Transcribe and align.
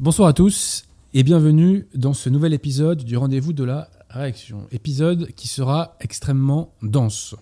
Bonsoir 0.00 0.28
à 0.28 0.32
tous 0.32 0.84
et 1.12 1.22
bienvenue 1.22 1.86
dans 1.94 2.14
ce 2.14 2.30
nouvel 2.30 2.54
épisode 2.54 3.04
du 3.04 3.18
rendez-vous 3.18 3.52
de 3.52 3.64
la 3.64 3.90
réaction. 4.08 4.66
Épisode 4.72 5.30
qui 5.32 5.46
sera 5.46 5.98
extrêmement 6.00 6.72
dense. 6.80 7.34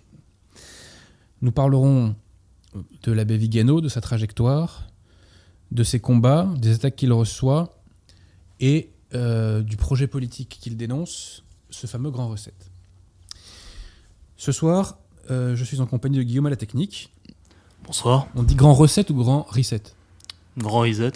Nous 1.41 1.53
parlerons 1.53 2.17
de 3.05 3.13
l'abbé 3.13 3.37
Vigano, 3.37 3.81
de 3.81 3.89
sa 3.89 4.01
trajectoire, 4.01 4.89
de 5.71 5.85
ses 5.85 6.01
combats, 6.01 6.53
des 6.59 6.75
attaques 6.75 6.97
qu'il 6.97 7.13
reçoit 7.13 7.79
et 8.59 8.91
euh, 9.15 9.63
du 9.63 9.77
projet 9.77 10.09
politique 10.09 10.59
qu'il 10.61 10.77
dénonce, 10.77 11.45
ce 11.71 11.87
fameux 11.87 12.11
grand 12.11 12.27
recette. 12.27 12.73
Ce 14.37 14.51
soir, 14.51 14.99
euh, 15.31 15.55
je 15.55 15.63
suis 15.63 15.81
en 15.81 15.87
compagnie 15.87 16.19
de 16.19 16.25
Guillaume 16.25 16.47
à 16.47 16.51
la 16.51 16.57
technique. 16.57 17.13
Bonsoir. 17.85 18.27
On 18.35 18.43
dit 18.43 18.57
grand 18.57 18.75
recette 18.75 19.11
ou 19.11 19.15
grand 19.15 19.43
reset? 19.49 19.83
Grand 20.57 20.81
reset. 20.81 21.13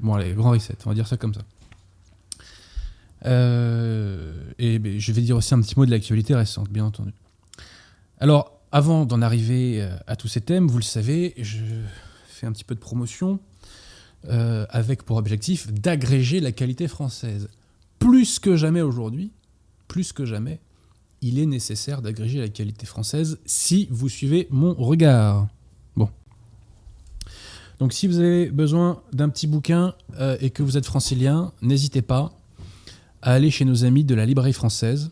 Bon 0.00 0.14
allez, 0.14 0.32
grand 0.32 0.50
reset, 0.50 0.76
on 0.86 0.90
va 0.90 0.94
dire 0.94 1.06
ça 1.06 1.16
comme 1.16 1.34
ça. 1.34 1.42
Euh, 3.26 4.32
et 4.58 5.00
je 5.00 5.12
vais 5.12 5.22
dire 5.22 5.36
aussi 5.36 5.54
un 5.54 5.60
petit 5.60 5.78
mot 5.78 5.86
de 5.86 5.90
l'actualité 5.90 6.34
récente, 6.34 6.68
bien 6.68 6.84
entendu. 6.84 7.12
Alors, 8.18 8.60
avant 8.72 9.06
d'en 9.06 9.22
arriver 9.22 9.80
euh, 9.80 9.96
à 10.06 10.16
tous 10.16 10.28
ces 10.28 10.40
thèmes, 10.40 10.66
vous 10.66 10.78
le 10.78 10.82
savez, 10.82 11.34
je 11.38 11.58
fais 12.28 12.46
un 12.46 12.52
petit 12.52 12.64
peu 12.64 12.74
de 12.74 12.80
promotion 12.80 13.38
euh, 14.28 14.66
avec 14.70 15.02
pour 15.02 15.16
objectif 15.16 15.72
d'agréger 15.72 16.40
la 16.40 16.52
qualité 16.52 16.88
française. 16.88 17.48
Plus 17.98 18.38
que 18.38 18.56
jamais 18.56 18.82
aujourd'hui, 18.82 19.32
plus 19.88 20.12
que 20.12 20.24
jamais, 20.24 20.60
il 21.22 21.38
est 21.38 21.46
nécessaire 21.46 22.02
d'agréger 22.02 22.40
la 22.40 22.48
qualité 22.48 22.84
française 22.84 23.38
si 23.46 23.88
vous 23.90 24.08
suivez 24.08 24.48
mon 24.50 24.74
regard. 24.74 25.48
Donc 27.84 27.92
si 27.92 28.06
vous 28.06 28.18
avez 28.18 28.46
besoin 28.46 29.02
d'un 29.12 29.28
petit 29.28 29.46
bouquin 29.46 29.92
euh, 30.18 30.38
et 30.40 30.48
que 30.48 30.62
vous 30.62 30.78
êtes 30.78 30.86
francilien, 30.86 31.52
n'hésitez 31.60 32.00
pas 32.00 32.32
à 33.20 33.32
aller 33.32 33.50
chez 33.50 33.66
nos 33.66 33.84
amis 33.84 34.04
de 34.04 34.14
la 34.14 34.24
librairie 34.24 34.54
française, 34.54 35.10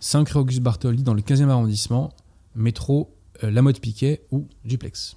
5 0.00 0.28
rue 0.28 0.40
Auguste 0.40 0.60
Bartholdi 0.60 1.02
dans 1.02 1.14
le 1.14 1.22
15e 1.22 1.48
arrondissement, 1.48 2.12
métro 2.56 3.10
euh, 3.42 3.50
La 3.50 3.62
Motte 3.62 3.80
Piquet 3.80 4.20
ou 4.32 4.46
Duplex. 4.66 5.16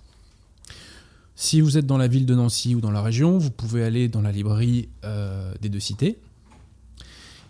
Si 1.36 1.60
vous 1.60 1.78
êtes 1.78 1.86
dans 1.86 1.98
la 1.98 2.08
ville 2.08 2.26
de 2.26 2.34
Nancy 2.34 2.74
ou 2.74 2.80
dans 2.80 2.92
la 2.92 3.02
région, 3.02 3.38
vous 3.38 3.52
pouvez 3.52 3.84
aller 3.84 4.08
dans 4.08 4.22
la 4.22 4.32
librairie 4.32 4.88
euh, 5.04 5.54
des 5.62 5.68
deux 5.68 5.82
cités. 5.82 6.18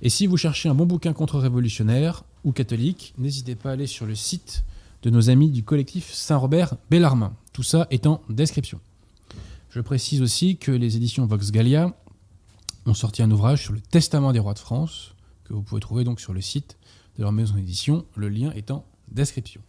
Et 0.02 0.10
si 0.10 0.26
vous 0.26 0.38
cherchez 0.38 0.68
un 0.68 0.74
bon 0.74 0.88
bouquin 0.88 1.14
contre-révolutionnaire 1.14 2.24
ou 2.44 2.54
catholique, 2.54 3.14
n'hésitez 3.20 3.54
pas 3.54 3.70
à 3.70 3.74
aller 3.74 3.86
sur 3.86 4.08
le 4.08 4.16
site 4.16 4.64
de 5.04 5.12
nos 5.12 5.30
amis 5.30 5.52
du 5.52 5.62
collectif 5.62 6.12
Saint-Robert 6.12 6.74
Bellarmin. 6.90 7.34
Tout 7.54 7.62
ça 7.62 7.86
est 7.92 8.08
en 8.08 8.24
description. 8.30 8.80
Je 9.78 9.84
précise 9.84 10.24
aussi 10.24 10.58
que 10.58 10.72
les 10.72 10.96
éditions 10.98 11.28
Vox 11.28 11.52
Gallia 11.52 11.96
ont 12.88 12.96
sorti 12.96 13.22
un 13.22 13.30
ouvrage 13.30 13.62
sur 13.62 13.74
le 13.74 13.80
Testament 13.80 14.32
des 14.32 14.40
rois 14.40 14.56
de 14.56 14.60
France, 14.60 15.14
que 15.44 15.54
vous 15.54 15.62
pouvez 15.62 15.80
trouver 15.80 16.04
donc 16.04 16.20
sur 16.20 16.34
le 16.34 16.42
site 16.42 16.80
de 17.16 17.22
leur 17.22 17.32
maison 17.32 17.54
d'édition. 17.54 18.04
Le 18.16 18.28
lien 18.28 18.52
est 18.54 18.72
en 18.72 18.88
description. 19.12 19.62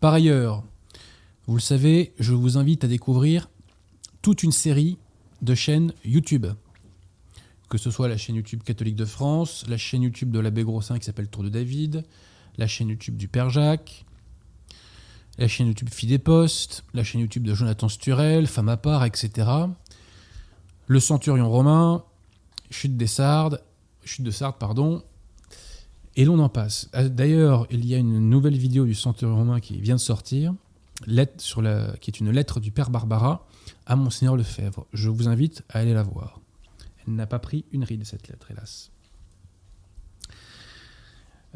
Par 0.00 0.12
ailleurs, 0.12 0.64
vous 1.46 1.54
le 1.54 1.62
savez, 1.62 2.12
je 2.18 2.34
vous 2.34 2.58
invite 2.58 2.84
à 2.84 2.88
découvrir 2.88 3.48
toute 4.20 4.42
une 4.42 4.52
série 4.52 4.98
de 5.40 5.54
chaînes 5.54 5.94
YouTube. 6.04 6.46
Que 7.70 7.78
ce 7.78 7.90
soit 7.90 8.08
la 8.08 8.18
chaîne 8.18 8.36
YouTube 8.36 8.64
catholique 8.64 8.96
de 8.96 9.06
France, 9.06 9.64
la 9.66 9.78
chaîne 9.78 10.02
YouTube 10.02 10.30
de 10.30 10.40
l'abbé 10.40 10.62
Grossin 10.62 10.98
qui 10.98 11.06
s'appelle 11.06 11.28
Tour 11.28 11.42
de 11.42 11.48
David, 11.48 12.04
la 12.58 12.66
chaîne 12.66 12.90
YouTube 12.90 13.16
du 13.16 13.28
Père 13.28 13.48
Jacques, 13.48 14.04
la 15.38 15.46
chaîne 15.46 15.68
YouTube 15.68 15.88
Fille 15.90 16.08
des 16.08 16.18
Postes, 16.18 16.84
la 16.94 17.04
chaîne 17.04 17.20
YouTube 17.20 17.44
de 17.44 17.54
Jonathan 17.54 17.88
Sturel, 17.88 18.46
Femme 18.46 18.68
à 18.68 18.76
part, 18.76 19.04
etc. 19.04 19.48
Le 20.88 21.00
Centurion 21.00 21.48
romain, 21.48 22.04
Chute 22.70 22.96
des 22.96 23.06
Sardes, 23.06 23.62
Chute 24.04 24.24
de 24.24 24.30
Sardes, 24.32 24.56
pardon, 24.58 25.02
et 26.16 26.24
l'on 26.24 26.40
en 26.40 26.48
passe. 26.48 26.90
D'ailleurs, 26.92 27.66
il 27.70 27.86
y 27.86 27.94
a 27.94 27.98
une 27.98 28.28
nouvelle 28.28 28.56
vidéo 28.56 28.84
du 28.84 28.94
Centurion 28.94 29.36
romain 29.36 29.60
qui 29.60 29.80
vient 29.80 29.94
de 29.94 30.00
sortir, 30.00 30.52
lettre 31.06 31.40
sur 31.40 31.62
la, 31.62 31.96
qui 32.00 32.10
est 32.10 32.18
une 32.18 32.30
lettre 32.30 32.58
du 32.58 32.72
Père 32.72 32.90
Barbara 32.90 33.46
à 33.86 33.94
Monseigneur 33.94 34.36
Lefebvre. 34.36 34.86
Je 34.92 35.08
vous 35.08 35.28
invite 35.28 35.62
à 35.68 35.78
aller 35.78 35.94
la 35.94 36.02
voir. 36.02 36.40
Elle 37.06 37.14
n'a 37.14 37.26
pas 37.26 37.38
pris 37.38 37.64
une 37.70 37.84
ride, 37.84 38.04
cette 38.04 38.26
lettre, 38.26 38.50
hélas. 38.50 38.90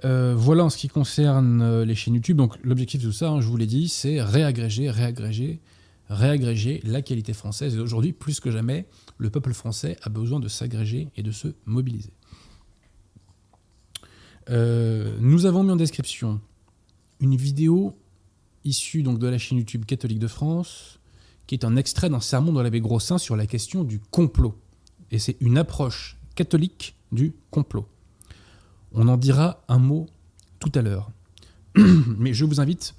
Euh, 0.04 0.34
voilà 0.36 0.64
en 0.64 0.70
ce 0.70 0.76
qui 0.76 0.88
concerne 0.88 1.62
euh, 1.62 1.84
les 1.84 1.94
chaînes 1.94 2.14
YouTube. 2.14 2.36
Donc 2.36 2.56
l'objectif 2.62 3.00
de 3.00 3.06
tout 3.06 3.12
ça, 3.12 3.30
hein, 3.30 3.40
je 3.40 3.46
vous 3.46 3.56
l'ai 3.56 3.66
dit, 3.66 3.88
c'est 3.88 4.20
réagréger, 4.20 4.90
réagréger, 4.90 5.60
réagréger 6.08 6.80
la 6.84 7.02
qualité 7.02 7.32
française. 7.32 7.76
Et 7.76 7.78
aujourd'hui, 7.78 8.12
plus 8.12 8.40
que 8.40 8.50
jamais, 8.50 8.86
le 9.18 9.30
peuple 9.30 9.52
français 9.52 9.96
a 10.02 10.08
besoin 10.08 10.40
de 10.40 10.48
s'agréger 10.48 11.08
et 11.16 11.22
de 11.22 11.30
se 11.30 11.48
mobiliser. 11.66 12.12
Euh, 14.50 15.16
nous 15.20 15.46
avons 15.46 15.62
mis 15.62 15.70
en 15.70 15.76
description 15.76 16.40
une 17.20 17.36
vidéo 17.36 17.96
issue 18.64 19.04
donc 19.04 19.18
de 19.20 19.28
la 19.28 19.38
chaîne 19.38 19.58
YouTube 19.58 19.84
catholique 19.84 20.18
de 20.18 20.26
France, 20.26 20.98
qui 21.46 21.54
est 21.54 21.64
un 21.64 21.76
extrait 21.76 22.10
d'un 22.10 22.20
sermon 22.20 22.52
de 22.52 22.60
l'abbé 22.60 22.80
Grossin 22.80 23.18
sur 23.18 23.36
la 23.36 23.46
question 23.46 23.84
du 23.84 24.00
complot. 24.00 24.54
Et 25.12 25.18
c'est 25.18 25.36
une 25.40 25.58
approche 25.58 26.16
catholique 26.34 26.96
du 27.12 27.34
complot. 27.50 27.86
On 28.94 29.08
en 29.08 29.16
dira 29.16 29.62
un 29.68 29.78
mot 29.78 30.06
tout 30.58 30.72
à 30.74 30.82
l'heure. 30.82 31.10
Mais 31.76 32.34
je 32.34 32.44
vous 32.44 32.60
invite 32.60 32.94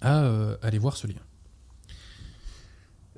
à 0.00 0.24
euh, 0.24 0.56
aller 0.62 0.78
voir 0.78 0.96
ce 0.96 1.06
lien. 1.06 1.14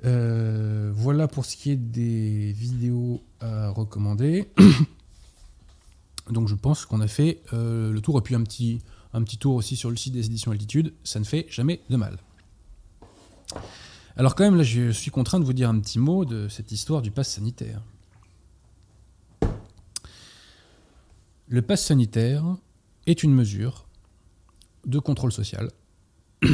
Euh, 0.03 0.91
voilà 0.95 1.27
pour 1.27 1.45
ce 1.45 1.55
qui 1.55 1.71
est 1.71 1.75
des 1.75 2.53
vidéos 2.53 3.21
à 3.39 3.69
recommander. 3.69 4.49
Donc 6.29 6.47
je 6.47 6.55
pense 6.55 6.85
qu'on 6.85 7.01
a 7.01 7.07
fait 7.07 7.41
euh, 7.53 7.91
le 7.91 8.01
tour 8.01 8.17
et 8.17 8.21
puis 8.21 8.35
un 8.35 8.43
petit, 8.43 8.79
un 9.13 9.21
petit 9.23 9.37
tour 9.37 9.55
aussi 9.55 9.75
sur 9.75 9.89
le 9.89 9.97
site 9.97 10.13
des 10.13 10.25
éditions 10.25 10.51
Altitude. 10.51 10.93
Ça 11.03 11.19
ne 11.19 11.25
fait 11.25 11.45
jamais 11.49 11.81
de 11.89 11.97
mal. 11.97 12.17
Alors 14.15 14.35
quand 14.35 14.43
même 14.43 14.55
là 14.55 14.63
je 14.63 14.91
suis 14.91 15.11
contraint 15.11 15.39
de 15.39 15.45
vous 15.45 15.53
dire 15.53 15.69
un 15.69 15.79
petit 15.79 15.99
mot 15.99 16.25
de 16.25 16.47
cette 16.47 16.71
histoire 16.71 17.01
du 17.01 17.11
pass 17.11 17.29
sanitaire. 17.29 17.81
Le 21.51 21.61
pass 21.61 21.83
sanitaire 21.83 22.45
est 23.07 23.23
une 23.23 23.33
mesure 23.33 23.85
de 24.85 24.99
contrôle 24.99 25.33
social. 25.33 25.69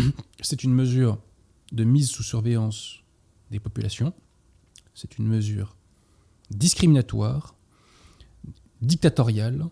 C'est 0.42 0.64
une 0.64 0.74
mesure 0.74 1.22
de 1.72 1.84
mise 1.84 2.10
sous 2.10 2.24
surveillance 2.24 3.04
des 3.52 3.60
populations. 3.60 4.12
C'est 4.96 5.20
une 5.20 5.28
mesure 5.28 5.78
discriminatoire, 6.50 7.54
dictatoriale 8.82 9.68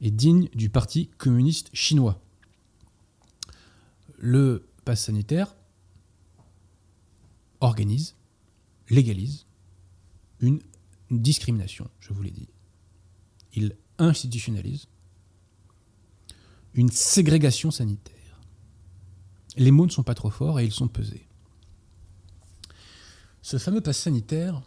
et 0.00 0.10
digne 0.10 0.48
du 0.54 0.70
Parti 0.70 1.10
communiste 1.18 1.68
chinois. 1.74 2.22
Le 4.16 4.66
pass 4.86 5.04
sanitaire 5.04 5.54
organise, 7.60 8.16
légalise 8.88 9.44
une 10.40 10.60
discrimination, 11.10 11.90
je 12.00 12.14
vous 12.14 12.22
l'ai 12.22 12.30
dit. 12.30 12.48
Il 13.52 13.76
institutionnalise 13.98 14.86
une 16.76 16.90
ségrégation 16.90 17.70
sanitaire. 17.70 18.14
Les 19.56 19.70
mots 19.70 19.86
ne 19.86 19.90
sont 19.90 20.02
pas 20.02 20.14
trop 20.14 20.30
forts 20.30 20.60
et 20.60 20.64
ils 20.64 20.72
sont 20.72 20.88
pesés. 20.88 21.26
Ce 23.40 23.58
fameux 23.58 23.80
pass 23.80 23.98
sanitaire 23.98 24.62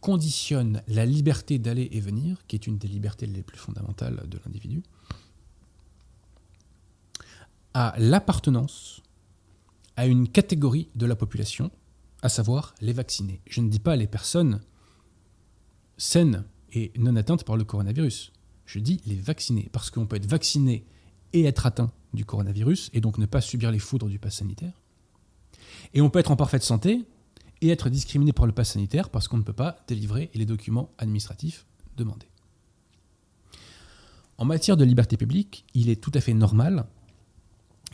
conditionne 0.00 0.82
la 0.88 1.06
liberté 1.06 1.58
d'aller 1.58 1.88
et 1.92 2.00
venir, 2.00 2.44
qui 2.46 2.56
est 2.56 2.66
une 2.66 2.78
des 2.78 2.88
libertés 2.88 3.26
les 3.26 3.42
plus 3.42 3.58
fondamentales 3.58 4.28
de 4.28 4.38
l'individu, 4.44 4.82
à 7.72 7.94
l'appartenance 7.98 9.02
à 9.96 10.06
une 10.06 10.28
catégorie 10.28 10.88
de 10.94 11.06
la 11.06 11.16
population, 11.16 11.70
à 12.22 12.28
savoir 12.28 12.74
les 12.80 12.92
vaccinés. 12.92 13.40
Je 13.46 13.60
ne 13.60 13.68
dis 13.68 13.78
pas 13.78 13.96
les 13.96 14.06
personnes 14.06 14.60
saines 15.96 16.44
et 16.74 16.92
non 16.98 17.16
atteintes 17.16 17.44
par 17.44 17.56
le 17.56 17.64
coronavirus. 17.64 18.32
Je 18.66 18.78
dis 18.78 19.00
les 19.06 19.16
vaccinés, 19.16 19.68
parce 19.72 19.90
qu'on 19.90 20.06
peut 20.06 20.16
être 20.16 20.26
vacciné 20.26 20.84
et 21.32 21.44
être 21.44 21.66
atteint 21.66 21.92
du 22.12 22.24
coronavirus, 22.24 22.90
et 22.92 23.00
donc 23.00 23.18
ne 23.18 23.26
pas 23.26 23.40
subir 23.40 23.70
les 23.70 23.78
foudres 23.78 24.08
du 24.08 24.18
pass 24.18 24.36
sanitaire. 24.36 24.72
Et 25.94 26.00
on 26.00 26.10
peut 26.10 26.18
être 26.18 26.30
en 26.30 26.36
parfaite 26.36 26.62
santé 26.62 27.04
et 27.60 27.68
être 27.68 27.88
discriminé 27.88 28.32
par 28.32 28.46
le 28.46 28.52
pass 28.52 28.72
sanitaire 28.72 29.10
parce 29.10 29.28
qu'on 29.28 29.38
ne 29.38 29.42
peut 29.42 29.52
pas 29.52 29.84
délivrer 29.86 30.30
les 30.34 30.46
documents 30.46 30.90
administratifs 30.98 31.66
demandés. 31.96 32.28
En 34.36 34.44
matière 34.44 34.76
de 34.76 34.84
liberté 34.84 35.16
publique, 35.16 35.64
il 35.74 35.88
est 35.88 36.02
tout 36.02 36.10
à 36.14 36.20
fait 36.20 36.34
normal 36.34 36.86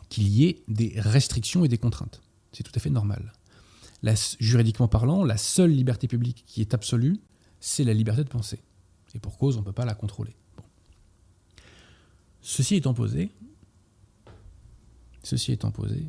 qu'il 0.09 0.29
y 0.29 0.47
ait 0.47 0.63
des 0.69 0.95
restrictions 0.97 1.65
et 1.65 1.69
des 1.69 1.79
contraintes. 1.79 2.23
C'est 2.53 2.63
tout 2.63 2.73
à 2.75 2.81
fait 2.81 2.91
normal. 2.91 3.33
Juridiquement 4.41 4.89
parlant, 4.89 5.25
la 5.25 5.37
seule 5.37 5.71
liberté 5.71 6.09
publique 6.09 6.45
qui 6.47 6.63
est 6.63 6.73
absolue, 6.75 7.21
c'est 7.61 7.85
la 7.85 7.93
liberté 7.93 8.25
de 8.25 8.29
penser. 8.29 8.61
Et 9.15 9.19
pour 9.19 9.39
cause, 9.39 9.57
on 9.57 9.61
ne 9.61 9.65
peut 9.65 9.73
pas 9.73 9.85
la 9.85 9.95
contrôler. 9.95 10.35
Bon. 10.57 10.63
Ceci 12.43 12.77
étant 12.77 12.95
posé, 12.95 13.31
ceci 15.23 15.53
étant 15.53 15.71
posé, 15.71 16.07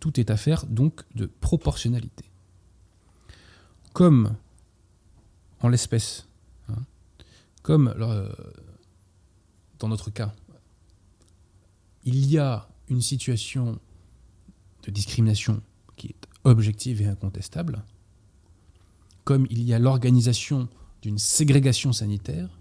tout 0.00 0.18
est 0.20 0.30
affaire 0.30 0.66
donc 0.66 1.02
de 1.14 1.26
proportionnalité. 1.26 2.24
comme 3.92 4.36
en 5.60 5.68
l'espèce, 5.68 6.28
hein, 6.68 6.82
comme 7.62 7.88
euh, 7.98 8.30
dans 9.78 9.88
notre 9.88 10.10
cas, 10.10 10.34
il 12.04 12.30
y 12.30 12.38
a 12.38 12.68
une 12.88 13.00
situation 13.00 13.80
de 14.82 14.90
discrimination 14.90 15.62
qui 15.96 16.08
est 16.08 16.26
objective 16.44 17.02
et 17.02 17.06
incontestable, 17.06 17.82
comme 19.24 19.46
il 19.50 19.62
y 19.62 19.74
a 19.74 19.78
l'organisation 19.78 20.68
d'une 21.02 21.18
ségrégation 21.18 21.92
sanitaire, 21.92 22.58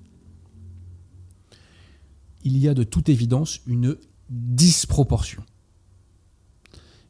il 2.44 2.58
y 2.58 2.68
a 2.68 2.74
de 2.74 2.84
toute 2.84 3.10
évidence 3.10 3.60
une 3.66 3.98
disproportion. 4.30 5.44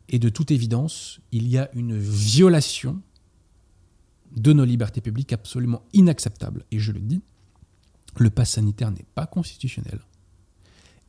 Et 0.07 0.19
de 0.19 0.30
toute 0.30 0.51
évidence, 0.51 1.19
il 1.31 1.48
y 1.48 1.57
a 1.57 1.69
une 1.74 1.98
violation 1.98 3.01
de 4.36 4.54
nos 4.54 4.66
libertés 4.66 5.01
publiques 5.01 5.33
absolument 5.33 5.83
inacceptable. 5.94 6.66
Et 6.72 6.80
je 6.80 6.92
le 6.92 7.00
dis, 7.00 7.22
le 8.18 8.30
pass 8.30 8.51
sanitaire 8.51 8.92
n'est 8.92 9.06
pas 9.16 9.25
constitutionnel. 9.25 10.00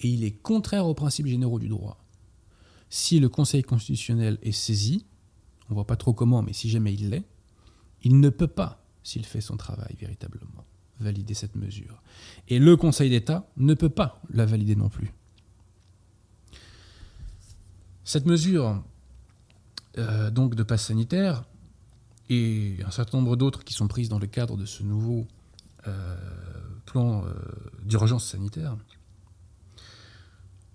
Et 0.01 0.09
il 0.09 0.25
est 0.25 0.33
contraire 0.33 0.87
aux 0.87 0.95
principes 0.95 1.27
généraux 1.27 1.59
du 1.59 1.69
droit. 1.69 2.05
Si 2.89 3.19
le 3.21 3.29
Conseil 3.29 3.63
constitutionnel 3.63 4.39
est 4.43 4.53
saisi, 4.53 5.05
on 5.69 5.73
ne 5.73 5.75
voit 5.75 5.87
pas 5.87 5.97
trop 5.97 6.13
comment, 6.13 6.43
mais 6.43 6.53
si 6.53 6.69
jamais 6.69 6.95
il 6.95 7.11
l'est, 7.11 7.25
il 8.03 8.21
ne 8.21 8.29
peut 8.29 8.47
pas, 8.47 8.86
s'il 9.06 9.25
fait 9.25 9.41
son 9.41 9.56
travail 9.56 9.94
véritablement, 10.00 10.64
valider 10.99 11.32
cette 11.32 11.55
mesure. 11.55 12.03
Et 12.49 12.58
le 12.58 12.76
Conseil 12.76 13.08
d'État 13.08 13.49
ne 13.56 13.75
peut 13.75 13.88
pas 13.88 14.20
la 14.31 14.44
valider 14.44 14.75
non 14.75 14.88
plus. 14.88 15.12
Cette 18.03 18.26
mesure 18.26 18.82
euh, 19.99 20.31
donc 20.31 20.56
de 20.56 20.64
passe 20.64 20.87
sanitaire 20.87 21.44
et 22.31 22.79
un 22.85 22.91
certain 22.91 23.19
nombre 23.19 23.37
d'autres 23.37 23.62
qui 23.62 23.75
sont 23.75 23.87
prises 23.87 24.08
dans 24.08 24.19
le 24.19 24.26
cadre 24.26 24.56
de 24.56 24.67
ce 24.67 24.82
nouveau 24.82 25.29
euh, 25.87 26.17
plan 26.85 27.25
euh, 27.25 27.32
d'urgence 27.85 28.26
sanitaire 28.26 28.76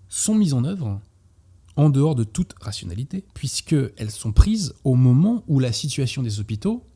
sont 0.08 0.34
mises 0.34 0.54
en 0.54 0.64
œuvre 0.64 1.02
en 1.76 1.90
dehors 1.90 2.14
de 2.14 2.24
toute 2.24 2.54
rationalité, 2.60 3.24
puisqu'elles 3.34 4.10
sont 4.10 4.32
prises 4.32 4.74
au 4.84 4.94
moment 4.94 5.44
où 5.48 5.58
la 5.58 5.72
situation 5.72 6.22
des 6.22 6.40
hôpitaux 6.40 6.86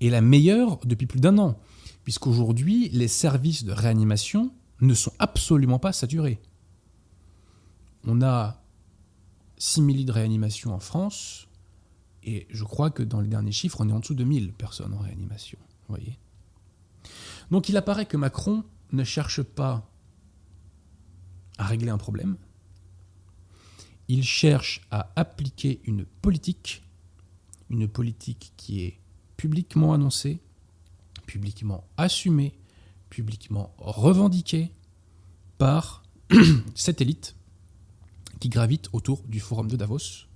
est 0.00 0.10
la 0.10 0.20
meilleure 0.20 0.78
depuis 0.84 1.06
plus 1.06 1.20
d'un 1.20 1.38
an, 1.38 1.58
puisqu'aujourd'hui, 2.04 2.88
les 2.90 3.08
services 3.08 3.64
de 3.64 3.72
réanimation 3.72 4.52
ne 4.80 4.94
sont 4.94 5.12
absolument 5.18 5.78
pas 5.78 5.92
saturés. 5.92 6.40
On 8.04 8.22
a 8.22 8.62
6000 9.58 9.96
lits 9.96 10.04
de 10.04 10.12
réanimation 10.12 10.72
en 10.72 10.80
France, 10.80 11.48
et 12.22 12.46
je 12.50 12.64
crois 12.64 12.90
que 12.90 13.02
dans 13.02 13.20
les 13.20 13.28
derniers 13.28 13.52
chiffres, 13.52 13.80
on 13.80 13.88
est 13.88 13.92
en 13.92 14.00
dessous 14.00 14.14
de 14.14 14.24
1000 14.24 14.52
personnes 14.52 14.94
en 14.94 14.98
réanimation. 14.98 15.58
voyez 15.88 16.18
Donc 17.50 17.68
il 17.68 17.76
apparaît 17.76 18.06
que 18.06 18.16
Macron 18.16 18.64
ne 18.92 19.04
cherche 19.04 19.42
pas 19.42 19.90
à 21.58 21.64
régler 21.64 21.90
un 21.90 21.98
problème, 21.98 22.36
il 24.08 24.24
cherche 24.24 24.80
à 24.90 25.10
appliquer 25.16 25.80
une 25.84 26.04
politique, 26.04 26.82
une 27.68 27.88
politique 27.88 28.52
qui 28.56 28.82
est 28.82 28.98
publiquement 29.38 29.94
annoncée, 29.94 30.40
publiquement 31.26 31.88
assumée, 31.96 32.58
publiquement 33.08 33.72
revendiquée 33.78 34.74
par 35.56 36.02
cette 36.74 37.00
élite 37.00 37.34
qui 38.40 38.50
gravite 38.50 38.90
autour 38.92 39.22
du 39.22 39.40
forum 39.40 39.70
de 39.70 39.76
Davos 39.76 40.26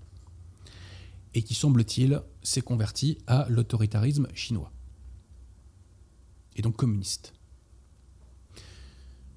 et 1.34 1.42
qui, 1.42 1.54
semble-t-il, 1.54 2.22
s'est 2.42 2.62
convertie 2.62 3.18
à 3.26 3.46
l'autoritarisme 3.50 4.28
chinois 4.34 4.72
et 6.54 6.62
donc 6.62 6.76
communiste. 6.76 7.32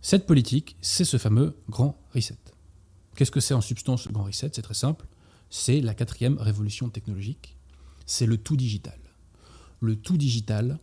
Cette 0.02 0.28
politique, 0.28 0.78
c'est 0.82 1.06
ce 1.06 1.18
fameux 1.18 1.58
grand 1.70 1.98
reset. 2.14 2.38
Qu'est-ce 3.16 3.32
que 3.32 3.40
c'est 3.40 3.54
en 3.56 3.62
substance 3.62 4.06
le 4.06 4.14
grand 4.14 4.26
reset? 4.26 4.52
C'est 4.54 4.62
très 4.62 4.74
simple. 4.76 5.08
C'est 5.50 5.82
la 5.82 5.96
quatrième 5.96 6.38
révolution 6.38 6.90
technologique. 6.90 7.58
C'est 8.06 8.28
le 8.28 8.38
tout 8.38 8.58
digital. 8.58 9.00
Le 9.80 9.96
tout 9.96 10.18
digital 10.18 10.80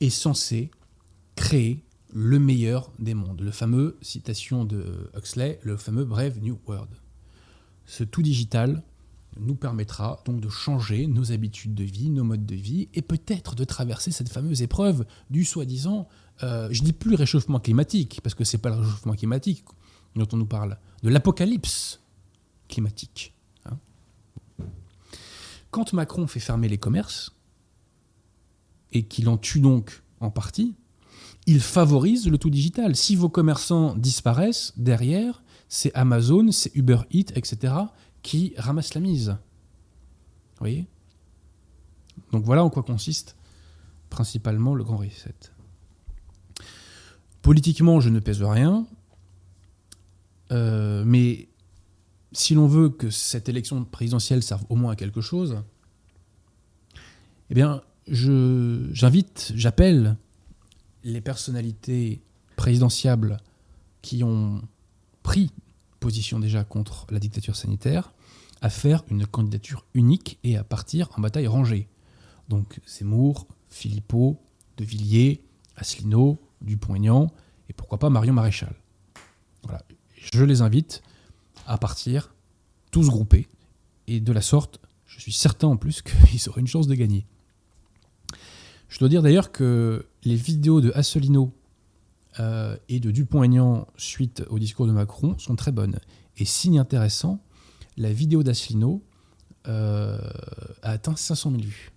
est 0.00 0.10
censé 0.10 0.70
créer 1.36 1.82
le 2.12 2.38
meilleur 2.38 2.92
des 2.98 3.14
mondes. 3.14 3.40
Le 3.40 3.50
fameux, 3.50 3.98
citation 4.00 4.64
de 4.64 5.10
Huxley, 5.16 5.58
le 5.62 5.76
fameux 5.76 6.04
Brave 6.04 6.38
New 6.40 6.58
World. 6.66 6.90
Ce 7.86 8.04
tout 8.04 8.22
digital 8.22 8.82
nous 9.40 9.56
permettra 9.56 10.22
donc 10.24 10.40
de 10.40 10.48
changer 10.48 11.06
nos 11.06 11.32
habitudes 11.32 11.74
de 11.74 11.84
vie, 11.84 12.10
nos 12.10 12.24
modes 12.24 12.46
de 12.46 12.54
vie, 12.54 12.88
et 12.94 13.02
peut-être 13.02 13.54
de 13.54 13.64
traverser 13.64 14.12
cette 14.12 14.28
fameuse 14.28 14.62
épreuve 14.62 15.04
du 15.28 15.44
soi-disant, 15.44 16.08
euh, 16.42 16.68
je 16.70 16.82
dis 16.82 16.92
plus 16.92 17.14
réchauffement 17.14 17.58
climatique, 17.58 18.20
parce 18.22 18.34
que 18.34 18.44
c'est 18.44 18.58
pas 18.58 18.70
le 18.70 18.76
réchauffement 18.76 19.14
climatique 19.14 19.64
dont 20.14 20.28
on 20.32 20.36
nous 20.36 20.46
parle, 20.46 20.78
de 21.02 21.08
l'apocalypse 21.08 22.00
climatique. 22.68 23.34
Hein. 23.66 23.76
Quand 25.70 25.92
Macron 25.92 26.26
fait 26.28 26.40
fermer 26.40 26.68
les 26.68 26.78
commerces, 26.78 27.33
et 28.92 29.04
qu'il 29.04 29.28
en 29.28 29.36
tue 29.36 29.60
donc 29.60 30.02
en 30.20 30.30
partie, 30.30 30.74
il 31.46 31.60
favorise 31.60 32.28
le 32.28 32.38
tout 32.38 32.50
digital. 32.50 32.96
Si 32.96 33.16
vos 33.16 33.28
commerçants 33.28 33.94
disparaissent, 33.94 34.72
derrière, 34.76 35.42
c'est 35.68 35.92
Amazon, 35.94 36.50
c'est 36.52 36.74
Uber 36.74 37.00
Eats, 37.10 37.32
etc., 37.34 37.74
qui 38.22 38.54
ramassent 38.56 38.94
la 38.94 39.00
mise. 39.00 39.28
Vous 39.28 40.60
voyez? 40.60 40.86
Donc 42.32 42.44
voilà 42.44 42.64
en 42.64 42.70
quoi 42.70 42.82
consiste 42.82 43.36
principalement 44.08 44.74
le 44.74 44.84
grand 44.84 44.96
reset. 44.96 45.34
Politiquement, 47.42 48.00
je 48.00 48.08
ne 48.08 48.20
pèse 48.20 48.42
rien. 48.42 48.86
Euh, 50.52 51.02
mais 51.04 51.48
si 52.32 52.54
l'on 52.54 52.66
veut 52.66 52.88
que 52.88 53.10
cette 53.10 53.48
élection 53.48 53.84
présidentielle 53.84 54.42
serve 54.42 54.64
au 54.68 54.76
moins 54.76 54.92
à 54.92 54.96
quelque 54.96 55.20
chose, 55.20 55.62
eh 57.50 57.54
bien, 57.54 57.82
j'invite, 58.08 59.52
j'appelle 59.54 60.16
les 61.04 61.20
personnalités 61.20 62.22
présidentiables 62.56 63.38
qui 64.02 64.22
ont 64.24 64.62
pris 65.22 65.50
position 66.00 66.38
déjà 66.38 66.64
contre 66.64 67.06
la 67.10 67.18
dictature 67.18 67.56
sanitaire 67.56 68.12
à 68.60 68.70
faire 68.70 69.04
une 69.10 69.26
candidature 69.26 69.84
unique 69.94 70.38
et 70.44 70.56
à 70.56 70.64
partir 70.64 71.08
en 71.16 71.20
bataille 71.20 71.46
rangée. 71.46 71.88
Donc 72.48 72.80
Zemmour, 72.86 73.46
Philippot, 73.68 74.38
De 74.76 74.84
Villiers, 74.84 75.42
Asselineau, 75.76 76.40
Dupont-Aignan 76.60 77.30
et 77.68 77.72
pourquoi 77.72 77.98
pas 77.98 78.10
Marion 78.10 78.34
Maréchal. 78.34 78.74
Voilà 79.62 79.82
je 80.32 80.44
les 80.44 80.62
invite 80.62 81.02
à 81.66 81.78
partir, 81.78 82.34
tous 82.90 83.08
groupés, 83.08 83.48
et 84.06 84.20
de 84.20 84.32
la 84.32 84.42
sorte, 84.42 84.80
je 85.06 85.20
suis 85.20 85.32
certain 85.32 85.68
en 85.68 85.76
plus 85.76 86.02
qu'ils 86.30 86.48
auraient 86.48 86.60
une 86.60 86.66
chance 86.66 86.86
de 86.86 86.94
gagner. 86.94 87.26
Je 88.88 88.98
dois 88.98 89.08
dire 89.08 89.22
d'ailleurs 89.22 89.52
que 89.52 90.06
les 90.24 90.36
vidéos 90.36 90.80
de 90.80 90.92
Asselineau 90.94 91.52
euh, 92.40 92.76
et 92.88 93.00
de 93.00 93.10
Dupont-Aignan 93.10 93.86
suite 93.96 94.44
au 94.48 94.58
discours 94.58 94.86
de 94.86 94.92
Macron 94.92 95.38
sont 95.38 95.56
très 95.56 95.72
bonnes. 95.72 95.98
Et 96.36 96.44
signe 96.44 96.78
intéressant, 96.78 97.40
la 97.96 98.12
vidéo 98.12 98.42
d'Asselineau 98.42 99.02
euh, 99.68 100.18
a 100.82 100.90
atteint 100.90 101.16
500 101.16 101.50
000 101.50 101.62
vues. 101.62 101.92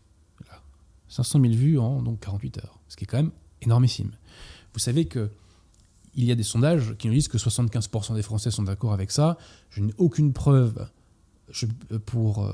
500 1.09 1.41
000 1.41 1.53
vues 1.53 1.79
en 1.79 2.01
donc 2.01 2.19
48 2.19 2.57
heures, 2.59 2.79
ce 2.87 2.95
qui 2.95 3.05
est 3.05 3.07
quand 3.07 3.17
même 3.17 3.31
énormissime. 3.61 4.11
Vous 4.73 4.79
savez 4.79 5.05
que 5.05 5.29
il 6.15 6.25
y 6.25 6.31
a 6.31 6.35
des 6.35 6.43
sondages 6.43 6.95
qui 6.97 7.07
nous 7.07 7.13
disent 7.13 7.27
que 7.27 7.37
75% 7.37 8.15
des 8.15 8.23
Français 8.23 8.49
sont 8.49 8.63
d'accord 8.63 8.91
avec 8.91 9.11
ça. 9.11 9.37
Je 9.69 9.81
n'ai 9.81 9.93
aucune 9.99 10.33
preuve 10.33 10.87
pour, 12.07 12.43
euh, 12.43 12.53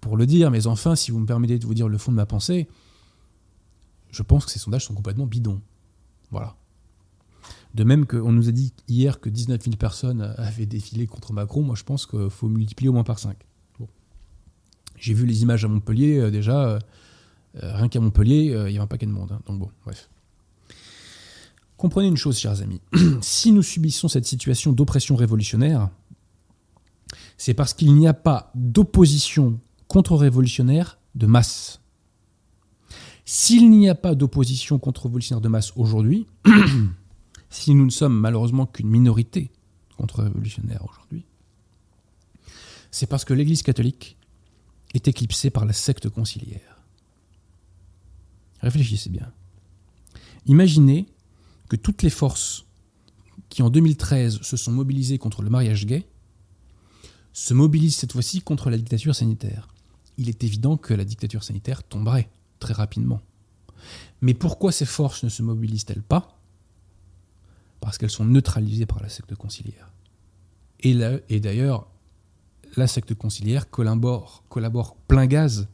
pour 0.00 0.16
le 0.16 0.26
dire, 0.26 0.50
mais 0.52 0.68
enfin, 0.68 0.94
si 0.94 1.10
vous 1.10 1.18
me 1.18 1.26
permettez 1.26 1.58
de 1.58 1.66
vous 1.66 1.74
dire 1.74 1.88
le 1.88 1.98
fond 1.98 2.12
de 2.12 2.16
ma 2.16 2.26
pensée, 2.26 2.68
je 4.12 4.22
pense 4.22 4.44
que 4.44 4.50
ces 4.50 4.58
sondages 4.58 4.86
sont 4.86 4.94
complètement 4.94 5.26
bidons. 5.26 5.60
Voilà. 6.30 6.56
De 7.74 7.84
même 7.84 8.06
qu'on 8.06 8.32
nous 8.32 8.48
a 8.48 8.52
dit 8.52 8.72
hier 8.88 9.20
que 9.20 9.28
19 9.28 9.62
000 9.62 9.76
personnes 9.76 10.34
avaient 10.38 10.66
défilé 10.66 11.06
contre 11.06 11.32
Macron, 11.32 11.62
moi 11.62 11.76
je 11.76 11.84
pense 11.84 12.06
qu'il 12.06 12.30
faut 12.30 12.48
multiplier 12.48 12.88
au 12.88 12.92
moins 12.92 13.04
par 13.04 13.18
5. 13.18 13.36
J'ai 14.96 15.14
vu 15.14 15.24
les 15.24 15.40
images 15.42 15.64
à 15.64 15.68
Montpellier, 15.68 16.18
euh, 16.18 16.30
déjà, 16.30 16.62
euh, 16.62 16.78
rien 17.54 17.88
qu'à 17.88 18.00
Montpellier, 18.00 18.54
il 18.68 18.74
y 18.74 18.78
a 18.78 18.82
un 18.82 18.86
paquet 18.86 19.06
de 19.06 19.12
monde. 19.12 19.32
Hein. 19.32 19.40
donc 19.46 19.58
bon, 19.58 19.70
bref. 19.84 20.10
Comprenez 21.80 22.08
une 22.08 22.18
chose, 22.18 22.38
chers 22.38 22.60
amis, 22.60 22.82
si 23.22 23.52
nous 23.52 23.62
subissons 23.62 24.08
cette 24.08 24.26
situation 24.26 24.72
d'oppression 24.72 25.16
révolutionnaire, 25.16 25.88
c'est 27.38 27.54
parce 27.54 27.72
qu'il 27.72 27.94
n'y 27.94 28.06
a 28.06 28.12
pas 28.12 28.50
d'opposition 28.54 29.58
contre-révolutionnaire 29.88 30.98
de 31.14 31.26
masse. 31.26 31.79
S'il 33.32 33.70
n'y 33.70 33.88
a 33.88 33.94
pas 33.94 34.16
d'opposition 34.16 34.80
contre-révolutionnaire 34.80 35.40
de 35.40 35.46
masse 35.46 35.72
aujourd'hui, 35.76 36.26
si 37.48 37.76
nous 37.76 37.84
ne 37.84 37.90
sommes 37.90 38.18
malheureusement 38.18 38.66
qu'une 38.66 38.88
minorité 38.88 39.52
contre-révolutionnaire 39.96 40.84
aujourd'hui, 40.84 41.24
c'est 42.90 43.06
parce 43.06 43.24
que 43.24 43.32
l'Église 43.32 43.62
catholique 43.62 44.16
est 44.94 45.06
éclipsée 45.06 45.50
par 45.50 45.64
la 45.64 45.72
secte 45.72 46.08
conciliaire. 46.08 46.82
Réfléchissez 48.62 49.10
bien. 49.10 49.32
Imaginez 50.46 51.06
que 51.68 51.76
toutes 51.76 52.02
les 52.02 52.10
forces 52.10 52.64
qui 53.48 53.62
en 53.62 53.70
2013 53.70 54.40
se 54.42 54.56
sont 54.56 54.72
mobilisées 54.72 55.18
contre 55.18 55.42
le 55.42 55.50
mariage 55.50 55.86
gay 55.86 56.04
se 57.32 57.54
mobilisent 57.54 57.94
cette 57.94 58.10
fois-ci 58.10 58.42
contre 58.42 58.70
la 58.70 58.76
dictature 58.76 59.14
sanitaire. 59.14 59.68
Il 60.18 60.28
est 60.28 60.42
évident 60.42 60.76
que 60.76 60.94
la 60.94 61.04
dictature 61.04 61.44
sanitaire 61.44 61.84
tomberait 61.84 62.28
très 62.60 62.74
rapidement. 62.74 63.20
Mais 64.20 64.34
pourquoi 64.34 64.70
ces 64.70 64.84
forces 64.86 65.24
ne 65.24 65.28
se 65.28 65.42
mobilisent-elles 65.42 66.02
pas? 66.02 66.38
Parce 67.80 67.98
qu'elles 67.98 68.10
sont 68.10 68.24
neutralisées 68.24 68.86
par 68.86 69.02
la 69.02 69.08
secte 69.08 69.34
conciliaire. 69.34 69.90
Et, 70.80 70.96
et 71.28 71.40
d'ailleurs, 71.40 71.88
la 72.76 72.86
secte 72.86 73.14
conciliaire 73.14 73.70
collabore, 73.70 74.44
collabore 74.48 74.96
plein 75.08 75.26
gaz 75.26 75.68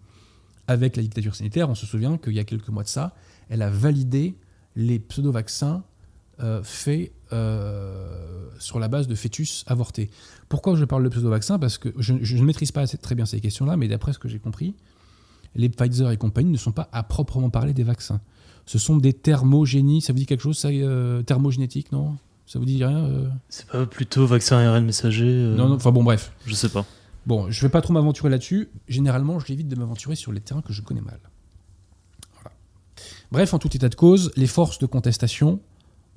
avec 0.68 0.96
la 0.96 1.02
dictature 1.02 1.34
sanitaire. 1.34 1.68
On 1.68 1.74
se 1.74 1.86
souvient 1.86 2.16
qu'il 2.18 2.32
y 2.32 2.38
a 2.38 2.44
quelques 2.44 2.68
mois 2.68 2.82
de 2.82 2.88
ça, 2.88 3.14
elle 3.48 3.62
a 3.62 3.70
validé 3.70 4.36
les 4.74 4.98
pseudo-vaccins 4.98 5.84
euh, 6.40 6.62
faits 6.62 7.12
euh, 7.32 8.50
sur 8.58 8.78
la 8.78 8.88
base 8.88 9.08
de 9.08 9.14
fœtus 9.14 9.64
avortés. 9.66 10.10
Pourquoi 10.48 10.76
je 10.76 10.84
parle 10.84 11.02
de 11.04 11.08
pseudo-vaccins? 11.08 11.58
Parce 11.58 11.78
que 11.78 11.88
je, 11.98 12.12
ne 12.12 12.44
maîtrise 12.44 12.72
pas 12.72 12.86
très 12.86 13.14
bien 13.14 13.26
ces 13.26 13.40
questions-là, 13.40 13.76
mais 13.76 13.88
d'après 13.88 14.12
ce 14.12 14.18
que 14.18 14.28
j'ai 14.28 14.38
compris, 14.38 14.74
les 15.56 15.68
Pfizer 15.68 16.10
et 16.10 16.16
compagnie 16.16 16.50
ne 16.50 16.56
sont 16.56 16.72
pas 16.72 16.88
à 16.92 17.02
proprement 17.02 17.50
parler 17.50 17.74
des 17.74 17.82
vaccins. 17.82 18.20
Ce 18.66 18.78
sont 18.78 18.96
des 18.96 19.12
thermogénies. 19.12 20.00
Ça 20.00 20.12
vous 20.12 20.18
dit 20.18 20.26
quelque 20.26 20.42
chose, 20.42 20.58
ça 20.58 20.68
euh, 20.68 21.22
Thermogénétique, 21.22 21.92
non? 21.92 22.16
Ça 22.46 22.58
vous 22.58 22.64
dit 22.64 22.84
rien 22.84 23.10
C'est 23.48 23.66
pas 23.66 23.86
plutôt 23.86 24.24
vaccin 24.26 24.58
ARN 24.58 24.84
messager 24.84 25.26
Non, 25.56 25.68
non, 25.68 25.74
enfin 25.74 25.90
bon, 25.90 26.04
bref. 26.04 26.32
Je 26.46 26.54
sais 26.54 26.68
pas. 26.68 26.84
Bon, 27.26 27.50
je 27.50 27.60
vais 27.60 27.68
pas 27.68 27.80
trop 27.80 27.92
m'aventurer 27.92 28.30
là-dessus. 28.30 28.68
Généralement, 28.86 29.40
je 29.40 29.48
l'évite 29.48 29.66
de 29.66 29.74
m'aventurer 29.74 30.14
sur 30.14 30.32
les 30.32 30.40
terrains 30.40 30.62
que 30.62 30.72
je 30.72 30.80
connais 30.80 31.00
mal. 31.00 31.18
Bref, 33.32 33.52
en 33.52 33.58
tout 33.58 33.74
état 33.74 33.88
de 33.88 33.94
cause, 33.96 34.30
les 34.36 34.46
forces 34.46 34.78
de 34.78 34.86
contestation 34.86 35.60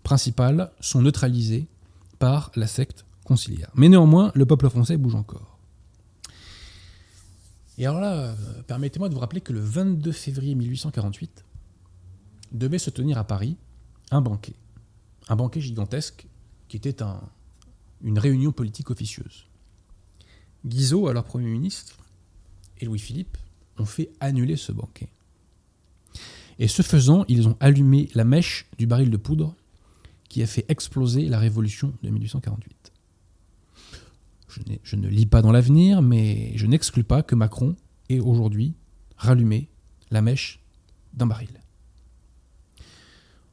principales 0.03 0.71
sont 0.79 1.01
neutralisées 1.01 1.65
par 2.19 2.51
la 2.55 2.67
secte 2.67 3.05
conciliaire. 3.23 3.71
Mais 3.73 3.89
néanmoins, 3.89 4.31
le 4.35 4.45
peuple 4.45 4.69
français 4.69 4.97
bouge 4.97 5.15
encore. 5.15 5.48
Et 7.79 7.85
alors 7.85 8.01
là, 8.01 8.13
euh, 8.13 8.35
permettez-moi 8.67 9.07
de 9.07 9.13
vous 9.13 9.21
rappeler 9.21 9.39
que 9.39 9.53
le 9.53 9.61
22 9.61 10.11
février 10.11 10.53
1848 10.53 11.45
devait 12.51 12.77
se 12.77 12.89
tenir 12.89 13.17
à 13.17 13.23
Paris 13.23 13.55
un 14.11 14.21
banquet. 14.21 14.53
Un 15.29 15.37
banquet 15.37 15.61
gigantesque 15.61 16.27
qui 16.67 16.75
était 16.75 17.01
un, 17.01 17.21
une 18.03 18.19
réunion 18.19 18.51
politique 18.51 18.89
officieuse. 18.89 19.45
Guizot, 20.65 21.07
alors 21.07 21.23
Premier 21.23 21.49
ministre, 21.49 21.97
et 22.79 22.85
Louis-Philippe 22.85 23.37
ont 23.77 23.85
fait 23.85 24.11
annuler 24.19 24.57
ce 24.57 24.73
banquet. 24.73 25.07
Et 26.59 26.67
ce 26.67 26.81
faisant, 26.81 27.23
ils 27.29 27.47
ont 27.47 27.55
allumé 27.61 28.09
la 28.13 28.25
mèche 28.25 28.67
du 28.77 28.87
baril 28.87 29.09
de 29.09 29.17
poudre 29.17 29.55
qui 30.27 30.43
a 30.43 30.47
fait 30.47 30.65
exploser 30.67 31.29
la 31.29 31.39
révolution 31.39 31.93
de 32.03 32.09
1848. 32.09 32.78
Je, 34.59 34.73
je 34.83 34.95
ne 34.95 35.07
lis 35.07 35.25
pas 35.25 35.41
dans 35.41 35.51
l'avenir, 35.51 36.01
mais 36.01 36.51
je 36.55 36.65
n'exclus 36.67 37.03
pas 37.03 37.23
que 37.23 37.35
Macron 37.35 37.75
ait 38.09 38.19
aujourd'hui 38.19 38.73
rallumé 39.17 39.69
la 40.11 40.21
mèche 40.21 40.59
d'un 41.13 41.25
baril. 41.25 41.49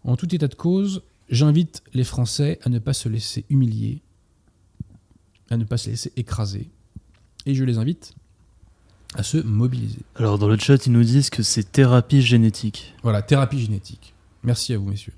En 0.04 0.16
tout 0.16 0.32
état 0.34 0.48
de 0.48 0.54
cause, 0.54 1.02
j'invite 1.28 1.82
les 1.92 2.04
Français 2.04 2.58
à 2.62 2.68
ne 2.68 2.78
pas 2.78 2.92
se 2.92 3.08
laisser 3.08 3.44
humilier, 3.50 4.02
à 5.50 5.56
ne 5.56 5.64
pas 5.64 5.76
se 5.76 5.90
laisser 5.90 6.12
écraser, 6.16 6.70
et 7.44 7.54
je 7.54 7.64
les 7.64 7.78
invite 7.78 8.14
à 9.14 9.22
se 9.22 9.38
mobiliser. 9.38 10.00
Alors 10.14 10.38
dans 10.38 10.48
le 10.48 10.58
chat, 10.58 10.86
ils 10.86 10.92
nous 10.92 11.04
disent 11.04 11.30
que 11.30 11.42
c'est 11.42 11.72
thérapie 11.72 12.22
génétique. 12.22 12.94
Voilà, 13.02 13.22
thérapie 13.22 13.58
génétique. 13.58 14.14
Merci 14.42 14.74
à 14.74 14.78
vous, 14.78 14.88
messieurs. 14.88 15.14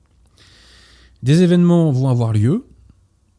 Des 1.23 1.43
événements 1.43 1.91
vont 1.91 2.09
avoir 2.09 2.33
lieu 2.33 2.65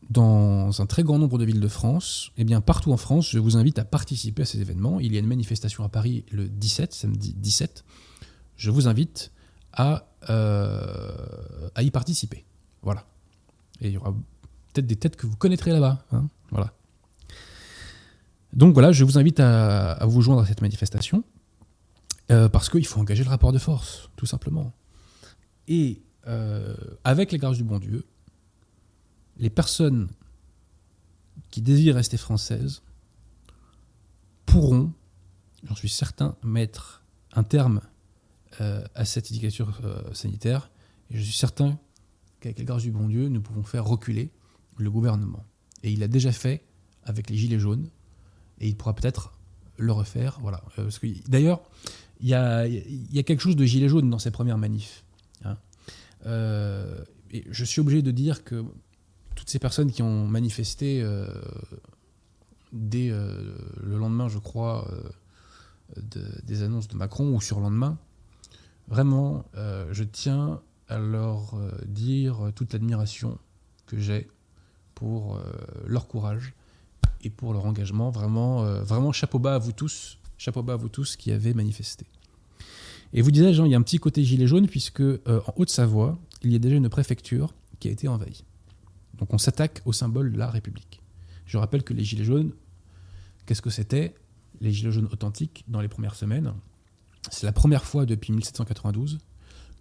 dans 0.10 0.82
un 0.82 0.86
très 0.86 1.04
grand 1.04 1.20
nombre 1.20 1.38
de 1.38 1.46
villes 1.46 1.60
de 1.60 1.68
France. 1.68 2.32
Et 2.38 2.42
eh 2.42 2.44
bien, 2.44 2.62
partout 2.62 2.92
en 2.92 2.98
France, 2.98 3.30
je 3.30 3.40
vous 3.40 3.58
invite 3.58 3.78
à 3.80 3.86
participer 3.86 4.42
à 4.42 4.46
ces 4.46 4.60
événements. 4.60 5.00
Il 5.00 5.14
y 5.14 5.18
a 5.18 5.20
une 5.20 5.28
manifestation 5.28 5.84
à 5.84 5.90
Paris 5.90 6.26
le 6.32 6.48
17, 6.48 6.94
samedi 6.94 7.34
17. 7.38 7.84
Je 8.56 8.72
vous 8.72 8.88
invite 8.88 9.32
à, 9.74 10.08
euh, 10.30 11.70
à 11.76 11.84
y 11.84 11.92
participer. 11.92 12.46
Voilà. 12.82 13.06
Et 13.82 13.88
il 13.88 13.94
y 13.94 13.98
aura 13.98 14.14
peut-être 14.74 14.88
des 14.88 14.96
têtes 14.96 15.16
que 15.16 15.28
vous 15.28 15.36
connaîtrez 15.36 15.72
là-bas. 15.72 16.04
Hein. 16.12 16.28
voilà. 16.50 16.74
Donc 18.54 18.74
voilà, 18.74 18.92
je 18.92 19.04
vous 19.04 19.18
invite 19.18 19.40
à, 19.40 20.04
vous 20.06 20.22
joindre 20.22 20.42
à 20.42 20.46
cette 20.46 20.62
manifestation, 20.62 21.24
euh, 22.32 22.50
parce 22.50 22.70
qu'il 22.70 22.86
faut 22.86 23.00
engager 23.00 23.24
le 23.24 23.30
rapport 23.30 23.52
de 23.52 23.60
force, 23.60 24.10
tout 24.16 24.26
simplement. 24.26 24.74
Et 25.68 26.02
euh, 26.28 26.76
avec 27.04 27.32
les 27.32 27.38
grâces 27.38 27.58
du 27.58 27.64
bon 27.64 27.78
Dieu, 27.78 28.06
les 29.40 29.50
personnes 29.50 30.10
qui 31.50 31.62
désirent 31.62 31.96
rester 31.96 32.18
françaises 32.18 32.84
pourront, 34.46 34.94
j'en 35.64 35.76
suis 35.76 35.90
certain, 35.90 36.36
mettre 36.44 37.04
un 37.34 37.44
terme 37.44 37.82
euh, 38.62 38.84
à 38.96 39.06
cette 39.06 39.32
éducation 39.32 39.68
sanitaire. 40.14 40.70
Et 41.10 41.18
je 41.18 41.24
suis 41.24 41.34
certain 41.34 41.80
qu'avec 42.40 42.60
les 42.60 42.66
grâces 42.66 42.84
du 42.84 42.92
bon 42.92 43.08
Dieu, 43.08 43.30
nous 43.30 43.42
pouvons 43.42 43.64
faire 43.64 43.86
reculer 43.86 44.32
le 44.78 44.92
gouvernement. 44.92 45.46
Et 45.84 45.92
il 45.92 46.04
a 46.04 46.08
déjà 46.08 46.32
fait 46.32 46.64
avec 47.04 47.30
les 47.30 47.38
Gilets 47.38 47.60
jaunes, 47.60 47.90
et 48.60 48.68
il 48.68 48.76
pourra 48.76 48.94
peut-être 48.94 49.34
le 49.78 49.92
refaire. 49.92 50.40
Voilà. 50.42 50.62
Euh, 50.78 50.90
d'ailleurs, 51.28 51.62
il 52.20 52.28
y 52.28 52.34
a, 52.34 53.24
quelque 53.24 53.42
chose 53.42 53.56
de 53.56 53.66
gilet 53.66 53.88
jaune 53.88 54.10
dans 54.10 54.20
ces 54.20 54.32
premières 54.32 54.58
manifs. 54.58 55.04
Hein. 55.44 55.58
Euh, 56.26 57.04
et 57.32 57.46
je 57.50 57.64
suis 57.64 57.80
obligé 57.80 58.02
de 58.02 58.12
dire 58.12 58.44
que 58.44 58.66
toutes 59.40 59.50
ces 59.50 59.60
personnes 59.60 59.92
qui 59.92 60.02
ont 60.02 60.28
manifesté 60.28 61.02
euh, 61.02 61.28
dès 62.74 63.10
le 63.10 63.98
lendemain, 63.98 64.28
je 64.28 64.38
crois, 64.38 64.88
des 66.44 66.62
annonces 66.62 66.88
de 66.88 66.96
Macron 66.96 67.34
ou 67.34 67.42
sur 67.42 67.58
le 67.58 67.64
lendemain, 67.64 67.98
vraiment, 68.88 69.46
je 69.56 70.04
tiens 70.04 70.62
à 70.88 71.00
leur 71.00 71.56
dire 71.88 72.52
toute 72.54 72.74
l'admiration 72.74 73.40
que 73.88 73.98
j'ai 73.98 74.28
pour 74.94 75.42
leur 75.88 76.08
courage 76.08 76.54
et 77.24 77.30
pour 77.30 77.54
leur 77.54 77.66
engagement. 77.66 78.10
Vraiment, 78.10 78.64
euh, 78.64 78.82
vraiment 78.82 79.12
chapeau 79.12 79.40
bas 79.40 79.56
à 79.56 79.58
vous 79.58 79.72
tous, 79.72 80.18
chapeau 80.38 80.64
bas 80.64 80.74
à 80.74 80.78
vous 80.78 80.90
tous 80.90 81.16
qui 81.16 81.32
avez 81.32 81.54
manifesté. 81.54 82.06
Et 83.14 83.22
vous 83.22 83.32
disais, 83.32 83.54
Jean, 83.54 83.66
il 83.66 83.72
y 83.72 83.76
a 83.76 83.78
un 83.78 83.82
petit 83.82 83.98
côté 83.98 84.24
gilet 84.24 84.48
jaune, 84.48 84.68
puisque 84.68 85.02
euh, 85.02 85.42
en 85.48 85.54
Haute-Savoie, 85.56 86.20
il 86.44 86.52
y 86.52 86.56
a 86.56 86.60
déjà 86.60 86.76
une 86.76 86.90
préfecture 86.90 87.54
qui 87.80 87.88
a 87.88 87.92
été 87.92 88.08
envahie. 88.08 88.44
Donc 89.20 89.34
on 89.34 89.38
s'attaque 89.38 89.82
au 89.86 89.94
symbole 89.94 90.32
de 90.32 90.38
la 90.38 90.50
République. 90.50 91.02
Je 91.46 91.58
rappelle 91.58 91.84
que 91.84 91.94
les 91.94 92.04
gilets 92.04 92.24
jaunes, 92.24 92.54
qu'est-ce 93.46 93.62
que 93.62 93.70
c'était? 93.70 94.16
Les 94.62 94.72
gilets 94.72 94.92
jaunes 94.92 95.10
authentiques, 95.12 95.64
dans 95.68 95.82
les 95.82 95.88
premières 95.88 96.16
semaines, 96.16 96.54
c'est 97.30 97.46
la 97.46 97.52
première 97.52 97.86
fois 97.86 98.06
depuis 98.06 98.32
1792 98.32 99.20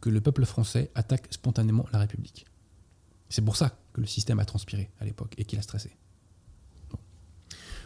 que 0.01 0.11
le 0.11 0.21
peuple 0.21 0.45
français 0.45 0.91
attaque 0.95 1.27
spontanément 1.31 1.87
la 1.93 1.99
République. 1.99 2.47
C'est 3.29 3.43
pour 3.43 3.57
ça 3.57 3.79
que 3.93 4.01
le 4.01 4.07
système 4.07 4.39
a 4.39 4.45
transpiré 4.45 4.91
à 5.01 5.05
l'époque 5.05 5.35
et 5.39 5.45
qu'il 5.45 5.59
a 5.59 5.63
stressé. 5.63 5.91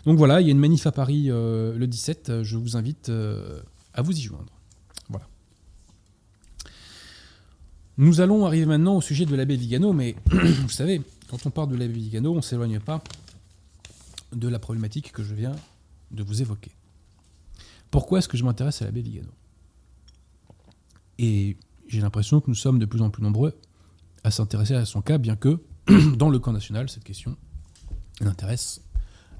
Donc 0.05 0.19
voilà, 0.19 0.41
il 0.41 0.47
y 0.47 0.51
a 0.51 0.53
une 0.53 0.59
manif 0.59 0.87
à 0.87 0.93
Paris 0.93 1.31
euh, 1.31 1.77
le 1.77 1.87
17. 1.87 2.43
Je 2.43 2.57
vous 2.57 2.77
invite 2.77 3.09
euh, 3.09 3.61
à 3.95 4.03
vous 4.03 4.13
y 4.13 4.23
joindre. 4.23 4.53
Voilà. 5.09 5.29
Nous 7.99 8.21
allons 8.21 8.45
arriver 8.47 8.67
maintenant 8.67 8.97
au 8.97 9.01
sujet 9.01 9.27
de 9.27 9.37
l'abbé 9.37 9.57
Vigano, 9.57 9.93
mais 9.93 10.17
vous 10.31 10.69
savez, 10.69 11.03
quand 11.33 11.47
on 11.47 11.51
parle 11.51 11.71
de 11.71 11.77
l'abbé 11.77 11.95
Vigano, 11.95 12.33
on 12.33 12.37
ne 12.37 12.41
s'éloigne 12.43 12.79
pas 12.79 13.03
de 14.33 14.49
la 14.49 14.59
problématique 14.59 15.13
que 15.13 15.23
je 15.23 15.35
viens 15.35 15.57
de 16.11 16.23
vous 16.23 16.43
évoquer. 16.43 16.73
Pourquoi 17.91 18.19
est-ce 18.19 18.29
que 18.29 18.37
je 18.37 18.45
m'intéresse 18.45 18.83
à 18.83 18.85
l'abbé 18.85 19.01
Vigano? 19.01 19.31
Et 21.19 21.57
j'ai 21.89 22.03
l'impression 22.03 22.43
que 22.43 22.51
nous 22.51 22.55
sommes 22.55 22.79
de 22.79 22.85
plus 22.85 23.01
en 23.01 23.09
plus 23.09 23.23
nombreux 23.23 23.59
à 24.25 24.31
s'intéresser 24.31 24.75
à 24.75 24.85
son 24.85 25.01
cas, 25.01 25.17
bien 25.17 25.35
que, 25.35 25.59
dans 26.17 26.29
le 26.29 26.39
camp 26.39 26.53
national, 26.53 26.91
cette 26.91 27.05
question 27.05 27.39
n'intéresse 28.21 28.83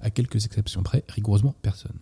à 0.01 0.09
quelques 0.09 0.47
exceptions 0.47 0.83
près, 0.83 1.05
rigoureusement 1.09 1.55
personne. 1.61 1.99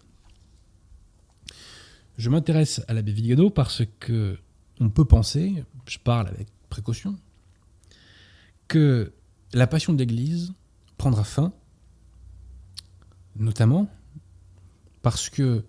Je 2.16 2.30
m'intéresse 2.30 2.80
à 2.86 2.94
l'abbé 2.94 3.10
Vigano 3.10 3.50
parce 3.50 3.82
que 3.98 4.38
on 4.78 4.88
peut 4.88 5.04
penser, 5.04 5.64
je 5.88 5.98
parle 5.98 6.28
avec 6.28 6.46
précaution, 6.68 7.16
que 8.68 9.12
la 9.52 9.66
passion 9.66 9.92
de 9.92 9.98
l'Église 9.98 10.52
prendra 10.96 11.24
fin, 11.24 11.52
notamment 13.36 13.88
parce 15.02 15.28
que 15.30 15.64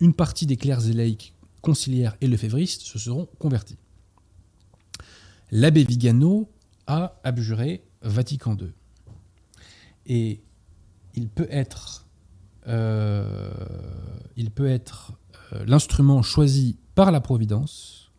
une 0.00 0.14
partie 0.14 0.46
des 0.46 0.56
clercs 0.56 0.88
et 0.88 0.92
laïcs 0.92 1.34
conciliaires 1.60 2.16
et 2.20 2.26
lefévristes 2.26 2.82
se 2.82 2.98
seront 2.98 3.26
convertis. 3.38 3.78
L'abbé 5.50 5.84
Vigano 5.84 6.50
a 6.86 7.20
abjuré 7.24 7.84
Vatican 8.02 8.56
II. 8.56 8.72
Et 10.06 10.42
il 11.14 11.28
peut 11.28 11.46
être, 11.50 12.06
euh, 12.66 13.52
euh, 15.52 15.64
l'instrument 15.66 16.22
choisi 16.22 16.78
par 16.94 17.12
la 17.12 17.20
Providence 17.20 18.10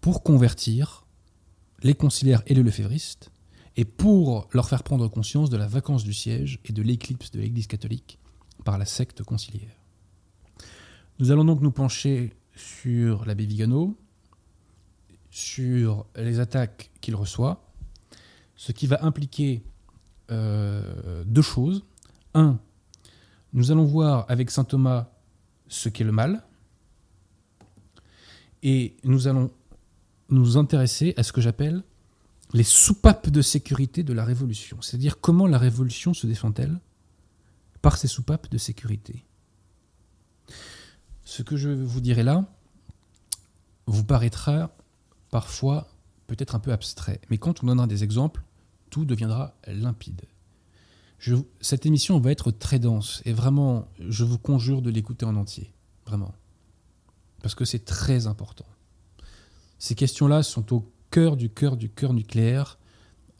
pour 0.00 0.22
convertir 0.22 1.06
les 1.82 1.94
conciliaires 1.94 2.42
et 2.46 2.54
les 2.54 2.62
lefévristes 2.62 3.30
et 3.76 3.84
pour 3.84 4.48
leur 4.52 4.68
faire 4.68 4.82
prendre 4.82 5.08
conscience 5.08 5.50
de 5.50 5.56
la 5.56 5.66
vacance 5.66 6.04
du 6.04 6.12
siège 6.12 6.60
et 6.64 6.72
de 6.72 6.82
l'éclipse 6.82 7.30
de 7.30 7.40
l'Église 7.40 7.66
catholique 7.66 8.18
par 8.64 8.78
la 8.78 8.84
secte 8.84 9.22
conciliaire. 9.22 9.76
Nous 11.18 11.30
allons 11.30 11.44
donc 11.44 11.60
nous 11.60 11.70
pencher 11.70 12.32
sur 12.54 13.24
l'abbé 13.24 13.46
Vigano, 13.46 13.96
sur 15.30 16.06
les 16.16 16.38
attaques 16.38 16.90
qu'il 17.00 17.16
reçoit, 17.16 17.72
ce 18.56 18.72
qui 18.72 18.86
va 18.86 19.04
impliquer 19.04 19.64
euh, 20.30 21.24
deux 21.26 21.42
choses. 21.42 21.84
Un, 22.34 22.58
nous 23.52 23.72
allons 23.72 23.84
voir 23.84 24.26
avec 24.28 24.50
saint 24.50 24.64
Thomas 24.64 25.10
ce 25.68 25.88
qu'est 25.88 26.04
le 26.04 26.12
mal, 26.12 26.44
et 28.62 28.96
nous 29.04 29.28
allons 29.28 29.50
nous 30.30 30.56
intéresser 30.56 31.14
à 31.16 31.22
ce 31.22 31.32
que 31.32 31.40
j'appelle 31.40 31.82
les 32.54 32.62
soupapes 32.62 33.28
de 33.30 33.42
sécurité 33.42 34.04
de 34.04 34.12
la 34.12 34.24
Révolution, 34.24 34.80
c'est-à-dire 34.80 35.20
comment 35.20 35.48
la 35.48 35.58
Révolution 35.58 36.14
se 36.14 36.26
défend-elle 36.28 36.80
par 37.82 37.98
ces 37.98 38.06
soupapes 38.06 38.48
de 38.48 38.58
sécurité. 38.58 39.24
Ce 41.24 41.42
que 41.42 41.56
je 41.56 41.68
vous 41.68 42.00
dirai 42.00 42.22
là 42.22 42.46
vous 43.86 44.04
paraîtra 44.04 44.70
parfois 45.30 45.88
peut-être 46.28 46.54
un 46.54 46.60
peu 46.60 46.72
abstrait, 46.72 47.20
mais 47.28 47.38
quand 47.38 47.62
on 47.62 47.66
donnera 47.66 47.88
des 47.88 48.04
exemples, 48.04 48.42
tout 48.88 49.04
deviendra 49.04 49.56
limpide. 49.66 50.22
Cette 51.60 51.86
émission 51.86 52.20
va 52.20 52.30
être 52.30 52.52
très 52.52 52.78
dense 52.78 53.20
et 53.24 53.32
vraiment, 53.32 53.88
je 53.98 54.24
vous 54.24 54.38
conjure 54.38 54.80
de 54.80 54.90
l'écouter 54.90 55.26
en 55.26 55.34
entier, 55.34 55.72
vraiment, 56.06 56.32
parce 57.42 57.56
que 57.56 57.64
c'est 57.64 57.84
très 57.84 58.28
important. 58.28 58.66
Ces 59.80 59.96
questions-là 59.96 60.44
sont 60.44 60.72
au 60.72 60.93
cœur 61.14 61.36
du 61.36 61.48
cœur 61.48 61.76
du 61.76 61.88
cœur 61.90 62.12
nucléaire, 62.12 62.76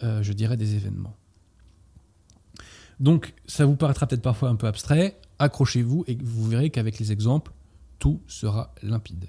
euh, 0.05 0.23
je 0.23 0.33
dirais, 0.33 0.57
des 0.57 0.77
événements. 0.77 1.17
Donc, 3.01 3.35
ça 3.47 3.67
vous 3.67 3.75
paraîtra 3.75 4.07
peut-être 4.07 4.23
parfois 4.23 4.49
un 4.49 4.55
peu 4.55 4.69
abstrait, 4.69 5.21
accrochez-vous 5.41 6.05
et 6.07 6.17
vous 6.23 6.49
verrez 6.49 6.71
qu'avec 6.71 7.01
les 7.01 7.11
exemples, 7.11 7.51
tout 7.99 8.21
sera 8.29 8.73
limpide. 8.83 9.27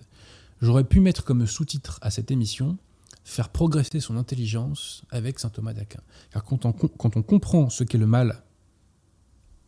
J'aurais 0.62 0.84
pu 0.84 1.00
mettre 1.00 1.24
comme 1.24 1.48
sous-titre 1.48 1.98
à 2.04 2.12
cette 2.12 2.30
émission 2.30 2.78
faire 3.24 3.50
progresser 3.50 4.00
son 4.00 4.16
intelligence 4.16 5.04
avec 5.10 5.40
saint 5.40 5.50
Thomas 5.50 5.74
d'Aquin. 5.74 6.02
Car 6.30 6.44
quand 6.44 6.66
on, 6.66 6.72
quand 6.72 7.18
on, 7.18 7.24
comprend 7.24 7.72
ce 7.72 7.84
qu'est 7.84 7.98
le 7.98 8.06
mal, 8.06 8.44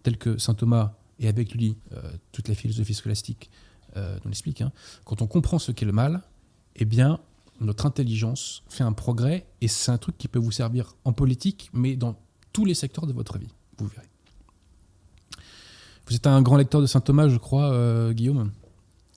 tel 0.04 0.20
que 0.20 0.38
saint 0.38 0.54
Thomas 0.54 0.94
et 1.18 1.28
avec 1.28 1.56
lui 1.56 1.78
euh, 1.94 2.12
toute 2.32 2.48
la 2.48 2.54
philosophie 2.54 2.94
scolastique 2.94 3.50
euh, 3.96 4.20
nous 4.24 4.30
l'explique, 4.30 4.62
hein, 4.62 4.72
quand 5.04 5.24
on 5.24 5.28
comprend 5.28 5.58
ce 5.58 5.72
qu'est 5.72 5.88
le 5.88 5.92
mal, 5.92 6.22
eh 6.76 6.86
bien, 6.86 7.20
notre 7.60 7.86
intelligence 7.86 8.64
fait 8.70 8.84
un 8.84 8.94
progrès 8.94 9.46
et 9.62 9.68
c'est 9.68 9.92
un 9.92 9.98
truc 9.98 10.18
qui 10.18 10.28
peut 10.28 10.40
vous 10.40 10.52
servir 10.52 10.96
en 11.06 11.14
politique, 11.14 11.70
mais 11.74 11.96
dans 11.96 12.16
tous 12.54 12.66
les 12.66 12.74
secteurs 12.74 13.08
de 13.08 13.14
votre 13.14 13.38
vie. 13.38 13.50
Vous 13.78 13.88
verrez. 13.88 14.08
Vous 16.08 16.16
êtes 16.16 16.28
un 16.28 16.42
grand 16.42 16.58
lecteur 16.58 16.82
de 16.82 16.86
saint 16.86 17.02
Thomas, 17.02 17.28
je 17.28 17.38
crois, 17.38 17.72
euh, 17.72 18.14
Guillaume? 18.14 18.52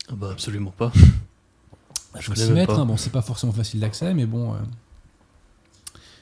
Ah 0.08 0.14
bah 0.16 0.30
Absolument 0.32 0.72
pas. 0.72 0.92
Il 2.16 2.22
faut 2.22 2.34
s'y 2.34 2.50
mettre. 2.50 2.78
Hein. 2.78 2.86
Bon, 2.86 2.96
c'est 2.96 3.10
pas 3.10 3.22
forcément 3.22 3.52
facile 3.52 3.80
d'accès, 3.80 4.12
mais 4.14 4.26
bon, 4.26 4.54
euh, 4.54 4.58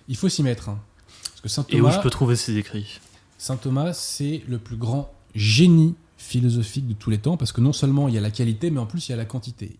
il 0.08 0.16
faut 0.16 0.28
s'y 0.28 0.42
mettre. 0.42 0.68
Hein. 0.68 0.78
Parce 1.24 1.40
que 1.40 1.48
Saint 1.48 1.62
Thomas, 1.62 1.78
Et 1.78 1.90
où 1.90 1.94
je 1.94 2.02
peux 2.02 2.10
trouver 2.10 2.36
ces 2.36 2.56
écrits? 2.56 3.00
Saint 3.38 3.56
Thomas, 3.56 3.94
c'est 3.94 4.42
le 4.46 4.58
plus 4.58 4.76
grand 4.76 5.10
génie 5.34 5.94
philosophique 6.18 6.86
de 6.86 6.94
tous 6.94 7.10
les 7.10 7.18
temps, 7.18 7.36
parce 7.36 7.52
que 7.52 7.60
non 7.60 7.72
seulement 7.72 8.08
il 8.08 8.14
y 8.14 8.18
a 8.18 8.20
la 8.20 8.30
qualité, 8.30 8.70
mais 8.70 8.80
en 8.80 8.86
plus 8.86 9.08
il 9.08 9.12
y 9.12 9.14
a 9.14 9.16
la 9.16 9.24
quantité. 9.24 9.76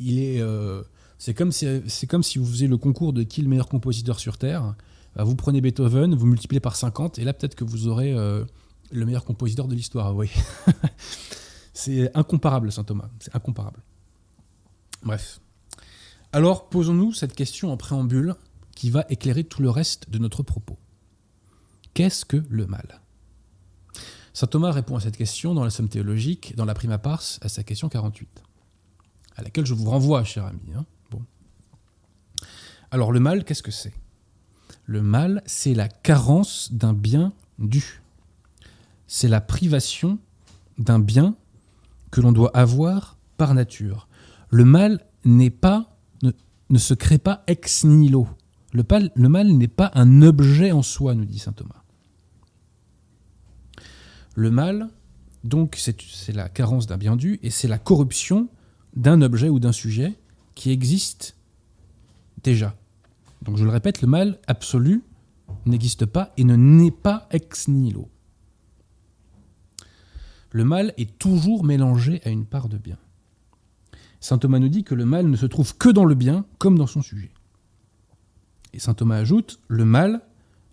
Il 0.00 0.18
est, 0.18 0.40
euh, 0.40 0.82
c'est 1.18 1.34
comme 1.34 1.52
si, 1.52 2.38
vous 2.38 2.46
faisiez 2.46 2.68
le 2.68 2.76
concours 2.76 3.12
de 3.12 3.24
qui 3.24 3.40
est 3.40 3.42
le 3.42 3.50
meilleur 3.50 3.68
compositeur 3.68 4.20
sur 4.20 4.38
terre. 4.38 4.74
Bah, 5.16 5.24
vous 5.24 5.34
prenez 5.34 5.60
Beethoven, 5.60 6.14
vous 6.14 6.26
multipliez 6.26 6.60
par 6.60 6.76
50, 6.76 7.18
et 7.18 7.24
là 7.24 7.32
peut-être 7.32 7.56
que 7.56 7.64
vous 7.64 7.88
aurez 7.88 8.12
euh, 8.12 8.44
le 8.92 9.04
meilleur 9.04 9.24
compositeur 9.24 9.66
de 9.66 9.74
l'histoire. 9.74 10.14
Oui. 10.14 10.30
c'est 11.74 12.16
incomparable, 12.16 12.70
Saint 12.70 12.84
Thomas. 12.84 13.08
C'est 13.18 13.34
incomparable. 13.34 13.82
Bref. 15.02 15.40
Alors, 16.32 16.68
posons-nous 16.68 17.12
cette 17.12 17.34
question 17.34 17.72
en 17.72 17.76
préambule 17.76 18.36
qui 18.76 18.90
va 18.90 19.04
éclairer 19.08 19.42
tout 19.42 19.60
le 19.60 19.70
reste 19.70 20.10
de 20.10 20.18
notre 20.18 20.44
propos. 20.44 20.78
Qu'est-ce 21.94 22.24
que 22.24 22.44
le 22.48 22.66
mal? 22.66 23.00
Saint 24.34 24.46
Thomas 24.46 24.70
répond 24.70 24.94
à 24.94 25.00
cette 25.00 25.16
question 25.16 25.52
dans 25.52 25.64
la 25.64 25.70
Somme 25.70 25.88
théologique, 25.88 26.54
dans 26.54 26.64
la 26.64 26.74
prima 26.74 26.98
pars, 26.98 27.24
à 27.40 27.48
sa 27.48 27.64
question 27.64 27.88
48, 27.88 28.44
à 29.34 29.42
laquelle 29.42 29.66
je 29.66 29.74
vous 29.74 29.90
renvoie, 29.90 30.22
cher 30.22 30.44
ami. 30.44 30.60
Hein. 30.76 30.84
Alors, 32.90 33.12
le 33.12 33.20
mal, 33.20 33.44
qu'est-ce 33.44 33.62
que 33.62 33.70
c'est? 33.70 33.92
Le 34.86 35.02
mal, 35.02 35.42
c'est 35.46 35.74
la 35.74 35.88
carence 35.88 36.72
d'un 36.72 36.94
bien 36.94 37.32
dû. 37.58 38.02
C'est 39.06 39.28
la 39.28 39.40
privation 39.40 40.18
d'un 40.78 40.98
bien 40.98 41.36
que 42.10 42.20
l'on 42.20 42.32
doit 42.32 42.56
avoir 42.56 43.18
par 43.36 43.54
nature 43.54 44.08
le 44.50 44.64
mal 44.64 45.04
n'est 45.24 45.50
pas, 45.50 45.96
ne, 46.22 46.78
se 46.78 46.94
crée 46.94 47.18
pas 47.18 47.42
ex 47.46 47.84
nihilo. 47.84 48.28
Le, 48.72 48.84
le 49.14 49.28
mal 49.28 49.48
n'est 49.48 49.68
pas 49.68 49.90
un 49.94 50.22
objet 50.22 50.72
en 50.72 50.82
soi, 50.82 51.14
nous 51.14 51.24
dit 51.24 51.38
saint 51.38 51.52
Thomas. 51.52 51.82
Le 54.34 54.50
mal, 54.50 54.88
donc, 55.44 55.76
c'est 55.76 56.32
la 56.32 56.48
carence 56.48 56.86
d'un 56.86 56.98
bien 56.98 57.16
dû 57.16 57.40
et 57.42 57.50
c'est 57.50 57.68
la 57.68 57.78
corruption 57.78 58.48
d'un 58.94 59.20
objet 59.22 59.48
ou 59.48 59.58
d'un 59.58 59.72
sujet 59.72 60.14
qui 60.54 60.70
existe 60.70 61.36
déjà. 62.42 62.76
Donc, 63.48 63.56
je 63.56 63.64
le 63.64 63.70
répète, 63.70 64.02
le 64.02 64.08
mal 64.08 64.38
absolu 64.46 65.02
n'existe 65.64 66.04
pas 66.04 66.34
et 66.36 66.44
ne 66.44 66.54
naît 66.54 66.90
pas 66.90 67.26
ex 67.30 67.68
nihilo. 67.68 68.10
Le 70.50 70.64
mal 70.64 70.92
est 70.98 71.18
toujours 71.18 71.64
mélangé 71.64 72.20
à 72.26 72.28
une 72.28 72.44
part 72.44 72.68
de 72.68 72.76
bien. 72.76 72.98
Saint 74.20 74.36
Thomas 74.36 74.58
nous 74.58 74.68
dit 74.68 74.84
que 74.84 74.94
le 74.94 75.06
mal 75.06 75.30
ne 75.30 75.36
se 75.36 75.46
trouve 75.46 75.74
que 75.78 75.88
dans 75.88 76.04
le 76.04 76.14
bien, 76.14 76.44
comme 76.58 76.76
dans 76.76 76.86
son 76.86 77.00
sujet. 77.00 77.30
Et 78.74 78.78
Saint 78.78 78.92
Thomas 78.92 79.16
ajoute, 79.16 79.60
le 79.66 79.86
mal 79.86 80.20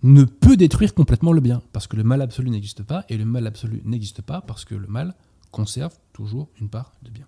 ne 0.04 0.26
peut 0.26 0.58
détruire 0.58 0.94
complètement 0.94 1.32
le 1.32 1.40
bien, 1.40 1.62
parce 1.72 1.88
que 1.88 1.96
le 1.96 2.04
mal 2.04 2.22
absolu 2.22 2.50
n'existe 2.50 2.84
pas, 2.84 3.06
et 3.08 3.16
le 3.16 3.24
mal 3.24 3.48
absolu 3.48 3.84
n'existe 3.86 4.22
pas 4.22 4.42
parce 4.42 4.66
que 4.66 4.76
le 4.76 4.88
mal 4.88 5.16
conserve 5.50 5.98
toujours 6.12 6.50
une 6.60 6.68
part 6.68 6.92
de 7.04 7.10
bien. 7.10 7.26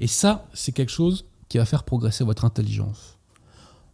Et 0.00 0.06
ça, 0.06 0.48
c'est 0.54 0.72
quelque 0.72 0.88
chose 0.88 1.26
qui 1.50 1.58
va 1.58 1.66
faire 1.66 1.84
progresser 1.84 2.24
votre 2.24 2.46
intelligence. 2.46 3.18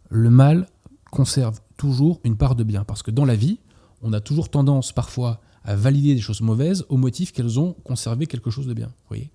Le 0.09 0.29
mal 0.29 0.67
conserve 1.11 1.59
toujours 1.77 2.19
une 2.23 2.37
part 2.37 2.55
de 2.55 2.63
bien, 2.63 2.83
parce 2.83 3.03
que 3.03 3.11
dans 3.11 3.25
la 3.25 3.35
vie, 3.35 3.59
on 4.01 4.13
a 4.13 4.19
toujours 4.19 4.49
tendance 4.49 4.91
parfois 4.91 5.41
à 5.63 5.75
valider 5.75 6.15
des 6.15 6.21
choses 6.21 6.41
mauvaises 6.41 6.85
au 6.89 6.97
motif 6.97 7.31
qu'elles 7.31 7.59
ont 7.59 7.73
conservé 7.83 8.25
quelque 8.25 8.49
chose 8.49 8.67
de 8.67 8.73
bien. 8.73 8.91
Voyez? 9.07 9.31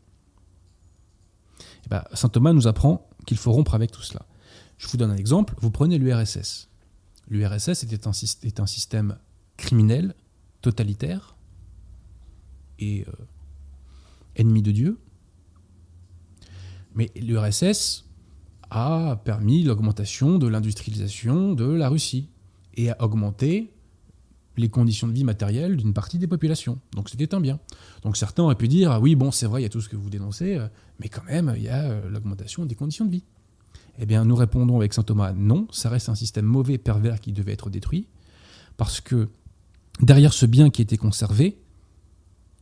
Eh 1.84 1.88
ben, 1.88 2.02
Saint 2.14 2.28
Thomas 2.28 2.52
nous 2.52 2.66
apprend 2.66 3.08
qu'il 3.26 3.36
faut 3.36 3.52
rompre 3.52 3.74
avec 3.74 3.90
tout 3.90 4.02
cela. 4.02 4.26
Je 4.78 4.88
vous 4.88 4.96
donne 4.96 5.10
un 5.10 5.16
exemple. 5.16 5.54
Vous 5.60 5.70
prenez 5.70 5.98
l'URSS. 5.98 6.68
L'URSS 7.28 7.84
était 7.84 8.06
un, 8.06 8.10
un, 8.10 8.66
système 8.66 9.18
criminel, 9.56 10.14
totalitaire 10.60 11.36
et 12.78 13.04
euh, 13.08 13.12
ennemi 14.36 14.62
de 14.62 14.72
Dieu. 14.72 14.98
Mais 16.94 17.10
l'URSS 17.16 18.03
a 18.74 19.16
permis 19.24 19.62
l'augmentation 19.62 20.38
de 20.38 20.48
l'industrialisation 20.48 21.52
de 21.52 21.64
la 21.64 21.88
Russie 21.88 22.28
et 22.74 22.90
a 22.90 23.02
augmenté 23.02 23.70
les 24.56 24.68
conditions 24.68 25.06
de 25.06 25.12
vie 25.12 25.24
matérielles 25.24 25.76
d'une 25.76 25.92
partie 25.92 26.18
des 26.18 26.26
populations. 26.26 26.78
Donc 26.92 27.08
c'était 27.08 27.34
un 27.34 27.40
bien. 27.40 27.58
Donc 28.02 28.16
certains 28.16 28.42
auraient 28.42 28.54
pu 28.56 28.68
dire, 28.68 28.90
ah 28.90 29.00
oui, 29.00 29.14
bon, 29.14 29.30
c'est 29.30 29.46
vrai, 29.46 29.60
il 29.60 29.64
y 29.64 29.66
a 29.66 29.70
tout 29.70 29.80
ce 29.80 29.88
que 29.88 29.96
vous 29.96 30.10
dénoncez, 30.10 30.56
euh, 30.56 30.66
mais 31.00 31.08
quand 31.08 31.24
même, 31.24 31.52
il 31.56 31.62
y 31.62 31.68
a 31.68 31.84
euh, 31.84 32.08
l'augmentation 32.10 32.64
des 32.64 32.74
conditions 32.74 33.04
de 33.04 33.10
vie. 33.10 33.24
Eh 33.98 34.06
bien, 34.06 34.24
nous 34.24 34.34
répondons 34.34 34.76
avec 34.76 34.92
saint 34.92 35.02
Thomas, 35.02 35.32
non, 35.32 35.68
ça 35.70 35.88
reste 35.88 36.08
un 36.08 36.14
système 36.14 36.44
mauvais, 36.44 36.78
pervers, 36.78 37.20
qui 37.20 37.32
devait 37.32 37.52
être 37.52 37.70
détruit, 37.70 38.08
parce 38.76 39.00
que 39.00 39.28
derrière 40.00 40.32
ce 40.32 40.46
bien 40.46 40.70
qui 40.70 40.82
était 40.82 40.96
conservé, 40.96 41.58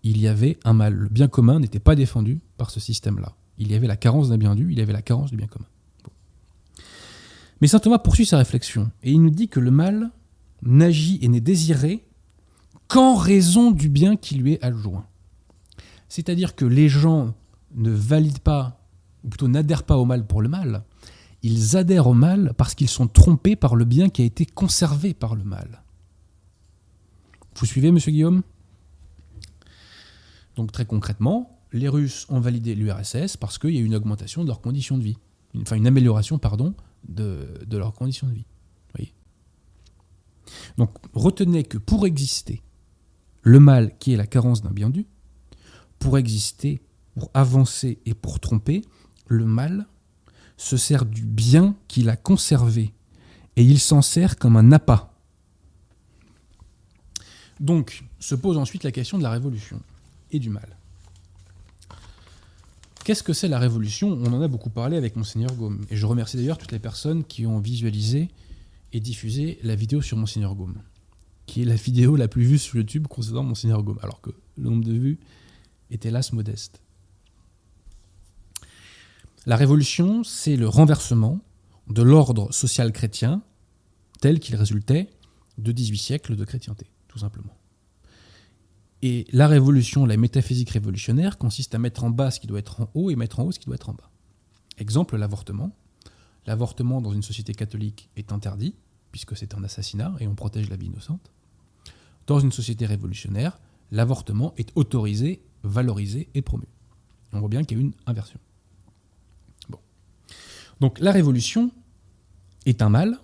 il 0.03 0.18
y 0.18 0.29
avait 0.29 0.59
un 0.64 0.75
mal. 0.75 0.94
Le 0.94 1.09
bien 1.09 1.29
commun 1.29 1.59
n'était 1.59 1.79
pas 1.79 1.94
défendu 1.94 2.40
par 2.59 2.70
ce 2.70 2.81
système-là. 2.81 3.35
Il 3.57 3.70
y 3.70 3.75
avait 3.75 3.87
la 3.87 3.96
carence 3.96 4.29
d'un 4.29 4.38
bien 4.38 4.55
dû, 4.55 4.72
il 4.72 4.79
y 4.79 4.83
avait 4.83 4.92
la 4.92 5.03
carence 5.03 5.31
du 5.31 5.37
bien 5.37 5.46
commun. 5.46 5.66
Mais 7.62 7.68
saint 7.68 7.79
Thomas 7.79 8.01
poursuit 8.01 8.27
sa 8.27 8.38
réflexion, 8.38 8.90
et 9.05 9.12
il 9.12 9.22
nous 9.22 9.31
dit 9.31 9.46
que 9.46 9.61
le 9.61 9.70
mal 9.70 10.11
n'agit 10.62 11.20
et 11.22 11.29
n'est 11.29 11.40
désiré 11.40 12.05
qu'en 12.88 13.14
raison 13.14 13.70
du 13.70 13.88
bien 13.88 14.16
qui 14.16 14.35
lui 14.35 14.55
est 14.55 14.64
adjoint. 14.64 15.07
C'est-à-dire 16.09 16.57
que 16.57 16.64
les 16.64 16.88
gens 16.88 17.37
ne 17.77 17.92
valident 17.92 18.40
pas, 18.40 18.85
ou 19.22 19.29
plutôt 19.29 19.46
n'adhèrent 19.46 19.85
pas 19.85 19.96
au 19.96 20.05
mal 20.05 20.27
pour 20.27 20.42
le 20.42 20.48
mal, 20.48 20.83
ils 21.44 21.77
adhèrent 21.77 22.09
au 22.09 22.14
mal 22.14 22.53
parce 22.57 22.75
qu'ils 22.75 22.88
sont 22.88 23.07
trompés 23.07 23.55
par 23.55 23.77
le 23.77 23.85
bien 23.85 24.09
qui 24.09 24.22
a 24.22 24.25
été 24.25 24.44
conservé 24.44 25.14
par 25.14 25.37
le 25.37 25.44
mal. 25.44 25.85
Vous 27.55 27.66
suivez, 27.66 27.92
monsieur 27.92 28.11
Guillaume? 28.11 28.42
Donc 30.57 30.72
très 30.72 30.85
concrètement, 30.85 31.61
les 31.72 31.88
Russes 31.88 32.27
ont 32.29 32.40
validé 32.40 32.75
l'URSS 32.75 33.37
parce 33.37 33.59
qu'il 33.59 33.70
y 33.70 33.79
a 33.79 33.81
eu 33.81 33.85
une 33.85 33.94
augmentation 33.94 34.42
de 34.42 34.48
leurs 34.48 34.61
conditions 34.61 34.98
de 34.98 35.05
vie. 35.05 35.18
enfin 35.61 35.77
une 35.77 35.87
amélioration, 35.87 36.38
pardon, 36.38 36.75
de, 37.09 37.65
de 37.67 37.77
leurs 37.77 37.95
conditions 37.95 38.27
de 38.27 38.35
vie. 38.35 38.47
Voyez 38.95 39.12
Donc 40.77 40.91
retenez 41.12 41.65
que 41.65 41.79
pour 41.79 42.07
exister, 42.07 42.62
le 43.43 43.61
mal 43.61 43.97
qui 43.99 44.12
est 44.12 44.17
la 44.17 44.27
carence 44.27 44.62
d'un 44.62 44.71
bien 44.71 44.91
dû, 44.91 45.07
pour 45.99 46.19
exister, 46.19 46.81
pour 47.15 47.31
avancer 47.35 47.99
et 48.07 48.15
pour 48.15 48.41
tromper, 48.41 48.83
le 49.27 49.45
mal 49.45 49.87
se 50.57 50.77
sert 50.77 51.05
du 51.05 51.25
bien 51.25 51.77
qu'il 51.88 52.09
a 52.09 52.17
conservé 52.17 52.93
et 53.57 53.65
il 53.65 53.81
s'en 53.81 54.03
sert 54.03 54.37
comme 54.37 54.57
un 54.57 54.73
appât. 54.73 55.12
Donc 57.61 58.05
se 58.19 58.35
pose 58.35 58.57
ensuite 58.57 58.85
la 58.85 58.93
question 58.93 59.19
de 59.19 59.23
la 59.23 59.31
révolution 59.31 59.81
et 60.31 60.38
du 60.38 60.51
mal. 60.51 60.77
Qu'est-ce 63.05 63.25
que 63.25 63.33
c'est 63.33 63.49
la 63.49 63.59
révolution? 63.59 64.12
On 64.12 64.33
en 64.33 64.43
a 64.43 64.49
beaucoup 64.49 64.71
parlé 64.71 64.97
avec 64.97 65.17
Monseigneur 65.17 65.53
Gaume. 65.55 65.85
Et 65.91 65.97
je 65.97 66.07
remercie 66.07 66.37
d'ailleurs 66.37 66.59
toutes 66.59 66.71
les 66.71 66.79
personnes 66.79 67.25
qui 67.25 67.47
ont 67.47 67.59
visualisé 67.59 68.29
et 68.93 69.01
diffusé 69.01 69.59
la 69.65 69.75
vidéo 69.75 70.01
sur 70.03 70.17
Monseigneur 70.17 70.55
Gaume, 70.55 70.77
qui 71.47 71.62
est 71.62 71.65
la 71.65 71.75
vidéo 71.75 72.15
la 72.15 72.29
plus 72.29 72.45
vue 72.45 72.59
sur 72.59 72.77
YouTube 72.77 73.09
concernant 73.09 73.43
Monseigneur 73.43 73.83
Gaume, 73.83 73.99
alors 74.03 74.21
que 74.21 74.31
le 74.57 74.71
nombre 74.71 74.85
de 74.85 74.93
vues 74.93 75.19
est 75.91 76.07
hélas 76.07 76.33
modeste. 76.33 76.81
La 79.47 79.57
révolution, 79.57 80.23
c'est 80.23 80.55
le 80.55 80.69
renversement 80.69 81.41
de 81.88 82.03
l'ordre 82.03 82.53
social 82.53 82.93
chrétien 82.93 83.43
tel 84.21 84.38
qu'il 84.38 84.55
résultait 84.55 85.11
de 85.59 85.73
18 85.73 85.99
siècles 85.99 86.37
de 86.37 86.45
chrétienté, 86.45 86.87
tout 87.09 87.19
simplement. 87.19 87.57
Et 89.03 89.27
la 89.33 89.49
révolution, 89.49 90.07
la 90.07 90.17
métaphysique 90.17 90.71
révolutionnaire, 90.71 91.37
consiste 91.37 91.75
à 91.75 91.79
mettre 91.79 92.05
en 92.05 92.11
bas 92.11 92.31
ce 92.31 92.38
qui 92.38 92.47
doit 92.47 92.61
être 92.61 92.81
en 92.81 92.91
haut 92.95 93.11
et 93.11 93.17
mettre 93.17 93.41
en 93.41 93.45
haut 93.45 93.53
ce 93.53 93.59
qui 93.59 93.67
doit 93.67 93.75
être 93.75 93.88
en 93.88 93.95
bas. 93.95 94.11
Exemple, 94.79 95.17
l'avortement. 95.17 95.73
L'avortement 96.47 97.01
dans 97.01 97.12
une 97.12 97.23
société 97.23 97.53
catholique 97.53 98.11
est 98.17 98.33
interdit, 98.33 98.75
puisque 99.11 99.37
c'est 99.37 99.55
un 99.55 99.65
assassinat 99.65 100.15
et 100.21 100.27
on 100.27 100.35
protège 100.35 100.71
la 100.71 100.77
vie 100.77 100.87
innocente. 100.87 101.33
Dans 102.27 102.38
une 102.38 102.53
société 102.53 102.87
révolutionnaire, 102.87 103.59
l'avortement 103.91 104.55
est 104.57 104.71
autorisé, 104.77 105.43
valorisé 105.62 106.29
et 106.35 106.43
promu. 106.43 106.67
On 107.33 107.41
voit 107.41 107.49
bien 107.49 107.65
qu'il 107.65 107.79
y 107.79 107.81
a 107.81 107.85
une 107.85 107.95
inversion. 108.07 108.38
Donc 110.81 110.99
la 110.99 111.12
révolution 111.12 111.71
est 112.67 112.83
un 112.83 112.88
mal, 112.88 113.21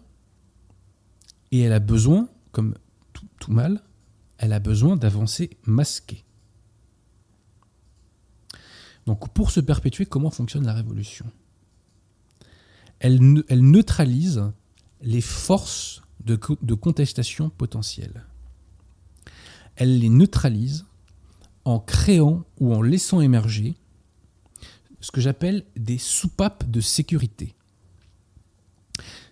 et 1.51 1.61
elle 1.61 1.73
a 1.73 1.81
besoin, 1.81 2.29
comme 2.53 2.75
tout, 3.13 3.51
mal, 3.51 3.83
elle 4.39 4.53
a 4.53 4.61
besoin 4.61 4.97
d'avancer 4.97 5.51
masquée. 5.65 6.25
Donc 9.07 9.33
pour 9.33 9.51
se 9.51 9.61
perpétuer, 9.61 10.07
comment 10.07 10.31
fonctionne 10.31 10.65
la 10.65 10.75
révolution? 10.75 11.27
Elle, 13.01 13.21
neutralise 13.21 14.51
les 15.03 15.21
forces 15.21 16.03
de, 16.25 16.39
de 16.63 16.75
contestation 16.75 17.49
potentielles. 17.51 18.25
Elle 19.77 19.99
les 19.99 20.09
neutralise 20.09 20.85
en 21.65 21.79
créant 21.79 22.45
ou 22.59 22.75
en 22.75 22.83
laissant 22.83 23.21
émerger 23.21 23.77
ce 25.01 25.11
que 25.11 25.21
j'appelle 25.21 25.65
des 25.77 25.99
soupapes 25.99 26.69
de 26.69 26.81
sécurité. 26.81 27.55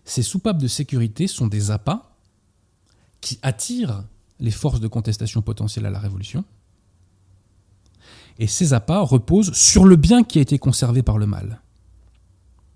Ces 0.04 0.22
soupapes 0.22 0.58
de 0.58 0.68
sécurité 0.68 1.26
sont 1.26 1.48
des 1.48 1.70
appâts 1.72 2.16
qui 3.20 3.40
attirent 3.42 4.04
les 4.40 4.50
forces 4.50 4.80
de 4.80 4.88
contestation 4.88 5.42
potentielle 5.42 5.86
à 5.86 5.90
la 5.90 5.98
révolution. 5.98 6.44
Et 8.38 8.46
ces 8.46 8.74
appâts 8.74 9.00
reposent 9.00 9.52
sur 9.52 9.84
le 9.84 9.96
bien 9.96 10.22
qui 10.22 10.38
a 10.38 10.42
été 10.42 10.58
conservé 10.58 11.02
par 11.02 11.18
le 11.18 11.26
mal, 11.26 11.62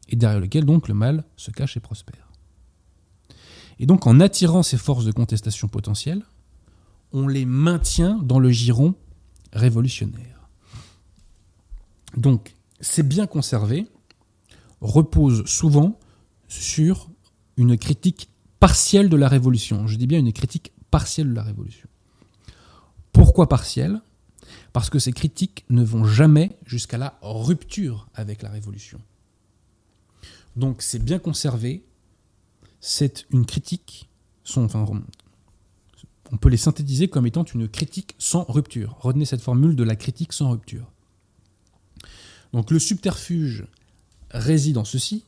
et 0.08 0.16
derrière 0.16 0.40
lequel 0.40 0.64
donc 0.64 0.88
le 0.88 0.94
mal 0.94 1.24
se 1.36 1.50
cache 1.50 1.76
et 1.76 1.80
prospère. 1.80 2.28
Et 3.78 3.86
donc 3.86 4.06
en 4.06 4.20
attirant 4.20 4.62
ces 4.62 4.78
forces 4.78 5.04
de 5.04 5.12
contestation 5.12 5.68
potentielle, 5.68 6.22
on 7.12 7.26
les 7.26 7.44
maintient 7.44 8.18
dans 8.22 8.38
le 8.38 8.50
giron 8.50 8.94
révolutionnaire. 9.52 10.48
Donc 12.16 12.54
ces 12.80 13.02
biens 13.02 13.26
conservés 13.26 13.86
reposent 14.80 15.44
souvent 15.46 15.98
sur 16.48 17.10
une 17.56 17.76
critique 17.76 18.30
partielle 18.58 19.08
de 19.08 19.16
la 19.16 19.28
révolution. 19.28 19.86
Je 19.86 19.96
dis 19.96 20.06
bien 20.06 20.18
une 20.18 20.32
critique 20.32 20.72
partielle 20.90 21.30
de 21.30 21.34
la 21.34 21.42
révolution. 21.42 21.88
Pourquoi 23.12 23.48
partielle 23.48 24.00
Parce 24.72 24.90
que 24.90 24.98
ces 24.98 25.12
critiques 25.12 25.64
ne 25.70 25.82
vont 25.82 26.04
jamais 26.04 26.58
jusqu'à 26.66 26.98
la 26.98 27.18
rupture 27.22 28.08
avec 28.14 28.42
la 28.42 28.50
révolution. 28.50 29.00
Donc 30.56 30.82
c'est 30.82 30.98
bien 30.98 31.18
conservé, 31.18 31.84
c'est 32.80 33.26
une 33.30 33.46
critique, 33.46 34.08
on 36.32 36.36
peut 36.36 36.48
les 36.48 36.56
synthétiser 36.56 37.08
comme 37.08 37.26
étant 37.26 37.44
une 37.44 37.68
critique 37.68 38.14
sans 38.18 38.44
rupture. 38.44 38.96
Retenez 39.00 39.24
cette 39.24 39.42
formule 39.42 39.76
de 39.76 39.84
la 39.84 39.96
critique 39.96 40.32
sans 40.32 40.50
rupture. 40.50 40.90
Donc 42.52 42.70
le 42.70 42.78
subterfuge 42.78 43.66
réside 44.30 44.78
en 44.78 44.84
ceci, 44.84 45.24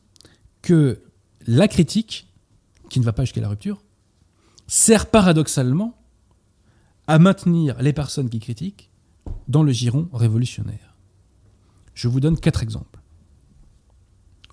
que 0.61 1.01
la 1.45 1.67
critique, 1.67 2.27
qui 2.89 2.99
ne 2.99 3.05
va 3.05 3.13
pas 3.13 3.23
jusqu'à 3.23 3.41
la 3.41 3.49
rupture, 3.49 3.81
sert 4.67 5.09
paradoxalement 5.09 5.97
à 7.07 7.19
maintenir 7.19 7.81
les 7.81 7.93
personnes 7.93 8.29
qui 8.29 8.39
critiquent 8.39 8.89
dans 9.47 9.63
le 9.63 9.71
giron 9.71 10.09
révolutionnaire. 10.13 10.95
Je 11.93 12.07
vous 12.07 12.19
donne 12.19 12.39
quatre 12.39 12.63
exemples. 12.63 12.99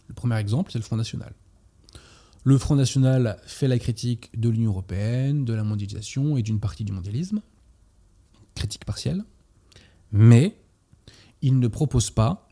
Le 0.09 0.15
premier 0.15 0.37
exemple, 0.37 0.73
c'est 0.73 0.79
le 0.79 0.85
Front 0.85 0.97
National. 0.97 1.33
Le 2.45 2.59
Front 2.59 2.75
National 2.75 3.39
fait 3.47 3.69
la 3.69 3.79
critique 3.79 4.31
de 4.39 4.49
l'Union 4.49 4.71
européenne, 4.71 5.45
de 5.45 5.53
la 5.53 5.63
mondialisation 5.63 6.37
et 6.37 6.43
d'une 6.43 6.59
partie 6.59 6.85
du 6.85 6.93
mondialisme, 6.93 7.41
critique 8.55 8.85
partielle, 8.85 9.25
mais 10.11 10.57
il 11.43 11.59
ne 11.59 11.69
propose 11.69 12.11
pas 12.11 12.49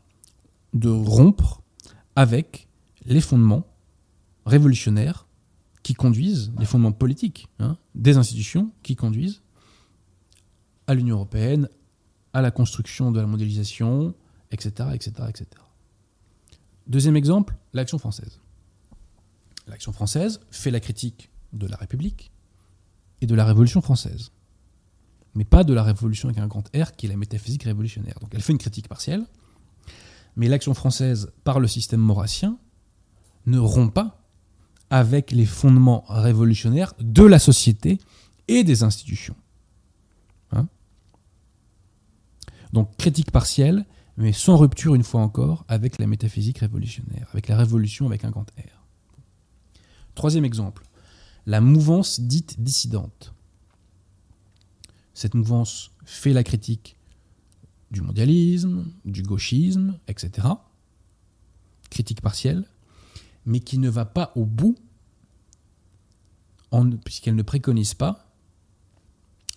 de 0.73 0.89
rompre 0.89 1.61
avec 2.15 2.67
les 3.05 3.21
fondements 3.21 3.67
révolutionnaires 4.45 5.27
qui 5.89 5.95
conduisent, 5.95 6.51
les 6.59 6.67
fondements 6.67 6.91
politiques 6.91 7.47
hein, 7.57 7.75
des 7.95 8.17
institutions 8.17 8.71
qui 8.83 8.95
conduisent 8.95 9.41
à 10.85 10.93
l'Union 10.93 11.15
européenne, 11.15 11.67
à 12.31 12.43
la 12.43 12.51
construction 12.51 13.11
de 13.11 13.19
la 13.19 13.25
mondialisation, 13.25 14.13
etc., 14.51 14.89
etc., 14.93 15.13
etc. 15.29 15.47
Deuxième 16.85 17.15
exemple, 17.15 17.57
l'action 17.73 17.97
française. 17.97 18.39
L'action 19.65 19.91
française 19.91 20.41
fait 20.51 20.69
la 20.69 20.79
critique 20.79 21.31
de 21.53 21.65
la 21.65 21.75
République 21.75 22.31
et 23.21 23.25
de 23.25 23.33
la 23.33 23.45
Révolution 23.45 23.81
française, 23.81 24.31
mais 25.33 25.43
pas 25.43 25.63
de 25.63 25.73
la 25.73 25.81
Révolution 25.81 26.29
avec 26.29 26.39
un 26.39 26.47
grand 26.47 26.69
R 26.77 26.95
qui 26.95 27.07
est 27.07 27.09
la 27.09 27.17
métaphysique 27.17 27.63
révolutionnaire. 27.63 28.19
Donc 28.21 28.35
elle 28.35 28.43
fait 28.43 28.53
une 28.53 28.59
critique 28.59 28.87
partielle, 28.87 29.25
mais 30.35 30.49
l'action 30.49 30.75
française, 30.75 31.31
par 31.43 31.59
le 31.59 31.67
système 31.67 31.99
maurassien, 31.99 32.59
ne 33.47 33.57
rompt 33.57 33.91
pas 33.91 34.18
avec 34.89 35.31
les 35.31 35.45
fondements 35.45 36.03
révolutionnaires 36.07 36.93
de 36.99 37.23
la 37.23 37.39
société 37.39 37.99
et 38.47 38.63
des 38.63 38.83
institutions. 38.83 39.35
Hein 40.51 40.67
Donc 42.73 42.95
critique 42.97 43.31
partielle, 43.31 43.85
mais 44.17 44.33
sans 44.33 44.57
rupture 44.57 44.95
une 44.95 45.03
fois 45.03 45.21
encore 45.21 45.65
avec 45.67 45.99
la 45.99 46.07
métaphysique 46.07 46.59
révolutionnaire, 46.59 47.27
avec 47.31 47.47
la 47.47 47.57
révolution 47.57 48.05
avec 48.05 48.25
un 48.25 48.31
grand 48.31 48.49
R. 48.57 48.85
Troisième 50.15 50.45
exemple, 50.45 50.83
la 51.45 51.61
mouvance 51.61 52.19
dite 52.19 52.61
dissidente. 52.61 53.33
Cette 55.13 55.35
mouvance 55.35 55.91
fait 56.05 56.33
la 56.33 56.43
critique 56.43 56.97
du 57.91 58.01
mondialisme, 58.01 58.91
du 59.05 59.23
gauchisme, 59.23 59.97
etc. 60.07 60.47
Critique 61.89 62.21
partielle, 62.21 62.65
mais 63.49 63.61
qui 63.61 63.79
ne 63.79 63.89
va 63.89 64.05
pas 64.05 64.31
au 64.35 64.45
bout, 64.45 64.75
puisqu'elle 67.03 67.35
ne 67.35 67.41
préconise 67.41 67.95
pas 67.95 68.31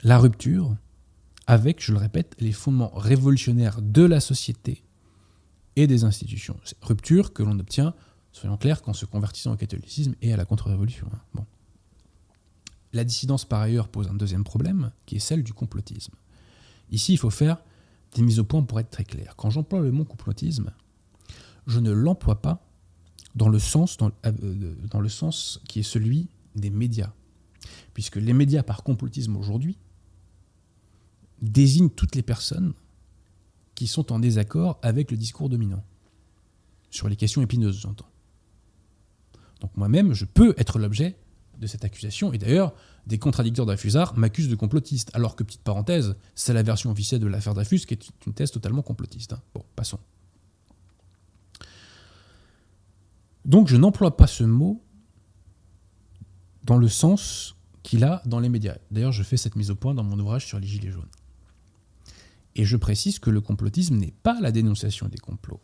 la 0.02 0.18
rupture 0.18 0.74
avec, 1.46 1.85
je 1.85 1.92
le 1.92 1.98
répète, 1.98 2.35
les 2.40 2.52
fondements 2.52 2.90
révolutionnaires 2.94 3.83
de 3.83 4.02
la 4.02 4.20
société 4.20 4.83
et 5.76 5.87
des 5.87 6.05
institutions. 6.05 6.59
Rupture 6.81 7.35
que 7.35 7.42
l'on 7.42 7.59
obtient, 7.59 7.94
soyons 8.33 8.57
clairs, 8.57 8.81
qu'en 8.81 8.94
se 8.94 9.05
convertissant 9.05 9.52
au 9.52 9.57
catholicisme 9.57 10.14
et 10.22 10.33
à 10.33 10.38
la 10.38 10.46
contre-révolution. 10.46 11.07
Hein. 11.12 11.20
Bon. 11.35 11.44
La 12.94 13.05
dissidence, 13.05 13.44
par 13.44 13.61
ailleurs, 13.61 13.88
pose 13.88 14.09
un 14.09 14.14
deuxième 14.14 14.44
problème, 14.44 14.90
qui 15.05 15.16
est 15.16 15.18
celle 15.18 15.42
du 15.42 15.52
complotisme. 15.52 16.14
Ici, 16.90 17.12
il 17.12 17.18
faut 17.18 17.31
faire 17.31 17.59
des 18.14 18.22
mises 18.22 18.38
au 18.38 18.44
point 18.44 18.62
pour 18.62 18.81
être 18.81 18.90
très 18.90 19.05
clair. 19.05 19.35
Quand 19.37 19.50
j'emploie 19.50 19.81
le 19.81 19.92
mot 19.92 20.07
complotisme, 20.07 20.70
je 21.66 21.78
ne 21.78 21.90
l'emploie 21.90 22.40
pas 22.40 22.71
dans 23.35 23.49
le 23.49 23.59
sens, 23.59 23.97
euh, 24.27 24.75
dans 24.90 25.01
le 25.01 25.09
sens 25.09 25.61
qui 25.68 25.81
est 25.81 25.85
celui 25.85 26.29
des 26.55 26.71
médias. 26.71 27.12
Puisque 27.95 28.16
les 28.16 28.33
médias, 28.33 28.62
par 28.62 28.83
complotisme 28.83 29.37
aujourd'hui, 29.37 29.79
désignent 31.40 31.90
toutes 31.90 32.14
les 32.14 32.23
personnes 32.23 32.73
qui 33.75 33.87
sont 33.87 34.12
en 34.12 34.18
désaccord 34.18 34.79
avec 34.83 35.11
le 35.11 35.16
discours 35.16 35.49
dominant. 35.49 35.85
Sur 36.90 37.09
les 37.09 37.16
questions 37.16 37.42
épineuses, 37.42 37.81
j'entends. 37.81 38.09
Donc 39.61 39.77
moi-même, 39.77 40.12
je 40.12 40.25
peux 40.25 40.55
être 40.59 40.79
l'objet 40.79 41.16
de 41.59 41.66
cette 41.66 41.85
accusation. 41.85 42.33
Et 42.33 42.38
d'ailleurs, 42.38 42.75
des 43.07 43.18
contradicteurs 43.18 43.66
d'Affusard 43.66 44.16
m'accusent 44.18 44.49
de 44.49 44.55
complotiste. 44.55 45.11
Alors 45.14 45.37
que, 45.37 45.45
petite 45.45 45.62
parenthèse, 45.62 46.16
c'est 46.35 46.53
la 46.53 46.62
version 46.62 46.90
officielle 46.90 47.21
de 47.21 47.27
l'affaire 47.27 47.55
Dreyfus 47.55 47.81
qui 47.81 47.95
est 47.95 48.09
une 48.27 48.35
thèse 48.35 48.51
totalement 48.51 48.83
complotiste. 48.83 49.33
Hein. 49.33 49.42
Bon, 49.55 49.64
passons. 49.75 49.99
Donc 53.44 53.68
je 53.68 53.76
n'emploie 53.76 54.16
pas 54.16 54.26
ce 54.26 54.44
mot 54.44 54.83
dans 56.64 56.78
le 56.78 56.88
sens 56.88 57.57
qu'il 57.83 58.05
a 58.05 58.22
dans 58.26 58.38
les 58.38 58.48
médias. 58.48 58.76
D'ailleurs, 58.90 59.12
je 59.12 59.22
fais 59.22 59.37
cette 59.37 59.57
mise 59.57 59.70
au 59.70 59.74
point 59.74 59.94
dans 59.94 60.05
mon 60.05 60.18
ouvrage 60.18 60.46
sur 60.46 60.61
les 60.61 60.66
Gilets 60.66 60.92
jaunes. 60.92 61.09
Et 62.55 62.64
je 62.64 62.76
précise 62.76 63.18
que 63.18 63.31
le 63.31 63.40
complotisme 63.40 63.96
n'est 63.96 64.14
pas 64.22 64.38
la 64.40 64.52
dénonciation 64.52 65.09
des 65.09 65.18
complots. 65.18 65.61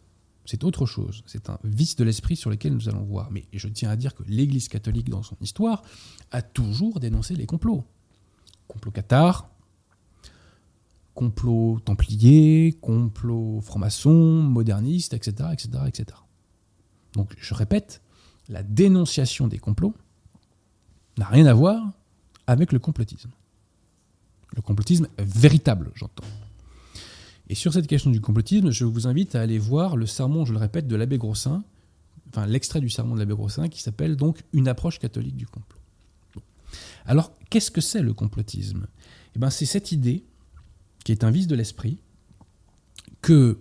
C'est 0.47 0.65
autre 0.65 0.87
chose. 0.87 1.23
C'est 1.27 1.51
un 1.51 1.59
vice 1.63 1.97
de 1.97 2.05
l'esprit 2.05 2.35
sur 2.35 2.49
lequel 2.49 2.73
nous 2.73 2.89
allons 2.89 3.05
voir. 3.05 3.31
Mais 3.31 3.47
je 3.53 3.69
tiens 3.69 3.91
à 3.91 3.97
dire 3.97 4.15
que 4.15 4.23
l'Église 4.27 4.69
catholique, 4.69 5.11
dans 5.11 5.23
son 5.23 5.37
histoire, 5.43 5.83
a 6.31 6.41
toujours 6.41 7.01
dénoncé 7.01 7.37
les 7.37 7.45
complots. 7.45 7.85
Complot 8.67 8.91
cathare, 8.91 9.51
complot 11.15 11.81
templier, 11.85 12.79
complot 12.81 13.61
franc-maçon, 13.61 14.43
moderniste, 14.43 15.13
etc., 15.13 15.51
etc., 15.53 15.69
etc. 15.87 16.19
Donc, 17.19 17.35
je 17.37 17.53
répète, 17.53 18.01
la 18.49 18.63
dénonciation 18.63 19.49
des 19.49 19.59
complots 19.59 19.93
n'a 21.17 21.27
rien 21.27 21.47
à 21.47 21.53
voir 21.53 21.91
avec 22.47 22.71
le 22.71 22.79
complotisme. 22.79 23.31
Le 24.55 24.63
complotisme 24.63 25.09
véritable, 25.19 25.91
j'entends. 25.97 26.23
Et 27.49 27.57
sur 27.57 27.73
cette 27.73 27.89
question 27.89 28.13
du 28.13 28.21
complotisme, 28.21 28.71
je 28.71 28.85
vous 28.85 29.09
invite 29.09 29.35
à 29.35 29.41
aller 29.41 29.59
voir 29.59 29.97
le 29.97 30.07
sermon, 30.07 30.45
je 30.45 30.53
le 30.53 30.61
répète, 30.61 30.87
de 30.87 30.95
l'abbé 30.95 31.19
Grossin, 31.19 31.65
enfin 32.29 32.47
l'extrait 32.47 32.81
du 32.81 32.89
sermon 32.89 33.17
de 33.17 33.19
l'abbé 33.19 33.35
Grossin, 33.35 33.69
qui 33.69 33.83
s'appelle 33.83 34.15
donc 34.15 34.45
Une 34.53 34.69
approche 34.69 35.01
catholique 35.01 35.37
du 35.37 35.49
complot. 35.49 35.81
Alors, 37.05 37.33
qu'est-ce 37.51 37.73
que 37.73 37.81
c'est 37.81 38.03
le 38.03 38.15
complotisme? 38.15 38.87
Eh 39.35 39.41
bien, 39.41 39.51
c'est 39.51 39.67
cette 39.67 39.91
idée, 39.91 40.25
qui 41.05 41.11
est 41.11 41.25
un 41.25 41.33
vice 41.33 41.49
de 41.49 41.57
l'esprit, 41.57 41.99
que 43.23 43.59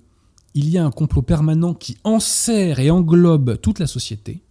il 0.58 0.72
y 0.72 0.80
a 0.80 0.84
un 0.84 0.90
complot 0.90 1.22
permanent 1.22 1.76
qui 1.76 1.98
enserre 2.04 2.80
et 2.80 2.90
englobe 2.90 3.62
toute 3.62 3.78
la 3.78 3.86
société, 3.86 4.42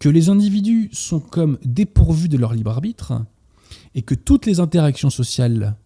que 0.00 0.08
les 0.08 0.28
individus 0.28 0.90
sont 0.92 1.20
comme 1.20 1.56
dépourvus 1.64 2.28
de 2.28 2.36
leur 2.36 2.52
libre 2.52 2.72
arbitre, 2.72 3.12
et 3.94 4.02
que 4.02 4.16
toutes 4.16 4.44
les 4.44 4.58
interactions 4.58 5.08
sociales 5.08 5.76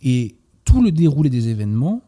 et 0.00 0.36
tout 0.64 0.80
le 0.80 0.92
déroulé 0.92 1.28
des 1.28 1.48
événements 1.48 2.02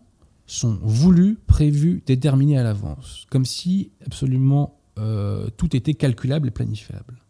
sont 0.47 0.79
voulus, 0.81 1.39
prévus, 1.49 2.05
déterminés 2.07 2.57
à 2.57 2.63
l'avance, 2.63 3.27
comme 3.29 3.45
si 3.45 3.91
absolument 4.07 4.79
euh, 4.99 5.49
tout 5.57 5.75
était 5.75 5.95
calculable 5.95 6.47
et 6.47 6.53
planifiable. 6.53 7.21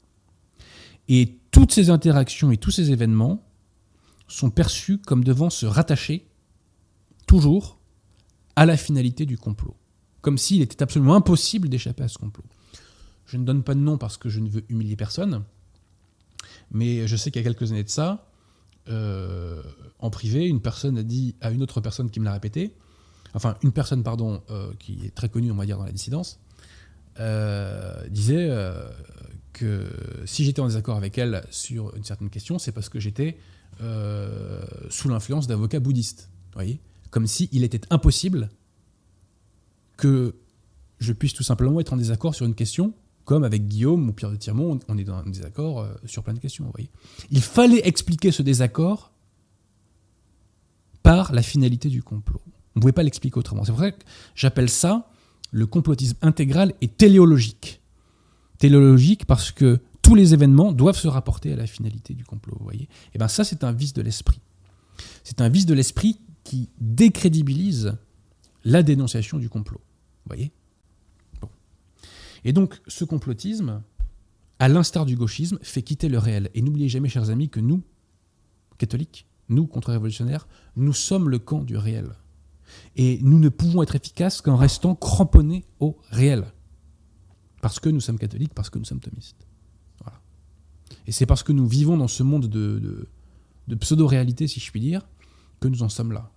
Et 1.09 1.39
toutes 1.51 1.73
ces 1.73 1.89
interactions 1.89 2.51
et 2.51 2.59
tous 2.59 2.73
ces 2.73 2.91
événements 2.91 3.43
sont 4.29 4.51
perçus 4.51 4.99
comme 4.99 5.25
devant 5.25 5.49
se 5.49 5.65
rattacher 5.65 6.27
toujours 7.27 7.79
à 8.57 8.67
la 8.67 8.77
finalité 8.77 9.27
du 9.27 9.39
complot, 9.39 9.77
comme 10.23 10.39
s'il 10.39 10.63
était 10.63 10.83
absolument 10.83 11.15
impossible 11.15 11.69
d'échapper 11.69 12.03
à 12.03 12.09
ce 12.09 12.19
complot. 12.19 12.45
Je 13.27 13.37
ne 13.37 13.45
donne 13.45 13.63
pas 13.63 13.75
de 13.75 13.81
nom 13.81 13.99
parce 13.99 14.17
que 14.17 14.29
je 14.29 14.41
ne 14.41 14.49
veux 14.49 14.65
humilier 14.69 14.97
personne, 14.97 15.45
mais 16.71 17.07
je 17.07 17.17
sais 17.17 17.31
qu'il 17.31 17.43
y 17.43 17.45
a 17.45 17.49
quelques 17.49 17.71
années 17.71 17.85
de 17.85 17.89
ça, 17.89 18.27
euh, 18.89 19.63
en 19.99 20.11
privé, 20.11 20.47
une 20.47 20.61
personne 20.61 20.97
a 20.99 21.03
dit 21.03 21.35
à 21.41 21.51
une 21.51 21.63
autre 21.63 21.81
personne 21.81 22.11
qui 22.11 22.21
me 22.21 22.25
l'a 22.25 22.33
répété, 22.33 22.75
enfin 23.35 23.57
une 23.63 23.73
personne, 23.73 24.03
pardon, 24.03 24.43
euh, 24.51 24.73
qui 24.79 25.05
est 25.05 25.15
très 25.15 25.29
connue, 25.29 25.51
on 25.51 25.57
va 25.57 25.67
dire, 25.67 25.79
dans 25.79 25.85
la 25.85 25.93
dissidence, 25.93 26.39
euh, 27.19 28.07
disait 28.09 28.51
que 29.53 29.91
si 30.25 30.45
j'étais 30.45 30.61
en 30.61 30.67
désaccord 30.67 30.97
avec 30.97 31.19
elle 31.19 31.45
sur 31.51 31.95
une 31.97 32.05
certaine 32.05 32.31
question, 32.31 32.59
c'est 32.59 32.73
parce 32.73 32.89
que 32.89 33.01
j'étais 33.01 33.39
sous 34.89 35.09
l'influence 35.09 35.47
d'avocats 35.47 35.81
bouddhistes. 35.81 36.31
voyez 36.55 36.81
Comme 37.11 37.27
s'il 37.27 37.49
il 37.53 37.65
était 37.65 37.81
impossible 37.91 38.51
que 39.97 40.35
je 40.99 41.13
puisse 41.13 41.35
tout 41.35 41.43
simplement 41.43 41.81
être 41.81 41.93
en 41.93 41.97
désaccord 41.97 42.35
sur 42.35 42.47
une 42.47 42.55
question 42.55 42.95
comme 43.27 43.43
avec 43.43 43.67
Guillaume 43.67 44.09
ou 44.09 44.13
Pierre 44.13 44.31
de 44.31 44.37
Tirmont, 44.37 44.79
on 44.89 44.97
est 44.97 45.05
dans 45.05 45.17
un 45.17 45.29
désaccord 45.29 45.81
euh, 45.81 45.93
sur 46.05 46.23
plein 46.23 46.33
de 46.33 46.39
questions. 46.39 46.65
Vous 46.65 46.71
voyez. 46.71 46.89
Il 47.31 47.43
fallait 47.43 47.87
expliquer 47.87 48.31
ce 48.31 48.41
désaccord 48.41 49.13
par 51.03 51.33
la 51.33 51.43
finalité 51.43 51.89
du 51.89 52.05
complot. 52.05 52.41
On 52.47 52.79
ne 52.79 52.81
pouvait 52.81 52.93
pas 52.93 53.03
l'expliquer 53.03 53.37
autrement. 53.39 53.65
C'est 53.65 53.73
pour 53.73 53.81
ça 53.81 53.91
que 53.91 54.05
j'appelle 54.37 54.71
ça 54.71 55.11
le 55.51 55.67
complotisme 55.67 56.17
intégral 56.23 56.73
et 56.81 56.89
téléologique. 56.89 57.81
Téléologique 58.59 59.27
parce 59.27 59.51
que 59.51 59.81
tous 60.03 60.15
les 60.15 60.33
événements 60.33 60.71
doivent 60.71 60.99
se 60.99 61.09
rapporter 61.09 61.53
à 61.53 61.57
la 61.57 61.67
finalité 61.67 62.15
du 62.15 62.25
complot. 62.25 62.55
Vous 62.59 62.65
voyez. 62.65 62.85
Et 62.85 62.89
eh 63.15 63.19
bien 63.19 63.29
ça, 63.29 63.43
c'est 63.43 63.65
un 63.65 63.73
vice 63.73 63.93
de 63.93 64.03
l'esprit. 64.03 64.41
C'est 65.25 65.41
un 65.41 65.49
vice 65.49 65.67
de 65.67 65.75
l'esprit 65.75 66.21
qui 66.47 66.71
décrédibilise 66.81 67.99
la 68.65 68.85
dénonciation 68.85 69.39
du 69.39 69.49
complot. 69.49 69.81
Vous 69.81 70.29
voyez? 70.29 70.53
Et 72.45 72.53
donc, 72.53 72.81
ce 72.87 73.05
complotisme, 73.05 73.83
à 74.61 74.69
l'instar 74.69 75.07
du 75.07 75.17
gauchisme, 75.17 75.59
fait 75.63 75.83
quitter 75.83 76.09
le 76.09 76.19
réel. 76.19 76.49
Et 76.55 76.63
n'oubliez 76.63 76.89
jamais, 76.89 77.09
chers 77.09 77.31
amis, 77.31 77.49
que 77.49 77.59
nous, 77.59 77.83
catholiques, 78.79 79.27
nous, 79.49 79.67
contre-révolutionnaires, 79.67 80.47
nous 80.77 80.93
sommes 80.93 81.29
le 81.29 81.41
camp 81.41 81.65
du 81.65 81.77
réel. 81.77 82.13
Et 82.95 83.19
nous 83.23 83.41
ne 83.41 83.49
pouvons 83.49 83.83
être 83.83 83.97
efficaces 83.97 84.41
qu'en 84.41 84.57
restant 84.57 84.95
cramponnés 84.95 85.65
au 85.81 85.99
réel. 86.11 86.53
Parce 87.61 87.81
que 87.81 87.89
nous 87.89 88.01
sommes 88.01 88.19
catholiques, 88.19 88.55
parce 88.55 88.71
que 88.71 88.79
nous 88.79 88.85
sommes 88.85 89.01
thomistes. 89.01 89.49
Voilà. 90.01 90.21
Et 91.09 91.13
c'est 91.13 91.27
parce 91.27 91.43
que 91.43 91.53
nous 91.53 91.67
vivons 91.67 91.97
dans 91.97 92.09
ce 92.09 92.23
monde 92.23 92.47
de, 92.47 93.09
de 93.67 93.75
pseudo-réalité, 93.75 94.47
si 94.47 94.61
je 94.61 94.71
puis 94.71 94.81
dire, 94.81 95.09
que 95.59 95.67
nous 95.67 95.83
en 95.83 95.89
sommes 95.89 96.13
là. 96.13 96.31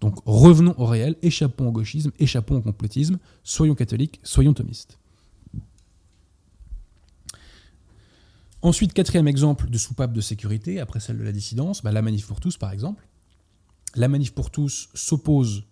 Donc 0.00 0.18
revenons 0.26 0.74
au 0.78 0.86
réel, 0.86 1.16
échappons 1.22 1.68
au 1.68 1.72
gauchisme, 1.72 2.12
échappons 2.18 2.56
au 2.56 2.60
complotisme, 2.60 3.18
soyons 3.42 3.74
catholiques, 3.74 4.20
soyons 4.22 4.52
thomistes. 4.52 4.98
Ensuite, 8.62 8.92
quatrième 8.92 9.28
exemple 9.28 9.70
de 9.70 9.78
soupape 9.78 10.12
de 10.12 10.20
sécurité, 10.20 10.80
après 10.80 11.00
celle 11.00 11.18
de 11.18 11.22
la 11.22 11.32
dissidence, 11.32 11.82
bah, 11.82 11.92
la 11.92 12.02
manif 12.02 12.26
pour 12.26 12.40
tous 12.40 12.56
par 12.56 12.72
exemple. 12.72 13.06
La 13.94 14.08
manif 14.08 14.34
pour 14.34 14.50
tous 14.50 14.88
s'oppose 14.92 15.64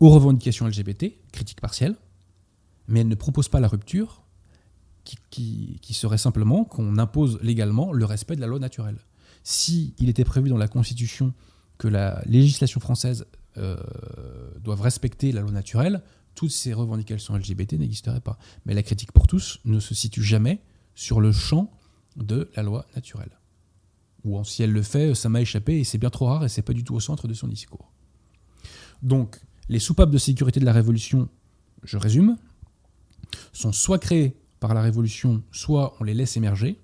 aux 0.00 0.10
revendications 0.10 0.66
LGBT, 0.66 1.12
critique 1.32 1.60
partielle, 1.60 1.96
mais 2.88 3.00
elle 3.00 3.08
ne 3.08 3.14
propose 3.14 3.48
pas 3.48 3.60
la 3.60 3.68
rupture, 3.68 4.22
qui, 5.30 5.78
qui 5.80 5.94
serait 5.94 6.18
simplement 6.18 6.64
qu'on 6.64 6.98
impose 6.98 7.38
légalement 7.40 7.92
le 7.92 8.04
respect 8.04 8.34
de 8.34 8.40
la 8.40 8.48
loi 8.48 8.58
naturelle. 8.58 8.98
Si 9.44 9.94
il 9.98 10.08
était 10.08 10.24
prévu 10.24 10.48
dans 10.48 10.56
la 10.56 10.66
Constitution 10.66 11.32
que 11.78 11.88
la 11.88 12.22
législation 12.26 12.80
française 12.80 13.26
euh, 13.58 13.76
doive 14.60 14.80
respecter 14.80 15.32
la 15.32 15.40
loi 15.40 15.52
naturelle, 15.52 16.02
toutes 16.34 16.50
ces 16.50 16.72
revendications 16.72 17.36
LGBT 17.36 17.74
n'existeraient 17.74 18.20
pas. 18.20 18.38
Mais 18.64 18.74
la 18.74 18.82
critique 18.82 19.12
pour 19.12 19.26
tous 19.26 19.60
ne 19.64 19.80
se 19.80 19.94
situe 19.94 20.22
jamais 20.22 20.60
sur 20.94 21.20
le 21.20 21.32
champ 21.32 21.70
de 22.16 22.50
la 22.56 22.62
loi 22.62 22.86
naturelle. 22.94 23.38
Ou 24.24 24.42
si 24.44 24.62
elle 24.62 24.72
le 24.72 24.82
fait, 24.82 25.14
ça 25.14 25.28
m'a 25.28 25.40
échappé 25.40 25.78
et 25.78 25.84
c'est 25.84 25.98
bien 25.98 26.10
trop 26.10 26.26
rare 26.26 26.44
et 26.44 26.48
c'est 26.48 26.62
pas 26.62 26.72
du 26.72 26.84
tout 26.84 26.94
au 26.94 27.00
centre 27.00 27.28
de 27.28 27.34
son 27.34 27.46
discours. 27.46 27.92
Donc, 29.02 29.40
les 29.68 29.78
soupapes 29.78 30.10
de 30.10 30.18
sécurité 30.18 30.60
de 30.60 30.64
la 30.64 30.72
Révolution, 30.72 31.28
je 31.82 31.96
résume, 31.96 32.36
sont 33.52 33.72
soit 33.72 33.98
créées 33.98 34.36
par 34.60 34.74
la 34.74 34.82
Révolution, 34.82 35.42
soit 35.52 35.96
on 36.00 36.04
les 36.04 36.14
laisse 36.14 36.36
émerger. 36.36 36.80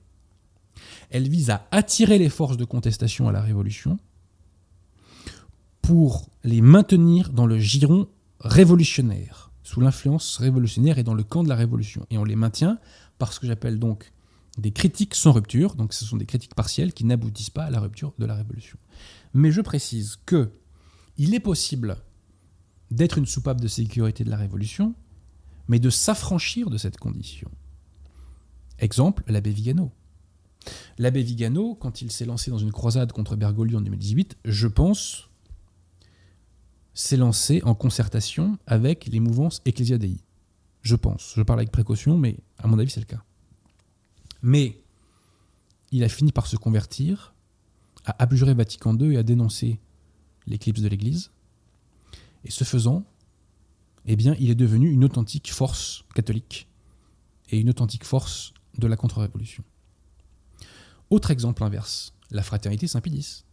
Elles 1.11 1.29
visent 1.29 1.51
à 1.51 1.67
attirer 1.71 2.19
les 2.19 2.29
forces 2.29 2.57
de 2.57 2.65
contestation 2.65 3.29
à 3.29 3.33
la 3.33 3.41
Révolution, 3.41 3.99
pour 5.93 6.31
les 6.43 6.63
maintenir 6.63 7.35
dans 7.35 7.45
le 7.45 7.59
giron 7.59 8.09
révolutionnaire, 8.41 9.51
sous 9.63 9.83
l'influence 9.83 10.39
révolutionnaire 10.39 10.97
et 10.97 11.03
dans 11.03 11.13
le 11.13 11.23
camp 11.23 11.43
de 11.43 11.51
la 11.51 11.55
révolution. 11.55 12.07
Et 12.09 12.17
on 12.17 12.25
les 12.25 12.35
maintient 12.35 12.79
par 13.19 13.35
ce 13.35 13.39
que 13.39 13.47
j'appelle 13.47 13.79
donc 13.79 14.11
des 14.57 14.71
critiques 14.71 15.15
sans 15.15 15.33
rupture, 15.33 15.75
donc 15.75 15.93
ce 15.93 16.07
sont 16.07 16.17
des 16.17 16.25
critiques 16.25 16.55
partielles 16.55 16.95
qui 16.95 17.05
n'aboutissent 17.05 17.51
pas 17.51 17.65
à 17.65 17.71
la 17.71 17.79
rupture 17.79 18.15
de 18.19 18.25
la 18.25 18.35
révolution. 18.35 18.79
Mais 19.35 19.53
je 19.53 19.61
précise 19.61 20.17
que 20.25 20.53
il 21.19 21.35
est 21.35 21.41
possible 21.41 21.99
d'être 22.91 23.19
une 23.19 23.27
soupape 23.27 23.61
de 23.61 23.69
sécurité 23.69 24.25
de 24.25 24.31
la 24.31 24.39
révolution, 24.39 24.95
mais 25.69 25.79
de 25.79 25.91
s'affranchir 25.91 26.71
de 26.71 26.79
cette 26.79 26.97
condition. 26.97 27.51
Exemple, 28.79 29.25
l'abbé 29.27 29.51
Vigano. 29.51 29.93
L'abbé 30.97 31.23
Vigano, 31.23 31.75
quand 31.75 32.01
il 32.01 32.11
s'est 32.11 32.25
lancé 32.25 32.51
dans 32.51 32.57
une 32.57 32.73
croisade 32.73 33.13
contre 33.13 33.37
Bergoglio 33.37 33.77
en 33.77 33.83
2018, 33.83 34.39
je 34.47 34.69
pense 34.69 35.29
s'est 36.95 37.17
lancé 37.17 37.63
en 37.65 37.75
concertation 37.75 38.59
avec 38.67 39.07
les 39.07 39.21
mouvances 39.21 39.61
Ecclesia. 39.65 39.99
Je 40.83 40.97
pense. 40.97 41.33
Je 41.37 41.43
parle 41.43 41.61
avec 41.61 41.71
précaution, 41.71 42.19
mais 42.19 42.37
à 42.59 42.67
mon 42.67 42.79
avis, 42.79 42.91
c'est 42.91 43.01
le 43.01 43.07
cas. 43.07 43.23
Mais 44.43 44.83
il 45.93 46.05
a 46.05 46.09
fini 46.09 46.33
par 46.33 46.47
se 46.47 46.57
convertir, 46.57 47.35
à 48.05 48.23
abjurer 48.23 48.55
Vatican 48.55 48.97
II 48.97 49.15
et 49.15 49.19
à 49.19 49.23
dénoncer 49.23 49.79
l'éclipse 50.47 50.81
de 50.81 50.89
l'Église. 50.89 51.31
Et 52.45 52.51
ce 52.51 52.65
faisant, 52.65 53.05
eh 54.07 54.17
bien, 54.17 54.35
il 54.41 54.51
est 54.51 54.57
devenu 54.57 54.91
une 54.91 55.05
authentique 55.05 55.53
force 55.53 56.05
catholique 56.15 56.67
et 57.51 57.59
une 57.59 57.71
authentique 57.71 58.05
force 58.05 58.53
de 58.79 58.87
la 58.87 58.97
contre-révolution. 58.97 59.63
Autre 61.11 61.31
exemple 61.31 61.63
inverse, 61.63 62.15
la 62.31 62.43
fraternité 62.43 62.87
Saint-Pédis. 62.89 63.45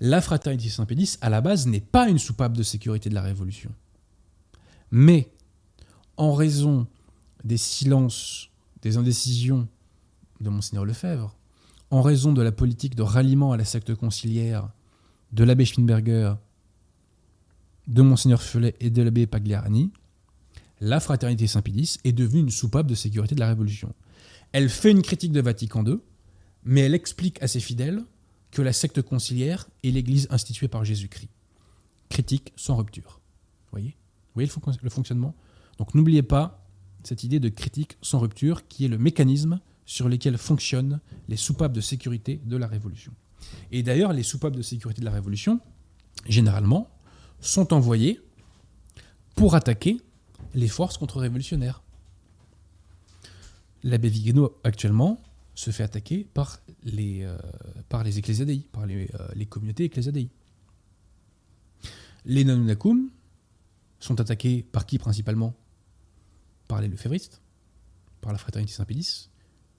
La 0.00 0.20
fraternité 0.20 0.68
Saint-Pédis, 0.68 1.16
à 1.20 1.30
la 1.30 1.40
base, 1.40 1.66
n'est 1.66 1.80
pas 1.80 2.08
une 2.08 2.18
soupape 2.18 2.52
de 2.52 2.62
sécurité 2.62 3.08
de 3.08 3.14
la 3.14 3.22
Révolution. 3.22 3.70
Mais, 4.90 5.30
en 6.16 6.34
raison 6.34 6.86
des 7.44 7.56
silences, 7.56 8.50
des 8.82 8.96
indécisions 8.96 9.68
de 10.40 10.50
Monseigneur 10.50 10.84
Lefebvre, 10.84 11.34
en 11.90 12.02
raison 12.02 12.32
de 12.32 12.42
la 12.42 12.52
politique 12.52 12.94
de 12.94 13.02
ralliement 13.02 13.52
à 13.52 13.56
la 13.56 13.64
secte 13.64 13.94
conciliaire 13.94 14.68
de 15.32 15.44
l'abbé 15.44 15.64
Schwinberger, 15.64 16.34
de 17.86 18.02
Monseigneur 18.02 18.42
Felet 18.42 18.74
et 18.80 18.90
de 18.90 19.02
l'abbé 19.02 19.26
Pagliarani, 19.26 19.92
la 20.80 21.00
fraternité 21.00 21.46
Saint-Pédis 21.46 21.98
est 22.04 22.12
devenue 22.12 22.40
une 22.40 22.50
soupape 22.50 22.86
de 22.86 22.94
sécurité 22.94 23.34
de 23.34 23.40
la 23.40 23.48
Révolution. 23.48 23.94
Elle 24.52 24.68
fait 24.68 24.90
une 24.90 25.02
critique 25.02 25.32
de 25.32 25.40
Vatican 25.40 25.84
II, 25.84 25.98
mais 26.64 26.82
elle 26.82 26.94
explique 26.94 27.42
à 27.42 27.48
ses 27.48 27.60
fidèles 27.60 28.02
que 28.56 28.62
la 28.62 28.72
secte 28.72 29.02
conciliaire 29.02 29.68
est 29.84 29.90
l'Église 29.90 30.28
instituée 30.30 30.66
par 30.66 30.82
Jésus-Christ. 30.82 31.28
Critique 32.08 32.54
sans 32.56 32.74
rupture. 32.76 33.20
Vous 33.66 33.72
voyez 33.72 33.90
Vous 33.90 34.42
voyez 34.42 34.50
le 34.82 34.88
fonctionnement 34.88 35.34
Donc 35.76 35.94
n'oubliez 35.94 36.22
pas 36.22 36.66
cette 37.04 37.22
idée 37.22 37.38
de 37.38 37.50
critique 37.50 37.98
sans 38.00 38.18
rupture 38.18 38.66
qui 38.66 38.86
est 38.86 38.88
le 38.88 38.96
mécanisme 38.96 39.60
sur 39.84 40.08
lequel 40.08 40.38
fonctionnent 40.38 41.00
les 41.28 41.36
soupapes 41.36 41.74
de 41.74 41.82
sécurité 41.82 42.40
de 42.46 42.56
la 42.56 42.66
Révolution. 42.66 43.12
Et 43.72 43.82
d'ailleurs, 43.82 44.14
les 44.14 44.22
soupapes 44.22 44.56
de 44.56 44.62
sécurité 44.62 45.02
de 45.02 45.04
la 45.04 45.12
Révolution, 45.12 45.60
généralement, 46.26 46.88
sont 47.42 47.74
envoyées 47.74 48.22
pour 49.34 49.54
attaquer 49.54 50.00
les 50.54 50.68
forces 50.68 50.96
contre-révolutionnaires. 50.96 51.82
L'abbé 53.82 54.08
Vigano, 54.08 54.58
actuellement, 54.64 55.20
se 55.54 55.70
fait 55.70 55.82
attaquer 55.82 56.26
par 56.32 56.60
les, 56.86 57.24
euh, 57.24 57.36
par 57.88 58.02
les 58.04 58.18
ecclésiadei, 58.18 58.66
par 58.72 58.86
les, 58.86 59.10
euh, 59.14 59.28
les 59.34 59.46
communautés 59.46 59.84
ecclésiadei. 59.84 60.30
Les 62.24 62.44
Nanunakum 62.44 63.10
sont 64.00 64.20
attaqués 64.20 64.62
par 64.62 64.86
qui 64.86 64.98
principalement? 64.98 65.54
Par 66.68 66.80
les 66.80 66.88
lefévristes, 66.88 67.42
par 68.20 68.32
la 68.32 68.38
fraternité 68.38 68.72
Saint-Pédis, 68.72 69.30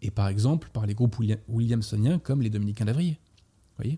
et 0.02 0.12
par 0.12 0.28
exemple 0.28 0.70
par 0.72 0.86
les 0.86 0.94
groupes 0.94 1.18
williamsoniens 1.48 2.20
comme 2.20 2.42
les 2.42 2.50
Dominicains 2.50 2.86
d'Avrier. 2.86 3.20
voyez? 3.78 3.98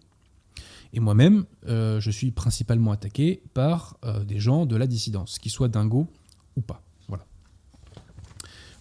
Et 0.93 0.99
moi-même, 0.99 1.45
euh, 1.67 1.99
je 1.99 2.09
suis 2.09 2.31
principalement 2.31 2.91
attaqué 2.91 3.43
par 3.53 3.99
des 4.25 4.39
gens 4.39 4.65
de 4.65 4.75
la 4.75 4.87
dissidence, 4.87 5.37
qu'ils 5.37 5.51
soient 5.51 5.67
dingos 5.67 6.07
ou 6.55 6.61
pas. 6.61 6.83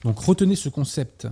Donc 0.03 0.19
retenez 0.21 0.57
ce 0.57 0.69
concept 0.69 1.27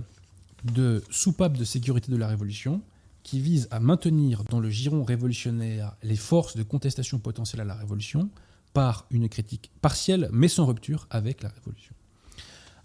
de 0.73 1.03
soupape 1.09 1.57
de 1.57 1.63
sécurité 1.63 2.11
de 2.11 2.17
la 2.17 2.27
Révolution 2.27 2.81
qui 3.23 3.41
vise 3.41 3.67
à 3.71 3.79
maintenir 3.79 4.43
dans 4.45 4.59
le 4.59 4.69
giron 4.69 5.03
révolutionnaire 5.03 5.95
les 6.01 6.15
forces 6.15 6.55
de 6.55 6.63
contestation 6.63 7.19
potentielle 7.19 7.61
à 7.61 7.65
la 7.65 7.75
Révolution 7.75 8.29
par 8.73 9.05
une 9.11 9.27
critique 9.27 9.71
partielle 9.81 10.29
mais 10.31 10.47
sans 10.47 10.65
rupture 10.65 11.07
avec 11.09 11.43
la 11.43 11.49
Révolution. 11.49 11.93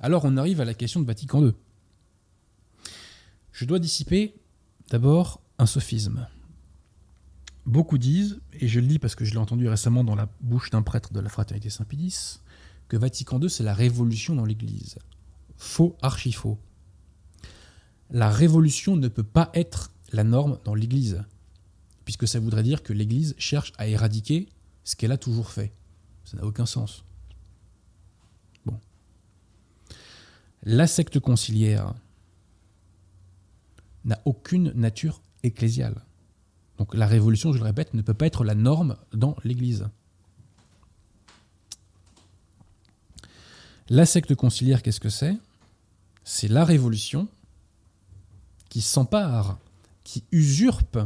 Alors 0.01 0.25
on 0.25 0.37
arrive 0.37 0.61
à 0.61 0.64
la 0.64 0.75
question 0.75 1.01
de 1.01 1.07
Vatican 1.07 1.45
II. 1.45 1.53
Je 3.53 3.64
dois 3.64 3.79
dissiper 3.79 4.35
d'abord 4.90 5.40
un 5.59 5.66
sophisme. 5.66 6.27
Beaucoup 7.64 7.99
disent, 7.99 8.40
et 8.53 8.66
je 8.66 8.81
le 8.81 8.87
dis 8.87 8.99
parce 8.99 9.14
que 9.14 9.25
je 9.25 9.31
l'ai 9.31 9.38
entendu 9.38 9.68
récemment 9.68 10.03
dans 10.03 10.16
la 10.16 10.29
bouche 10.40 10.71
d'un 10.71 10.83
prêtre 10.83 11.12
de 11.12 11.21
la 11.21 11.29
fraternité 11.29 11.71
Saint-Pédis, 11.71 12.40
que 12.88 12.97
Vatican 12.97 13.40
II 13.40 13.49
c'est 13.49 13.62
la 13.62 13.75
révolution 13.75 14.35
dans 14.35 14.45
l'Église. 14.45 14.97
Faux, 15.57 15.97
archi 16.03 16.33
faux 16.33 16.59
la 18.12 18.31
révolution 18.31 18.94
ne 18.94 19.09
peut 19.09 19.22
pas 19.22 19.51
être 19.55 19.90
la 20.12 20.22
norme 20.22 20.59
dans 20.64 20.75
l'Église, 20.75 21.25
puisque 22.05 22.29
ça 22.29 22.38
voudrait 22.38 22.62
dire 22.62 22.83
que 22.83 22.92
l'Église 22.92 23.35
cherche 23.38 23.72
à 23.79 23.87
éradiquer 23.87 24.48
ce 24.85 24.94
qu'elle 24.96 25.12
a 25.12 25.16
toujours 25.16 25.51
fait. 25.51 25.72
Ça 26.25 26.37
n'a 26.37 26.44
aucun 26.44 26.66
sens. 26.66 27.05
Bon. 28.66 28.79
La 30.62 30.87
secte 30.87 31.18
conciliaire 31.18 31.94
n'a 34.05 34.20
aucune 34.27 34.72
nature 34.72 35.22
ecclésiale. 35.42 36.05
Donc 36.77 36.94
la 36.94 37.07
révolution, 37.07 37.53
je 37.53 37.59
le 37.59 37.64
répète, 37.64 37.94
ne 37.94 38.03
peut 38.03 38.14
pas 38.14 38.27
être 38.27 38.44
la 38.44 38.55
norme 38.55 38.96
dans 39.12 39.37
l'Église. 39.42 39.88
La 43.88 44.05
secte 44.05 44.35
conciliaire, 44.35 44.83
qu'est-ce 44.83 45.01
que 45.01 45.09
c'est? 45.09 45.37
C'est 46.25 46.48
la 46.48 46.64
révolution 46.64 47.29
qui 48.73 48.81
s'empare, 48.81 49.59
qui 50.03 50.25
usurpe 50.33 50.99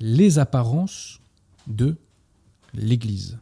les 0.00 0.38
apparences 0.38 1.20
de 1.66 1.98
l'Église. 2.72 3.36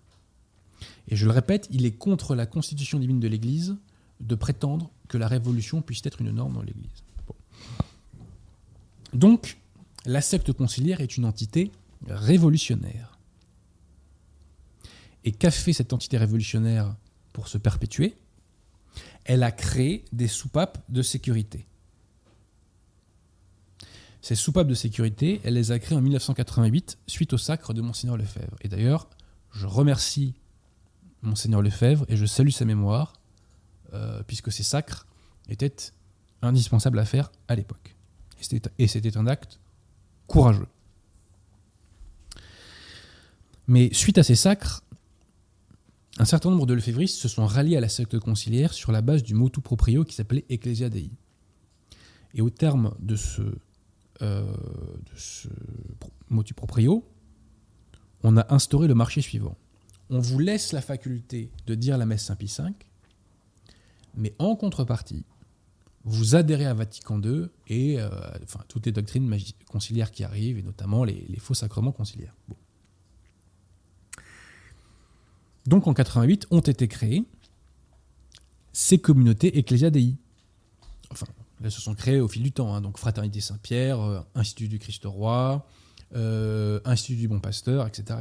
Et 1.06 1.14
je 1.14 1.26
le 1.26 1.30
répète, 1.30 1.68
il 1.70 1.86
est 1.86 1.92
contre 1.92 2.34
la 2.34 2.44
constitution 2.44 2.98
divine 2.98 3.20
de 3.20 3.28
l'Église 3.28 3.76
de 4.18 4.34
prétendre 4.34 4.90
que 5.06 5.16
la 5.16 5.28
révolution 5.28 5.80
puisse 5.80 6.04
être 6.04 6.20
une 6.20 6.32
norme 6.32 6.54
dans 6.54 6.62
l'Église. 6.62 7.04
Donc, 9.12 9.58
la 10.06 10.22
secte 10.22 10.52
conciliaire 10.52 11.00
est 11.00 11.16
une 11.16 11.24
entité 11.24 11.70
révolutionnaire. 12.08 13.16
Et 15.22 15.30
qu'a 15.30 15.52
fait 15.52 15.72
cette 15.72 15.92
entité 15.92 16.18
révolutionnaire 16.18 16.96
pour 17.32 17.46
se 17.46 17.58
perpétuer? 17.58 18.16
Elle 19.22 19.44
a 19.44 19.52
créé 19.52 20.04
des 20.10 20.26
soupapes 20.26 20.82
de 20.88 21.02
sécurité. 21.02 21.64
Ces 24.22 24.36
soupapes 24.36 24.68
de 24.68 24.74
sécurité, 24.74 25.40
elle 25.42 25.54
les 25.54 25.72
a 25.72 25.80
créées 25.80 25.98
en 25.98 26.00
1988 26.00 26.96
suite 27.08 27.32
au 27.32 27.38
sacre 27.38 27.74
de 27.74 27.82
Monseigneur 27.82 28.16
Lefebvre. 28.16 28.56
Et 28.60 28.68
d'ailleurs, 28.68 29.10
je 29.50 29.66
remercie 29.66 30.34
Monseigneur 31.22 31.60
Lefebvre 31.60 32.04
et 32.08 32.16
je 32.16 32.24
salue 32.24 32.50
sa 32.50 32.64
mémoire, 32.64 33.14
euh, 33.94 34.22
puisque 34.24 34.52
ces 34.52 34.62
sacres 34.62 35.08
étaient 35.48 35.74
indispensables 36.40 37.00
à 37.00 37.04
faire 37.04 37.32
à 37.48 37.56
l'époque. 37.56 37.96
Et 38.78 38.86
c'était 38.86 39.16
un 39.16 39.26
acte 39.26 39.58
courageux. 40.28 40.68
Mais 43.66 43.92
suite 43.92 44.18
à 44.18 44.22
ces 44.22 44.36
sacres, 44.36 44.84
un 46.18 46.24
certain 46.24 46.50
nombre 46.50 46.66
de 46.66 46.74
lefévristes 46.74 47.18
se 47.18 47.28
sont 47.28 47.46
ralliés 47.46 47.76
à 47.76 47.80
la 47.80 47.88
secte 47.88 48.18
conciliaire 48.20 48.72
sur 48.72 48.92
la 48.92 49.02
base 49.02 49.24
du 49.24 49.34
motu 49.34 49.60
proprio 49.60 50.04
qui 50.04 50.14
s'appelait 50.14 50.44
Ecclesia 50.48 50.90
Dei. 50.90 51.10
Et 52.34 52.40
au 52.40 52.50
terme 52.50 52.94
de 53.00 53.16
ce 53.16 53.42
euh, 54.22 54.44
de 54.44 55.18
ce 55.18 55.48
motu 56.28 56.54
proprio, 56.54 57.04
on 58.22 58.36
a 58.36 58.54
instauré 58.54 58.88
le 58.88 58.94
marché 58.94 59.20
suivant. 59.20 59.56
On 60.10 60.20
vous 60.20 60.38
laisse 60.38 60.72
la 60.72 60.80
faculté 60.80 61.50
de 61.66 61.74
dire 61.74 61.98
la 61.98 62.06
messe 62.06 62.24
Saint-Pie 62.24 62.54
V, 62.58 62.70
mais 64.14 64.34
en 64.38 64.56
contrepartie, 64.56 65.24
vous 66.04 66.34
adhérez 66.34 66.66
à 66.66 66.74
Vatican 66.74 67.20
II 67.20 67.48
et 67.68 68.00
euh, 68.00 68.08
enfin, 68.42 68.60
toutes 68.68 68.86
les 68.86 68.92
doctrines 68.92 69.34
conciliaires 69.66 70.10
qui 70.10 70.24
arrivent, 70.24 70.58
et 70.58 70.62
notamment 70.62 71.04
les, 71.04 71.26
faux 71.38 71.54
sacrements 71.54 71.92
conciliaires. 71.92 72.34
Donc 75.66 75.86
en 75.86 75.94
88 75.94 76.46
ont 76.50 76.60
été 76.60 76.88
créées 76.88 77.24
ces 78.72 78.98
communautés 78.98 79.58
Ecclesia 79.58 79.90
Dei. 79.90 80.16
Enfin, 81.10 81.26
elles 81.64 81.70
se 81.70 81.80
sont 81.80 81.94
créées 81.94 82.20
au 82.20 82.28
fil 82.28 82.42
du 82.42 82.52
temps. 82.52 82.74
Hein. 82.74 82.80
donc 82.80 82.98
Fraternité 82.98 83.40
Saint-Pierre, 83.40 84.00
euh, 84.00 84.20
Institut 84.34 84.68
du 84.68 84.78
Christ 84.78 85.04
Roi, 85.04 85.66
euh, 86.14 86.80
Institut 86.84 87.16
du 87.16 87.28
Bon 87.28 87.40
Pasteur, 87.40 87.86
etc. 87.86 88.18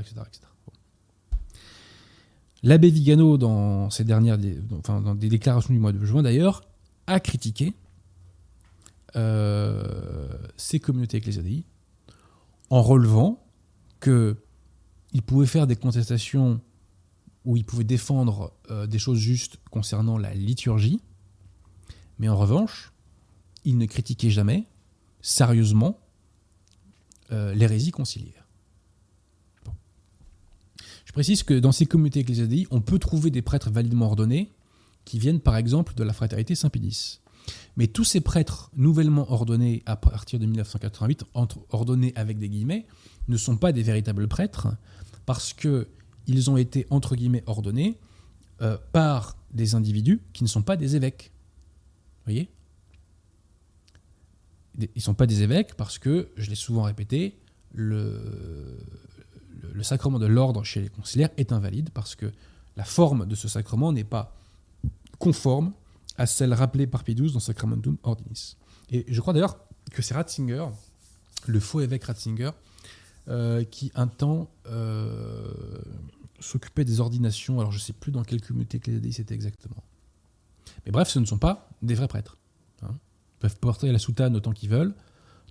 L'abbé 2.64 2.90
Vigano, 2.90 3.38
dans 3.38 3.90
ses 3.90 4.04
dernières, 4.04 4.38
dans 4.38 5.16
des 5.16 5.30
déclarations 5.30 5.74
du 5.74 5.80
mois 5.80 5.92
de 5.92 6.06
juin 6.06 6.22
d'ailleurs, 6.22 6.62
a 7.08 7.20
critiqué 7.20 7.74
euh, 9.16 10.30
ces 10.58 10.80
communautés 10.80 11.18
ecclésiastiques 11.18 11.66
en 12.70 12.82
relevant 12.82 13.44
qu'il 14.00 14.36
pouvait 15.26 15.48
faire 15.48 15.68
des 15.68 15.76
contestations 15.76 16.62
où 17.44 17.58
il 17.58 17.66
pouvait 17.66 17.84
défendre 17.84 18.54
des 18.88 19.00
choses 19.00 19.18
justes 19.18 19.58
concernant 19.72 20.18
la 20.18 20.34
liturgie, 20.36 21.02
mais 22.20 22.30
en 22.30 22.38
revanche, 22.38 22.91
il 23.66 23.78
ne 23.78 23.86
critiquait 23.86 24.30
jamais, 24.30 24.66
sérieusement, 25.22 26.00
euh, 27.32 27.54
l'hérésie 27.54 27.92
conciliaire. 27.92 28.48
Je 31.06 31.14
précise 31.14 31.44
que 31.44 31.54
dans 31.54 31.72
ces 31.72 31.86
communautés 31.86 32.22
ecclésiastiques, 32.22 32.68
on 32.72 32.82
peut 32.82 33.00
trouver 33.00 33.32
des 33.32 33.42
prêtres 33.42 33.70
validement 33.70 34.06
ordonnés 34.06 34.52
qui 35.04 35.20
viennent 35.20 35.42
par 35.42 35.58
exemple 35.58 35.94
de 35.94 36.04
la 36.04 36.14
fraternité 36.14 36.56
Saint-Pédis. 36.56 37.20
Mais 37.76 37.88
tous 37.88 38.04
ces 38.04 38.22
prêtres 38.22 38.72
nouvellement 38.76 39.32
ordonnés 39.32 39.84
à 39.86 39.96
partir 39.96 40.40
de 40.40 40.46
1988, 40.46 41.26
entre, 41.34 41.60
ordonnés 41.70 42.14
avec 42.16 42.38
des 42.38 42.50
guillemets, 42.50 42.86
ne 43.28 43.38
sont 43.38 43.58
pas 43.58 43.72
des 43.72 43.84
véritables 43.84 44.28
prêtres 44.28 44.68
parce 45.26 45.54
qu'ils 45.54 46.50
ont 46.50 46.58
été 46.58 46.88
ordonnés 46.90 47.98
euh, 48.62 48.78
par 48.92 49.36
des 49.54 49.76
individus 49.76 50.22
qui 50.34 50.44
ne 50.44 50.50
sont 50.50 50.62
pas 50.62 50.78
des 50.78 50.96
évêques. 50.96 51.32
Voyez? 52.26 52.50
Ils 54.80 55.02
sont 55.02 55.14
pas 55.14 55.28
des 55.28 55.44
évêques 55.44 55.76
parce 55.76 56.00
que, 56.00 56.30
je 56.38 56.50
l'ai 56.50 56.56
souvent 56.56 56.84
répété, 56.84 57.38
le, 57.74 58.78
sacrement 59.82 60.20
de 60.20 60.26
l'ordre 60.26 60.64
chez 60.64 60.82
les 60.82 60.90
conciliaires 60.90 61.32
est 61.38 61.52
invalide 61.52 61.90
parce 61.94 62.16
que 62.16 62.32
la 62.78 62.84
forme 62.84 63.26
de 63.26 63.36
ce 63.36 63.48
sacrement 63.48 63.92
n'est 63.92 64.04
pas 64.04 64.36
conforme 65.20 65.74
à 66.18 66.26
celle 66.26 66.54
rappelée 66.54 66.88
par 66.88 67.04
Pie 67.04 67.16
XII 67.16 67.34
dans 67.34 67.40
Sacramentum 67.40 67.98
Ordinis. 68.04 68.58
Et 68.92 69.06
je 69.08 69.22
crois 69.22 69.34
d'ailleurs 69.34 69.58
que 69.92 70.02
c'est 70.02 70.14
Ratzinger, 70.14 70.68
le 71.48 71.60
faux 71.60 71.82
évêque 71.82 72.04
Ratzinger, 72.04 72.52
euh, 73.28 73.64
qui 73.64 73.92
un 73.96 74.08
temps 74.08 74.50
euh, 74.68 75.52
s'occupait 76.40 76.86
des 76.86 77.00
ordinations. 77.00 77.60
Alors 77.60 77.72
je 77.72 77.78
ne 77.78 77.82
sais 77.82 77.94
plus 77.94 78.12
dans 78.12 78.24
quelle 78.24 78.42
communauté 78.42 78.78
ecclésiastique 78.78 79.14
c'était 79.14 79.36
exactement. 79.36 79.84
Mais 80.86 80.92
bref, 80.92 81.10
ce 81.10 81.20
ne 81.20 81.26
sont 81.26 81.38
pas 81.38 81.70
des 81.82 81.96
vrais 81.96 82.08
prêtres. 82.08 82.38
Peuvent 83.42 83.58
porter 83.58 83.92
la 83.92 84.00
soutane 84.00 84.36
autant 84.36 84.52
qu'ils 84.52 84.70
veulent, 84.70 84.94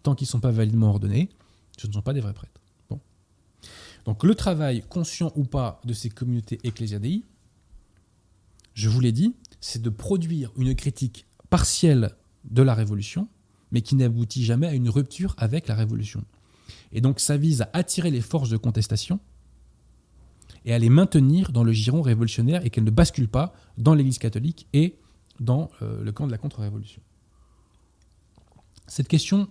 tant 0.04 0.14
qu'ils 0.14 0.26
ne 0.26 0.30
sont 0.30 0.40
pas 0.40 0.52
validement 0.52 0.88
ordonnés, 0.90 1.28
ce 1.76 1.88
ne 1.88 1.92
sont 1.92 2.02
pas 2.02 2.12
des 2.12 2.20
vrais 2.20 2.32
prêtres. 2.32 2.60
Bon. 2.88 3.00
Donc 4.04 4.22
le 4.24 4.34
travail, 4.34 4.82
conscient 4.88 5.32
ou 5.34 5.44
pas, 5.44 5.80
de 5.84 5.92
ces 5.92 6.08
communautés 6.08 6.60
ecclésiadei, 6.62 7.24
je 8.74 8.88
vous 8.88 9.00
l'ai 9.00 9.10
dit, 9.10 9.34
c'est 9.60 9.82
de 9.82 9.90
produire 9.90 10.52
une 10.56 10.74
critique 10.76 11.26
partielle 11.50 12.12
de 12.44 12.62
la 12.62 12.74
révolution, 12.74 13.28
mais 13.72 13.82
qui 13.82 13.96
n'aboutit 13.96 14.44
jamais 14.44 14.68
à 14.68 14.72
une 14.72 14.88
rupture 14.88 15.34
avec 15.36 15.66
la 15.66 15.74
révolution. 15.74 16.24
Et 16.92 17.00
donc 17.00 17.18
ça 17.18 17.36
vise 17.36 17.62
à 17.62 17.70
attirer 17.72 18.12
les 18.12 18.20
forces 18.20 18.50
de 18.50 18.56
contestation 18.56 19.18
et 20.64 20.72
à 20.72 20.78
les 20.78 20.90
maintenir 20.90 21.50
dans 21.50 21.64
le 21.64 21.72
giron 21.72 22.02
révolutionnaire 22.02 22.64
et 22.64 22.70
qu'elles 22.70 22.84
ne 22.84 22.90
basculent 22.90 23.28
pas 23.28 23.52
dans 23.78 23.94
l'Église 23.94 24.18
catholique 24.18 24.68
et 24.72 24.96
dans 25.40 25.70
euh, 25.82 26.04
le 26.04 26.12
camp 26.12 26.26
de 26.26 26.32
la 26.32 26.38
contre-révolution. 26.38 27.02
Cette 28.90 29.08
question, 29.08 29.48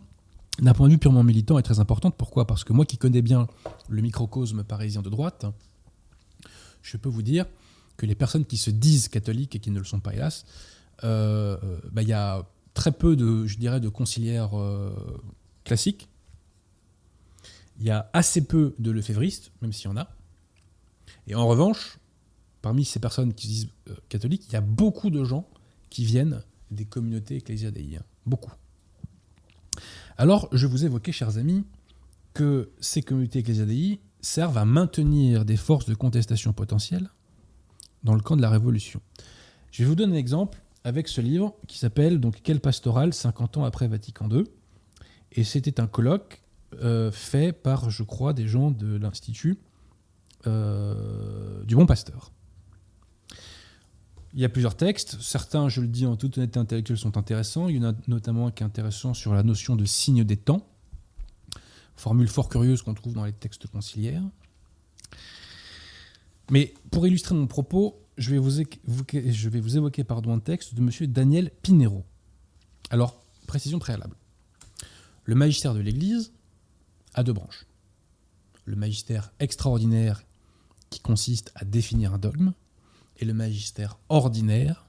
d'un 0.59 0.73
point 0.73 0.87
de 0.87 0.91
vue 0.93 0.99
purement 0.99 1.23
militant, 1.23 1.57
est 1.57 1.63
très 1.63 1.79
importante. 1.79 2.15
Pourquoi? 2.15 2.45
Parce 2.45 2.63
que 2.63 2.73
moi 2.73 2.85
qui 2.85 2.97
connais 2.97 3.23
bien 3.23 3.47
le 3.87 4.03
microcosme 4.03 4.63
parisien 4.63 5.01
de 5.01 5.09
droite, 5.09 5.47
je 6.83 6.97
peux 6.97 7.09
vous 7.09 7.23
dire 7.23 7.47
que 7.97 8.05
les 8.05 8.15
personnes 8.15 8.45
qui 8.45 8.57
se 8.57 8.69
disent 8.69 9.07
catholiques 9.07 9.55
et 9.55 9.59
qui 9.59 9.71
ne 9.71 9.79
le 9.79 9.85
sont 9.85 9.99
pas, 9.99 10.13
hélas, 10.13 10.45
euh, 11.03 11.57
euh, 11.63 11.79
bah, 11.91 12.03
il 12.03 12.07
y 12.07 12.13
a 12.13 12.45
très 12.75 12.91
peu 12.91 13.15
de, 13.15 13.47
je 13.47 13.57
dirais, 13.57 13.79
de 13.79 13.89
conciliaires 13.89 14.51
classiques 15.63 16.07
il 17.79 17.85
y 17.85 17.91
a 17.91 18.09
assez 18.13 18.45
peu 18.45 18.75
de 18.77 18.91
lefévristes, 18.91 19.51
même 19.61 19.73
s'il 19.73 19.85
y 19.85 19.93
en 19.93 19.97
a. 19.97 20.09
Et 21.27 21.35
en 21.35 21.47
revanche, 21.47 21.97
parmi 22.61 22.85
ces 22.85 22.99
personnes 22.99 23.33
qui 23.33 23.47
se 23.47 23.51
disent 23.51 23.69
euh, 23.89 23.95
catholiques, 24.09 24.45
il 24.49 24.53
y 24.53 24.57
a 24.57 24.61
beaucoup 24.61 25.09
de 25.09 25.23
gens 25.23 25.47
qui 25.89 26.03
viennent 26.03 26.43
des 26.71 26.85
communautés 26.85 27.37
ecclésiadéiennes. 27.37 28.03
Beaucoup. 28.25 28.51
Alors, 30.19 30.49
je 30.51 30.67
vous 30.67 30.83
évoquais, 30.83 31.13
chers 31.13 31.37
amis, 31.37 31.63
que 32.33 32.71
ces 32.81 33.01
communautés 33.01 33.39
ecclésiadéiennes 33.39 33.99
servent 34.19 34.57
à 34.57 34.65
maintenir 34.65 35.45
des 35.45 35.55
forces 35.55 35.85
de 35.85 35.95
contestation 35.95 36.51
potentielles 36.51 37.09
dans 38.03 38.15
le 38.15 38.19
camp 38.19 38.35
de 38.35 38.41
la 38.41 38.49
Révolution. 38.49 38.99
Je 39.71 39.81
vais 39.81 39.87
vous 39.87 39.95
donner 39.95 40.15
un 40.15 40.19
exemple 40.19 40.61
avec 40.83 41.07
ce 41.07 41.21
livre 41.21 41.55
qui 41.67 41.77
s'appelle 41.77 42.19
donc 42.19 42.41
Quelle 42.43 42.59
pastorale 42.59 43.13
50 43.13 43.55
ans 43.55 43.63
après 43.63 43.87
Vatican 43.87 44.29
II. 44.29 44.43
Et 45.31 45.45
c'était 45.45 45.79
un 45.79 45.87
colloque 45.87 46.43
euh, 46.81 47.13
fait 47.13 47.53
par, 47.53 47.89
je 47.89 48.03
crois, 48.03 48.33
des 48.33 48.45
gens 48.45 48.71
de 48.71 48.97
l'Institut 48.97 49.57
euh, 50.47 51.63
du 51.63 51.77
Bon 51.77 51.85
Pasteur. 51.85 52.33
Il 54.33 54.39
y 54.39 54.45
a 54.45 54.49
plusieurs 54.49 54.77
textes. 54.77 55.19
Certains, 55.21 55.69
je 55.69 55.81
le 55.81 55.87
dis 55.87 56.05
en 56.05 56.15
toute 56.15 56.37
honnêteté 56.37 56.59
intellectuelle, 56.59 56.97
sont 56.97 57.17
intéressants. 57.17 57.67
Il 57.67 57.77
y 57.77 57.79
en 57.79 57.89
a 57.89 57.93
notamment 58.07 58.47
un 58.47 58.51
qui 58.51 58.63
est 58.63 58.65
intéressant 58.65 59.13
sur 59.13 59.33
la 59.33 59.43
notion 59.43 59.75
de 59.75 59.85
signe 59.85 60.23
des 60.23 60.37
temps. 60.37 60.67
Formule 61.95 62.27
fort 62.27 62.47
curieuse 62.47 62.81
qu'on 62.81 62.93
trouve 62.93 63.13
dans 63.13 63.25
les 63.25 63.33
textes 63.33 63.67
conciliaires. 63.67 64.23
Mais 66.51 66.73
pour 66.91 67.07
illustrer 67.07 67.35
mon 67.35 67.47
propos, 67.47 68.01
je 68.17 68.31
vais 68.31 68.37
vous, 68.37 69.77
évoquer, 69.77 70.03
pardon, 70.03 70.33
un 70.33 70.39
texte 70.39 70.75
de 70.75 70.81
M. 70.81 71.07
Daniel 71.11 71.51
Pinero. 71.61 72.05
Alors, 72.89 73.21
précision 73.47 73.79
préalable. 73.79 74.15
Le 75.25 75.35
magistère 75.35 75.73
de 75.73 75.79
l'Église 75.79 76.33
à 77.13 77.23
deux 77.23 77.33
branches. 77.33 77.65
Le 78.65 78.75
magistère 78.75 79.31
extraordinaire 79.39 80.23
qui 80.89 80.99
consiste 80.99 81.51
à 81.55 81.65
définir 81.65 82.13
un 82.13 82.17
dogme 82.17 82.53
et 83.19 83.25
le 83.25 83.33
magistère 83.33 83.99
ordinaire 84.09 84.87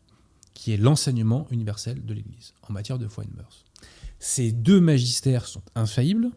qui 0.54 0.72
est 0.72 0.76
l'enseignement 0.76 1.46
universel 1.50 2.04
de 2.04 2.14
l'Église 2.14 2.54
en 2.68 2.72
matière 2.72 2.98
de 2.98 3.08
foi 3.08 3.24
et 3.24 3.26
de 3.26 3.36
mœurs. 3.36 3.64
Ces 4.18 4.52
deux 4.52 4.80
magistères 4.80 5.46
sont 5.46 5.62
infaillibles 5.74 6.30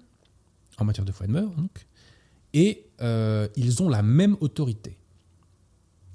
en 0.78 0.86
matière 0.86 1.06
de 1.06 1.12
foi 1.12 1.26
et 1.26 1.28
de 1.28 1.34
mœurs, 1.34 1.54
donc, 1.56 1.86
et 2.54 2.86
euh, 3.02 3.48
ils 3.56 3.84
ont 3.84 3.90
la 3.90 4.02
même 4.02 4.38
autorité. 4.40 4.98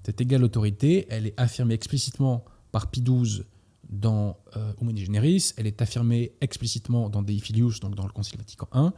Cette 0.04 0.20
égale 0.20 0.42
autorité, 0.42 1.06
elle 1.10 1.26
est 1.26 1.38
affirmée 1.38 1.74
explicitement 1.74 2.44
par 2.72 2.90
Pie 2.90 3.02
XII 3.02 3.42
dans 3.90 4.38
euh, 4.56 4.72
Humani 4.80 5.04
Generis, 5.04 5.52
elle 5.56 5.66
est 5.66 5.82
affirmée 5.82 6.32
explicitement 6.40 7.08
dans 7.08 7.22
Dei 7.22 7.38
Filius, 7.40 7.80
donc 7.80 7.94
dans 7.94 8.06
le 8.06 8.12
Concile 8.12 8.38
Vatican 8.38 8.68
I, 8.74 8.90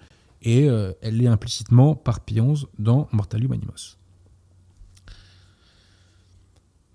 et 0.42 0.68
euh, 0.68 0.92
elle 1.02 1.16
l'est 1.16 1.26
implicitement 1.26 1.94
par 1.94 2.20
Pie 2.20 2.40
XI 2.40 2.66
dans 2.78 3.08
Mortalium 3.12 3.52
Animos. 3.52 3.96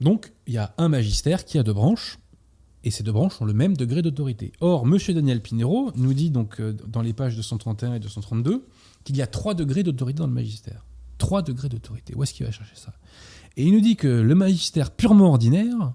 Donc, 0.01 0.33
il 0.47 0.53
y 0.53 0.57
a 0.57 0.73
un 0.77 0.89
magistère 0.89 1.45
qui 1.45 1.57
a 1.57 1.63
deux 1.63 1.73
branches, 1.73 2.19
et 2.83 2.91
ces 2.91 3.03
deux 3.03 3.11
branches 3.11 3.41
ont 3.41 3.45
le 3.45 3.53
même 3.53 3.75
degré 3.75 4.01
d'autorité. 4.01 4.51
Or, 4.59 4.85
M. 4.85 4.97
Daniel 5.13 5.41
Pinero 5.41 5.91
nous 5.95 6.13
dit 6.13 6.29
donc 6.29 6.59
euh, 6.59 6.73
dans 6.87 7.01
les 7.01 7.13
pages 7.13 7.35
231 7.35 7.95
et 7.95 7.99
232 7.99 8.65
qu'il 9.03 9.17
y 9.17 9.21
a 9.21 9.27
trois 9.27 9.53
degrés 9.53 9.83
d'autorité 9.83 10.19
dans 10.19 10.27
le 10.27 10.33
magistère. 10.33 10.85
Trois 11.17 11.41
degrés 11.41 11.69
d'autorité. 11.69 12.13
Où 12.15 12.23
est-ce 12.23 12.33
qu'il 12.33 12.45
va 12.45 12.51
chercher 12.51 12.75
ça? 12.75 12.93
Et 13.57 13.65
il 13.65 13.73
nous 13.73 13.81
dit 13.81 13.95
que 13.95 14.07
le 14.07 14.35
magistère 14.35 14.91
purement 14.91 15.29
ordinaire, 15.29 15.93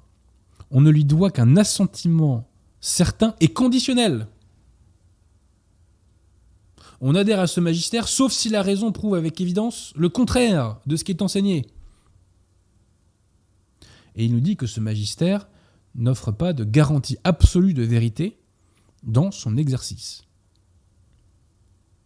on 0.71 0.81
ne 0.81 0.91
lui 0.91 1.05
doit 1.05 1.31
qu'un 1.31 1.57
assentiment 1.57 2.49
certain 2.81 3.35
et 3.41 3.49
conditionnel 3.49 4.27
on 7.01 7.15
adhère 7.15 7.41
à 7.41 7.47
ce 7.47 7.61
magistère, 7.61 8.09
sauf 8.09 8.33
si 8.33 8.49
la 8.51 8.63
raison 8.63 8.93
prouve 8.93 9.15
avec 9.15 9.41
évidence 9.41 9.93
le 9.97 10.09
contraire 10.09 10.77
de 10.87 10.97
ce 10.97 11.05
qui 11.05 11.13
est 11.13 11.23
enseigné. 11.23 11.67
Et 14.17 14.25
il 14.25 14.33
nous 14.33 14.41
dit 14.41 14.57
que 14.57 14.67
ce 14.67 14.81
magistère 14.81 15.49
n'offre 15.95 16.33
pas 16.33 16.53
de 16.53 16.65
garantie 16.65 17.19
absolue 17.25 17.75
de 17.75 17.83
vérité 17.83 18.39
dans 19.03 19.31
son 19.31 19.57
exercice. 19.57 20.25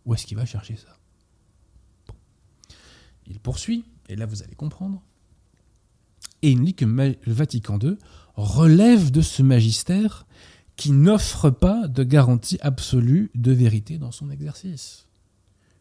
Où 0.04 0.14
est-ce 0.14 0.26
qu'il 0.26 0.36
va 0.36 0.46
chercher 0.46 0.76
ça? 0.76 0.98
Il 3.26 3.40
poursuit, 3.40 3.84
et 4.08 4.16
là 4.16 4.26
vous 4.26 4.42
allez 4.42 4.54
comprendre, 4.54 5.02
et 6.42 6.50
il 6.50 6.58
nous 6.58 6.66
dit 6.66 6.74
que 6.74 6.84
le 6.84 7.32
Vatican 7.32 7.78
II 7.78 7.96
relève 8.34 9.10
de 9.10 9.22
ce 9.22 9.42
magistère 9.42 10.26
qui 10.76 10.92
n'offre 10.92 11.50
pas 11.50 11.88
de 11.88 12.02
garantie 12.02 12.58
absolue 12.60 13.30
de 13.34 13.52
vérité 13.52 13.96
dans 13.96 14.10
son 14.10 14.28
exercice. 14.30 15.06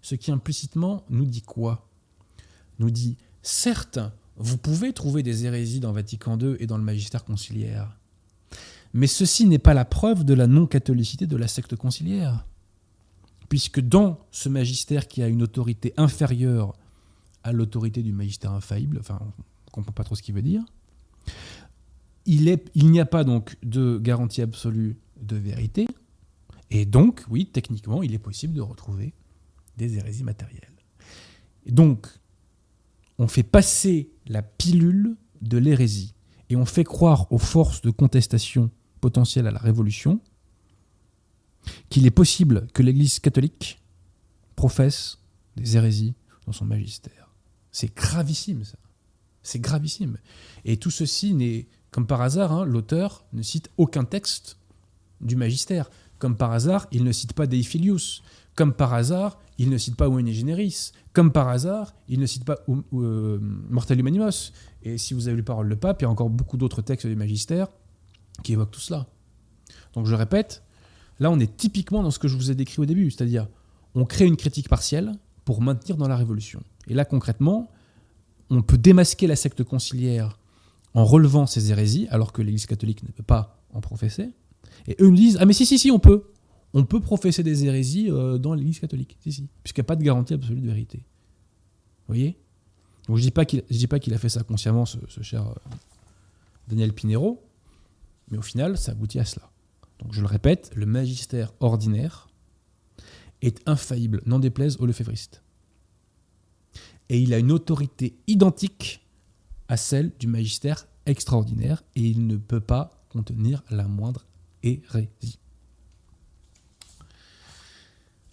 Ce 0.02 0.16
qui 0.16 0.32
implicitement 0.32 1.04
nous 1.10 1.26
dit 1.26 1.42
quoi? 1.42 1.90
Nous 2.80 2.92
dit, 2.92 3.18
certes, 3.42 4.00
vous 4.38 4.58
pouvez 4.58 4.94
trouver 4.94 5.24
des 5.24 5.46
hérésies 5.46 5.80
dans 5.80 5.92
Vatican 5.92 6.38
II 6.38 6.56
et 6.60 6.68
dans 6.68 6.78
le 6.78 6.84
magistère 6.84 7.24
conciliaire, 7.24 7.98
mais 8.94 9.08
ceci 9.08 9.46
n'est 9.46 9.60
pas 9.60 9.74
la 9.74 9.86
preuve 9.86 10.24
de 10.24 10.34
la 10.34 10.48
non-catholicité 10.48 11.28
de 11.28 11.38
la 11.38 11.48
secte 11.48 11.76
conciliaire, 11.76 12.46
puisque 13.50 13.80
dans 13.80 14.20
ce 14.32 14.50
magistère 14.50 15.08
qui 15.08 15.22
a 15.24 15.28
une 15.28 15.42
autorité 15.42 15.94
inférieure 15.98 16.74
à 17.44 17.52
l'autorité 17.52 18.02
du 18.02 18.14
magistère 18.14 18.52
infaillible, 18.52 18.98
enfin 19.00 19.20
on 19.22 19.26
ne 19.26 19.72
comprend 19.72 19.92
pas 19.92 20.04
trop 20.04 20.16
ce 20.16 20.22
qu'il 20.22 20.36
veut 20.36 20.42
dire, 20.42 20.64
il, 22.26 22.60
n'y 22.76 23.00
a 23.00 23.06
pas 23.06 23.24
donc 23.24 23.58
de 23.64 23.98
garantie 23.98 24.42
absolue 24.42 24.98
de 25.22 25.36
vérité, 25.36 25.88
et 26.74 26.86
donc, 26.86 27.24
oui, 27.30 27.46
techniquement, 27.46 28.02
il 28.02 28.16
est 28.16 28.20
possible 28.20 28.56
de 28.56 28.62
retrouver 28.62 29.14
des 29.78 29.98
hérésies 29.98 30.24
matérielles. 30.24 30.72
Donc, 31.68 32.08
on 33.20 33.28
fait 33.28 33.44
passer 33.44 34.10
la 34.28 34.42
pilule 34.42 35.16
de 35.42 35.58
l'hérésie, 35.58 36.14
et 36.50 36.56
on 36.56 36.66
fait 36.66 36.84
croire 36.84 37.32
aux 37.32 37.38
forces 37.38 37.82
de 37.82 37.90
contestation 37.90 38.70
potentielles 39.02 39.48
à 39.48 39.52
la 39.52 39.60
Révolution 39.60 40.20
qu'il 41.90 42.06
est 42.06 42.12
possible 42.12 42.68
que 42.74 42.84
l'Église 42.84 43.20
catholique 43.20 43.82
professe 44.56 45.20
des 45.56 45.78
hérésies 45.78 46.14
dans 46.46 46.52
son 46.52 46.66
magistère. 46.66 47.34
C'est 47.72 47.96
gravissime, 47.96 48.64
ça. 48.64 48.78
C'est 49.42 49.60
gravissime. 49.60 50.18
Et 50.64 50.78
tout 50.78 50.92
ceci 50.92 51.34
n'est 51.34 51.68
comme 51.92 52.08
par 52.08 52.22
hasard, 52.22 52.52
hein, 52.52 52.66
l'auteur 52.66 53.26
ne 53.34 53.42
cite 53.42 53.70
aucun 53.78 54.04
texte 54.04 54.58
du 55.22 55.36
magistère. 55.36 55.90
Comme 56.18 56.36
par 56.36 56.52
hasard, 56.52 56.88
il 56.92 57.04
ne 57.04 57.12
cite 57.12 57.34
pas 57.34 57.46
Deifilius. 57.46 58.24
Comme 58.56 58.74
par 58.74 58.94
hasard, 58.94 59.40
il 59.58 59.70
ne 59.70 59.78
cite 59.78 59.96
pas 59.96 60.08
Wene 60.10 60.32
Generis. 60.32 60.92
Comme 61.14 61.32
par 61.32 61.48
hasard, 61.50 61.94
il 62.08 62.20
ne 62.20 62.26
cite 62.26 62.46
pas 62.46 62.58
euh, 62.94 63.40
Mortal 63.70 64.00
Humanimos. 64.00 64.52
Et 64.84 64.98
si 64.98 65.14
vous 65.14 65.28
avez 65.28 65.38
lu 65.38 65.44
Parole 65.44 65.68
le 65.68 65.76
Pape, 65.76 66.02
il 66.02 66.06
y 66.06 66.08
a 66.08 66.10
encore 66.10 66.30
beaucoup 66.30 66.58
d'autres 66.58 66.82
textes 66.82 67.08
du 67.08 67.16
magistère 67.16 67.68
qui 68.44 68.54
évoquent 68.54 68.72
tout 68.72 68.80
cela. 68.80 69.08
Donc 69.94 70.08
je 70.08 70.16
répète, 70.16 70.64
là 71.20 71.30
on 71.30 71.40
est 71.40 71.56
typiquement 71.56 72.02
dans 72.02 72.12
ce 72.12 72.20
que 72.20 72.28
je 72.28 72.36
vous 72.36 72.50
ai 72.52 72.56
décrit 72.56 72.82
au 72.82 72.86
début, 72.86 73.12
c'est-à-dire 73.12 73.48
on 73.96 74.06
crée 74.06 74.26
une 74.26 74.38
critique 74.38 74.68
partielle 74.68 75.14
pour 75.46 75.62
maintenir 75.62 75.98
dans 75.98 76.08
la 76.08 76.18
révolution. 76.18 76.64
Et 76.88 76.96
là 76.96 77.06
concrètement, 77.06 77.70
on 78.50 78.62
peut 78.62 78.78
démasquer 78.78 79.28
la 79.28 79.36
secte 79.36 79.64
conciliaire 79.64 80.40
en 80.94 81.06
relevant 81.06 81.46
ces 81.46 81.72
hérésies, 81.72 82.08
alors 82.10 82.34
que 82.34 82.42
l'Église 82.42 82.66
catholique 82.66 83.04
ne 83.04 83.10
peut 83.10 83.24
pas 83.24 83.60
en 83.74 83.82
professer. 83.82 84.30
Et 84.88 84.96
eux 85.00 85.10
me 85.10 85.16
disent 85.16 85.38
Ah, 85.40 85.46
mais 85.46 85.54
si, 85.54 85.66
si, 85.66 85.80
si, 85.80 85.92
on 85.92 86.00
peut. 86.00 86.26
On 86.74 86.86
peut 86.86 87.00
professer 87.00 87.44
des 87.44 87.66
hérésies 87.66 88.10
euh, 88.10 88.38
dans 88.38 88.54
l'Église 88.54 88.80
catholique. 88.80 89.18
Si, 89.22 89.32
si. 89.32 89.48
Puisqu'il 89.64 89.82
n'y 89.82 89.86
a 89.86 89.88
pas 89.88 89.96
de 89.96 90.04
garantie 90.04 90.34
absolue 90.34 90.62
de 90.62 90.68
vérité. 90.68 90.98
Vous 90.98 92.16
voyez? 92.16 92.38
Je 93.08 93.14
ne 93.14 93.18
dis 93.20 93.88
pas 93.88 94.00
qu'il 94.00 94.14
a 94.14 94.18
fait 94.18 94.30
ça 94.30 94.44
consciemment, 94.44 94.86
ce, 94.86 94.98
cher 95.22 95.48
euh, 95.48 95.54
Daniel 96.70 96.94
Pinero, 96.94 97.44
mais 98.30 98.38
au 98.38 98.42
final, 98.42 98.78
ça 98.78 98.94
aboutit 98.94 99.20
à 99.20 99.26
cela. 99.26 99.50
Donc 100.00 100.14
je 100.14 100.22
le 100.22 100.28
répète, 100.28 100.72
le 100.76 100.86
magistère 100.86 101.54
ordinaire 101.60 102.30
est 103.42 103.62
infaillible, 103.68 104.22
n'en 104.26 104.40
déplaise 104.40 104.78
aux 104.78 104.86
lefévristes. 104.86 105.44
Et 107.10 107.20
il 107.20 107.34
a 107.34 107.40
une 107.40 107.52
autorité 107.52 108.16
identique 108.28 109.06
à 109.68 109.76
celle 109.76 110.12
du 110.18 110.28
magistère 110.28 110.88
extraordinaire, 111.06 111.84
et 111.96 112.02
il 112.02 112.26
ne 112.26 112.38
peut 112.38 112.62
pas 112.62 113.06
contenir 113.10 113.64
la 113.70 113.88
moindre 113.88 114.26
hérésie. 114.64 115.40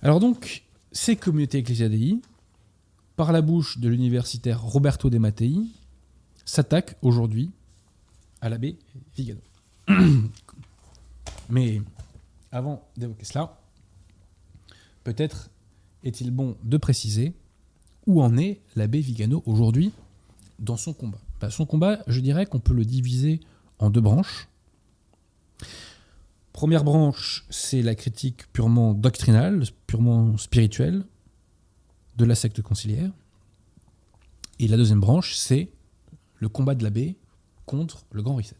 Alors 0.02 0.18
donc, 0.18 0.64
ces 0.92 1.16
communautés 1.16 1.58
ecclésiadei, 1.58 2.20
par 3.16 3.32
la 3.32 3.42
bouche 3.42 3.78
de 3.78 3.88
l'universitaire 3.88 4.62
Roberto 4.62 5.10
De 5.10 5.18
Mattei, 5.18 5.56
s'attaquent 6.46 6.96
aujourd'hui 7.02 7.50
à 8.40 8.48
l'abbé 8.48 8.78
Vigano. 9.14 9.40
Mais 11.50 11.82
avant 12.50 12.82
d'évoquer 12.96 13.26
cela, 13.26 13.60
peut-être 15.04 15.50
est-il 16.02 16.30
bon 16.30 16.56
de 16.62 16.76
préciser 16.78 17.34
où 18.06 18.22
en 18.22 18.38
est 18.38 18.60
l'abbé 18.76 19.00
Vigano 19.00 19.42
aujourd'hui 19.44 19.92
dans 20.58 20.78
son 20.78 20.94
combat. 20.94 21.20
Bah, 21.40 21.50
son 21.50 21.66
combat, 21.66 22.00
je 22.06 22.20
dirais 22.20 22.46
qu'on 22.46 22.58
peut 22.58 22.74
le 22.74 22.84
diviser 22.84 23.40
en 23.78 23.90
deux 23.90 24.00
branches. 24.00 24.48
Première 26.60 26.84
branche, 26.84 27.46
c'est 27.48 27.80
la 27.80 27.94
critique 27.94 28.52
purement 28.52 28.92
doctrinale, 28.92 29.64
purement 29.86 30.36
spirituelle 30.36 31.06
de 32.18 32.24
la 32.26 32.34
secte 32.34 32.60
conciliaire. 32.60 33.10
Et 34.58 34.68
la 34.68 34.76
deuxième 34.76 35.00
branche, 35.00 35.36
c'est 35.36 35.70
le 36.36 36.50
combat 36.50 36.74
de 36.74 36.84
l'abbé 36.84 37.16
contre 37.64 38.04
le 38.12 38.22
grand 38.22 38.36
reset. 38.36 38.56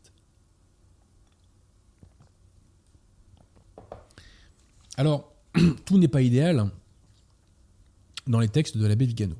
Alors, 4.96 5.34
tout 5.84 5.98
n'est 5.98 6.08
pas 6.08 6.22
idéal 6.22 6.70
dans 8.26 8.40
les 8.40 8.48
textes 8.48 8.78
de 8.78 8.86
l'abbé 8.86 9.04
Vigano. 9.04 9.36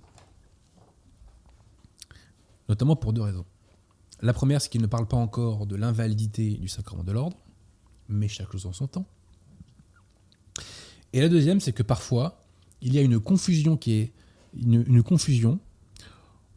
Notamment 2.68 2.94
pour 2.94 3.14
deux 3.14 3.22
raisons. 3.22 3.46
La 4.20 4.34
première, 4.34 4.61
c'est 4.61 4.68
qu'il 4.68 4.82
ne 4.82 4.86
parle 4.86 5.08
pas 5.08 5.16
encore 5.16 5.64
de 5.64 5.76
l'invalidité 5.76 6.58
du 6.58 6.68
sacrement 6.68 7.04
de 7.04 7.12
l'ordre 7.12 7.38
mais 8.11 8.28
chaque 8.28 8.52
chose 8.52 8.66
en 8.66 8.72
son 8.72 8.86
temps. 8.86 9.06
Et 11.12 11.20
la 11.20 11.28
deuxième, 11.28 11.61
c'est 11.61 11.72
que 11.72 11.82
parfois, 11.82 12.44
il 12.82 12.94
y 12.94 12.98
a 12.98 13.02
une 13.02 13.18
confusion 13.18 13.76
qui 13.76 13.92
est 13.92 14.12
une, 14.54 15.02
confusion 15.02 15.61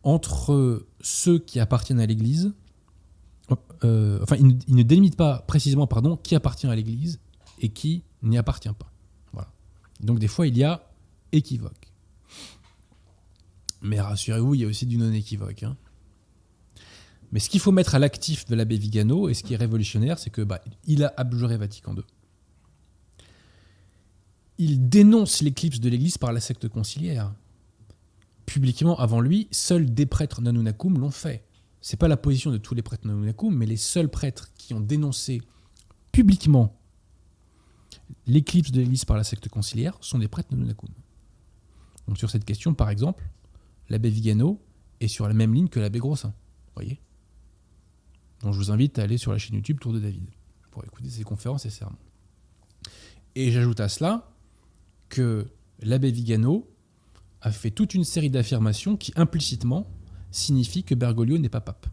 entre 0.04 0.86
ceux 1.02 1.40
qui 1.40 1.60
appartiennent 1.60 2.00
à 2.00 2.06
l'Église, 2.06 2.54
euh, 3.84 4.20
enfin, 4.22 4.36
il 4.38 4.76
ne, 4.76 4.84
délimite 4.84 5.16
pas 5.16 5.40
précisément, 5.40 5.88
pardon, 5.88 6.18
qui 6.18 6.36
appartient 6.36 6.68
à 6.68 6.76
l'Église 6.76 7.20
et 7.60 7.70
qui 7.70 8.04
n'y 8.22 8.38
appartient 8.38 8.70
pas. 8.70 8.92
Voilà. 9.32 9.52
Donc 10.00 10.20
des 10.20 10.28
fois, 10.28 10.48
il 10.48 10.58
y 10.58 10.64
a 10.64 10.90
équivoque. 11.32 11.92
Mais 13.82 14.00
rassurez-vous, 14.00 14.56
il 14.56 14.62
y 14.62 14.66
a 14.66 14.68
aussi 14.68 14.86
du 14.86 14.98
non-équivoque. 14.98 15.64
Hein. 15.64 15.76
Mais 17.34 17.40
ce 17.40 17.50
qu'il 17.50 17.60
faut 17.60 17.72
mettre 17.72 17.96
à 17.96 18.00
l'actif 18.00 18.46
de 18.46 18.54
l'abbé 18.54 18.78
Vigano, 18.78 19.28
et 19.28 19.34
ce 19.34 19.42
qui 19.42 19.56
est 19.56 19.58
révolutionnaire, 19.58 20.20
c'est 20.20 20.30
que 20.30 20.44
bah, 20.44 20.62
il 20.86 21.04
a 21.04 21.12
abjuré 21.18 21.58
Vatican 21.58 21.96
II. 21.96 22.04
Il 24.60 24.88
dénonce 24.88 25.42
l'éclipse 25.42 25.80
de 25.80 25.90
l'Église 25.90 26.20
par 26.20 26.32
la 26.32 26.40
secte 26.40 26.70
conciliaire. 26.70 27.34
Publiquement, 28.46 29.00
avant 29.00 29.20
lui, 29.20 29.48
seuls 29.50 29.92
des 29.92 30.06
prêtres 30.06 30.42
Nanunakum 30.42 31.00
l'ont 31.00 31.10
fait. 31.10 31.44
C'est 31.82 31.98
pas 31.98 32.08
la 32.08 32.18
position 32.18 32.52
de 32.52 32.58
tous 32.58 32.76
les 32.76 32.84
prêtres 32.84 33.08
Nanunakum, 33.08 33.56
mais 33.56 33.66
les 33.66 33.78
seuls 33.78 34.10
prêtres 34.10 34.52
qui 34.56 34.76
ont 34.76 34.80
dénoncé 34.80 35.42
publiquement 36.12 36.80
l'éclipse 38.28 38.70
de 38.72 38.80
l'Église 38.82 39.06
par 39.06 39.18
la 39.18 39.24
secte 39.24 39.50
conciliaire 39.50 39.98
sont 40.02 40.20
des 40.20 40.28
prêtres 40.28 40.50
Nanunakum. 40.52 40.90
Donc 42.08 42.20
sur 42.20 42.30
cette 42.30 42.46
question, 42.46 42.76
par 42.76 42.92
exemple, 42.92 43.28
l'abbé 43.90 44.12
Vigano 44.12 44.62
est 45.00 45.08
sur 45.08 45.28
la 45.28 45.34
même 45.34 45.56
ligne 45.56 45.68
que 45.68 45.80
l'abbé 45.80 45.98
Grossin. 45.98 46.36
Voyez? 46.76 47.02
Donc 48.44 48.54
je 48.54 48.58
vous 48.58 48.72
invite 48.72 49.00
à 49.00 49.04
aller 49.04 49.18
sur 49.18 49.32
la 49.32 49.38
chaîne 49.38 49.56
YouTube 49.56 49.80
Tour 49.80 49.94
de 49.94 50.00
David 50.00 50.26
pour 50.70 50.84
écouter 50.84 51.10
ses 51.10 51.24
conférences 51.24 51.66
et 51.66 51.70
sermons. 51.70 51.98
Et 53.36 53.52
j'ajoute 53.52 53.80
à 53.80 53.88
cela 53.88 54.30
que 55.10 55.48
l'abbé 55.80 56.12
Vigano 56.12 56.70
a 57.42 57.52
fait 57.52 57.72
toute 57.72 57.94
une 57.94 58.04
série 58.04 58.30
d'affirmations 58.30 58.98
qui 58.98 59.14
implicitement 59.16 59.88
signifient 60.32 60.84
que 60.84 60.94
Bergoglio 60.94 61.38
n'est 61.38 61.50
pas 61.50 61.62
pape. 61.62 61.88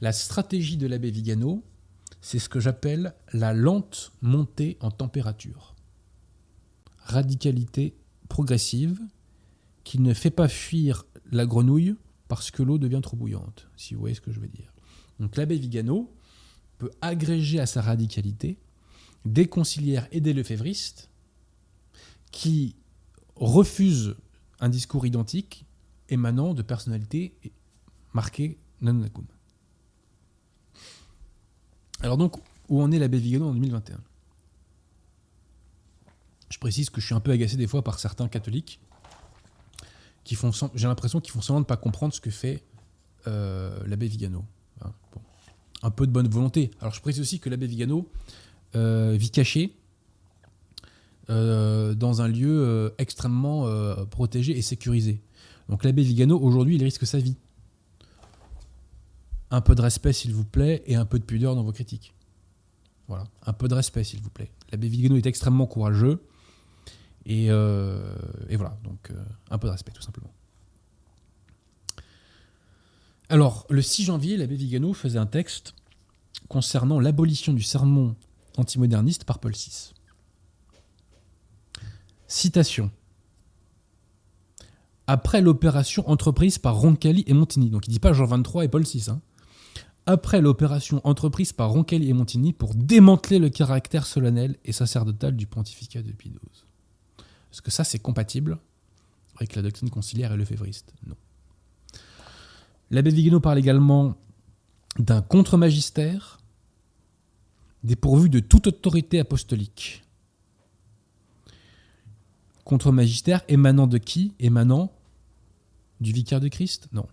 La 0.00 0.12
stratégie 0.12 0.76
de 0.76 0.86
l'abbé 0.86 1.10
Vigano, 1.10 1.64
c'est 2.20 2.38
ce 2.38 2.48
que 2.48 2.60
j'appelle 2.60 3.14
la 3.32 3.52
lente 3.52 4.12
montée 4.20 4.76
en 4.80 4.90
température. 4.90 5.74
Radicalité 6.98 7.96
progressive 8.28 9.00
qui 9.82 9.98
ne 9.98 10.14
fait 10.14 10.30
pas 10.30 10.48
fuir 10.48 11.04
la 11.32 11.46
grenouille 11.46 11.96
parce 12.28 12.50
que 12.50 12.62
l'eau 12.62 12.78
devient 12.78 13.00
trop 13.02 13.16
bouillante, 13.16 13.68
si 13.76 13.94
vous 13.94 14.00
voyez 14.00 14.14
ce 14.14 14.20
que 14.20 14.32
je 14.32 14.40
veux 14.40 14.48
dire. 14.48 14.72
Donc 15.20 15.36
l'abbé 15.36 15.56
Vigano 15.56 16.12
peut 16.78 16.90
agréger 17.00 17.60
à 17.60 17.66
sa 17.66 17.80
radicalité 17.82 18.58
des 19.24 19.48
conciliaires 19.48 20.06
et 20.12 20.20
des 20.20 20.32
lefévristes 20.32 21.10
qui 22.30 22.76
refusent 23.34 24.16
un 24.60 24.68
discours 24.68 25.06
identique 25.06 25.66
émanant 26.08 26.54
de 26.54 26.62
personnalités 26.62 27.34
marquées 28.12 28.58
non 28.82 29.04
Alors 32.00 32.16
donc, 32.16 32.36
où 32.68 32.82
en 32.82 32.92
est 32.92 32.98
l'abbé 32.98 33.18
Vigano 33.18 33.48
en 33.48 33.52
2021 33.52 33.98
Je 36.50 36.58
précise 36.58 36.90
que 36.90 37.00
je 37.00 37.06
suis 37.06 37.14
un 37.14 37.20
peu 37.20 37.30
agacé 37.30 37.56
des 37.56 37.66
fois 37.66 37.82
par 37.82 37.98
certains 37.98 38.28
catholiques 38.28 38.80
font, 40.34 40.50
j'ai 40.74 40.88
l'impression 40.88 41.20
qu'ils 41.20 41.32
font 41.32 41.40
semblant 41.40 41.60
de 41.60 41.66
pas 41.66 41.76
comprendre 41.76 42.12
ce 42.12 42.20
que 42.20 42.30
fait 42.30 42.64
euh, 43.28 43.78
l'abbé 43.86 44.08
Vigano. 44.08 44.44
Hein, 44.84 44.92
un 45.82 45.90
peu 45.90 46.06
de 46.06 46.12
bonne 46.12 46.28
volonté. 46.28 46.70
Alors 46.80 46.92
je 46.92 47.00
précise 47.00 47.20
aussi 47.20 47.38
que 47.38 47.48
l'abbé 47.48 47.66
Vigano 47.66 48.08
euh, 48.74 49.16
vit 49.16 49.30
caché 49.30 49.76
euh, 51.30 51.94
dans 51.94 52.22
un 52.22 52.28
lieu 52.28 52.94
extrêmement 52.98 53.66
protégé 54.06 54.56
et 54.56 54.62
sécurisé. 54.62 55.20
Donc 55.68 55.84
l'abbé 55.84 56.02
Vigano, 56.02 56.38
aujourd'hui, 56.40 56.76
il 56.76 56.82
risque 56.82 57.06
sa 57.06 57.18
vie. 57.18 57.36
Un 59.50 59.60
peu 59.60 59.74
de 59.74 59.82
respect, 59.82 60.12
s'il 60.12 60.32
vous 60.32 60.44
plaît, 60.44 60.82
et 60.86 60.96
un 60.96 61.04
peu 61.04 61.18
de 61.20 61.24
pudeur 61.24 61.54
dans 61.54 61.62
vos 61.62 61.72
critiques. 61.72 62.14
Voilà, 63.08 63.24
un 63.44 63.52
peu 63.52 63.68
de 63.68 63.74
respect, 63.74 64.02
s'il 64.02 64.20
vous 64.20 64.30
plaît. 64.30 64.50
L'abbé 64.72 64.88
Vigano 64.88 65.16
est 65.16 65.26
extrêmement 65.26 65.66
courageux. 65.66 66.20
Euh, 67.28 68.14
et, 68.48 68.56
voilà, 68.56 68.78
donc 68.84 69.10
euh, 69.10 69.24
un 69.50 69.58
peu 69.58 69.66
de 69.66 69.72
respect 69.72 69.92
tout 69.92 70.02
simplement. 70.02 70.32
Alors, 73.28 73.66
le 73.68 73.82
6 73.82 74.04
janvier, 74.04 74.36
l'abbé 74.36 74.54
Vigano 74.54 74.92
faisait 74.92 75.18
un 75.18 75.26
texte 75.26 75.74
concernant 76.48 77.00
l'abolition 77.00 77.52
du 77.52 77.62
sermon 77.62 78.14
antimoderniste 78.56 79.24
par 79.24 79.40
Paul 79.40 79.52
VI. 79.52 79.92
Citation. 82.28 82.90
Après 85.08 85.40
l'opération 85.40 86.08
entreprise 86.08 86.58
par 86.58 86.76
Roncalli 86.76 87.24
et 87.26 87.32
Montigny, 87.32 87.70
donc 87.70 87.86
il 87.86 87.90
ne 87.90 87.94
dit 87.94 88.00
pas 88.00 88.12
Jean 88.12 88.26
23 88.26 88.64
et 88.64 88.68
Paul 88.68 88.82
VI, 88.82 89.06
hein. 89.08 89.20
après 90.06 90.40
l'opération 90.40 91.00
entreprise 91.04 91.52
par 91.52 91.70
Roncalli 91.70 92.08
et 92.08 92.12
Montigny 92.12 92.52
pour 92.52 92.74
démanteler 92.74 93.38
le 93.38 93.48
caractère 93.48 94.06
solennel 94.06 94.56
et 94.64 94.72
sacerdotal 94.72 95.36
du 95.36 95.46
pontificat 95.46 96.02
de 96.02 96.12
Pie. 96.12 96.32
Est-ce 97.56 97.62
que 97.62 97.70
ça, 97.70 97.84
c'est 97.84 97.98
compatible 97.98 98.58
avec 99.36 99.54
la 99.54 99.62
doctrine 99.62 99.88
conciliaire 99.88 100.30
et 100.30 100.36
le 100.36 100.44
févriste? 100.44 100.92
Non. 101.06 101.16
L'abbé 102.90 103.10
Vigano 103.10 103.40
parle 103.40 103.58
également 103.58 104.14
d'un 104.98 105.22
contre-magistère, 105.22 106.38
dépourvu 107.82 108.28
de 108.28 108.40
toute 108.40 108.66
autorité 108.66 109.20
apostolique. 109.20 110.04
Contre 112.64 112.92
magistère 112.92 113.40
émanant 113.48 113.86
de 113.86 113.96
qui? 113.96 114.34
Émanant 114.38 114.92
du 116.02 116.12
vicaire 116.12 116.40
de 116.40 116.48
Christ? 116.48 116.88
Non. 116.92 117.08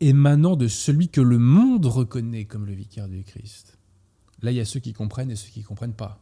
Émanant 0.00 0.56
de 0.56 0.66
celui 0.66 1.08
que 1.08 1.20
le 1.20 1.38
monde 1.38 1.86
reconnaît 1.86 2.46
comme 2.46 2.66
le 2.66 2.72
vicaire 2.72 3.06
du 3.06 3.22
Christ. 3.22 3.78
Là, 4.40 4.50
il 4.50 4.56
y 4.56 4.60
a 4.60 4.64
ceux 4.64 4.80
qui 4.80 4.92
comprennent 4.92 5.30
et 5.30 5.36
ceux 5.36 5.50
qui 5.50 5.60
ne 5.60 5.66
comprennent 5.66 5.94
pas. 5.94 6.20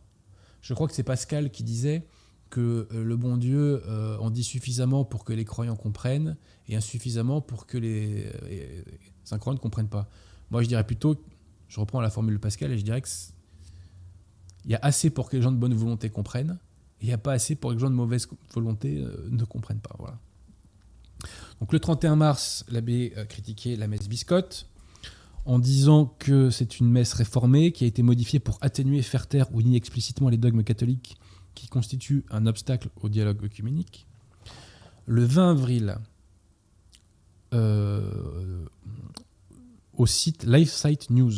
Je 0.60 0.74
crois 0.74 0.88
que 0.88 0.94
c'est 0.94 1.04
Pascal 1.04 1.50
qui 1.50 1.62
disait 1.62 2.06
que 2.50 2.88
euh, 2.92 3.04
le 3.04 3.16
bon 3.16 3.36
Dieu 3.36 3.82
euh, 3.86 4.18
en 4.18 4.30
dit 4.30 4.44
suffisamment 4.44 5.04
pour 5.04 5.24
que 5.24 5.32
les 5.32 5.44
croyants 5.44 5.76
comprennent 5.76 6.36
et 6.68 6.76
insuffisamment 6.76 7.40
pour 7.40 7.66
que 7.66 7.78
les, 7.78 8.26
euh, 8.44 8.82
incroyants 9.30 9.56
ne 9.56 9.62
comprennent 9.62 9.88
pas. 9.88 10.10
Moi, 10.50 10.62
je 10.62 10.68
dirais 10.68 10.84
plutôt, 10.84 11.16
je 11.68 11.80
reprends 11.80 12.00
la 12.00 12.10
formule 12.10 12.34
de 12.34 12.40
Pascal 12.40 12.72
et 12.72 12.78
je 12.78 12.84
dirais 12.84 13.00
que 13.00 13.08
il 14.66 14.72
y 14.72 14.74
a 14.74 14.80
assez 14.82 15.08
pour 15.08 15.30
que 15.30 15.36
les 15.36 15.42
gens 15.42 15.52
de 15.52 15.56
bonne 15.56 15.72
volonté 15.72 16.10
comprennent 16.10 16.58
et 17.00 17.04
il 17.04 17.06
n'y 17.06 17.14
a 17.14 17.18
pas 17.18 17.32
assez 17.32 17.54
pour 17.54 17.70
que 17.70 17.76
les 17.76 17.80
gens 17.80 17.88
de 17.88 17.94
mauvaise 17.94 18.28
volonté 18.52 19.02
ne 19.30 19.44
comprennent 19.44 19.80
pas. 19.80 19.96
Donc 21.60 21.72
le 21.72 21.80
31 21.80 22.16
mars, 22.16 22.66
l'abbé 22.68 23.14
critiquait 23.30 23.76
la 23.76 23.88
messe 23.88 24.06
biscotte 24.06 24.68
en 25.46 25.58
disant 25.58 26.14
que 26.18 26.50
c'est 26.50 26.78
une 26.78 26.90
messe 26.90 27.14
réformée 27.14 27.72
qui 27.72 27.84
a 27.84 27.86
été 27.86 28.02
modifiée 28.02 28.38
pour 28.38 28.58
atténuer, 28.60 29.00
faire 29.00 29.26
taire 29.26 29.46
ou 29.54 29.62
nier 29.62 29.78
explicitement 29.78 30.28
les 30.28 30.36
dogmes 30.36 30.62
catholiques 30.62 31.16
qui 31.54 31.68
constituent 31.68 32.24
un 32.30 32.46
obstacle 32.46 32.88
au 33.00 33.08
dialogue 33.08 33.44
œcuménique. 33.44 34.06
Le 35.06 35.24
20 35.24 35.50
avril, 35.50 35.98
euh, 37.52 38.64
au 39.94 40.06
site 40.06 40.44
LifeSite 40.44 41.10
News, 41.10 41.34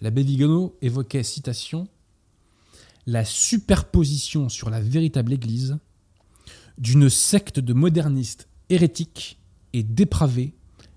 l'abbé 0.00 0.22
Vigano 0.22 0.76
évoquait, 0.82 1.22
citation, 1.22 1.88
la 3.06 3.24
superposition 3.24 4.48
sur 4.48 4.70
la 4.70 4.80
véritable 4.80 5.32
Église 5.32 5.78
d'une 6.76 7.08
secte 7.08 7.58
de 7.58 7.72
modernistes 7.72 8.48
hérétiques 8.68 9.38
et 9.72 9.82
dépravés 9.82 10.54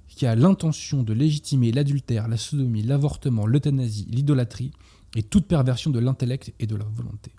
qui 0.07 0.25
a 0.25 0.35
l'intention 0.35 1.03
de 1.03 1.13
légitimer 1.13 1.71
l'adultère, 1.71 2.27
la 2.27 2.37
sodomie, 2.37 2.83
l'avortement, 2.83 3.47
l'euthanasie, 3.47 4.05
l'idolâtrie 4.09 4.71
et 5.15 5.23
toute 5.23 5.47
perversion 5.47 5.89
de 5.89 5.99
l'intellect 5.99 6.53
et 6.59 6.67
de 6.67 6.75
la 6.75 6.85
volonté. 6.85 7.31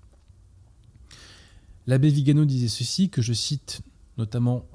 L'abbé 1.87 2.11
Vigano 2.11 2.45
disait 2.45 2.69
ceci, 2.69 3.11
que 3.11 3.23
je 3.23 3.33
cite 3.33 3.83
notamment 4.19 4.69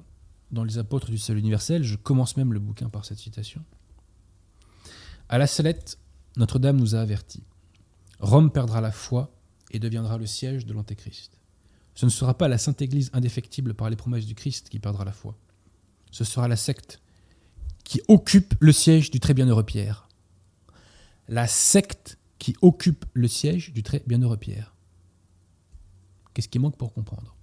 dans 0.51 0.63
Les 0.63 0.77
Apôtres 0.77 1.09
du 1.09 1.17
Salut 1.17 1.39
universel, 1.39 1.83
je 1.83 1.95
commence 1.95 2.37
même 2.37 2.53
le 2.53 2.59
bouquin 2.59 2.89
par 2.89 3.05
cette 3.05 3.19
citation. 3.19 3.63
À 5.29 5.37
la 5.37 5.47
Salette, 5.47 5.99
Notre-Dame 6.37 6.77
nous 6.77 6.95
a 6.95 6.99
avertis. 6.99 7.43
Rome 8.19 8.51
perdra 8.51 8.81
la 8.81 8.91
foi 8.91 9.33
et 9.71 9.79
deviendra 9.79 10.17
le 10.17 10.25
siège 10.25 10.65
de 10.65 10.73
l'Antéchrist. 10.73 11.37
Ce 11.95 12.05
ne 12.05 12.11
sera 12.11 12.37
pas 12.37 12.47
la 12.47 12.57
Sainte 12.57 12.81
Église 12.81 13.09
indéfectible 13.13 13.73
par 13.73 13.89
les 13.89 13.95
promesses 13.95 14.25
du 14.25 14.35
Christ 14.35 14.69
qui 14.69 14.79
perdra 14.79 15.03
la 15.03 15.11
foi. 15.11 15.37
Ce 16.11 16.23
sera 16.23 16.47
la 16.47 16.55
secte 16.55 17.01
qui 17.83 18.01
occupe 18.07 18.53
le 18.59 18.71
siège 18.71 19.11
du 19.11 19.19
très 19.19 19.33
bienheureux 19.33 19.63
Pierre. 19.63 20.07
La 21.27 21.47
secte 21.47 22.17
qui 22.39 22.55
occupe 22.61 23.05
le 23.13 23.27
siège 23.27 23.73
du 23.73 23.83
très 23.83 24.03
bienheureux 24.05 24.37
Pierre. 24.37 24.76
Qu'est-ce 26.37 26.49
qui 26.49 26.59
manque 26.59 26.77
pour 26.77 26.93
comprendre? 26.93 27.35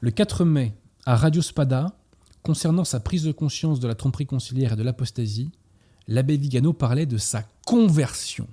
Le 0.00 0.10
4 0.10 0.46
mai, 0.46 0.74
à 1.04 1.16
Radio 1.16 1.42
Spada, 1.42 1.94
concernant 2.42 2.82
sa 2.82 2.98
prise 2.98 3.24
de 3.24 3.30
conscience 3.30 3.78
de 3.78 3.86
la 3.86 3.94
tromperie 3.94 4.24
conciliaire 4.24 4.72
et 4.72 4.76
de 4.76 4.82
l'apostasie, 4.82 5.52
l'abbé 6.08 6.38
Vigano 6.38 6.72
parlait 6.72 7.04
de 7.04 7.18
sa 7.18 7.42
conversion. 7.66 8.48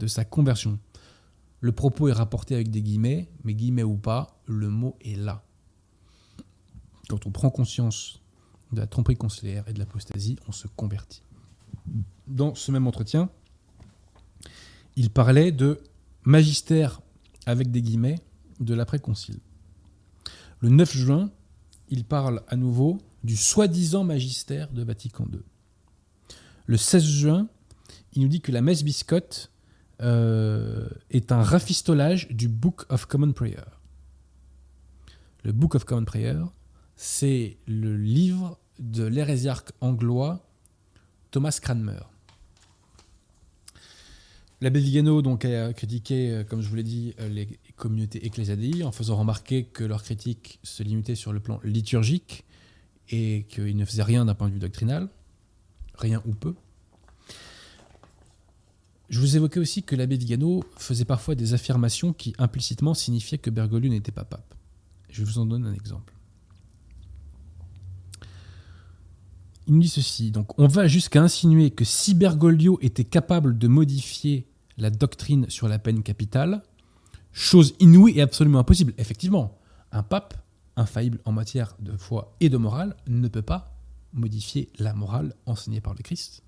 De 0.00 0.06
sa 0.06 0.26
conversion. 0.26 0.78
Le 1.60 1.72
propos 1.72 2.08
est 2.08 2.12
rapporté 2.12 2.54
avec 2.54 2.70
des 2.70 2.82
guillemets, 2.82 3.30
mais 3.42 3.54
guillemets 3.54 3.84
ou 3.84 3.96
pas, 3.96 4.38
le 4.44 4.68
mot 4.68 4.98
est 5.00 5.16
là. 5.16 5.42
Quand 7.08 7.24
on 7.24 7.30
prend 7.30 7.48
conscience 7.48 8.20
de 8.72 8.80
la 8.80 8.86
tromperie 8.86 9.16
conciliaire 9.16 9.64
et 9.66 9.72
de 9.72 9.78
l'apostasie, 9.78 10.36
on 10.46 10.52
se 10.52 10.68
convertit. 10.76 11.22
Dans 12.26 12.54
ce 12.54 12.70
même 12.70 12.86
entretien, 12.86 13.30
il 14.94 15.08
parlait 15.08 15.52
de 15.52 15.80
magistère 16.24 17.00
avec 17.46 17.70
des 17.70 17.82
guillemets 17.82 18.20
de 18.60 18.74
l'après-concile. 18.74 19.40
Le 20.60 20.68
9 20.68 20.96
juin, 20.96 21.30
il 21.88 22.04
parle 22.04 22.42
à 22.48 22.56
nouveau 22.56 22.98
du 23.24 23.36
soi-disant 23.36 24.04
magistère 24.04 24.70
de 24.70 24.82
Vatican 24.82 25.26
II. 25.32 25.40
Le 26.66 26.76
16 26.76 27.04
juin, 27.04 27.48
il 28.12 28.22
nous 28.22 28.28
dit 28.28 28.40
que 28.40 28.52
la 28.52 28.62
messe 28.62 28.84
biscotte 28.84 29.50
euh, 30.00 30.88
est 31.10 31.32
un 31.32 31.42
rafistolage 31.42 32.28
du 32.28 32.48
Book 32.48 32.84
of 32.88 33.06
Common 33.06 33.32
Prayer. 33.32 33.64
Le 35.44 35.52
Book 35.52 35.74
of 35.74 35.84
Common 35.84 36.04
Prayer, 36.04 36.40
c'est 36.96 37.56
le 37.66 37.96
livre 37.96 38.58
de 38.78 39.04
l'hérésiarque 39.04 39.72
anglois 39.80 40.48
Thomas 41.30 41.58
Cranmer. 41.60 42.00
L'abbé 44.62 44.78
Vigano 44.78 45.22
donc, 45.22 45.44
a 45.44 45.72
critiqué, 45.72 46.30
euh, 46.30 46.44
comme 46.44 46.60
je 46.60 46.68
vous 46.68 46.76
l'ai 46.76 46.84
dit, 46.84 47.14
euh, 47.18 47.28
les 47.28 47.58
communautés 47.74 48.24
ecclésiadiques 48.24 48.84
en 48.84 48.92
faisant 48.92 49.16
remarquer 49.16 49.64
que 49.64 49.82
leur 49.82 50.04
critique 50.04 50.60
se 50.62 50.84
limitait 50.84 51.16
sur 51.16 51.32
le 51.32 51.40
plan 51.40 51.58
liturgique 51.64 52.44
et 53.08 53.44
qu'ils 53.48 53.76
ne 53.76 53.84
faisaient 53.84 54.04
rien 54.04 54.24
d'un 54.24 54.36
point 54.36 54.46
de 54.46 54.52
vue 54.52 54.60
doctrinal, 54.60 55.08
rien 55.96 56.22
ou 56.26 56.32
peu. 56.34 56.54
Je 59.10 59.18
vous 59.18 59.36
évoquais 59.36 59.58
aussi 59.58 59.82
que 59.82 59.96
l'abbé 59.96 60.16
Vigano 60.16 60.62
faisait 60.76 61.04
parfois 61.04 61.34
des 61.34 61.54
affirmations 61.54 62.12
qui 62.12 62.32
implicitement 62.38 62.94
signifiaient 62.94 63.38
que 63.38 63.50
Bergoglio 63.50 63.90
n'était 63.90 64.12
pas 64.12 64.24
pape. 64.24 64.54
Je 65.10 65.24
vous 65.24 65.40
en 65.40 65.46
donne 65.46 65.66
un 65.66 65.74
exemple. 65.74 66.14
Il 69.66 69.74
nous 69.74 69.80
dit 69.80 69.88
ceci, 69.88 70.30
donc 70.30 70.56
on 70.56 70.68
va 70.68 70.86
jusqu'à 70.86 71.20
insinuer 71.20 71.72
que 71.72 71.84
si 71.84 72.14
Bergoglio 72.14 72.78
était 72.80 73.04
capable 73.04 73.58
de 73.58 73.66
modifier 73.66 74.46
la 74.78 74.90
doctrine 74.90 75.48
sur 75.50 75.68
la 75.68 75.78
peine 75.78 76.02
capitale, 76.02 76.62
chose 77.32 77.74
inouïe 77.80 78.18
et 78.18 78.22
absolument 78.22 78.58
impossible. 78.58 78.94
Effectivement, 78.98 79.58
un 79.90 80.02
pape, 80.02 80.34
infaillible 80.76 81.20
en 81.24 81.32
matière 81.32 81.76
de 81.80 81.96
foi 81.96 82.34
et 82.40 82.48
de 82.48 82.56
morale, 82.56 82.96
ne 83.06 83.28
peut 83.28 83.42
pas 83.42 83.78
modifier 84.12 84.70
la 84.78 84.94
morale 84.94 85.34
enseignée 85.46 85.80
par 85.80 85.94
le 85.94 86.02
Christ 86.02 86.42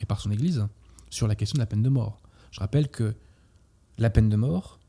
et 0.00 0.06
par 0.06 0.20
son 0.20 0.30
Église 0.30 0.66
sur 1.10 1.28
la 1.28 1.34
question 1.34 1.56
de 1.56 1.60
la 1.60 1.66
peine 1.66 1.82
de 1.82 1.88
mort. 1.88 2.20
Je 2.50 2.60
rappelle 2.60 2.88
que 2.88 3.14
la 3.98 4.10
peine 4.10 4.28
de 4.28 4.36
mort 4.36 4.80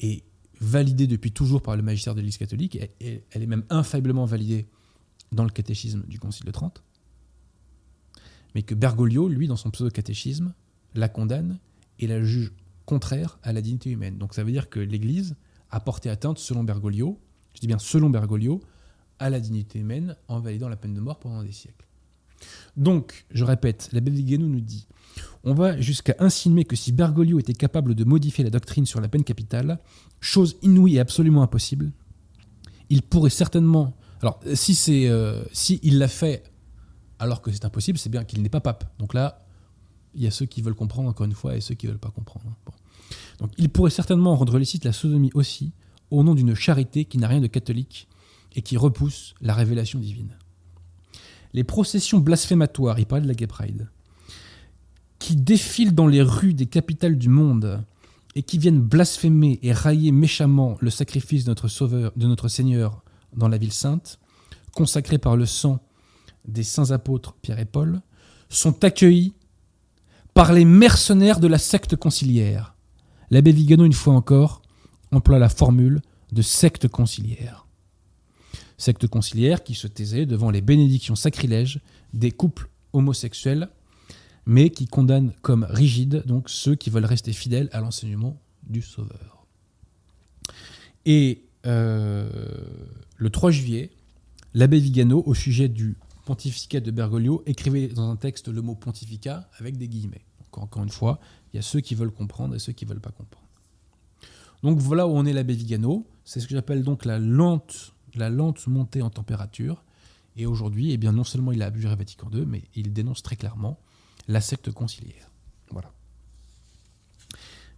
est 0.00 0.24
validée 0.60 1.06
depuis 1.06 1.32
toujours 1.32 1.62
par 1.62 1.76
le 1.76 1.82
magistère 1.82 2.14
de 2.14 2.20
l'Église 2.20 2.38
catholique, 2.38 2.78
elle 3.00 3.42
est 3.42 3.46
même 3.46 3.64
infailliblement 3.70 4.24
validée 4.24 4.68
dans 5.32 5.44
le 5.44 5.50
catéchisme 5.50 6.02
du 6.06 6.18
Concile 6.18 6.46
de 6.46 6.52
Trente, 6.52 6.82
mais 8.54 8.62
que 8.62 8.74
Bergoglio, 8.74 9.28
lui, 9.28 9.48
dans 9.48 9.56
son 9.56 9.70
pseudo-catéchisme, 9.70 10.54
la 10.94 11.08
condamne 11.08 11.58
et 11.98 12.06
la 12.06 12.22
juge 12.22 12.52
contraire 12.86 13.38
à 13.42 13.52
la 13.52 13.60
dignité 13.60 13.90
humaine. 13.90 14.18
Donc 14.18 14.34
ça 14.34 14.44
veut 14.44 14.52
dire 14.52 14.68
que 14.68 14.80
l'Église 14.80 15.36
a 15.70 15.80
porté 15.80 16.10
atteinte, 16.10 16.38
selon 16.38 16.64
Bergoglio, 16.64 17.18
je 17.54 17.60
dis 17.60 17.66
bien 17.66 17.78
selon 17.78 18.10
Bergoglio, 18.10 18.60
à 19.18 19.30
la 19.30 19.40
dignité 19.40 19.78
humaine 19.78 20.16
en 20.28 20.40
validant 20.40 20.68
la 20.68 20.76
peine 20.76 20.94
de 20.94 21.00
mort 21.00 21.18
pendant 21.18 21.42
des 21.42 21.52
siècles. 21.52 21.86
Donc, 22.76 23.26
je 23.30 23.44
répète, 23.44 23.88
l'abbé 23.92 24.10
Vigano 24.10 24.46
nous 24.46 24.60
dit 24.60 24.86
on 25.44 25.54
va 25.54 25.80
jusqu'à 25.80 26.14
insinuer 26.18 26.64
que 26.64 26.76
si 26.76 26.90
Bergoglio 26.90 27.38
était 27.38 27.52
capable 27.52 27.94
de 27.94 28.04
modifier 28.04 28.44
la 28.44 28.50
doctrine 28.50 28.86
sur 28.86 29.00
la 29.00 29.08
peine 29.08 29.24
capitale, 29.24 29.78
chose 30.20 30.56
inouïe 30.62 30.96
et 30.96 31.00
absolument 31.00 31.42
impossible, 31.42 31.92
il 32.88 33.02
pourrait 33.02 33.30
certainement. 33.30 33.96
Alors, 34.22 34.40
si 34.54 34.74
c'est, 34.74 35.08
euh, 35.08 35.44
si 35.52 35.80
il 35.82 35.98
l'a 35.98 36.08
fait 36.08 36.44
alors 37.18 37.42
que 37.42 37.52
c'est 37.52 37.64
impossible, 37.64 37.98
c'est 37.98 38.08
bien 38.08 38.24
qu'il 38.24 38.42
n'est 38.42 38.48
pas 38.48 38.60
pape. 38.60 38.84
Donc 38.98 39.14
là, 39.14 39.43
il 40.14 40.22
y 40.22 40.26
a 40.26 40.30
ceux 40.30 40.46
qui 40.46 40.62
veulent 40.62 40.74
comprendre 40.74 41.08
encore 41.08 41.26
une 41.26 41.34
fois 41.34 41.56
et 41.56 41.60
ceux 41.60 41.74
qui 41.74 41.86
ne 41.86 41.92
veulent 41.92 42.00
pas 42.00 42.10
comprendre. 42.10 42.46
Donc 43.38 43.50
il 43.58 43.68
pourrait 43.68 43.90
certainement 43.90 44.36
rendre 44.36 44.58
licite 44.58 44.84
la 44.84 44.92
sodomie 44.92 45.30
aussi, 45.34 45.72
au 46.10 46.22
nom 46.22 46.34
d'une 46.34 46.54
charité 46.54 47.04
qui 47.04 47.18
n'a 47.18 47.28
rien 47.28 47.40
de 47.40 47.46
catholique 47.46 48.08
et 48.54 48.62
qui 48.62 48.76
repousse 48.76 49.34
la 49.40 49.54
révélation 49.54 49.98
divine. 49.98 50.36
Les 51.52 51.64
processions 51.64 52.18
blasphématoires, 52.18 52.98
il 52.98 53.06
parlait 53.06 53.22
de 53.22 53.28
la 53.28 53.34
Gay 53.34 53.46
Pride, 53.46 53.88
qui 55.18 55.36
défilent 55.36 55.94
dans 55.94 56.06
les 56.06 56.22
rues 56.22 56.54
des 56.54 56.66
capitales 56.66 57.16
du 57.16 57.28
monde 57.28 57.84
et 58.34 58.42
qui 58.42 58.58
viennent 58.58 58.80
blasphémer 58.80 59.58
et 59.62 59.72
railler 59.72 60.12
méchamment 60.12 60.76
le 60.80 60.90
sacrifice 60.90 61.44
de 61.44 61.50
notre 61.50 61.68
Sauveur, 61.68 62.12
de 62.16 62.26
notre 62.26 62.48
Seigneur 62.48 63.02
dans 63.36 63.48
la 63.48 63.58
ville 63.58 63.72
sainte, 63.72 64.18
consacrée 64.74 65.18
par 65.18 65.36
le 65.36 65.46
sang 65.46 65.80
des 66.46 66.64
saints 66.64 66.90
apôtres 66.90 67.34
Pierre 67.40 67.60
et 67.60 67.64
Paul, 67.64 68.02
sont 68.48 68.84
accueillis 68.84 69.34
par 70.34 70.52
les 70.52 70.64
mercenaires 70.64 71.40
de 71.40 71.46
la 71.46 71.58
secte 71.58 71.96
conciliaire. 71.96 72.74
L'abbé 73.30 73.52
Vigano, 73.52 73.84
une 73.84 73.92
fois 73.92 74.14
encore, 74.14 74.62
emploie 75.12 75.38
la 75.38 75.48
formule 75.48 76.02
de 76.32 76.42
secte 76.42 76.88
conciliaire. 76.88 77.66
Secte 78.76 79.06
conciliaire 79.06 79.62
qui 79.62 79.74
se 79.74 79.86
taisait 79.86 80.26
devant 80.26 80.50
les 80.50 80.60
bénédictions 80.60 81.14
sacrilèges 81.14 81.80
des 82.12 82.32
couples 82.32 82.68
homosexuels 82.92 83.68
mais 84.46 84.70
qui 84.70 84.86
condamne 84.86 85.32
comme 85.42 85.66
rigide 85.68 86.22
donc 86.26 86.50
ceux 86.50 86.74
qui 86.74 86.90
veulent 86.90 87.04
rester 87.04 87.32
fidèles 87.32 87.68
à 87.72 87.80
l'enseignement 87.80 88.40
du 88.66 88.82
Sauveur. 88.82 89.46
Et 91.06 91.44
euh, 91.66 92.28
le 93.16 93.30
3 93.30 93.50
juillet, 93.50 93.90
l'abbé 94.52 94.78
Vigano, 94.78 95.22
au 95.26 95.34
sujet 95.34 95.68
du 95.68 95.96
pontificat 96.24 96.80
de 96.80 96.90
Bergoglio, 96.90 97.42
écrivait 97.46 97.88
dans 97.88 98.10
un 98.10 98.16
texte 98.16 98.48
le 98.48 98.62
mot 98.62 98.74
pontificat 98.74 99.48
avec 99.58 99.76
des 99.76 99.88
guillemets. 99.88 100.24
encore 100.52 100.82
une 100.82 100.90
fois, 100.90 101.20
il 101.52 101.56
y 101.56 101.58
a 101.58 101.62
ceux 101.62 101.80
qui 101.80 101.94
veulent 101.94 102.12
comprendre 102.12 102.54
et 102.54 102.58
ceux 102.58 102.72
qui 102.72 102.84
ne 102.84 102.90
veulent 102.90 103.00
pas 103.00 103.10
comprendre. 103.10 103.46
Donc 104.62 104.78
voilà 104.78 105.06
où 105.06 105.10
on 105.10 105.26
est 105.26 105.32
l'abbé 105.32 105.54
Vigano. 105.54 106.06
C'est 106.24 106.40
ce 106.40 106.46
que 106.46 106.54
j'appelle 106.54 106.82
donc 106.82 107.04
la 107.04 107.18
lente, 107.18 107.92
la 108.14 108.30
lente 108.30 108.66
montée 108.66 109.02
en 109.02 109.10
température. 109.10 109.84
Et 110.36 110.46
aujourd'hui, 110.46 110.92
eh 110.92 110.96
bien, 110.96 111.12
non 111.12 111.24
seulement 111.24 111.52
il 111.52 111.62
a 111.62 111.66
abjuré 111.66 111.94
Vatican 111.96 112.30
II, 112.32 112.46
mais 112.46 112.62
il 112.74 112.92
dénonce 112.92 113.22
très 113.22 113.36
clairement 113.36 113.78
la 114.26 114.40
secte 114.40 114.70
conciliaire. 114.70 115.30
Voilà. 115.70 115.92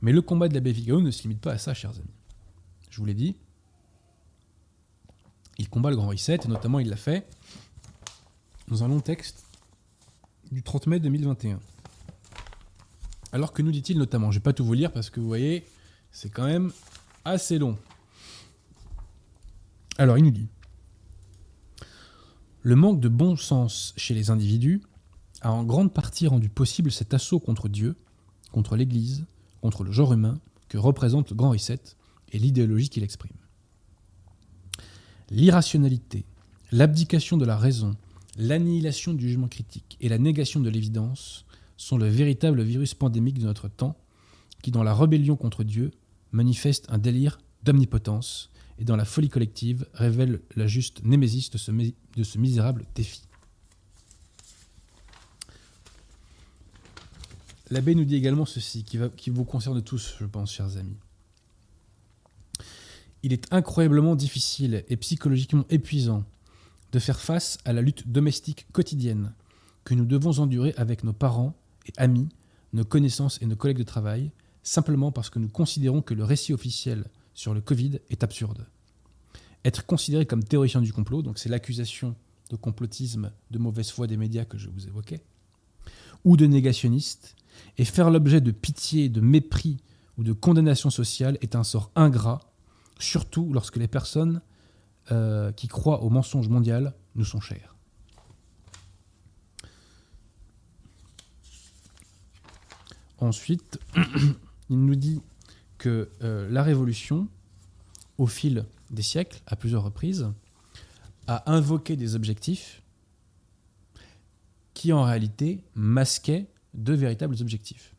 Mais 0.01 0.13
le 0.13 0.23
combat 0.23 0.49
de 0.49 0.55
l'abbé 0.55 0.73
Vigano 0.73 1.01
ne 1.01 1.11
se 1.11 1.23
limite 1.23 1.41
pas 1.41 1.53
à 1.53 1.59
ça, 1.59 1.75
chers 1.75 1.91
amis. 1.91 2.15
Je 2.91 2.99
vous 2.99 3.05
l'ai 3.05 3.15
dit, 3.15 3.37
il 5.59 5.69
combat 5.69 5.91
le 5.91 5.97
Grand 5.97 6.09
Reset, 6.09 6.41
et 6.45 6.49
notamment 6.49 6.79
il 6.79 6.89
l'a 6.89 6.97
fait 6.97 7.27
dans 8.69 8.85
un 8.85 8.89
long 8.89 9.01
texte 9.01 9.45
du 10.51 10.63
30 10.63 10.87
mai 10.87 11.01
2021. 11.01 11.61
Alors 13.33 13.53
que 13.53 13.63
nous 13.63 13.73
dit-il 13.73 13.99
notamment 13.99 14.31
Je 14.31 14.37
ne 14.37 14.41
vais 14.41 14.45
pas 14.45 14.53
tout 14.53 14.65
vous 14.65 14.75
lire 14.75 14.93
parce 14.93 15.11
que 15.11 15.21
vous 15.21 15.27
voyez, 15.27 15.65
c'est 16.11 16.31
quand 16.31 16.47
même 16.47 16.73
assez 17.25 17.59
long. 17.59 17.77
Alors 19.99 20.19
il 20.19 20.25
nous 20.25 20.31
dit 20.31 20.49
Le 22.63 22.77
manque 22.77 23.01
de 23.01 23.09
bon 23.09 23.37
sens 23.37 23.95
chez 23.97 24.15
les 24.15 24.31
individus 24.31 24.83
a 25.43 25.53
en 25.53 25.65
grande 25.65 25.93
partie 25.93 26.27
rendu 26.27 26.49
possible 26.49 26.91
cet 26.91 27.15
assaut 27.15 27.41
contre 27.41 27.69
Dieu, 27.69 27.97
contre 28.53 28.77
l'Église, 28.77 29.27
contre 29.61 29.85
le 29.85 29.93
genre 29.93 30.13
humain 30.13 30.39
que 30.69 30.79
représente 30.79 31.31
le 31.31 31.37
Grand 31.37 31.51
Reset 31.51 31.81
et 32.33 32.39
l'idéologie 32.39 32.89
qu'il 32.89 33.05
exprime. 33.05 33.37
L'irrationalité, 35.31 36.25
l'abdication 36.73 37.37
de 37.37 37.45
la 37.45 37.57
raison, 37.57 37.97
l'annihilation 38.37 39.15
du 39.15 39.29
jugement 39.29 39.49
critique 39.49 39.97
et 40.01 40.09
la 40.09 40.19
négation 40.19 40.61
de 40.61 40.69
l'évidence 40.69 41.47
sont 41.77 41.99
le 41.99 42.09
véritable 42.09 42.63
virus 42.63 42.95
pandémique 42.95 43.39
de 43.39 43.45
notre 43.45 43.69
temps 43.69 43.97
qui, 44.63 44.71
dans 44.71 44.83
la 44.83 44.95
rébellion 44.95 45.37
contre 45.37 45.65
Dieu, 45.65 45.91
manifeste 46.33 46.87
un 46.89 46.99
délire 46.99 47.39
d'omnipotence 47.63 48.51
et 48.79 48.85
dans 48.85 48.97
la 48.97 49.05
folie 49.05 49.29
collective 49.29 49.87
révèle 49.95 50.43
la 50.55 50.67
juste 50.67 51.03
némésis 51.05 51.51
de 51.51 51.59
ce, 51.59 52.39
misérable 52.39 52.85
défi. 52.95 53.23
L'abbé 57.71 57.95
nous 57.95 58.05
dit 58.05 58.15
également 58.15 58.45
ceci, 58.45 58.85
qui 58.85 59.31
vous 59.31 59.45
concerne 59.45 59.83
tous, 59.83 60.15
je 60.21 60.27
pense, 60.27 60.53
chers 60.53 60.77
amis. 60.77 60.97
Il 63.23 63.33
est 63.33 63.53
incroyablement 63.53 64.15
difficile 64.15 64.85
et 64.89 64.97
psychologiquement 64.97 65.65
épuisant 65.69 66.25
de 66.97 67.01
faire 67.01 67.21
face 67.21 67.59
à 67.67 67.75
la 67.75 67.83
lutte 67.83 68.09
domestique 68.09 68.67
quotidienne 68.73 69.35
que 69.85 69.93
nous 69.93 70.07
devons 70.07 70.39
endurer 70.39 70.73
avec 70.79 71.05
nos 71.05 71.13
parents 71.13 71.55
et 71.85 71.93
amis, 71.99 72.31
nos 72.73 72.87
connaissances 72.87 73.39
et 73.43 73.45
nos 73.45 73.55
collègues 73.55 73.77
de 73.77 73.83
travail, 73.83 74.31
simplement 74.63 75.13
parce 75.13 75.29
que 75.29 75.39
nous 75.39 75.51
considérons 75.51 76.01
que 76.01 76.15
le 76.15 76.25
récit 76.25 76.55
officiel 76.55 77.05
sur 77.35 77.53
le 77.53 77.61
Covid 77.61 78.01
est 78.09 78.25
absurde. 78.25 78.67
Être 79.63 79.85
considéré 79.85 80.25
comme 80.25 80.43
théoricien 80.43 80.81
du 80.81 80.91
complot, 80.95 81.21
donc 81.21 81.39
c'est 81.39 81.51
l'accusation 81.51 82.17
de 82.49 82.57
complotisme, 82.57 83.31
de 83.51 83.59
mauvaise 83.59 83.91
foi 83.91 84.07
des 84.07 84.17
médias 84.17 84.47
que 84.47 84.57
je 84.57 84.71
vous 84.71 84.87
évoquais, 84.87 85.21
ou 86.25 86.39
de 86.39 86.47
négationniste, 86.47 87.37
et 87.77 87.85
faire 87.85 88.09
l'objet 88.09 88.41
de 88.41 88.53
pitié, 88.53 89.11
de 89.11 89.21
mépris 89.21 89.77
ou 90.17 90.25
de 90.25 90.33
condamnation 90.33 90.89
sociale 90.89 91.37
est 91.43 91.57
un 91.57 91.63
sort 91.63 91.91
ingrat, 91.95 92.41
surtout 92.99 93.53
lorsque 93.53 93.77
les 93.77 93.87
personnes 93.87 94.41
euh, 95.11 95.53
qui 95.53 95.69
croient 95.69 96.03
au 96.03 96.11
mensonge 96.11 96.49
mondial 96.49 96.95
nous 97.15 97.25
sont 97.25 97.41
chères. 97.41 97.75
Ensuite, 103.19 103.79
il 104.71 104.85
nous 104.85 104.95
dit 104.95 105.23
que 105.79 106.11
euh, 106.23 106.49
la 106.51 106.63
révolution, 106.63 107.29
au 108.19 108.27
fil 108.27 108.67
des 108.91 109.03
siècles, 109.03 109.41
à 109.47 109.57
plusieurs 109.57 109.83
reprises, 109.83 110.31
a 111.27 111.51
invoqué 111.51 111.97
des 111.97 112.15
objectifs 112.15 112.83
qui 114.75 114.93
en 114.93 115.03
réalité 115.03 115.65
masquaient 115.75 116.47
deux 116.75 116.95
véritables 116.95 117.37
objectifs. 117.41 117.96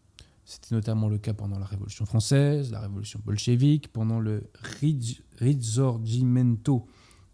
C'était 0.49 0.73
notamment 0.73 1.09
le 1.09 1.17
cas 1.17 1.33
pendant 1.33 1.59
la 1.59 1.65
Révolution 1.65 2.05
française, 2.05 2.71
la 2.71 2.79
Révolution 2.79 3.19
bolchevique, 3.25 3.91
pendant 3.91 4.21
le 4.21 4.49
Risorgimento 5.41 6.87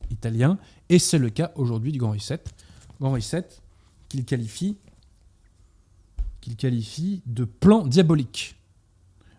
italien, 0.09 0.57
et 0.89 0.97
c'est 0.97 1.20
le 1.20 1.30
cas 1.30 1.51
aujourd'hui 1.53 1.91
du 1.91 1.99
Grand 1.99 2.14
Reset. 2.14 2.43
Grand 2.99 3.11
Reset 3.11 3.47
qu'il 4.09 4.26
qualifie, 4.26 4.80
qu'il 6.41 6.55
qualifie 6.55 7.22
de 7.28 7.45
plan 7.45 7.86
diabolique, 7.86 8.55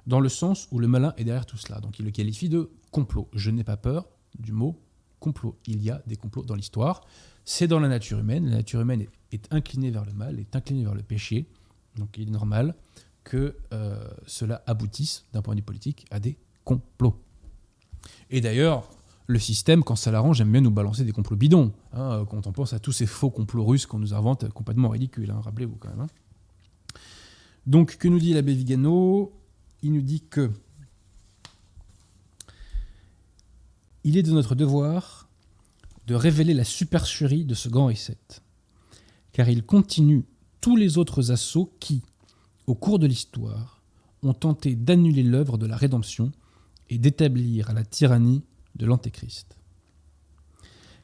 dans 0.06 0.20
le 0.20 0.28
sens 0.28 0.68
où 0.70 0.78
le 0.78 0.86
malin 0.86 1.12
est 1.16 1.24
derrière 1.24 1.44
tout 1.44 1.56
cela. 1.56 1.80
Donc 1.80 1.98
il 1.98 2.04
le 2.04 2.12
qualifie 2.12 2.48
de 2.48 2.70
complot. 2.92 3.28
Je 3.32 3.50
n'ai 3.50 3.64
pas 3.64 3.76
peur 3.76 4.08
du 4.38 4.52
mot 4.52 4.80
complot. 5.18 5.58
Il 5.66 5.82
y 5.82 5.90
a 5.90 6.00
des 6.06 6.14
complots 6.14 6.44
dans 6.44 6.54
l'histoire. 6.54 7.04
C'est 7.44 7.66
dans 7.66 7.80
la 7.80 7.88
nature 7.88 8.20
humaine. 8.20 8.48
La 8.50 8.58
nature 8.58 8.82
humaine 8.82 9.06
est 9.32 9.52
inclinée 9.52 9.90
vers 9.90 10.04
le 10.04 10.12
mal, 10.12 10.38
est 10.38 10.54
inclinée 10.54 10.84
vers 10.84 10.94
le 10.94 11.02
péché. 11.02 11.48
Donc 11.96 12.16
il 12.18 12.28
est 12.28 12.30
normal 12.30 12.76
que 13.24 13.56
euh, 13.72 14.06
cela 14.26 14.62
aboutisse, 14.66 15.24
d'un 15.32 15.42
point 15.42 15.54
de 15.54 15.60
vue 15.60 15.64
politique, 15.64 16.06
à 16.10 16.20
des 16.20 16.38
complots. 16.64 17.18
Et 18.30 18.40
d'ailleurs, 18.40 18.88
le 19.26 19.38
système, 19.38 19.82
quand 19.82 19.96
ça 19.96 20.10
l'arrange, 20.10 20.40
aime 20.40 20.52
bien 20.52 20.60
nous 20.60 20.70
balancer 20.70 21.04
des 21.04 21.12
complots 21.12 21.36
bidons. 21.36 21.72
Hein, 21.92 22.26
quand 22.30 22.46
on 22.46 22.52
pense 22.52 22.74
à 22.74 22.78
tous 22.78 22.92
ces 22.92 23.06
faux 23.06 23.30
complots 23.30 23.64
russes 23.64 23.86
qu'on 23.86 23.98
nous 23.98 24.14
invente, 24.14 24.48
complètement 24.50 24.90
ridicules, 24.90 25.30
hein, 25.30 25.40
rappelez-vous 25.42 25.76
quand 25.76 25.88
même. 25.88 26.02
Hein. 26.02 26.06
Donc, 27.66 27.96
que 27.96 28.08
nous 28.08 28.18
dit 28.18 28.34
l'abbé 28.34 28.52
Vigano? 28.52 29.32
Il 29.82 29.92
nous 29.92 30.02
dit 30.02 30.22
que 30.22 30.50
il 34.04 34.18
est 34.18 34.22
de 34.22 34.32
notre 34.32 34.54
devoir 34.54 35.28
de 36.06 36.14
révéler 36.14 36.52
la 36.52 36.64
supercherie 36.64 37.44
de 37.44 37.54
ce 37.54 37.70
grand 37.70 37.86
reset, 37.86 38.18
car 39.32 39.48
il 39.48 39.64
continue 39.64 40.26
tous 40.60 40.76
les 40.76 40.98
autres 40.98 41.30
assauts 41.32 41.72
qui, 41.80 42.02
au 42.66 42.74
cours 42.74 42.98
de 42.98 43.06
l'histoire, 43.06 43.82
ont 44.22 44.34
tenté 44.34 44.74
d'annuler 44.74 45.22
l'œuvre 45.22 45.58
de 45.58 45.66
la 45.66 45.76
rédemption 45.76 46.32
et 46.88 46.98
d'établir 46.98 47.72
la 47.72 47.84
tyrannie 47.84 48.42
de 48.74 48.86
l'Antéchrist. 48.86 49.56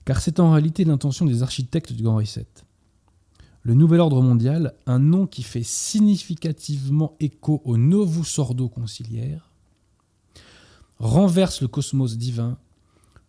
Car 0.04 0.20
c'est 0.20 0.40
en 0.40 0.52
réalité 0.52 0.84
l'intention 0.84 1.26
des 1.26 1.42
architectes 1.42 1.92
du 1.92 2.02
Grand 2.02 2.16
Reset. 2.16 2.46
Le 3.62 3.74
Nouvel 3.74 4.00
Ordre 4.00 4.22
mondial, 4.22 4.74
un 4.86 4.98
nom 4.98 5.26
qui 5.26 5.42
fait 5.42 5.62
significativement 5.62 7.14
écho 7.20 7.60
au 7.64 7.76
Novus 7.76 8.38
Ordo 8.38 8.68
conciliaire, 8.68 9.50
renverse 10.98 11.60
le 11.60 11.68
cosmos 11.68 12.16
divin 12.16 12.58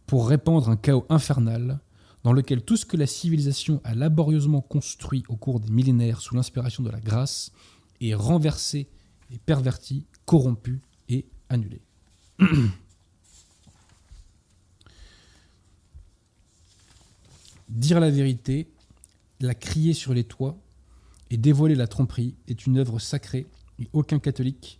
pour 0.07 0.27
répandre 0.27 0.69
un 0.69 0.77
chaos 0.77 1.05
infernal 1.09 1.79
dans 2.23 2.33
lequel 2.33 2.61
tout 2.63 2.77
ce 2.77 2.85
que 2.85 2.97
la 2.97 3.07
civilisation 3.07 3.81
a 3.83 3.95
laborieusement 3.95 4.61
construit 4.61 5.23
au 5.27 5.35
cours 5.35 5.59
des 5.59 5.71
millénaires 5.71 6.21
sous 6.21 6.35
l'inspiration 6.35 6.83
de 6.83 6.89
la 6.89 6.99
grâce 6.99 7.51
est 8.01 8.15
renversé 8.15 8.89
et 9.31 9.37
perverti, 9.37 10.05
corrompu 10.25 10.81
et 11.09 11.25
annulé. 11.49 11.81
Dire 17.69 17.99
la 18.01 18.09
vérité, 18.09 18.67
la 19.39 19.55
crier 19.55 19.93
sur 19.93 20.13
les 20.13 20.25
toits 20.25 20.57
et 21.29 21.37
dévoiler 21.37 21.75
la 21.75 21.87
tromperie 21.87 22.35
est 22.47 22.65
une 22.65 22.77
œuvre 22.77 22.99
sacrée 22.99 23.47
et 23.79 23.87
aucun 23.93 24.19
catholique, 24.19 24.79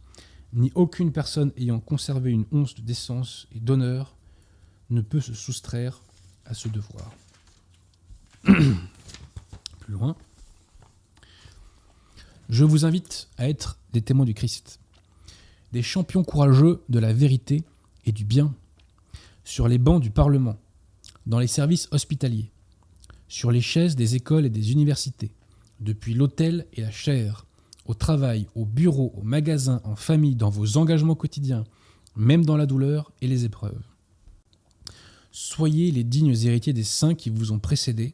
ni 0.54 0.72
aucune 0.76 1.14
personne 1.14 1.54
ayant 1.56 1.80
conservé 1.80 2.32
une 2.32 2.46
once 2.52 2.76
de 2.76 2.82
décence 2.82 3.48
et 3.56 3.60
d'honneur 3.60 4.18
ne 4.90 5.02
peut 5.02 5.22
se 5.22 5.34
soustraire 5.34 6.02
à 6.46 6.54
ce 6.54 6.68
devoir. 6.68 7.14
Plus 8.44 9.94
loin. 9.94 10.18
Je 12.52 12.66
vous 12.66 12.84
invite 12.84 13.30
à 13.38 13.48
être 13.48 13.80
des 13.94 14.02
témoins 14.02 14.26
du 14.26 14.34
Christ, 14.34 14.82
des 15.72 15.82
champions 15.82 16.26
courageux 16.26 16.84
de 16.90 17.00
la 17.00 17.14
vérité 17.14 17.64
et 18.06 18.12
du 18.12 18.26
bien, 18.26 18.54
sur 19.46 19.70
les 19.70 19.78
bancs 19.78 20.02
du 20.02 20.12
Parlement, 20.12 20.58
dans 21.26 21.40
les 21.40 21.48
services 21.48 21.88
hospitaliers, 21.92 22.52
sur 23.30 23.52
les 23.52 23.62
chaises 23.62 23.96
des 23.96 24.16
écoles 24.16 24.46
et 24.46 24.50
des 24.50 24.74
universités, 24.74 25.32
depuis 25.80 26.14
l'hôtel 26.14 26.68
et 26.74 26.82
la 26.82 26.92
chaire, 26.92 27.46
au 27.86 27.94
travail, 27.94 28.48
au 28.54 28.66
bureau, 28.66 29.14
au 29.16 29.24
magasin, 29.24 29.80
en 29.86 29.96
famille, 29.96 30.36
dans 30.36 30.50
vos 30.50 30.76
engagements 30.76 31.16
quotidiens, 31.16 31.64
même 32.18 32.44
dans 32.44 32.58
la 32.58 32.66
douleur 32.66 33.14
et 33.22 33.28
les 33.28 33.46
épreuves. 33.46 33.82
Soyez 35.32 35.90
les 35.92 36.04
dignes 36.04 36.36
héritiers 36.36 36.74
des 36.74 36.84
saints 36.84 37.16
qui 37.16 37.30
vous 37.30 37.54
ont 37.54 37.60
précédés, 37.60 38.14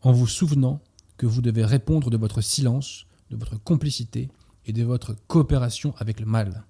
en 0.00 0.10
vous 0.10 0.26
souvenant 0.26 0.80
que 1.16 1.26
vous 1.26 1.42
devez 1.42 1.64
répondre 1.64 2.10
de 2.10 2.16
votre 2.16 2.40
silence, 2.40 3.06
de 3.32 3.36
votre 3.36 3.56
complicité 3.56 4.28
et 4.66 4.72
de 4.72 4.84
votre 4.84 5.16
coopération 5.26 5.94
avec 5.98 6.20
le 6.20 6.26
mal. 6.26 6.64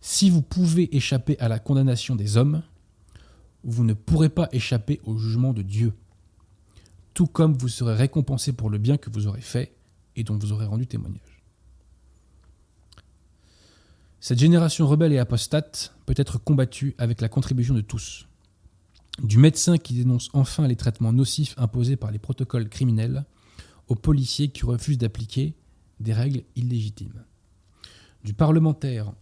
Si 0.00 0.30
vous 0.30 0.42
pouvez 0.42 0.94
échapper 0.96 1.38
à 1.40 1.48
la 1.48 1.58
condamnation 1.58 2.16
des 2.16 2.36
hommes, 2.36 2.62
vous 3.64 3.84
ne 3.84 3.92
pourrez 3.92 4.28
pas 4.28 4.48
échapper 4.52 5.00
au 5.04 5.18
jugement 5.18 5.52
de 5.52 5.62
Dieu, 5.62 5.92
tout 7.12 7.26
comme 7.26 7.54
vous 7.54 7.68
serez 7.68 7.94
récompensé 7.94 8.52
pour 8.52 8.70
le 8.70 8.78
bien 8.78 8.96
que 8.96 9.10
vous 9.10 9.26
aurez 9.26 9.40
fait 9.40 9.74
et 10.16 10.24
dont 10.24 10.38
vous 10.38 10.52
aurez 10.52 10.66
rendu 10.66 10.86
témoignage. 10.86 11.42
Cette 14.20 14.38
génération 14.38 14.86
rebelle 14.86 15.12
et 15.12 15.18
apostate 15.18 15.94
peut 16.04 16.14
être 16.16 16.38
combattue 16.38 16.94
avec 16.98 17.20
la 17.20 17.28
contribution 17.28 17.74
de 17.74 17.80
tous. 17.80 18.26
Du 19.22 19.38
médecin 19.38 19.76
qui 19.76 19.94
dénonce 19.94 20.30
enfin 20.32 20.66
les 20.66 20.76
traitements 20.76 21.12
nocifs 21.12 21.54
imposés 21.58 21.96
par 21.96 22.10
les 22.10 22.18
protocoles 22.18 22.68
criminels, 22.68 23.24
aux 23.90 23.96
policiers 23.96 24.48
qui 24.48 24.64
refusent 24.64 24.98
d'appliquer 24.98 25.52
des 25.98 26.14
règles 26.14 26.44
illégitimes. 26.54 27.24
Du 28.24 28.32
parlementaire 28.32 29.12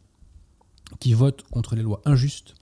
qui 1.00 1.14
vote 1.14 1.42
contre 1.50 1.74
les 1.74 1.82
lois 1.82 2.02
injustes, 2.04 2.54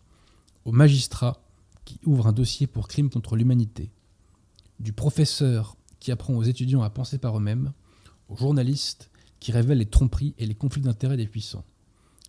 aux 0.65 0.73
magistrats 0.73 1.43
qui 1.85 1.99
ouvrent 2.05 2.29
un 2.29 2.33
dossier 2.33 2.69
pour 2.69 2.87
crime 2.87 3.11
contre 3.11 3.35
l'humanité, 3.35 3.91
du 4.79 4.93
professeur 4.93 5.77
qui 5.99 6.13
apprend 6.13 6.35
aux 6.35 6.45
étudiants 6.45 6.83
à 6.83 6.91
penser 6.91 7.19
par 7.19 7.37
eux-mêmes, 7.37 7.73
aux 8.29 8.37
journalistes 8.37 9.11
qui 9.41 9.51
révèlent 9.51 9.79
les 9.79 9.87
tromperies 9.87 10.35
et 10.39 10.47
les 10.47 10.55
conflits 10.55 10.83
d'intérêts 10.83 11.17
des 11.17 11.27
puissants, 11.27 11.65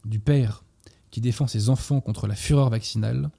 du 0.06 0.20
père 0.20 0.64
qui 1.12 1.22
défend 1.22 1.46
ses 1.46 1.70
enfants 1.70 2.02
contre 2.02 2.26
la 2.26 2.36
fureur 2.36 2.72
vaccinale, 2.72 3.30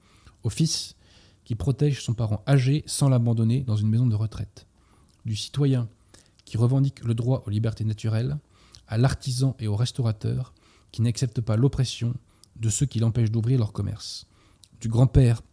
au 0.43 0.49
fils 0.49 0.95
qui 1.43 1.55
protège 1.55 2.01
son 2.01 2.13
parent 2.13 2.43
âgé 2.47 2.83
sans 2.85 3.09
l'abandonner 3.09 3.61
dans 3.61 3.75
une 3.75 3.89
maison 3.89 4.07
de 4.07 4.15
retraite, 4.15 4.67
du 5.25 5.35
citoyen 5.35 5.89
qui 6.49 6.57
revendique 6.57 7.03
le 7.05 7.13
droit 7.13 7.43
aux 7.45 7.49
libertés 7.51 7.85
naturelles, 7.85 8.39
à 8.87 8.97
l'artisan 8.97 9.55
et 9.59 9.67
au 9.67 9.75
restaurateur 9.75 10.53
qui 10.91 11.03
n'acceptent 11.03 11.41
pas 11.41 11.55
l'oppression 11.55 12.15
de 12.55 12.69
ceux 12.69 12.87
qui 12.87 12.99
l'empêchent 12.99 13.29
d'ouvrir 13.29 13.59
leur 13.59 13.71
commerce, 13.71 14.25
du 14.81 14.89
grand-père 14.89 15.43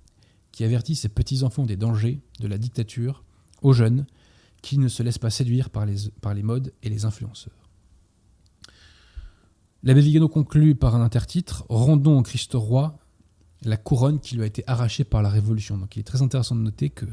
qui 0.53 0.65
avertit 0.65 0.97
ses 0.97 1.11
petits-enfants 1.11 1.67
des 1.67 1.77
dangers 1.77 2.23
de 2.41 2.49
la 2.49 2.57
dictature, 2.57 3.25
aux 3.61 3.75
jeunes 3.75 4.07
qui 4.63 4.79
ne 4.79 4.89
se 4.89 5.03
laissent 5.03 5.19
pas 5.19 5.29
séduire 5.29 5.69
par 5.69 5.85
les, 5.85 6.09
par 6.23 6.33
les 6.33 6.43
modes 6.43 6.73
et 6.83 6.89
les 6.89 7.05
influenceurs. 7.05 7.69
L'abbé 9.83 10.01
Vigano 10.01 10.29
conclut 10.29 10.75
par 10.75 10.97
un 10.97 11.03
intertitre 11.03 11.67
Rendons 11.69 12.19
au 12.19 12.23
Christ 12.23 12.53
roi 12.55 12.99
la 13.63 13.77
couronne 13.77 14.19
qui 14.19 14.35
lui 14.35 14.43
a 14.43 14.47
été 14.47 14.65
arrachée 14.67 15.05
par 15.05 15.21
la 15.21 15.29
Révolution. 15.29 15.77
Donc 15.77 15.95
il 15.97 16.01
est 16.01 16.05
très 16.05 16.23
intéressant 16.23 16.57
de 16.57 16.61
noter 16.63 16.89
que 16.89 17.07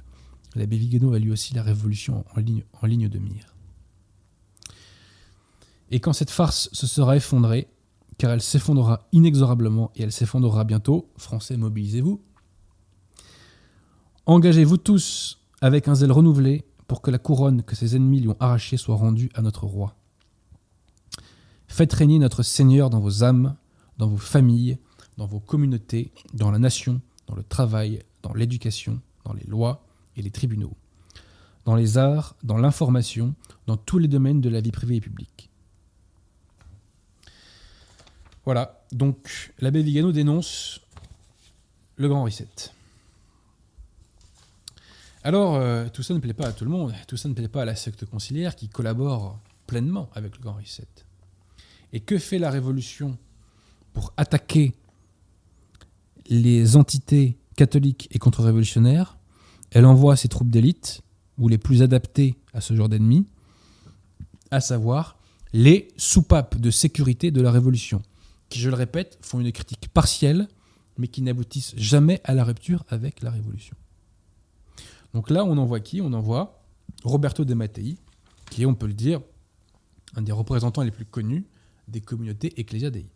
l'abbé 0.55 0.77
Vigano 0.77 1.13
a 1.13 1.19
lui 1.19 1.31
aussi 1.31 1.53
la 1.53 1.63
Révolution 1.63 2.23
en 2.33 2.87
ligne 2.87 3.09
de 3.09 3.19
mire. 3.19 3.52
Et 5.93 5.99
quand 5.99 6.11
cette 6.11 6.31
farce 6.31 6.69
se 6.73 6.87
sera 6.87 7.15
effondrée, 7.15 7.67
car 8.17 8.31
elle 8.31 8.41
s'effondrera 8.41 9.07
inexorablement 9.11 9.91
et 9.95 10.01
elle 10.01 10.11
s'effondrera 10.11 10.63
bientôt, 10.63 11.11
Français, 11.17 11.55
mobilisez-vous. 11.55 12.19
Engagez-vous 14.25 14.77
tous 14.77 15.39
avec 15.61 15.87
un 15.87 15.93
zèle 15.93 16.11
renouvelé 16.11 16.65
pour 16.87 17.03
que 17.03 17.11
la 17.11 17.19
couronne 17.19 17.61
que 17.61 17.75
ses 17.75 17.95
ennemis 17.95 18.21
lui 18.21 18.29
ont 18.29 18.37
arrachée 18.39 18.77
soit 18.77 18.95
rendue 18.95 19.29
à 19.35 19.43
notre 19.43 19.67
roi. 19.67 19.95
Faites 21.67 21.93
régner 21.93 22.17
notre 22.17 22.41
Seigneur 22.41 22.89
dans 22.89 22.99
vos 22.99 23.23
âmes, 23.23 23.55
dans 23.99 24.07
vos 24.07 24.17
familles, 24.17 24.79
dans 25.17 25.27
vos 25.27 25.41
communautés, 25.41 26.11
dans 26.33 26.49
la 26.49 26.57
nation, 26.57 27.01
dans 27.27 27.35
le 27.35 27.43
travail, 27.43 27.99
dans 28.23 28.33
l'éducation, 28.33 28.99
dans 29.25 29.33
les 29.33 29.45
lois 29.45 29.85
et 30.17 30.23
les 30.23 30.31
tribunaux, 30.31 30.73
dans 31.65 31.75
les 31.75 31.99
arts, 31.99 32.35
dans 32.41 32.57
l'information, 32.57 33.35
dans 33.67 33.77
tous 33.77 33.99
les 33.99 34.07
domaines 34.07 34.41
de 34.41 34.49
la 34.49 34.59
vie 34.59 34.71
privée 34.71 34.95
et 34.95 35.01
publique. 35.01 35.51
Voilà, 38.45 38.83
donc 38.91 39.53
l'abbé 39.59 39.81
Vigano 39.81 40.11
dénonce 40.11 40.81
le 41.95 42.09
grand 42.09 42.23
reset. 42.23 42.47
Alors, 45.23 45.55
euh, 45.55 45.87
tout 45.87 46.03
ça 46.03 46.13
ne 46.13 46.19
plaît 46.19 46.33
pas 46.33 46.47
à 46.47 46.51
tout 46.51 46.65
le 46.65 46.71
monde, 46.71 46.93
tout 47.07 47.15
ça 47.15 47.29
ne 47.29 47.33
plaît 47.33 47.47
pas 47.47 47.61
à 47.61 47.65
la 47.65 47.75
secte 47.75 48.05
conciliaire 48.05 48.55
qui 48.55 48.67
collabore 48.67 49.39
pleinement 49.67 50.09
avec 50.13 50.35
le 50.35 50.41
grand 50.41 50.55
reset. 50.55 50.87
Et 51.93 52.01
que 52.01 52.17
fait 52.17 52.39
la 52.39 52.49
Révolution 52.49 53.17
pour 53.93 54.11
attaquer 54.17 54.73
les 56.27 56.75
entités 56.75 57.37
catholiques 57.55 58.09
et 58.11 58.19
contre-révolutionnaires? 58.19 59.17
Elle 59.71 59.85
envoie 59.85 60.17
ses 60.17 60.27
troupes 60.27 60.49
d'élite, 60.49 61.01
ou 61.37 61.47
les 61.47 61.57
plus 61.57 61.81
adaptés 61.81 62.35
à 62.53 62.61
ce 62.61 62.75
genre 62.75 62.89
d'ennemis, 62.89 63.25
à 64.51 64.59
savoir 64.59 65.17
les 65.53 65.87
soupapes 65.97 66.59
de 66.59 66.71
sécurité 66.71 67.31
de 67.31 67.41
la 67.41 67.51
Révolution, 67.51 68.01
je 68.59 68.69
le 68.69 68.75
répète, 68.75 69.17
font 69.21 69.39
une 69.39 69.51
critique 69.51 69.89
partielle, 69.89 70.47
mais 70.97 71.07
qui 71.07 71.21
n'aboutissent 71.21 71.75
jamais 71.75 72.21
à 72.23 72.33
la 72.33 72.43
rupture 72.43 72.85
avec 72.87 73.21
la 73.21 73.31
Révolution. 73.31 73.75
Donc 75.13 75.29
là, 75.29 75.43
on 75.45 75.57
envoie 75.57 75.79
qui? 75.79 76.01
On 76.01 76.13
envoie 76.13 76.63
Roberto 77.03 77.45
De 77.45 77.53
Mattei, 77.53 77.97
qui 78.49 78.63
est, 78.63 78.65
on 78.65 78.75
peut 78.75 78.87
le 78.87 78.93
dire, 78.93 79.21
un 80.15 80.21
des 80.21 80.31
représentants 80.31 80.83
les 80.83 80.91
plus 80.91 81.05
connus 81.05 81.45
des 81.87 82.01
communautés 82.01 82.59
ecclésiadei. 82.59 83.09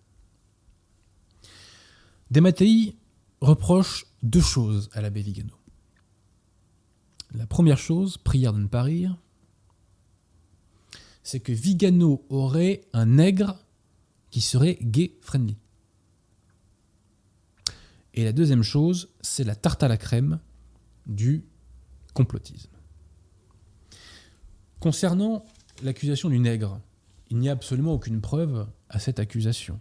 De 2.32 2.40
Mattei 2.40 2.96
reproche 3.42 4.06
deux 4.24 4.42
choses 4.42 4.90
à 4.94 5.02
l'abbé 5.02 5.22
Vigano. 5.22 5.54
La 7.34 7.46
première 7.46 7.78
chose, 7.78 8.18
prière 8.18 8.54
de 8.54 8.60
ne 8.60 8.68
pas 8.68 8.84
rire, 8.84 9.18
c'est 11.24 11.40
que 11.40 11.52
Vigano 11.52 12.26
aurait 12.30 12.86
un 12.94 13.06
nègre 13.06 13.58
qui 14.30 14.42
serait 14.42 14.78
gay-friendly. 14.82 15.58
Et 18.14 18.24
la 18.24 18.32
deuxième 18.32 18.64
chose, 18.64 19.10
c'est 19.22 19.44
la 19.44 19.56
tarte 19.56 19.84
à 19.84 19.88
la 19.88 19.98
crème 19.98 20.40
du 21.06 21.46
complotisme. 22.14 22.72
Concernant 24.80 25.46
l'accusation 25.84 26.30
du 26.30 26.40
nègre, 26.40 26.80
il 27.30 27.38
n'y 27.38 27.50
a 27.50 27.52
absolument 27.52 27.94
aucune 27.94 28.22
preuve 28.22 28.68
à 28.90 29.00
cette 29.00 29.20
accusation. 29.20 29.80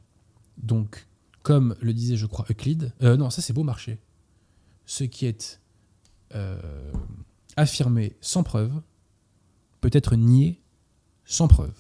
Donc, 0.59 1.07
comme 1.43 1.77
le 1.81 1.95
disait, 1.95 2.17
je 2.17 2.27
crois, 2.27 2.45
Euclide, 2.51 2.93
euh, 3.03 3.17
non, 3.17 3.31
ça 3.31 3.41
c'est 3.41 3.53
Beaumarchais, 3.53 4.01
ce 4.85 5.05
qui 5.05 5.27
est 5.27 5.61
euh, 6.35 6.93
affirmé 7.57 8.17
sans 8.21 8.43
preuve 8.43 8.83
peut 9.81 9.91
être 9.93 10.17
nié 10.17 10.61
sans 11.25 11.49
preuve. 11.49 11.77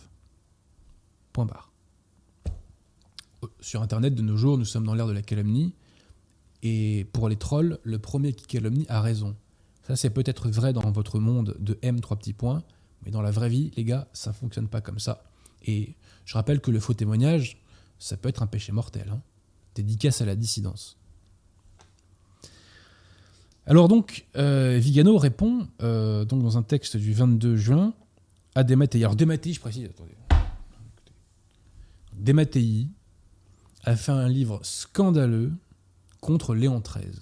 Point 1.33 1.47
barre. 1.47 1.66
Sur 3.67 3.83
Internet, 3.83 4.15
de 4.15 4.23
nos 4.23 4.37
jours, 4.37 4.59
nous 4.59 4.65
sommes 4.65 4.87
dans 4.87 4.95
l'ère 4.95 5.09
de 5.09 5.13
la 5.13 5.23
calomnie, 5.23 5.75
et 6.63 7.05
pour 7.13 7.29
les 7.29 7.35
trolls, 7.35 7.81
le 7.83 7.99
premier 7.99 8.33
qui 8.33 8.47
calomnie 8.47 8.87
a 8.89 9.01
raison. 9.01 9.35
Ça, 9.89 9.97
c'est 9.97 10.11
peut-être 10.11 10.49
vrai 10.49 10.73
dans 10.73 10.89
votre 10.93 11.19
monde 11.19 11.57
de 11.59 11.77
M, 11.83 11.99
trois 11.99 12.17
petits 12.17 12.33
points, 12.33 12.63
mais 13.05 13.11
dans 13.11 13.23
la 13.23 13.33
vraie 13.33 13.49
vie, 13.49 13.73
les 13.77 13.83
gars, 13.83 14.07
ça 14.13 14.33
fonctionne 14.33 14.69
pas 14.69 14.81
comme 14.81 15.01
ça. 15.01 15.25
Et 15.65 15.97
je 16.27 16.35
rappelle 16.35 16.61
que 16.61 16.71
le 16.71 16.79
faux 16.79 16.95
témoignage, 16.95 17.61
ça 17.99 18.17
peut 18.17 18.29
être 18.29 18.41
un 18.41 18.47
péché 18.47 18.71
mortel. 18.71 19.09
Hein. 19.11 19.21
Dédicace 19.75 20.21
à 20.21 20.27
la 20.27 20.37
dissidence. 20.37 20.97
Alors 23.67 23.89
donc, 23.89 24.27
euh, 24.37 24.79
Vigano 24.81 25.19
répond 25.19 25.67
euh, 25.83 26.25
dans 26.25 26.57
un 26.57 26.63
texte 26.63 26.97
du 26.97 27.13
22 27.13 27.57
juin 27.57 27.95
à 28.55 28.63
Dematei. 28.63 29.03
Alors 29.03 29.17
Dematei, 29.17 29.55
je 29.55 29.59
précise, 29.59 29.87
attendez. 29.87 30.15
Dematei 32.17 32.87
a 33.87 33.97
fait 33.97 34.13
un 34.13 34.29
livre 34.29 34.61
scandaleux 34.63 35.53
contre 36.21 36.55
Léon 36.55 36.81
XIII. 36.81 37.19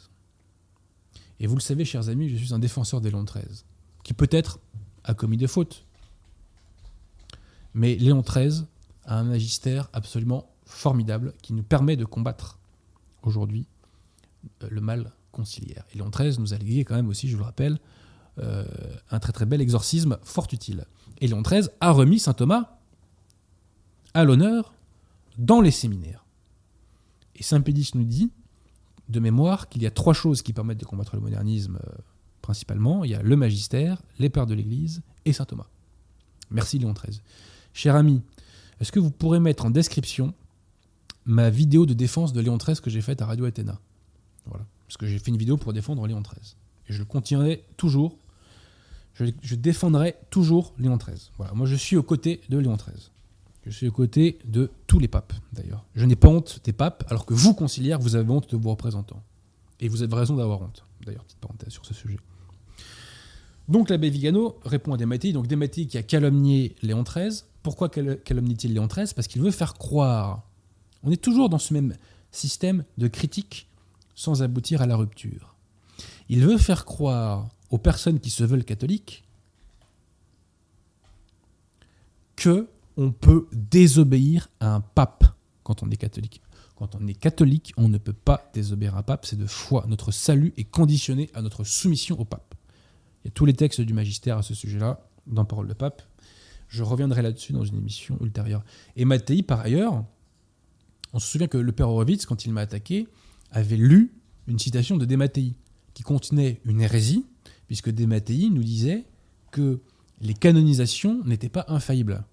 Et 1.38 1.46
vous 1.46 1.54
le 1.54 1.60
savez, 1.60 1.84
chers 1.84 2.08
amis, 2.08 2.30
je 2.30 2.36
suis 2.36 2.54
un 2.54 2.58
défenseur 2.58 3.00
des 3.00 3.10
Léon 3.10 3.24
XIII, 3.24 3.64
qui 4.02 4.14
peut-être 4.14 4.58
a 5.04 5.14
commis 5.14 5.36
des 5.36 5.46
fautes. 5.46 5.84
Mais 7.74 7.96
Léon 7.96 8.22
XIII 8.22 8.64
a 9.04 9.18
un 9.18 9.24
magistère 9.24 9.90
absolument 9.92 10.50
formidable 10.64 11.34
qui 11.42 11.52
nous 11.52 11.62
permet 11.62 11.96
de 11.96 12.06
combattre 12.06 12.58
aujourd'hui 13.22 13.66
euh, 14.62 14.68
le 14.70 14.80
mal 14.80 15.12
conciliaire. 15.32 15.84
Et 15.92 15.98
Léon 15.98 16.08
XIII 16.08 16.38
nous 16.38 16.54
a 16.54 16.56
légué 16.56 16.84
quand 16.84 16.94
même 16.94 17.08
aussi, 17.08 17.28
je 17.28 17.36
le 17.36 17.42
rappelle, 17.42 17.78
euh, 18.38 18.64
un 19.10 19.18
très 19.18 19.32
très 19.32 19.44
bel 19.44 19.60
exorcisme 19.60 20.18
fort 20.22 20.48
utile. 20.50 20.86
Et 21.20 21.28
Léon 21.28 21.42
XIII 21.42 21.68
a 21.80 21.90
remis 21.90 22.18
saint 22.18 22.32
Thomas 22.32 22.78
à 24.14 24.24
l'honneur 24.24 24.72
dans 25.36 25.60
les 25.60 25.70
séminaires. 25.70 26.23
Et 27.37 27.43
saint 27.43 27.61
Pédis 27.61 27.91
nous 27.95 28.05
dit 28.05 28.30
de 29.09 29.20
mémoire 29.20 29.68
qu'il 29.68 29.82
y 29.82 29.87
a 29.87 29.91
trois 29.91 30.14
choses 30.14 30.43
qui 30.43 30.53
permettent 30.53 30.80
de 30.80 30.85
combattre 30.85 31.14
le 31.14 31.20
modernisme 31.20 31.78
euh, 31.87 31.93
principalement. 32.43 33.05
Il 33.05 33.11
y 33.11 33.14
a 33.14 33.22
le 33.22 33.37
magistère, 33.37 34.03
les 34.18 34.30
pères 34.30 34.47
de 34.47 34.55
l'Église 34.55 35.03
et 35.24 35.32
saint 35.32 35.45
Thomas. 35.45 35.66
Merci 36.51 36.78
Léon 36.78 36.93
XIII. 36.93 37.20
Cher 37.72 37.97
ami, 37.97 38.22
est-ce 38.80 38.93
que 38.93 39.01
vous 39.01 39.11
pourrez 39.11 39.41
mettre 39.41 39.66
en 39.66 39.70
description 39.70 40.35
ma 41.26 41.51
vidéo 41.51 41.87
de 41.87 41.95
défense 41.95 42.32
de 42.32 42.41
Léon 42.41 42.57
XIII 42.57 42.80
que 42.80 42.91
j'ai 42.91 43.01
faite 43.01 43.22
à 43.22 43.26
Radio 43.26 43.45
Athéna? 43.45 43.78
Voilà. 44.47 44.64
Parce 44.87 44.97
que 44.97 45.07
j'ai 45.07 45.18
fait 45.18 45.30
une 45.30 45.39
vidéo 45.39 45.57
pour 45.57 45.72
défendre 45.72 46.07
Léon 46.07 46.20
XIII. 46.20 46.55
Et 46.89 46.93
je 46.93 46.99
le 46.99 47.05
continuerai 47.05 47.64
toujours 47.76 48.16
je, 49.14 49.55
défendrai 49.55 50.16
toujours 50.30 50.72
Léon 50.78 50.97
XIII. 50.97 51.30
Voilà, 51.37 51.55
moi 51.55 51.66
je 51.66 51.76
suis 51.76 51.97
aux 51.97 52.03
côtés 52.03 52.41
de 52.49 52.59
Léon 52.59 52.76
XIII. 52.76 53.11
Je 53.66 53.70
suis 53.70 53.88
aux 53.88 53.92
côtés 53.92 54.38
de 54.44 54.70
tous 54.86 54.98
les 54.98 55.08
papes, 55.08 55.32
d'ailleurs. 55.52 55.84
Je 55.94 56.04
n'ai 56.04 56.16
pas 56.16 56.28
honte 56.28 56.60
des 56.64 56.72
papes, 56.72 57.04
alors 57.08 57.24
que 57.24 57.32
vous, 57.32 57.54
conciliaires, 57.54 57.98
vous 57.98 58.14
avez 58.14 58.30
honte 58.30 58.50
de 58.50 58.56
vos 58.56 58.70
représentants. 58.70 59.22
Et 59.80 59.88
vous 59.88 60.02
avez 60.02 60.14
raison 60.14 60.36
d'avoir 60.36 60.60
honte, 60.60 60.84
d'ailleurs, 61.04 61.24
petite 61.24 61.40
parenthèse 61.40 61.72
sur 61.72 61.86
ce 61.86 61.94
sujet. 61.94 62.18
Donc 63.68 63.88
l'abbé 63.88 64.10
Vigano 64.10 64.58
répond 64.64 64.92
à 64.92 64.96
Desmatis, 64.98 65.32
donc 65.32 65.46
Desmatis 65.46 65.86
qui 65.86 65.96
a 65.96 66.02
calomnié 66.02 66.76
Léon 66.82 67.02
XIII. 67.02 67.42
Pourquoi 67.62 67.88
calomnie-t-il 67.88 68.74
Léon 68.74 68.86
XIII 68.86 69.06
Parce 69.16 69.26
qu'il 69.26 69.40
veut 69.40 69.50
faire 69.50 69.74
croire. 69.74 70.42
On 71.02 71.10
est 71.10 71.20
toujours 71.20 71.48
dans 71.48 71.58
ce 71.58 71.72
même 71.72 71.94
système 72.30 72.84
de 72.98 73.08
critique 73.08 73.68
sans 74.14 74.42
aboutir 74.42 74.82
à 74.82 74.86
la 74.86 74.96
rupture. 74.96 75.54
Il 76.28 76.44
veut 76.44 76.58
faire 76.58 76.84
croire 76.84 77.48
aux 77.70 77.78
personnes 77.78 78.20
qui 78.20 78.30
se 78.30 78.44
veulent 78.44 78.64
catholiques 78.64 79.24
que 82.36 82.68
on 82.97 83.12
peut 83.12 83.47
désobéir 83.53 84.49
à 84.61 84.74
un 84.74 84.80
pape 84.80 85.24
quand 85.62 85.82
on 85.82 85.90
est 85.90 85.97
catholique. 85.97 86.42
Quand 86.76 86.95
on 86.97 87.07
est 87.07 87.14
catholique, 87.14 87.72
on 87.76 87.88
ne 87.88 87.99
peut 87.99 88.12
pas 88.12 88.51
désobéir 88.53 88.97
à 88.97 89.01
un 89.01 89.03
pape, 89.03 89.26
c'est 89.26 89.38
de 89.38 89.47
foi. 89.47 89.84
Notre 89.88 90.11
salut 90.11 90.53
est 90.57 90.64
conditionné 90.64 91.30
à 91.34 91.42
notre 91.42 91.64
soumission 91.64 92.18
au 92.18 92.24
pape. 92.24 92.55
Il 93.24 93.28
y 93.28 93.30
a 93.30 93.30
tous 93.30 93.47
les 93.47 93.55
textes 93.55 93.80
du 93.80 93.95
magistère 93.95 94.38
à 94.38 94.42
ce 94.42 94.55
sujet-là, 94.55 95.01
dans 95.26 95.45
Parole 95.45 95.68
de 95.68 95.72
Pape. 95.74 96.03
Je 96.68 96.82
reviendrai 96.82 97.22
là-dessus 97.22 97.53
dans 97.53 97.64
une 97.64 97.76
émission 97.76 98.18
ultérieure. 98.20 98.64
Et 98.97 99.05
Mattei, 99.05 99.42
par 99.42 99.61
ailleurs, 99.61 100.05
on 101.12 101.18
se 101.18 101.28
souvient 101.28 101.47
que 101.47 101.59
le 101.59 101.72
père 101.72 101.88
Horowitz, 101.88 102.26
quand 102.26 102.45
il 102.45 102.53
m'a 102.53 102.62
attaqué, 102.62 103.09
avait 103.51 103.76
lu 103.76 104.12
une 104.49 104.59
citation 104.59 104.97
de 104.97 105.05
Desmattei 105.05 105.55
qui 105.95 106.03
contenait 106.03 106.61
une 106.64 106.80
hérésie, 106.80 107.24
puisque 107.68 107.90
Desmattei 107.90 108.51
nous 108.51 108.64
disait 108.64 109.05
que 109.53 109.80
les 110.20 110.34
canonisations 110.34 111.22
n'étaient 111.24 111.49
pas 111.49 111.64
infaillibles. 111.68 112.24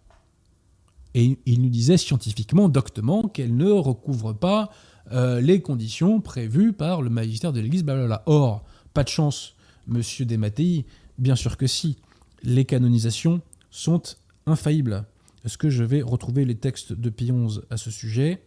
Et 1.14 1.38
il 1.45 1.62
nous 1.62 1.70
disait 1.70 1.97
scientifiquement, 1.97 2.70
doctement, 2.70 3.28
qu'elles 3.28 3.55
ne 3.55 3.70
recouvrent 3.70 4.34
pas 4.34 4.70
euh, 5.12 5.41
les 5.41 5.62
conditions 5.62 6.22
prévues 6.22 6.74
par 6.74 7.01
le 7.01 7.09
magistère 7.09 7.51
de 7.51 7.59
l'Église, 7.59 7.84
Or, 8.26 8.64
pas 8.93 9.03
de 9.03 9.09
chance 9.09 9.55
Monsieur 9.88 10.26
Desmattei 10.26 10.86
Bien 11.18 11.36
sûr 11.36 11.57
que 11.57 11.68
si. 11.68 11.97
Les 12.43 12.66
canonisations 12.66 13.41
sont 13.70 14.01
infaillibles. 14.45 15.05
Est-ce 15.45 15.57
que 15.57 15.70
je 15.70 15.84
vais 15.84 16.01
retrouver 16.01 16.45
les 16.45 16.55
textes 16.55 16.93
de 16.93 17.09
Pie 17.09 17.32
à 17.70 17.78
ce 17.78 17.91
sujet? 17.91 18.41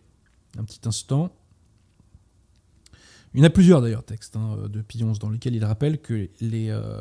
Un 0.58 0.64
petit 0.64 0.80
instant. 0.86 1.32
Il 3.34 3.40
y 3.40 3.42
en 3.42 3.46
a 3.46 3.50
plusieurs 3.50 3.82
d'ailleurs 3.82 4.04
textes 4.04 4.36
hein, 4.36 4.56
de 4.68 4.80
Pie 4.80 5.04
dans 5.20 5.28
lesquels 5.28 5.54
il 5.54 5.64
rappelle 5.64 6.00
que 6.00 6.28
les, 6.40 6.70
euh, 6.70 7.00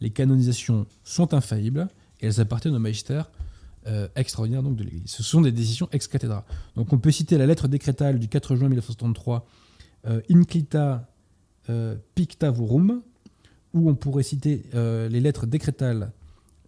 les 0.00 0.10
canonisations 0.10 0.86
sont 1.04 1.34
infaillibles 1.34 1.88
et 2.20 2.26
elles 2.26 2.40
appartiennent 2.40 2.76
au 2.76 2.80
magistère 2.80 3.30
euh, 3.88 4.08
extraordinaire 4.16 4.62
donc, 4.62 4.76
de 4.76 4.84
l'Église. 4.84 5.10
Ce 5.10 5.22
sont 5.22 5.40
des 5.40 5.52
décisions 5.52 5.88
ex 5.92 6.06
cathedra. 6.06 6.44
Donc 6.76 6.92
on 6.92 6.98
peut 6.98 7.10
citer 7.10 7.38
la 7.38 7.46
lettre 7.46 7.68
décrétale 7.68 8.18
du 8.18 8.28
4 8.28 8.54
juin 8.56 8.68
1933, 8.68 9.46
euh, 10.06 10.20
Inclita 10.30 11.08
Pictavorum, 12.14 13.02
ou 13.74 13.90
on 13.90 13.94
pourrait 13.94 14.22
citer 14.22 14.64
euh, 14.74 15.08
les 15.08 15.20
lettres 15.20 15.46
décrétales 15.46 16.12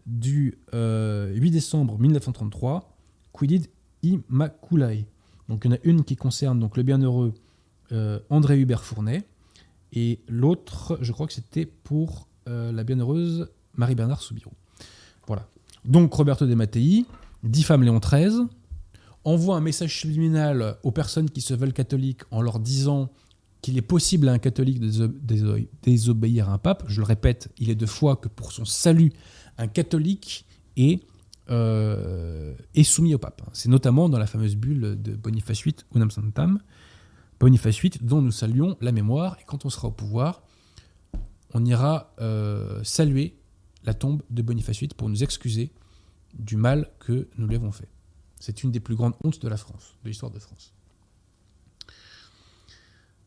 du 0.06 0.58
8 0.72 0.74
euh, 0.74 1.50
décembre 1.50 1.98
1933, 1.98 2.96
Quidid 3.32 3.66
Immaculae. 4.02 5.04
Donc 5.48 5.62
il 5.64 5.70
y 5.70 5.74
en 5.74 5.76
a 5.76 5.80
une 5.84 6.04
qui 6.04 6.16
concerne 6.16 6.58
donc 6.58 6.76
le 6.76 6.82
bienheureux 6.82 7.34
euh, 7.92 8.20
André 8.30 8.58
Hubert 8.58 8.84
Fournet, 8.84 9.24
et 9.92 10.20
l'autre, 10.28 10.98
je 11.00 11.12
crois 11.12 11.26
que 11.26 11.32
c'était 11.32 11.66
pour 11.66 12.28
la 12.46 12.82
bienheureuse 12.82 13.48
Marie-Bernard 13.76 14.22
Soubirou. 14.22 14.50
Voilà. 15.28 15.46
Donc 15.84 16.12
Roberto 16.12 16.46
De 16.46 16.54
Mattei 16.54 17.06
diffame 17.42 17.82
Léon 17.82 17.98
XIII, 17.98 18.46
envoie 19.24 19.56
un 19.56 19.60
message 19.60 19.98
subliminal 19.98 20.76
aux 20.82 20.90
personnes 20.90 21.30
qui 21.30 21.40
se 21.40 21.54
veulent 21.54 21.72
catholiques 21.72 22.22
en 22.30 22.42
leur 22.42 22.58
disant 22.58 23.10
qu'il 23.62 23.76
est 23.76 23.82
possible 23.82 24.28
à 24.28 24.32
un 24.32 24.38
catholique 24.38 24.80
de 24.80 25.68
désobéir 25.82 26.48
à 26.48 26.54
un 26.54 26.58
pape. 26.58 26.84
Je 26.86 27.00
le 27.00 27.06
répète, 27.06 27.48
il 27.58 27.70
est 27.70 27.74
de 27.74 27.86
foi 27.86 28.16
que 28.16 28.28
pour 28.28 28.52
son 28.52 28.64
salut, 28.64 29.12
un 29.58 29.68
catholique 29.68 30.46
est, 30.76 31.02
euh, 31.50 32.54
soumis 32.82 33.14
au 33.14 33.18
pape. 33.18 33.42
C'est 33.52 33.68
notamment 33.68 34.08
dans 34.08 34.18
la 34.18 34.26
fameuse 34.26 34.56
bulle 34.56 35.00
de 35.00 35.14
Boniface 35.14 35.62
VIII, 35.64 35.74
Unam 35.94 36.10
Santam, 36.10 36.60
Boniface 37.38 37.80
VIII, 37.80 37.92
dont 38.00 38.22
nous 38.22 38.30
saluons 38.30 38.76
la 38.80 38.92
mémoire. 38.92 39.36
Et 39.40 39.44
quand 39.44 39.64
on 39.66 39.70
sera 39.70 39.88
au 39.88 39.92
pouvoir, 39.92 40.42
on 41.52 41.64
ira 41.64 42.14
euh, 42.20 42.80
saluer 42.84 43.39
la 43.84 43.94
tombe 43.94 44.22
de 44.30 44.42
Boniface 44.42 44.78
VIII 44.78 44.90
pour 44.96 45.08
nous 45.08 45.22
excuser 45.22 45.70
du 46.34 46.56
mal 46.56 46.90
que 46.98 47.28
nous 47.36 47.46
lui 47.46 47.56
avons 47.56 47.72
fait. 47.72 47.88
C'est 48.38 48.62
une 48.62 48.70
des 48.70 48.80
plus 48.80 48.94
grandes 48.94 49.14
hontes 49.24 49.40
de 49.40 49.48
la 49.48 49.56
France, 49.56 49.94
de 50.02 50.08
l'histoire 50.08 50.30
de 50.30 50.38
France. 50.38 50.72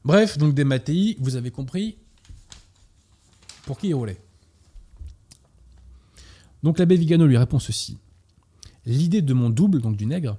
Bref, 0.06 0.38
donc 0.38 0.54
des 0.54 0.64
Mattei, 0.64 1.16
vous 1.20 1.36
avez 1.36 1.51
compris 1.51 1.97
pour 3.66 3.78
qui 3.78 3.89
il 3.89 3.93
roulait. 3.93 4.22
Donc 6.62 6.80
l'abbé 6.80 6.95
Vigano 6.97 7.26
lui 7.26 7.38
répond 7.38 7.60
ceci. 7.60 7.97
L'idée 8.86 9.22
de 9.22 9.34
mon 9.34 9.49
double, 9.49 9.82
donc 9.82 9.95
du 9.95 10.06
nègre, 10.06 10.38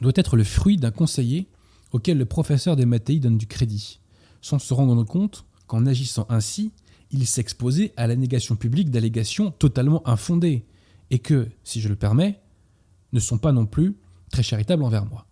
doit 0.00 0.12
être 0.16 0.36
le 0.36 0.44
fruit 0.44 0.76
d'un 0.76 0.90
conseiller 0.90 1.48
auquel 1.92 2.18
le 2.18 2.26
professeur 2.26 2.76
des 2.76 2.86
Mattei 2.86 3.20
donne 3.20 3.38
du 3.38 3.46
crédit, 3.46 4.00
sans 4.40 4.58
se 4.58 4.74
rendre 4.74 5.04
compte 5.04 5.44
qu'en 5.66 5.86
agissant 5.86 6.26
ainsi, 6.28 6.72
il 7.12 7.26
s'exposait 7.26 7.92
à 7.96 8.06
la 8.06 8.16
négation 8.16 8.56
publique 8.56 8.90
d'allégations 8.90 9.50
totalement 9.50 10.06
infondées, 10.08 10.64
et 11.10 11.18
que, 11.18 11.48
si 11.62 11.80
je 11.80 11.88
le 11.88 11.96
permets, 11.96 12.40
ne 13.12 13.20
sont 13.20 13.38
pas 13.38 13.52
non 13.52 13.66
plus 13.66 13.94
très 14.30 14.42
charitables 14.42 14.82
envers 14.82 15.04
moi. 15.04 15.26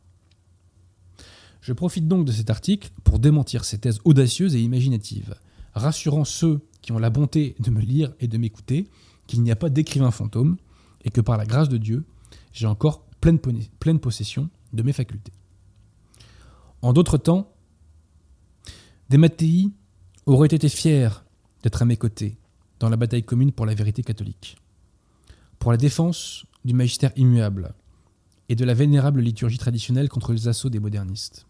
Je 1.62 1.72
profite 1.72 2.07
donc 2.07 2.26
de 2.26 2.33
cet 2.33 2.51
article 2.51 2.91
pour 3.03 3.18
démentir 3.18 3.64
ces 3.64 3.78
thèses 3.78 4.01
audacieuses 4.05 4.55
et 4.55 4.61
imaginatives, 4.61 5.35
rassurant 5.74 6.24
ceux 6.24 6.61
qui 6.83 6.93
ont 6.93 6.99
la 6.99 7.11
bonté 7.11 7.57
de 7.61 7.70
me 7.70 7.81
lire 7.81 8.12
et 8.20 8.28
de 8.28 8.39
m'écouter 8.39 8.89
qu'il 9.26 9.43
n'y 9.43 9.51
a 9.51 9.57
pas 9.57 9.70
d'écrivain 9.70 10.11
fantôme 10.11 10.57
et 11.05 11.11
que 11.11 11.20
par 11.20 11.37
la 11.37 11.47
grâce 11.47 11.68
de 11.68 11.76
Dieu, 11.76 12.05
j'ai 12.53 12.66
encore 12.66 13.07
pleine, 13.20 13.39
possession 14.01 14.49
de 14.72 14.83
mes 14.83 14.93
facultés. 14.93 15.33
En 16.83 16.93
d'autres 16.93 17.18
temps, 17.18 17.53
des 19.09 19.18
Mattei 19.18 19.70
auraient 20.26 20.49
été 20.49 20.68
fiers 20.68 21.11
d'être 21.63 21.83
à 21.83 21.85
mes 21.85 21.97
côtés 21.97 22.37
dans 22.79 22.89
la 22.89 22.97
bataille 22.97 23.23
commune 23.23 23.53
pour 23.53 23.67
la 23.67 23.75
vérité 23.75 24.03
catholique, 24.03 24.57
pour 25.59 25.71
la 25.71 25.77
défense 25.77 26.45
du 26.65 26.75
magistère 26.75 27.13
immuable 27.17 27.75
et 28.49 28.57
de 28.57 28.65
la 28.65 28.75
vénérable 28.75 29.21
liturgie 29.21 29.59
traditionnelle 29.59 30.09
contre 30.09 30.33
les 30.33 30.49
assauts 30.49 30.71
des 30.71 30.81
modernistes. 30.81 31.47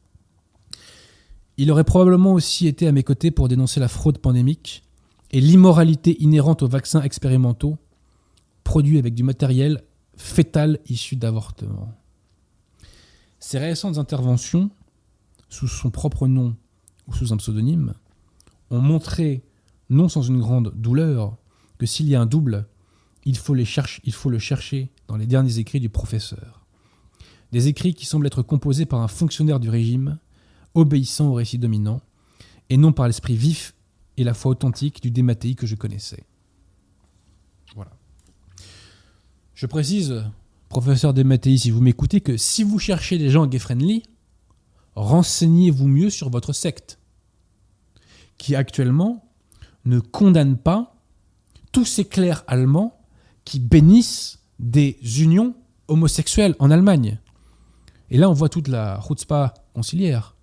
Il 1.56 1.70
aurait 1.70 1.84
probablement 1.84 2.32
aussi 2.32 2.66
été 2.66 2.86
à 2.86 2.92
mes 2.92 3.02
côtés 3.02 3.30
pour 3.30 3.48
dénoncer 3.48 3.80
la 3.80 3.88
fraude 3.88 4.18
pandémique 4.18 4.82
et 5.30 5.40
l'immoralité 5.40 6.22
inhérente 6.22 6.62
aux 6.62 6.68
vaccins 6.68 7.02
expérimentaux 7.02 7.78
produits 8.64 8.98
avec 8.98 9.14
du 9.14 9.22
matériel 9.22 9.82
fétal 10.16 10.78
issu 10.88 11.16
d'avortements. 11.16 11.92
Ces 13.38 13.58
récentes 13.58 13.98
interventions, 13.98 14.70
sous 15.48 15.66
son 15.66 15.90
propre 15.90 16.28
nom 16.28 16.54
ou 17.08 17.14
sous 17.14 17.32
un 17.32 17.36
pseudonyme, 17.36 17.94
ont 18.70 18.80
montré, 18.80 19.42
non 19.90 20.08
sans 20.08 20.22
une 20.22 20.40
grande 20.40 20.72
douleur, 20.76 21.36
que 21.78 21.86
s'il 21.86 22.08
y 22.08 22.14
a 22.14 22.20
un 22.20 22.26
double, 22.26 22.66
il 23.24 23.36
faut, 23.36 23.54
le 23.54 24.38
chercher 24.38 24.90
dans 25.08 25.16
les 25.16 25.26
derniers 25.26 25.58
écrits 25.58 25.80
du 25.80 25.88
professeur. 25.88 26.64
Des 27.52 27.68
écrits 27.68 27.94
qui 27.94 28.06
semblent 28.06 28.26
être 28.26 28.42
composés 28.42 28.86
par 28.86 29.00
un 29.00 29.08
fonctionnaire 29.08 29.60
du 29.60 29.68
régime 29.68 30.18
obéissant 30.74 31.28
au 31.28 31.34
récit 31.34 31.58
dominant, 31.58 32.00
et 32.68 32.76
non 32.76 32.92
par 32.92 33.08
l'esprit 33.08 33.34
vif 33.34 33.74
et 34.16 34.24
la 34.24 34.34
foi 34.34 34.52
authentique 34.52 35.02
du 35.02 35.10
Dématéi 35.10 35.56
que 35.56 35.66
je 35.66 35.74
connaissais. 35.74 36.24
Voilà. 37.74 37.90
Je 39.54 39.66
précise, 39.66 40.24
professeur 40.68 41.12
Dématéi, 41.12 41.58
si 41.58 41.72
vous 41.72 41.80
m'écoutez, 41.80 42.20
que 42.20 42.36
si 42.36 42.62
vous 42.62 42.78
cherchez 42.78 43.18
des 43.18 43.30
gens 43.30 43.46
gay-friendly, 43.46 44.04
renseignez-vous 44.94 45.88
mieux 45.88 46.10
sur 46.10 46.30
votre 46.30 46.52
secte, 46.52 46.98
qui 48.38 48.54
actuellement 48.54 49.29
ne 49.84 50.00
condamne 50.00 50.56
pas 50.56 50.96
tous 51.72 51.84
ces 51.84 52.04
clercs 52.04 52.44
allemands 52.46 53.00
qui 53.44 53.60
bénissent 53.60 54.40
des 54.58 54.98
unions 55.20 55.54
homosexuelles 55.88 56.54
en 56.58 56.70
Allemagne. 56.70 57.18
Et 58.10 58.18
là, 58.18 58.28
on 58.28 58.32
voit 58.32 58.48
toute 58.48 58.68
la 58.68 59.00
chutzpah 59.06 59.54
conciliaire. 59.74 60.36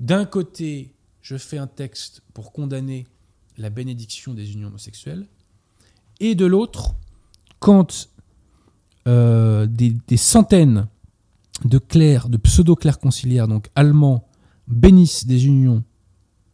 D'un 0.00 0.24
côté, 0.24 0.94
je 1.20 1.36
fais 1.36 1.58
un 1.58 1.66
texte 1.66 2.22
pour 2.32 2.52
condamner 2.52 3.06
la 3.58 3.70
bénédiction 3.70 4.32
des 4.32 4.52
unions 4.52 4.68
homosexuelles, 4.68 5.26
et 6.18 6.34
de 6.34 6.46
l'autre, 6.46 6.94
quand 7.58 8.08
euh, 9.06 9.66
des, 9.66 10.16
centaines 10.16 10.88
de 11.64 11.78
clercs, 11.78 12.28
de 12.28 12.36
pseudo-clercs 12.36 12.98
conciliaires, 12.98 13.48
donc 13.48 13.68
allemands, 13.74 14.28
bénissent 14.66 15.26
des 15.26 15.46
unions 15.46 15.84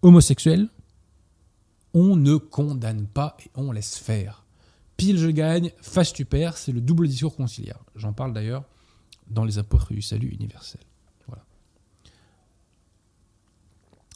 homosexuelles, 0.02 0.68
On 1.98 2.14
ne 2.14 2.36
condamne 2.36 3.06
pas 3.06 3.38
et 3.40 3.50
on 3.54 3.72
laisse 3.72 3.96
faire. 3.96 4.44
Pile 4.98 5.16
je 5.16 5.30
gagne, 5.30 5.72
face 5.80 6.12
tu 6.12 6.26
perds, 6.26 6.58
c'est 6.58 6.72
le 6.72 6.82
double 6.82 7.08
discours 7.08 7.34
conciliaire. 7.34 7.78
J'en 7.94 8.12
parle 8.12 8.34
d'ailleurs 8.34 8.64
dans 9.28 9.44
les 9.44 9.58
apôtres 9.58 9.94
du 9.94 10.02
salut 10.02 10.28
universel. 10.28 10.80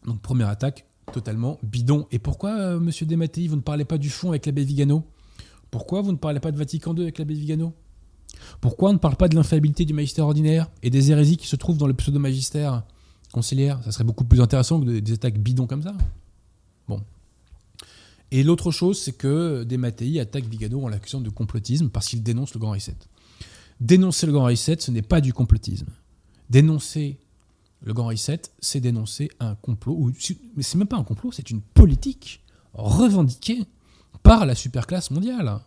Donc 0.04 0.20
première 0.20 0.48
attaque, 0.48 0.86
totalement 1.12 1.58
bidon. 1.62 2.06
Et 2.10 2.18
pourquoi, 2.18 2.52
euh, 2.58 2.80
monsieur 2.80 3.06
Desmatéi, 3.06 3.48
vous 3.48 3.56
ne 3.56 3.60
parlez 3.60 3.84
pas 3.84 3.98
du 3.98 4.10
fond 4.10 4.30
avec 4.30 4.46
l'abbé 4.46 4.64
Vigano? 4.64 5.04
Pourquoi 5.70 6.02
vous 6.02 6.12
ne 6.12 6.16
parlez 6.16 6.40
pas 6.40 6.50
de 6.52 6.56
Vatican 6.56 6.94
II 6.94 7.02
avec 7.02 7.18
l'abbé 7.18 7.34
Vigano? 7.34 7.74
Pourquoi 8.60 8.90
on 8.90 8.92
ne 8.94 8.98
parle 8.98 9.16
pas 9.16 9.28
de 9.28 9.34
l'infaillibilité 9.36 9.84
du 9.84 9.92
magistère 9.92 10.24
ordinaire 10.24 10.70
et 10.82 10.90
des 10.90 11.10
hérésies 11.10 11.36
qui 11.36 11.46
se 11.46 11.56
trouvent 11.56 11.78
dans 11.78 11.86
le 11.86 11.94
pseudo-magistère 11.94 12.84
conciliaire? 13.32 13.80
Ça 13.84 13.92
serait 13.92 14.04
beaucoup 14.04 14.24
plus 14.24 14.40
intéressant 14.40 14.80
que 14.80 14.98
des 15.00 15.12
attaques 15.12 15.38
bidons 15.38 15.66
comme 15.66 15.82
ça. 15.82 15.94
Bon. 16.88 17.02
Et 18.32 18.42
l'autre 18.42 18.70
chose, 18.70 19.00
c'est 19.00 19.12
que 19.12 19.64
Desmatéi 19.64 20.20
attaque 20.20 20.44
Vigano 20.44 20.84
en 20.84 20.88
l'accusant 20.88 21.20
de 21.20 21.30
complotisme 21.30 21.88
parce 21.88 22.06
qu'il 22.08 22.22
dénonce 22.22 22.54
le 22.54 22.60
Grand 22.60 22.72
Reset. 22.72 22.96
Dénoncer 23.80 24.26
le 24.26 24.32
Grand 24.32 24.44
Reset, 24.44 24.76
ce 24.80 24.90
n'est 24.90 25.02
pas 25.02 25.20
du 25.20 25.32
complotisme. 25.32 25.88
Dénoncer 26.48 27.18
le 27.82 27.92
Grand 27.92 28.08
Reset, 28.08 28.42
c'est 28.60 28.80
dénoncer 28.80 29.30
un 29.40 29.54
complot, 29.54 29.94
ou, 29.94 30.12
mais 30.54 30.62
c'est 30.62 30.78
même 30.78 30.86
pas 30.86 30.98
un 30.98 31.04
complot, 31.04 31.32
c'est 31.32 31.50
une 31.50 31.60
politique 31.60 32.40
revendiquée 32.74 33.64
par 34.22 34.46
la 34.46 34.54
superclasse 34.54 35.10
mondiale. 35.10 35.60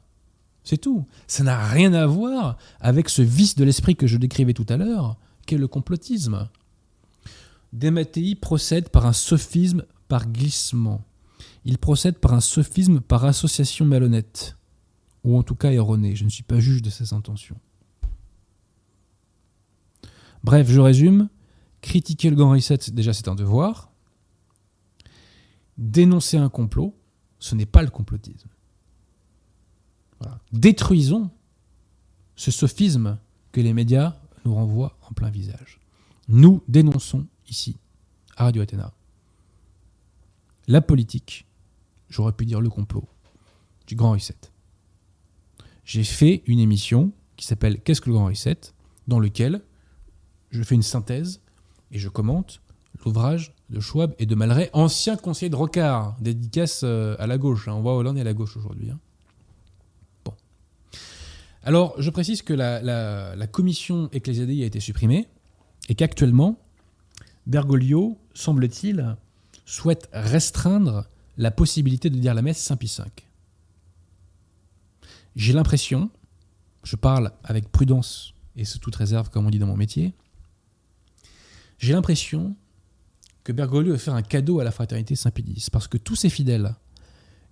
C'est 0.64 0.78
tout. 0.78 1.06
Ça 1.28 1.44
n'a 1.44 1.68
rien 1.68 1.94
à 1.94 2.06
voir 2.06 2.58
avec 2.80 3.10
ce 3.10 3.22
vice 3.22 3.56
de 3.56 3.66
l'esprit 3.66 3.96
que 3.96 4.08
je 4.08 4.18
décrivais 4.18 4.54
tout 4.54 4.66
à 4.70 4.78
l'heure, 4.78 5.18
qu'est 5.46 5.58
le 5.58 5.68
complotisme. 5.68 6.48
Desmatéi 7.74 8.36
procède 8.36 8.90
par 8.90 9.06
un 9.06 9.14
sophisme 9.14 9.84
par 10.08 10.28
glissement. 10.28 11.04
Il 11.66 11.78
procède 11.78 12.20
par 12.20 12.34
un 12.34 12.42
sophisme 12.42 13.00
par 13.00 13.24
association 13.26 13.86
malhonnête, 13.86 14.58
ou 15.24 15.38
en 15.38 15.44
tout 15.44 15.56
cas 15.56 15.72
erronée. 15.72 16.16
Je 16.16 16.26
ne 16.26 16.30
suis 16.30 16.44
pas 16.44 16.60
juge 16.60 16.82
de 16.82 16.90
ses 16.90 17.14
intentions. 17.14 17.60
Bref, 20.44 20.70
je 20.70 20.80
résume. 20.80 21.30
Critiquer 21.82 22.30
le 22.30 22.36
Grand 22.36 22.52
Reset, 22.52 22.92
déjà, 22.92 23.14
c'est 23.14 23.28
un 23.28 23.36
devoir. 23.36 23.92
Dénoncer 25.78 26.38
un 26.38 26.50
complot, 26.50 26.96
ce 27.40 27.56
n'est 27.56 27.66
pas 27.66 27.84
le 27.84 27.90
complotisme. 27.90 28.50
Détruisons 30.54 31.30
ce 32.36 32.52
sophisme 32.52 33.18
que 33.52 33.60
les 33.60 33.74
médias 33.74 34.16
nous 34.46 34.56
renvoient 34.56 34.98
en 35.10 35.14
plein 35.14 35.30
visage. 35.30 35.80
Nous 36.30 36.64
dénonçons 36.68 37.28
ici, 37.50 37.78
à 38.38 38.46
Radio 38.46 38.62
Athéna, 38.62 38.94
la 40.68 40.82
politique, 40.82 41.46
j'aurais 42.14 42.32
pu 42.32 42.46
dire 42.46 42.62
le 42.62 42.70
complot, 42.70 43.08
du 43.88 43.96
Grand 43.96 44.12
Reset. 44.12 44.36
J'ai 45.84 46.04
fait 46.04 46.44
une 46.46 46.60
émission 46.60 47.12
qui 47.36 47.46
s'appelle 47.48 47.82
Qu'est-ce 47.82 48.02
que 48.02 48.10
le 48.10 48.16
Grand 48.16 48.28
Reset 48.28 48.60
dans 49.08 49.20
lequel 49.20 49.62
je 50.52 50.62
fais 50.64 50.76
une 50.76 50.84
synthèse 50.84 51.42
et 51.92 51.98
je 51.98 52.10
commente 52.10 52.62
l'ouvrage 53.04 53.54
de 53.70 53.80
Schwab 53.80 54.14
et 54.20 54.26
de 54.26 54.36
Malray, 54.36 54.70
ancien 54.74 55.18
conseiller 55.18 55.50
de 55.50 55.56
Rocard, 55.56 56.16
dédicace 56.22 56.82
euh, 56.84 57.16
à 57.18 57.26
la 57.26 57.38
gauche. 57.38 57.68
Hein. 57.68 57.74
On 57.74 57.82
voit 57.82 57.96
Hollande 57.96 58.18
est 58.18 58.22
à 58.22 58.26
la 58.26 58.34
gauche 58.34 58.56
aujourd'hui. 58.56 58.92
Hein. 58.92 59.00
Bon. 60.24 60.34
Alors, 61.64 61.96
je 61.98 62.10
précise 62.12 62.44
que 62.44 62.54
la, 62.54 63.48
commission 63.48 64.10
Ecclésiadei 64.12 64.64
a 64.64 64.68
été 64.68 64.80
supprimée 64.80 65.28
et 65.90 65.96
qu'actuellement, 65.96 66.60
Bergoglio, 67.48 68.18
semble-t-il, 68.34 69.18
souhaite 69.66 70.08
restreindre 70.14 71.10
la 71.38 71.52
possibilité 71.52 72.10
de 72.10 72.18
dire 72.18 72.34
la 72.34 72.42
messe 72.42 72.60
Saint 72.60 72.78
Pie 72.78 72.94
V. 72.98 73.04
J'ai 75.36 75.54
l'impression, 75.54 76.12
je 76.84 76.96
parle 76.96 77.32
avec 77.44 77.72
prudence 77.72 78.34
et 78.56 78.66
sous 78.66 78.80
toute 78.80 78.96
réserve, 78.96 79.30
comme 79.30 79.48
on 79.48 79.50
dit 79.50 79.60
dans 79.60 79.68
mon 79.68 79.78
métier, 79.78 80.14
j'ai 81.80 81.94
l'impression 81.94 82.56
que 83.44 83.52
Bergoglio 83.52 83.94
veut 83.94 83.98
faire 83.98 84.14
un 84.14 84.22
cadeau 84.22 84.60
à 84.60 84.64
la 84.64 84.72
fraternité 84.72 85.16
Saint-Pédis, 85.16 85.68
parce 85.72 85.88
que 85.88 85.98
tous 85.98 86.16
ces 86.16 86.30
fidèles 86.30 86.76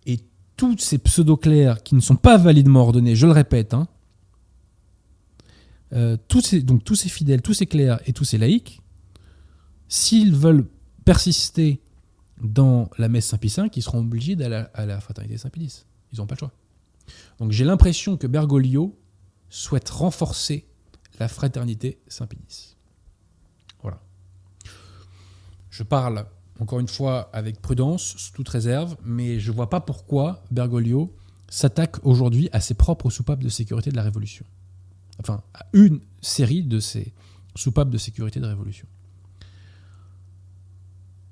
et 0.05 0.19
tous 0.55 0.77
ces 0.77 0.99
pseudo-clercs 0.99 1.83
qui 1.83 1.95
ne 1.95 1.99
sont 1.99 2.15
pas 2.15 2.37
validement 2.37 2.81
ordonnés, 2.81 3.15
je 3.15 3.25
le 3.25 3.33
répète, 3.33 3.73
hein, 3.73 3.87
euh, 5.93 6.15
tous 6.27 6.41
ces, 6.41 6.61
donc 6.61 6.83
tous 6.83 6.95
ces 6.95 7.09
fidèles, 7.09 7.41
tous 7.41 7.53
ces 7.53 7.65
clercs 7.65 7.99
et 8.05 8.13
tous 8.13 8.23
ces 8.23 8.37
laïcs, 8.37 8.81
s'ils 9.89 10.33
veulent 10.33 10.67
persister 11.03 11.81
dans 12.41 12.89
la 12.97 13.07
messe 13.07 13.27
Saint-Pie 13.27 13.53
V, 13.55 13.69
ils 13.75 13.83
seront 13.83 13.99
obligés 13.99 14.35
d'aller 14.35 14.63
à 14.73 14.85
la 14.85 14.99
fraternité 14.99 15.37
Saint-Pédis. 15.37 15.85
Ils 16.11 16.19
n'ont 16.19 16.27
pas 16.27 16.35
le 16.35 16.39
choix. 16.39 16.51
Donc 17.39 17.51
j'ai 17.51 17.63
l'impression 17.63 18.17
que 18.17 18.27
Bergoglio 18.27 18.97
souhaite 19.49 19.89
renforcer 19.89 20.65
la 21.19 21.27
fraternité 21.27 21.99
Saint-Pédis. 22.07 22.75
Je 25.71 25.83
parle, 25.83 26.25
encore 26.59 26.79
une 26.79 26.87
fois, 26.87 27.29
avec 27.33 27.61
prudence, 27.61 28.15
sous 28.17 28.33
toute 28.33 28.49
réserve, 28.49 28.97
mais 29.03 29.39
je 29.39 29.49
ne 29.51 29.55
vois 29.55 29.69
pas 29.69 29.79
pourquoi 29.79 30.43
Bergoglio 30.51 31.15
s'attaque 31.49 32.05
aujourd'hui 32.05 32.49
à 32.51 32.59
ses 32.59 32.73
propres 32.73 33.09
soupapes 33.09 33.41
de 33.41 33.49
sécurité 33.49 33.89
de 33.89 33.95
la 33.95 34.03
Révolution. 34.03 34.45
Enfin, 35.19 35.41
à 35.53 35.65
une 35.73 36.01
série 36.21 36.61
de 36.61 36.79
ces 36.79 37.13
soupapes 37.55 37.89
de 37.89 37.97
sécurité 37.97 38.39
de 38.39 38.45
la 38.45 38.51
Révolution. 38.51 38.85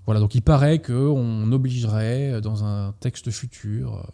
Voilà, 0.10 0.22
donc 0.22 0.34
il 0.34 0.42
paraît 0.42 0.82
qu'on 0.82 1.52
obligerait, 1.52 2.42
dans 2.42 2.64
un 2.64 2.94
texte 2.94 3.30
futur, 3.30 4.12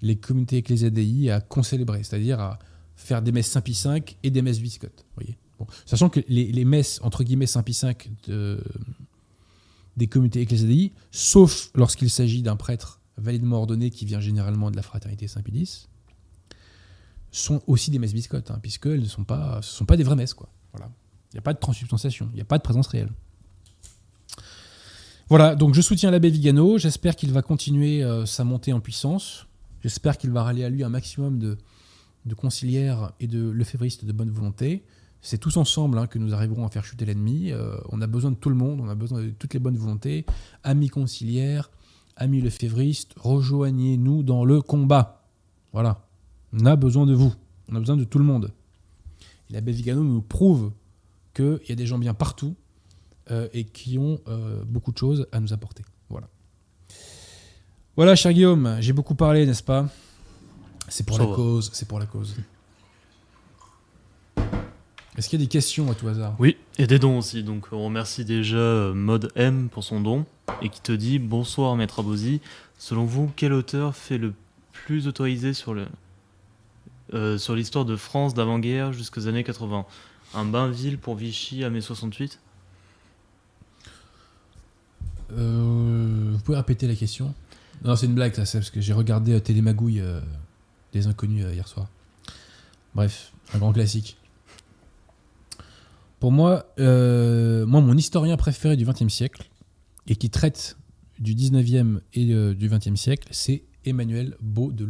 les 0.00 0.16
communautés 0.16 0.56
ecclésiadei 0.56 1.30
à 1.30 1.42
concélébrer, 1.42 2.02
c'est-à-dire 2.04 2.40
à 2.40 2.58
faire 2.94 3.20
des 3.20 3.32
messes 3.32 3.48
Saint-Pie 3.48 3.78
V 3.84 4.02
et 4.22 4.30
des 4.30 4.40
messes 4.40 4.60
biscottes. 4.60 5.04
Voyez. 5.14 5.36
Sachant 5.84 6.08
que 6.08 6.20
les, 6.26 6.64
messes, 6.64 7.00
entre 7.02 7.22
guillemets, 7.22 7.44
Saint-Pie 7.44 7.78
V 7.82 7.94
de, 8.28 8.64
des 9.98 10.06
communautés 10.06 10.40
ecclésiadiques, 10.40 10.94
sauf 11.10 11.70
lorsqu'il 11.74 12.08
s'agit 12.08 12.40
d'un 12.40 12.56
prêtre 12.56 13.02
validement 13.18 13.58
ordonné 13.58 13.90
qui 13.90 14.06
vient 14.06 14.20
généralement 14.20 14.70
de 14.70 14.76
la 14.76 14.82
fraternité 14.82 15.28
Saint-Pédis, 15.28 15.90
sont 17.30 17.60
aussi 17.66 17.90
des 17.90 17.98
messes 17.98 18.14
biscottes, 18.14 18.50
hein, 18.50 18.58
puisqu'elles 18.62 19.02
ne 19.02 19.04
sont 19.04 19.24
pas, 19.24 19.60
ce 19.60 19.70
sont 19.70 19.84
pas 19.84 19.98
des 19.98 20.02
vraies 20.02 20.16
messes. 20.16 20.34
Voilà. 20.72 20.90
Il 21.32 21.34
n'y 21.34 21.40
a 21.40 21.42
pas 21.42 21.52
de 21.52 21.58
transsubstantiation, 21.58 22.30
il 22.32 22.36
n'y 22.36 22.40
a 22.40 22.46
pas 22.46 22.56
de 22.56 22.62
présence 22.62 22.86
réelle. 22.86 23.10
Voilà, 25.28 25.56
donc 25.56 25.74
je 25.74 25.80
soutiens 25.80 26.10
l'abbé 26.10 26.30
Vigano, 26.30 26.78
j'espère 26.78 27.16
qu'il 27.16 27.32
va 27.32 27.42
continuer 27.42 28.02
euh, 28.02 28.26
sa 28.26 28.44
montée 28.44 28.72
en 28.72 28.78
puissance, 28.78 29.46
j'espère 29.82 30.18
qu'il 30.18 30.30
va 30.30 30.44
rallier 30.44 30.64
à 30.64 30.68
lui 30.68 30.84
un 30.84 30.88
maximum 30.88 31.38
de, 31.40 31.58
de 32.26 32.34
conciliaires 32.34 33.12
et 33.18 33.26
de 33.26 33.50
lefévristes 33.50 34.04
de 34.04 34.12
bonne 34.12 34.30
volonté, 34.30 34.84
c'est 35.26 35.38
tous 35.38 35.56
ensemble 35.56 35.98
hein, 35.98 36.06
que 36.06 36.20
nous 36.20 36.34
arriverons 36.34 36.64
à 36.64 36.70
faire 36.70 36.84
chuter 36.84 37.04
l'ennemi. 37.04 37.50
Euh, 37.50 37.76
on 37.88 38.00
a 38.00 38.06
besoin 38.06 38.30
de 38.30 38.36
tout 38.36 38.48
le 38.48 38.54
monde, 38.54 38.80
on 38.80 38.88
a 38.88 38.94
besoin 38.94 39.20
de 39.20 39.30
toutes 39.30 39.54
les 39.54 39.58
bonnes 39.58 39.76
volontés. 39.76 40.24
Amis 40.62 40.88
conciliaires, 40.88 41.70
amis 42.16 42.40
lefévristes, 42.40 43.12
rejoignez-nous 43.16 44.22
dans 44.22 44.44
le 44.44 44.62
combat. 44.62 45.24
Voilà. 45.72 46.06
On 46.52 46.64
a 46.64 46.76
besoin 46.76 47.06
de 47.06 47.14
vous. 47.14 47.34
On 47.68 47.74
a 47.74 47.80
besoin 47.80 47.96
de 47.96 48.04
tout 48.04 48.18
le 48.18 48.24
monde. 48.24 48.52
Et 49.50 49.54
la 49.54 49.60
Vigano 49.60 50.04
nous 50.04 50.22
prouve 50.22 50.70
qu'il 51.34 51.58
y 51.68 51.72
a 51.72 51.74
des 51.76 51.86
gens 51.86 51.98
bien 51.98 52.14
partout 52.14 52.54
et 53.52 53.64
qui 53.64 53.98
ont 53.98 54.20
euh, 54.28 54.62
beaucoup 54.64 54.92
de 54.92 54.98
choses 54.98 55.26
à 55.32 55.40
nous 55.40 55.52
apporter. 55.52 55.84
Voilà. 56.08 56.28
Voilà, 57.96 58.14
cher 58.14 58.32
Guillaume, 58.32 58.76
j'ai 58.80 58.92
beaucoup 58.92 59.14
parlé, 59.14 59.46
n'est-ce 59.46 59.62
pas? 59.62 59.88
C'est 60.88 61.04
pour 61.04 61.18
la 61.18 61.26
cause, 61.26 61.70
c'est 61.72 61.88
pour 61.88 61.98
la 61.98 62.06
cause. 62.06 62.36
Est-ce 65.16 65.30
qu'il 65.30 65.40
y 65.40 65.42
a 65.42 65.46
des 65.46 65.50
questions 65.50 65.90
à 65.90 65.94
tout 65.94 66.06
hasard? 66.08 66.36
Oui, 66.38 66.56
et 66.78 66.86
des 66.86 66.98
dons 66.98 67.18
aussi. 67.18 67.42
Donc 67.42 67.68
on 67.72 67.84
remercie 67.86 68.24
déjà 68.24 68.58
euh, 68.58 68.92
Mode 68.92 69.32
M 69.34 69.68
pour 69.70 69.82
son 69.82 70.00
don 70.00 70.26
et 70.60 70.68
qui 70.68 70.80
te 70.80 70.92
dit 70.92 71.18
Bonsoir 71.18 71.74
Maître 71.74 72.00
Abosi. 72.00 72.40
Selon 72.78 73.06
vous, 73.06 73.30
quel 73.34 73.54
auteur 73.54 73.96
fait 73.96 74.18
le 74.18 74.34
plus 74.72 75.08
autorisé 75.08 75.54
sur 75.54 75.72
le 75.72 75.86
euh, 77.14 77.38
sur 77.38 77.54
l'histoire 77.54 77.84
de 77.84 77.96
France 77.96 78.34
d'avant-guerre 78.34 78.92
jusqu'aux 78.92 79.26
années 79.26 79.44
80 79.44 79.86
Un 80.34 80.44
Bainville 80.44 80.98
pour 80.98 81.14
Vichy 81.14 81.64
à 81.64 81.70
mai 81.70 81.80
68 81.80 82.40
euh, 85.32 86.32
Vous 86.32 86.40
pouvez 86.40 86.56
répéter 86.56 86.86
la 86.86 86.94
question 86.94 87.34
Non, 87.84 87.96
c'est 87.96 88.06
une 88.06 88.14
blague, 88.14 88.34
ça, 88.34 88.44
c'est 88.44 88.58
parce 88.58 88.70
que 88.70 88.80
j'ai 88.80 88.92
regardé 88.92 89.40
Télémagouille 89.40 90.02
des 90.92 91.06
Inconnus 91.06 91.46
hier 91.52 91.66
soir. 91.68 91.88
Bref, 92.94 93.32
un 93.52 93.58
grand 93.58 93.72
classique. 93.72 94.16
Pour 96.18 96.32
moi, 96.32 96.72
euh, 96.78 97.66
moi, 97.66 97.80
mon 97.80 97.96
historien 97.96 98.36
préféré 98.36 98.76
du 98.76 98.86
XXe 98.86 99.12
siècle, 99.12 99.48
et 100.06 100.16
qui 100.16 100.30
traite 100.30 100.76
du 101.18 101.34
XIXe 101.34 102.00
et 102.14 102.32
euh, 102.32 102.54
du 102.54 102.68
XXe 102.68 102.94
siècle, 102.94 103.28
c'est 103.32 103.64
Emmanuel 103.84 104.36
Beau 104.40 104.72
de 104.72 104.88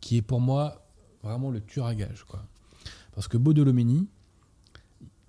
qui 0.00 0.16
est 0.16 0.22
pour 0.22 0.40
moi 0.40 0.86
vraiment 1.22 1.50
le 1.50 1.60
tueur 1.60 1.86
à 1.86 1.94
gage. 1.94 2.24
Quoi. 2.26 2.44
Parce 3.14 3.28
que 3.28 3.36
Beau 3.36 3.52
de 3.52 3.62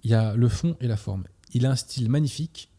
il 0.03 0.09
y 0.09 0.13
a 0.13 0.35
le 0.35 0.49
fond 0.49 0.77
et 0.79 0.87
la 0.87 0.97
forme. 0.97 1.25
Il 1.53 1.65
a 1.65 1.71
un 1.71 1.75
style 1.75 2.09
magnifique, 2.09 2.70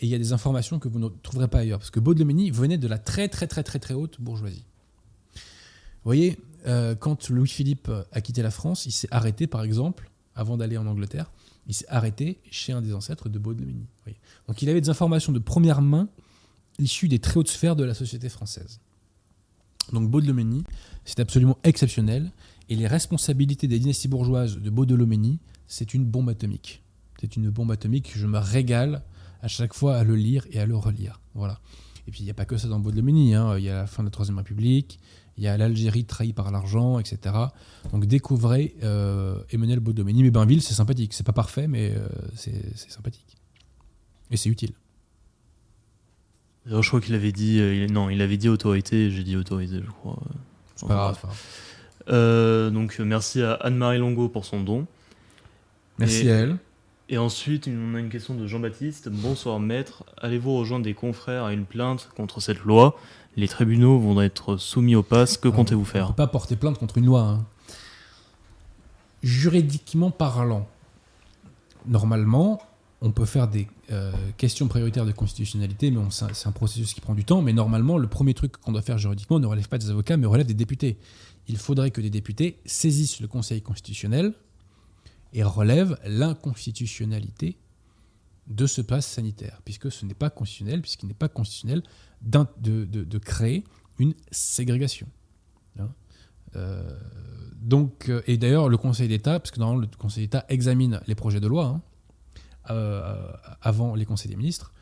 et 0.00 0.06
il 0.06 0.08
y 0.08 0.14
a 0.14 0.18
des 0.18 0.32
informations 0.32 0.78
que 0.78 0.88
vous 0.88 0.98
ne 0.98 1.08
trouverez 1.08 1.48
pas 1.48 1.58
ailleurs. 1.58 1.78
Parce 1.78 1.90
que 1.90 2.00
Baudelomény 2.00 2.50
venait 2.50 2.78
de 2.78 2.88
la 2.88 2.98
très 2.98 3.28
très 3.28 3.46
très 3.46 3.62
très 3.62 3.78
très 3.78 3.94
haute 3.94 4.20
bourgeoisie. 4.20 4.64
Vous 5.34 6.08
voyez, 6.08 6.38
euh, 6.66 6.94
quand 6.94 7.28
Louis-Philippe 7.28 7.90
a 8.10 8.20
quitté 8.22 8.42
la 8.42 8.50
France, 8.50 8.86
il 8.86 8.92
s'est 8.92 9.08
arrêté 9.10 9.46
par 9.46 9.62
exemple, 9.62 10.10
avant 10.34 10.56
d'aller 10.56 10.78
en 10.78 10.86
Angleterre, 10.86 11.30
il 11.66 11.74
s'est 11.74 11.88
arrêté 11.88 12.38
chez 12.50 12.72
un 12.72 12.80
des 12.80 12.94
ancêtres 12.94 13.28
de 13.28 13.38
Baudelomény. 13.38 13.86
Donc 14.48 14.62
il 14.62 14.68
avait 14.70 14.80
des 14.80 14.88
informations 14.88 15.32
de 15.32 15.38
première 15.38 15.82
main 15.82 16.08
issues 16.78 17.08
des 17.08 17.18
très 17.18 17.36
hautes 17.36 17.48
sphères 17.48 17.76
de 17.76 17.84
la 17.84 17.94
société 17.94 18.28
française. 18.30 18.80
Donc 19.92 20.10
Baudelomény, 20.10 20.64
c'est 21.04 21.20
absolument 21.20 21.58
exceptionnel. 21.62 22.32
Et 22.68 22.76
les 22.76 22.86
responsabilités 22.86 23.66
des 23.66 23.78
dynasties 23.78 24.08
bourgeoises 24.08 24.58
de 24.58 24.70
Baudelomény, 24.70 25.38
c'est 25.66 25.92
une 25.92 26.04
bombe 26.04 26.30
atomique. 26.30 26.82
C'est 27.20 27.36
une 27.36 27.50
bombe 27.50 27.70
atomique. 27.70 28.12
Je 28.14 28.26
me 28.26 28.38
régale 28.38 29.02
à 29.42 29.48
chaque 29.48 29.74
fois 29.74 29.96
à 29.96 30.04
le 30.04 30.16
lire 30.16 30.46
et 30.50 30.60
à 30.60 30.66
le 30.66 30.76
relire. 30.76 31.20
Voilà. 31.34 31.60
Et 32.06 32.10
puis 32.10 32.20
il 32.20 32.24
n'y 32.24 32.30
a 32.30 32.34
pas 32.34 32.44
que 32.44 32.56
ça 32.56 32.68
dans 32.68 32.80
Baudelomény. 32.80 33.34
Hein. 33.34 33.58
Il 33.58 33.64
y 33.64 33.70
a 33.70 33.74
la 33.74 33.86
fin 33.86 34.02
de 34.02 34.08
la 34.08 34.10
Troisième 34.10 34.38
République, 34.38 35.00
il 35.36 35.44
y 35.44 35.48
a 35.48 35.56
l'Algérie 35.56 36.04
trahie 36.04 36.32
par 36.32 36.50
l'argent, 36.50 36.98
etc. 36.98 37.34
Donc 37.92 38.06
découvrez 38.06 38.74
euh, 38.82 39.36
Emmanuel 39.50 39.80
Baudelomény. 39.80 40.22
Mais 40.22 40.30
Bainville, 40.30 40.62
c'est 40.62 40.74
sympathique. 40.74 41.14
C'est 41.14 41.26
pas 41.26 41.32
parfait, 41.32 41.66
mais 41.66 41.94
euh, 41.96 42.06
c'est 42.34 42.90
sympathique. 42.90 43.36
Et 44.30 44.36
c'est 44.36 44.48
utile. 44.48 44.72
Alors, 46.66 46.82
je 46.82 46.88
crois 46.88 47.00
qu'il 47.00 47.14
avait 47.14 47.32
dit. 47.32 47.58
Euh, 47.60 47.86
non, 47.88 48.10
il 48.10 48.20
avait 48.22 48.36
dit 48.36 48.48
autorité, 48.48 49.10
j'ai 49.10 49.24
dit 49.24 49.36
autorisé, 49.36 49.80
je 49.84 49.90
crois. 49.90 50.18
C'est 50.76 50.86
pas 50.86 50.94
grave. 50.94 51.18
Euh, 52.08 52.70
donc 52.70 52.98
merci 52.98 53.42
à 53.42 53.52
Anne-Marie 53.54 53.98
Longo 53.98 54.28
pour 54.28 54.44
son 54.44 54.62
don. 54.62 54.86
Merci 55.98 56.30
à 56.30 56.36
elle. 56.36 56.56
Et 57.12 57.18
ensuite, 57.18 57.68
on 57.68 57.96
a 57.96 57.98
une 57.98 58.08
question 58.08 58.36
de 58.36 58.46
Jean-Baptiste. 58.46 59.08
Bonsoir 59.08 59.58
maître, 59.58 60.04
allez-vous 60.16 60.56
rejoindre 60.56 60.84
des 60.84 60.94
confrères 60.94 61.42
à 61.42 61.52
une 61.52 61.64
plainte 61.64 62.08
contre 62.16 62.40
cette 62.40 62.60
loi? 62.60 62.96
Les 63.36 63.48
tribunaux 63.48 63.98
vont 63.98 64.22
être 64.22 64.56
soumis 64.56 64.94
au 64.94 65.02
pass, 65.02 65.36
que 65.36 65.48
comptez-vous 65.48 65.84
faire? 65.84 66.04
On 66.04 66.08
ne 66.10 66.12
peut 66.12 66.18
pas 66.18 66.28
porter 66.28 66.54
plainte 66.54 66.78
contre 66.78 66.98
une 66.98 67.06
loi. 67.06 67.22
Hein. 67.22 67.44
Juridiquement 69.24 70.12
parlant, 70.12 70.68
normalement, 71.88 72.62
on 73.00 73.10
peut 73.10 73.24
faire 73.24 73.48
des 73.48 73.66
euh, 73.90 74.12
questions 74.36 74.68
prioritaires 74.68 75.04
de 75.04 75.10
constitutionnalité, 75.10 75.90
mais 75.90 76.00
c'est 76.10 76.46
un 76.46 76.52
processus 76.52 76.94
qui 76.94 77.00
prend 77.00 77.16
du 77.16 77.24
temps. 77.24 77.42
Mais 77.42 77.52
normalement, 77.52 77.98
le 77.98 78.06
premier 78.06 78.34
truc 78.34 78.56
qu'on 78.58 78.70
doit 78.70 78.82
faire 78.82 78.98
juridiquement 78.98 79.40
ne 79.40 79.46
relève 79.46 79.68
pas 79.68 79.78
des 79.78 79.90
avocats, 79.90 80.16
mais 80.16 80.28
relève 80.28 80.46
des 80.46 80.54
députés 80.54 80.96
il 81.50 81.56
faudrait 81.56 81.90
que 81.90 82.00
des 82.00 82.10
députés 82.10 82.60
saisissent 82.64 83.20
le 83.20 83.26
Conseil 83.26 83.60
constitutionnel 83.60 84.34
et 85.32 85.42
relèvent 85.42 85.98
l'inconstitutionnalité 86.04 87.56
de 88.46 88.66
ce 88.66 88.80
pass 88.80 89.06
sanitaire, 89.06 89.60
puisque 89.64 89.90
ce 89.90 90.04
n'est 90.04 90.14
pas 90.14 90.28
constitutionnel, 90.28 90.82
puisqu'il 90.82 91.06
n'est 91.06 91.14
pas 91.14 91.28
constitutionnel 91.28 91.82
de, 92.22 93.18
créer 93.18 93.64
une 93.98 94.14
ségrégation. 94.30 95.06
Hein. 95.78 95.88
Euh, 96.56 96.82
donc, 97.60 98.08
euh, 98.08 98.22
et 98.26 98.38
d'ailleurs, 98.38 98.68
le 98.68 98.76
Conseil 98.76 99.08
d'État, 99.08 99.38
parce 99.38 99.50
que 99.50 99.60
normalement 99.60 99.82
le 99.82 99.96
Conseil 99.98 100.24
d'État 100.24 100.44
examine 100.48 101.00
les 101.06 101.14
projets 101.14 101.40
de 101.40 101.46
loi 101.46 101.66
hein, 101.66 101.82
euh, 102.70 103.30
avant 103.62 103.94
les 103.94 104.04
conseils 104.04 104.30
des 104.30 104.36
ministres, 104.36 104.72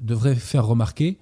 devrait 0.00 0.36
faire 0.36 0.66
remarquer 0.66 1.18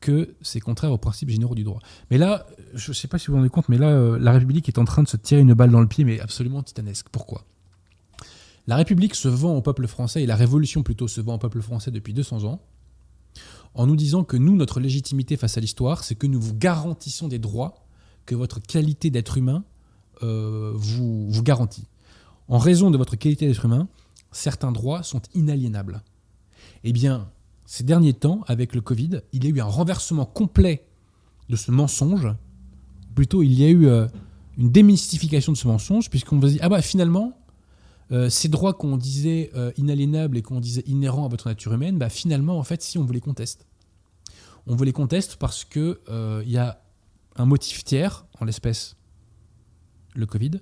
que 0.00 0.34
c'est 0.42 0.60
contraire 0.60 0.92
aux 0.92 0.98
principes 0.98 1.30
généraux 1.30 1.54
du 1.54 1.64
droit. 1.64 1.80
Mais 2.10 2.18
là, 2.18 2.46
je 2.74 2.90
ne 2.90 2.94
sais 2.94 3.08
pas 3.08 3.18
si 3.18 3.28
vous 3.28 3.34
vous 3.34 3.38
rendez 3.38 3.50
compte, 3.50 3.68
mais 3.68 3.78
là, 3.78 4.18
la 4.18 4.32
République 4.32 4.68
est 4.68 4.78
en 4.78 4.84
train 4.84 5.02
de 5.02 5.08
se 5.08 5.16
tirer 5.16 5.40
une 5.40 5.54
balle 5.54 5.70
dans 5.70 5.80
le 5.80 5.86
pied, 5.86 6.04
mais 6.04 6.20
absolument 6.20 6.62
titanesque. 6.62 7.06
Pourquoi? 7.10 7.44
La 8.66 8.76
République 8.76 9.14
se 9.14 9.28
vend 9.28 9.54
au 9.56 9.62
peuple 9.62 9.86
français, 9.86 10.22
et 10.22 10.26
la 10.26 10.36
Révolution 10.36 10.82
plutôt 10.82 11.08
se 11.08 11.20
vend 11.20 11.34
au 11.34 11.38
peuple 11.38 11.60
français 11.60 11.90
depuis 11.90 12.12
200 12.12 12.44
ans, 12.44 12.60
en 13.74 13.86
nous 13.86 13.96
disant 13.96 14.24
que 14.24 14.36
nous, 14.36 14.56
notre 14.56 14.80
légitimité 14.80 15.36
face 15.36 15.56
à 15.56 15.60
l'histoire, 15.60 16.02
c'est 16.02 16.14
que 16.14 16.26
nous 16.26 16.40
vous 16.40 16.54
garantissons 16.54 17.28
des 17.28 17.38
droits 17.38 17.86
que 18.24 18.34
votre 18.34 18.60
qualité 18.60 19.10
d'être 19.10 19.36
humain 19.36 19.64
euh, 20.22 20.72
vous, 20.74 21.30
vous 21.30 21.42
garantit. 21.42 21.84
En 22.48 22.58
raison 22.58 22.90
de 22.90 22.96
votre 22.96 23.16
qualité 23.16 23.46
d'être 23.46 23.64
humain, 23.64 23.88
certains 24.32 24.72
droits 24.72 25.02
sont 25.02 25.20
inaliénables. 25.34 26.02
Eh 26.84 26.92
bien, 26.92 27.28
ces 27.66 27.84
derniers 27.84 28.14
temps, 28.14 28.42
avec 28.46 28.74
le 28.74 28.80
Covid, 28.80 29.20
il 29.32 29.44
y 29.44 29.46
a 29.48 29.50
eu 29.50 29.60
un 29.60 29.64
renversement 29.64 30.24
complet 30.24 30.86
de 31.48 31.56
ce 31.56 31.70
mensonge. 31.70 32.28
Plutôt, 33.14 33.42
il 33.42 33.52
y 33.52 33.64
a 33.64 33.68
eu 33.68 33.86
euh, 33.86 34.06
une 34.56 34.70
démystification 34.70 35.52
de 35.52 35.56
ce 35.56 35.68
mensonge, 35.68 36.10
puisqu'on 36.10 36.38
vous 36.38 36.48
dit, 36.48 36.58
ah 36.62 36.68
bah 36.68 36.82
finalement, 36.82 37.36
euh, 38.12 38.30
ces 38.30 38.48
droits 38.48 38.74
qu'on 38.74 38.96
disait 38.96 39.50
euh, 39.54 39.72
inaliénables 39.76 40.36
et 40.36 40.42
qu'on 40.42 40.60
disait 40.60 40.84
inhérents 40.86 41.24
à 41.24 41.28
votre 41.28 41.48
nature 41.48 41.72
humaine, 41.72 41.98
bah 41.98 42.08
finalement, 42.08 42.58
en 42.58 42.62
fait, 42.62 42.82
si 42.82 42.98
on 42.98 43.04
vous 43.04 43.12
les 43.12 43.20
conteste. 43.20 43.66
On 44.66 44.74
vous 44.74 44.84
les 44.84 44.92
conteste 44.92 45.36
parce 45.36 45.64
qu'il 45.64 45.96
il 46.08 46.50
y 46.50 46.58
a 46.58 46.82
un 47.36 47.46
motif 47.46 47.84
tiers, 47.84 48.26
en 48.40 48.44
l'espèce 48.44 48.96
le 50.14 50.26
Covid, 50.26 50.60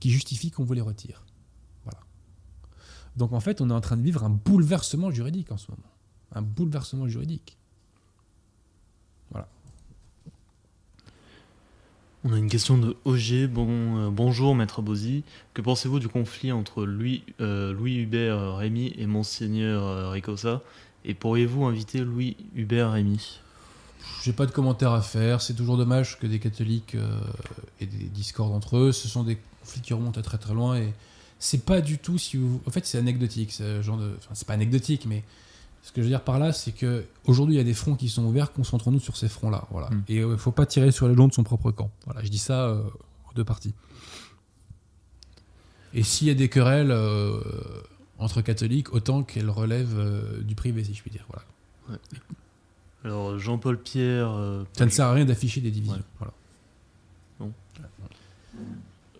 qui 0.00 0.10
justifie 0.10 0.50
qu'on 0.50 0.64
vous 0.64 0.74
les 0.74 0.80
retire. 0.80 1.24
Voilà. 1.84 2.00
Donc 3.16 3.32
en 3.32 3.40
fait, 3.40 3.60
on 3.60 3.70
est 3.70 3.74
en 3.74 3.80
train 3.80 3.96
de 3.96 4.02
vivre 4.02 4.24
un 4.24 4.30
bouleversement 4.30 5.10
juridique 5.10 5.52
en 5.52 5.56
ce 5.56 5.70
moment 5.70 5.96
un 6.36 6.42
bouleversement 6.42 7.08
juridique. 7.08 7.58
On 12.28 12.32
a 12.32 12.38
une 12.38 12.48
question 12.48 12.76
de 12.76 12.96
Auger. 13.04 13.46
Bon, 13.46 13.68
euh, 13.70 14.10
bonjour, 14.10 14.56
maître 14.56 14.82
Bosy. 14.82 15.22
Que 15.54 15.62
pensez-vous 15.62 16.00
du 16.00 16.08
conflit 16.08 16.50
entre 16.50 16.84
Louis, 16.84 17.22
euh, 17.40 17.72
Louis 17.72 17.98
Hubert 17.98 18.56
Rémy 18.56 18.92
et 18.98 19.06
Monseigneur 19.06 19.84
euh, 19.84 20.10
Ricossa 20.10 20.60
Et 21.04 21.14
pourriez-vous 21.14 21.64
inviter 21.66 22.00
Louis 22.00 22.36
Hubert 22.56 22.90
Rémy? 22.90 23.38
J'ai 24.24 24.32
pas 24.32 24.44
de 24.44 24.50
commentaire 24.50 24.90
à 24.90 25.02
faire. 25.02 25.40
C'est 25.40 25.54
toujours 25.54 25.76
dommage 25.76 26.18
que 26.18 26.26
des 26.26 26.40
catholiques 26.40 26.96
aient 27.80 27.86
des 27.86 28.06
discordes 28.06 28.52
entre 28.52 28.76
eux. 28.76 28.90
Ce 28.90 29.06
sont 29.06 29.22
des 29.22 29.38
conflits 29.60 29.82
qui 29.82 29.94
remontent 29.94 30.18
à 30.18 30.24
très 30.24 30.38
très 30.38 30.52
loin 30.52 30.76
et 30.76 30.92
c'est 31.38 31.64
pas 31.64 31.80
du 31.80 31.98
tout 31.98 32.18
si 32.18 32.38
vous. 32.38 32.60
En 32.66 32.72
fait, 32.72 32.84
c'est 32.86 32.98
anecdotique. 32.98 33.52
C'est 33.52 33.84
genre 33.84 33.98
de. 33.98 34.16
Enfin, 34.18 34.34
pas 34.44 34.54
anecdotique, 34.54 35.06
mais 35.06 35.22
ce 35.86 35.92
que 35.92 36.00
je 36.00 36.06
veux 36.06 36.10
dire 36.10 36.22
par 36.22 36.40
là, 36.40 36.52
c'est 36.52 36.72
que 36.72 37.04
aujourd'hui 37.26 37.54
il 37.54 37.58
y 37.58 37.60
a 37.60 37.64
des 37.64 37.72
fronts 37.72 37.94
qui 37.94 38.08
sont 38.08 38.24
ouverts, 38.24 38.52
concentrons-nous 38.52 38.98
sur 38.98 39.16
ces 39.16 39.28
fronts-là. 39.28 39.68
Voilà. 39.70 39.88
Hmm. 39.90 40.02
Et 40.08 40.16
il 40.16 40.22
euh, 40.22 40.32
ne 40.32 40.36
faut 40.36 40.50
pas 40.50 40.66
tirer 40.66 40.90
sur 40.90 41.06
les 41.06 41.14
longs 41.14 41.28
de 41.28 41.32
son 41.32 41.44
propre 41.44 41.70
camp. 41.70 41.92
Voilà, 42.06 42.24
je 42.24 42.28
dis 42.28 42.38
ça 42.38 42.66
euh, 42.66 42.82
aux 43.30 43.34
deux 43.36 43.44
parties. 43.44 43.72
Et 45.94 46.02
s'il 46.02 46.26
y 46.26 46.30
a 46.30 46.34
des 46.34 46.48
querelles 46.48 46.90
euh, 46.90 47.40
entre 48.18 48.40
catholiques, 48.40 48.92
autant 48.94 49.22
qu'elles 49.22 49.48
relèvent 49.48 50.42
du 50.42 50.56
privé, 50.56 50.82
si 50.82 50.92
je 50.92 51.02
puis 51.02 51.12
dire. 51.12 51.24
Voilà. 51.28 52.00
Alors 53.04 53.38
Jean-Paul 53.38 53.80
Pierre. 53.80 54.64
ça 54.72 54.86
ne 54.86 54.90
sert 54.90 55.06
à 55.06 55.12
rien 55.12 55.24
d'afficher 55.24 55.60
des 55.60 55.70
divisions. 55.70 56.02
Voilà. 56.18 56.34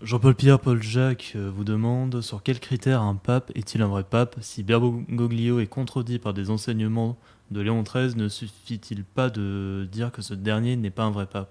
Jean-Paul 0.07 0.37
Pierre 0.37 0.61
Paul 0.61 0.81
Jacques 0.81 1.33
euh, 1.35 1.51
vous 1.53 1.65
demande 1.65 2.21
sur 2.21 2.41
quels 2.45 2.61
critères 2.61 3.03
un 3.03 3.17
pape 3.17 3.51
est-il 3.57 3.83
un 3.83 3.89
vrai 3.89 4.05
pape 4.05 4.37
Si 4.41 4.63
Bergoglio 4.63 5.59
est 5.59 5.67
contredit 5.67 6.21
par 6.21 6.33
des 6.33 6.49
enseignements 6.49 7.17
de 7.51 7.61
Léon 7.61 7.83
XIII, 7.83 8.15
ne 8.15 8.29
suffit-il 8.29 9.03
pas 9.03 9.31
de 9.31 9.89
dire 9.91 10.13
que 10.13 10.23
ce 10.23 10.33
dernier 10.33 10.77
n'est 10.77 10.91
pas 10.91 11.03
un 11.03 11.11
vrai 11.11 11.27
pape 11.27 11.51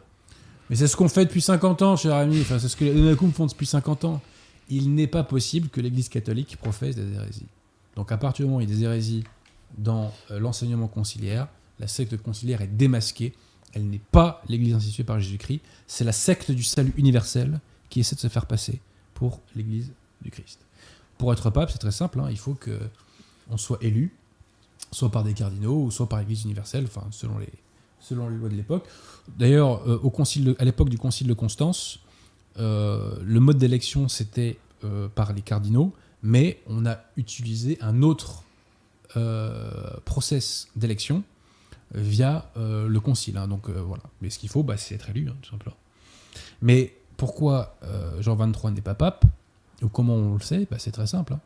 Mais 0.70 0.78
c'est 0.78 0.88
ce 0.88 0.96
qu'on 0.96 1.10
fait 1.10 1.26
depuis 1.26 1.42
50 1.42 1.82
ans, 1.82 1.98
cher 1.98 2.16
ami. 2.16 2.40
Enfin, 2.40 2.58
c'est 2.58 2.70
ce 2.70 2.78
que 2.78 2.86
les 2.86 2.94
Nacum 2.94 3.34
font 3.34 3.46
depuis 3.46 3.66
50 3.66 4.06
ans. 4.06 4.22
Il 4.70 4.96
n'est 4.96 5.08
pas 5.08 5.26
possible 5.26 5.68
que 5.68 5.82
l'Église 5.82 6.08
catholique 6.08 6.56
professe 6.56 6.96
des 6.96 7.14
hérésies. 7.14 7.48
Donc 7.98 8.14
à 8.14 8.18
partir 8.18 8.46
du 8.46 8.48
moment 8.50 8.60
où 8.60 8.62
il 8.62 8.70
y 8.70 8.72
a 8.72 8.76
des 8.78 8.84
hérésies 8.86 9.26
dans 9.78 10.14
euh, 10.32 10.40
l'enseignement 10.40 10.88
conciliaire, 10.88 11.50
la 11.82 11.88
secte 11.88 12.16
conciliaire 12.16 12.62
est 12.62 12.68
démasquée. 12.68 13.34
Elle 13.74 13.90
n'est 13.90 14.00
pas 14.14 14.42
l'Église 14.48 14.76
instituée 14.76 15.04
par 15.04 15.20
Jésus-Christ. 15.20 15.60
C'est 15.88 16.06
la 16.06 16.14
secte 16.14 16.52
du 16.52 16.64
salut 16.64 16.94
universel 16.96 17.60
qui 17.90 18.00
essaie 18.00 18.16
de 18.16 18.22
se 18.22 18.28
faire 18.28 18.46
passer 18.46 18.82
pour 19.14 19.42
l'Église 19.56 19.92
du 20.22 20.32
Christ. 20.32 20.60
Pour 21.18 21.32
être 21.32 21.50
pape, 21.50 21.72
c'est 21.72 21.78
très 21.78 21.92
simple, 21.92 22.20
hein, 22.20 22.28
il 22.30 22.38
faut 22.38 22.54
que 22.54 22.80
on 23.50 23.58
soit 23.58 23.78
élu, 23.82 24.14
soit 24.92 25.12
par 25.12 25.24
des 25.24 25.34
cardinaux, 25.34 25.84
ou 25.84 25.92
soit 25.92 26.10
par 26.10 26.20
l'Église 26.20 26.44
universelle, 26.46 26.86
enfin, 26.86 27.08
selon 27.12 27.38
les, 27.38 27.52
selon 28.00 28.30
les 28.30 28.38
lois 28.38 28.50
de 28.50 28.56
l'époque. 28.56 28.88
D'ailleurs, 29.38 29.88
euh, 29.88 30.56
à 30.60 30.66
l'époque 30.66 30.90
du 30.90 30.98
concile 30.98 31.28
de 31.28 31.34
Constance, 31.34 32.00
euh, 32.58 33.16
le 33.24 33.40
mode 33.40 33.58
d'élection, 33.58 34.08
c'était 34.08 34.58
euh, 34.84 35.08
par 35.10 35.34
les 35.34 35.42
cardinaux, 35.42 35.94
mais 36.24 36.62
on 36.68 36.86
a 36.86 37.00
utilisé 37.18 37.78
un 37.82 38.02
autre 38.02 38.44
process 40.04 40.68
d'élection 40.76 41.24
via 41.94 42.52
le 42.58 43.00
concile. 43.00 43.38
Hein. 43.38 43.48
donc 43.48 43.70
voilà. 43.70 44.04
Mais 44.20 44.30
ce 44.30 44.38
qu'il 44.38 44.50
faut, 44.50 44.62
bah, 44.62 44.76
c'est 44.76 44.94
être 44.94 45.10
élu, 45.10 45.30
hein, 45.30 45.36
tout 45.42 45.52
simplement. 45.52 45.78
Mais 46.62 46.94
pourquoi 47.18 47.76
euh, 47.84 48.22
Jean 48.22 48.36
XXIII 48.36 48.72
n'est 48.74 48.82
pas 48.82 48.96
pape, 48.96 49.26
ou 49.82 49.90
comment 49.90 50.16
on 50.16 50.34
le 50.34 50.42
sait 50.42 50.68
bah, 50.70 50.78
C'est 50.80 50.92
très 50.92 51.08
simple. 51.08 51.34
Hein. 51.34 51.40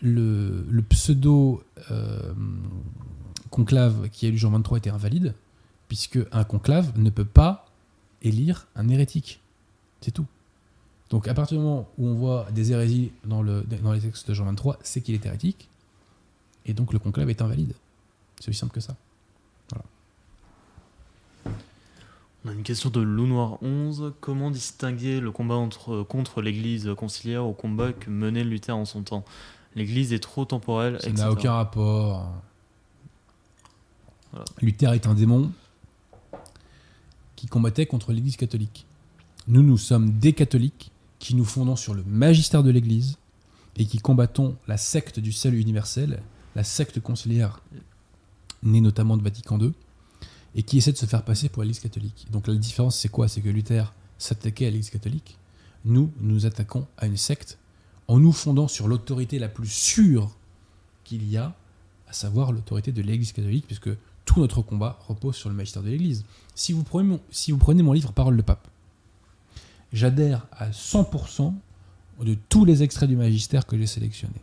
Le, 0.00 0.80
pseudo 0.88 1.62
euh, 1.90 2.32
conclave 3.50 4.08
qui 4.10 4.26
a 4.26 4.28
élu 4.28 4.38
Jean 4.38 4.56
XXIII 4.58 4.78
était 4.78 4.90
invalide, 4.90 5.34
puisque 5.88 6.18
un 6.32 6.44
conclave 6.44 6.98
ne 6.98 7.10
peut 7.10 7.24
pas 7.24 7.66
élire 8.22 8.66
un 8.76 8.88
hérétique. 8.88 9.40
C'est 10.00 10.12
tout. 10.12 10.26
Donc 11.10 11.26
à 11.26 11.34
partir 11.34 11.58
du 11.58 11.64
moment 11.64 11.88
où 11.98 12.06
on 12.06 12.14
voit 12.14 12.46
des 12.52 12.72
hérésies 12.72 13.12
dans, 13.24 13.42
dans 13.42 13.92
les 13.92 14.00
textes 14.00 14.28
de 14.28 14.34
Jean 14.34 14.52
XXIII, 14.52 14.74
c'est 14.82 15.00
qu'il 15.00 15.14
est 15.14 15.24
hérétique, 15.24 15.68
et 16.66 16.74
donc 16.74 16.92
le 16.92 16.98
conclave 16.98 17.30
est 17.30 17.42
invalide. 17.42 17.72
C'est 18.38 18.50
aussi 18.50 18.58
simple 18.58 18.74
que 18.74 18.80
ça. 18.80 18.94
On 22.44 22.50
a 22.50 22.52
une 22.52 22.62
question 22.62 22.90
de 22.90 23.00
Loup 23.00 23.26
Noir 23.26 23.62
11. 23.62 24.12
Comment 24.20 24.50
distinguer 24.50 25.20
le 25.20 25.32
combat 25.32 25.56
entre, 25.56 26.02
contre 26.02 26.40
l'église 26.40 26.90
conciliaire 26.96 27.44
au 27.44 27.52
combat 27.52 27.92
que 27.92 28.10
menait 28.10 28.44
Luther 28.44 28.76
en 28.76 28.84
son 28.84 29.02
temps? 29.02 29.24
L'église 29.74 30.12
est 30.12 30.20
trop 30.20 30.44
temporelle, 30.44 30.98
Ça 31.02 31.10
n'a 31.10 31.30
aucun 31.30 31.52
rapport. 31.52 32.32
Voilà. 34.32 34.44
Luther 34.60 34.92
est 34.92 35.06
un 35.06 35.14
démon 35.14 35.50
qui 37.36 37.46
combattait 37.46 37.86
contre 37.86 38.12
l'Église 38.12 38.36
catholique. 38.36 38.86
Nous, 39.46 39.62
nous 39.62 39.78
sommes 39.78 40.18
des 40.18 40.32
catholiques 40.32 40.90
qui 41.18 41.34
nous 41.34 41.44
fondons 41.44 41.76
sur 41.76 41.94
le 41.94 42.02
magistère 42.04 42.62
de 42.62 42.70
l'Église 42.70 43.18
et 43.76 43.86
qui 43.86 43.98
combattons 43.98 44.56
la 44.66 44.76
secte 44.76 45.20
du 45.20 45.32
salut 45.32 45.60
universel, 45.60 46.22
la 46.56 46.64
secte 46.64 47.00
conciliaire 47.00 47.62
née 48.62 48.80
notamment 48.80 49.16
de 49.16 49.22
Vatican 49.22 49.58
II, 49.58 49.72
et 50.54 50.62
qui 50.62 50.78
essaie 50.78 50.92
de 50.92 50.96
se 50.96 51.06
faire 51.06 51.24
passer 51.24 51.48
pour 51.48 51.62
l'Église 51.62 51.80
catholique. 51.80 52.26
Donc 52.30 52.46
la 52.46 52.54
différence, 52.54 52.98
c'est 52.98 53.08
quoi? 53.08 53.28
C'est 53.28 53.40
que 53.40 53.48
Luther 53.48 53.92
s'attaquait 54.18 54.66
à 54.66 54.70
l'Église 54.70 54.90
catholique. 54.90 55.38
Nous, 55.84 56.10
nous 56.20 56.46
attaquons 56.46 56.86
à 56.96 57.06
une 57.06 57.16
secte 57.16 57.58
en 58.08 58.18
nous 58.18 58.32
fondant 58.32 58.68
sur 58.68 58.88
l'autorité 58.88 59.38
la 59.38 59.48
plus 59.48 59.68
sûre 59.68 60.34
qu'il 61.04 61.28
y 61.30 61.36
a, 61.36 61.54
à 62.08 62.12
savoir 62.12 62.52
l'autorité 62.52 62.90
de 62.90 63.02
l'Église 63.02 63.32
catholique, 63.32 63.66
puisque 63.66 63.90
tout 64.24 64.40
notre 64.40 64.62
combat 64.62 64.98
repose 65.06 65.36
sur 65.36 65.48
le 65.48 65.54
magistère 65.54 65.82
de 65.82 65.90
l'Église. 65.90 66.24
Si 66.54 66.72
vous 66.72 66.82
prenez 66.82 67.82
mon, 67.82 67.92
livre 67.92 68.12
Parole 68.12 68.36
de 68.36 68.42
Pape, 68.42 68.66
j'adhère 69.92 70.46
à 70.52 70.70
100% 70.70 71.54
de 72.20 72.36
tous 72.48 72.64
les 72.64 72.82
extraits 72.82 73.08
du 73.08 73.16
magistère 73.16 73.66
que 73.66 73.78
j'ai 73.78 73.86
sélectionnés. 73.86 74.42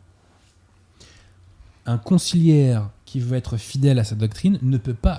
Un 1.86 1.98
conciliaire 1.98 2.90
qui 3.16 3.22
veut 3.22 3.38
être 3.38 3.56
fidèle 3.56 3.98
à 3.98 4.04
sa 4.04 4.16
doctrine 4.16 4.60
ne 4.62 4.78
peut 4.78 4.94
pas, 4.94 5.14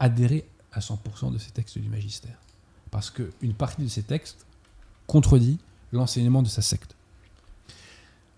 adhérer 0.00 0.46
à 0.70 0.80
100% 0.80 1.32
de 1.32 1.38
ces 1.38 1.50
textes 1.50 1.78
du 1.78 1.88
magistère. 1.88 2.36
Parce 2.90 3.08
qu'une 3.08 3.54
partie 3.54 3.80
de 3.80 3.88
ces 3.88 4.02
textes 4.02 4.44
contredit 5.06 5.58
l'enseignement 5.92 6.42
de 6.42 6.48
sa 6.48 6.60
secte. 6.60 6.94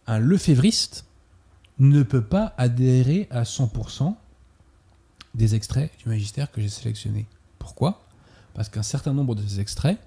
Un 0.07 0.21
lefévriste 0.21 1.07
ne 1.81 2.05
peut 2.05 2.23
pas 2.23 2.55
adhérer 2.57 3.27
à 3.33 3.43
100% 3.43 4.15
des 5.35 5.57
extraits 5.57 5.91
du 5.99 6.09
magistère 6.09 6.53
que 6.53 6.61
j'ai 6.61 6.69
sélectionnés. 6.69 7.27
Pourquoi? 7.59 8.01
Parce 8.55 8.69
qu'un 8.69 8.85
certain 8.85 9.13
nombre 9.13 9.35
de 9.35 9.45
ces 9.45 9.59
extraits 9.59 9.99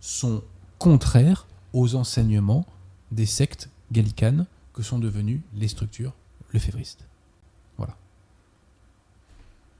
sont 0.00 0.42
contraires 0.80 1.46
aux 1.72 1.94
enseignements 1.94 2.66
des 3.12 3.26
sectes 3.26 3.70
gallicanes 3.92 4.46
que 4.74 4.82
sont 4.82 4.98
devenues 4.98 5.40
les 5.54 5.68
structures 5.68 6.14
lefévristes. 6.52 7.06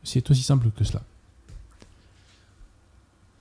C'est 0.03 0.31
aussi 0.31 0.43
simple 0.43 0.71
que 0.71 0.85
cela. 0.85 1.03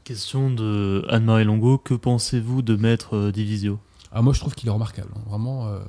Question 0.03 0.49
de 0.51 1.05
Anne-Marie 1.09 1.45
Longo. 1.45 1.77
Que 1.77 1.93
pensez-vous 1.93 2.61
de 2.61 2.75
Maître 2.75 3.15
euh, 3.15 3.31
Divisio? 3.31 3.79
Ah, 4.11 4.21
moi, 4.21 4.33
je 4.33 4.39
trouve 4.39 4.55
qu'il 4.55 4.67
est 4.67 4.71
remarquable. 4.71 5.09
hein. 5.15 5.21
Vraiment, 5.27 5.67
euh, 5.67 5.79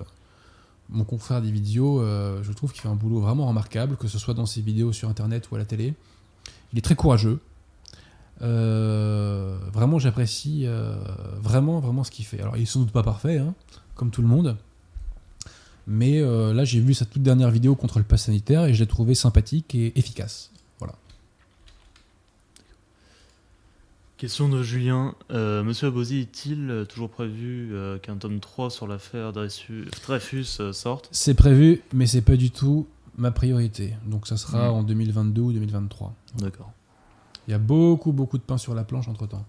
mon 0.88 1.04
confrère 1.04 1.40
Dividio, 1.40 2.00
euh, 2.00 2.42
je 2.42 2.52
trouve 2.52 2.72
qu'il 2.72 2.82
fait 2.82 2.88
un 2.88 2.94
boulot 2.94 3.20
vraiment 3.20 3.46
remarquable, 3.46 3.96
que 3.96 4.08
ce 4.08 4.18
soit 4.18 4.34
dans 4.34 4.46
ses 4.46 4.60
vidéos 4.60 4.92
sur 4.92 5.08
Internet 5.08 5.50
ou 5.50 5.56
à 5.56 5.58
la 5.58 5.64
télé. 5.64 5.94
Il 6.72 6.78
est 6.78 6.82
très 6.82 6.96
courageux. 6.96 7.40
Euh, 8.42 9.58
vraiment, 9.72 9.98
j'apprécie 9.98 10.66
vraiment, 11.42 11.80
vraiment 11.80 12.04
ce 12.04 12.10
qu'il 12.10 12.24
fait. 12.24 12.40
Alors, 12.40 12.56
il 12.56 12.62
est 12.62 12.66
sans 12.66 12.80
doute 12.80 12.92
pas 12.92 13.02
parfait, 13.02 13.38
hein, 13.38 13.54
comme 13.96 14.10
tout 14.10 14.22
le 14.22 14.28
monde. 14.28 14.56
Mais 15.86 16.20
euh, 16.20 16.54
là, 16.54 16.64
j'ai 16.64 16.78
vu 16.78 16.94
sa 16.94 17.04
toute 17.04 17.22
dernière 17.22 17.50
vidéo 17.50 17.74
contre 17.74 17.98
le 17.98 18.04
pass 18.04 18.26
sanitaire 18.26 18.64
et 18.66 18.74
je 18.74 18.80
l'ai 18.80 18.86
trouvé 18.86 19.14
sympathique 19.14 19.74
et 19.74 19.98
efficace. 19.98 20.50
Voilà. 20.78 20.94
Question 24.20 24.50
de 24.50 24.62
Julien. 24.62 25.14
Euh, 25.30 25.64
Monsieur 25.64 25.86
Abosi 25.88 26.18
est-il 26.18 26.68
euh, 26.68 26.84
toujours 26.84 27.08
prévu 27.08 27.70
euh, 27.72 27.96
qu'un 27.96 28.16
tome 28.16 28.38
3 28.38 28.68
sur 28.68 28.86
l'affaire 28.86 29.32
Dreyfus, 29.32 30.46
euh, 30.60 30.74
sorte? 30.74 31.08
C'est 31.10 31.32
prévu, 31.32 31.80
mais 31.94 32.06
c'est 32.06 32.20
pas 32.20 32.36
du 32.36 32.50
tout 32.50 32.86
ma 33.16 33.30
priorité. 33.30 33.94
Donc, 34.04 34.26
ça 34.26 34.36
sera 34.36 34.68
Mhm. 34.68 34.74
en 34.74 34.82
2022 34.82 35.40
ou 35.40 35.52
2023. 35.54 36.14
D'accord. 36.36 36.70
Il 37.48 37.52
y 37.52 37.54
a 37.54 37.58
beaucoup, 37.58 38.12
beaucoup 38.12 38.36
de 38.36 38.42
pain 38.42 38.58
sur 38.58 38.74
la 38.74 38.84
planche 38.84 39.08
entre 39.08 39.26
temps. 39.26 39.46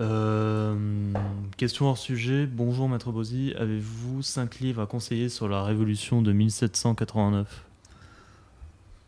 Euh, 0.00 1.12
question 1.56 1.86
hors 1.86 1.98
sujet. 1.98 2.46
Bonjour 2.46 2.88
Maître 2.88 3.12
Bosi. 3.12 3.54
Avez-vous 3.56 4.22
5 4.22 4.58
livres 4.58 4.82
à 4.82 4.86
conseiller 4.86 5.28
sur 5.28 5.46
la 5.48 5.62
révolution 5.62 6.22
de 6.22 6.32
1789 6.32 7.66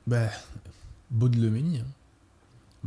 Ben, 0.06 0.30
Baudeloménie. 1.10 1.82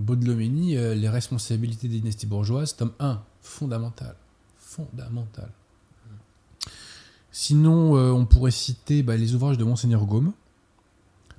Baudeloménie, 0.02 0.78
euh, 0.78 0.95
les 0.95 1.10
responsabilités 1.10 1.88
des 1.88 1.99
dynasties 1.99 2.28
bourgeoises, 2.28 2.76
tome 2.76 2.91
1, 2.99 3.22
fondamental. 3.41 4.15
Fondamental. 4.57 5.49
Sinon, 7.32 7.95
euh, 7.95 8.11
on 8.11 8.26
pourrait 8.26 8.52
citer 8.52 9.03
bah, 9.03 9.15
les 9.15 9.36
ouvrages 9.36 9.57
de 9.57 9.64
Monseigneur 9.64 10.06
Gaume, 10.06 10.34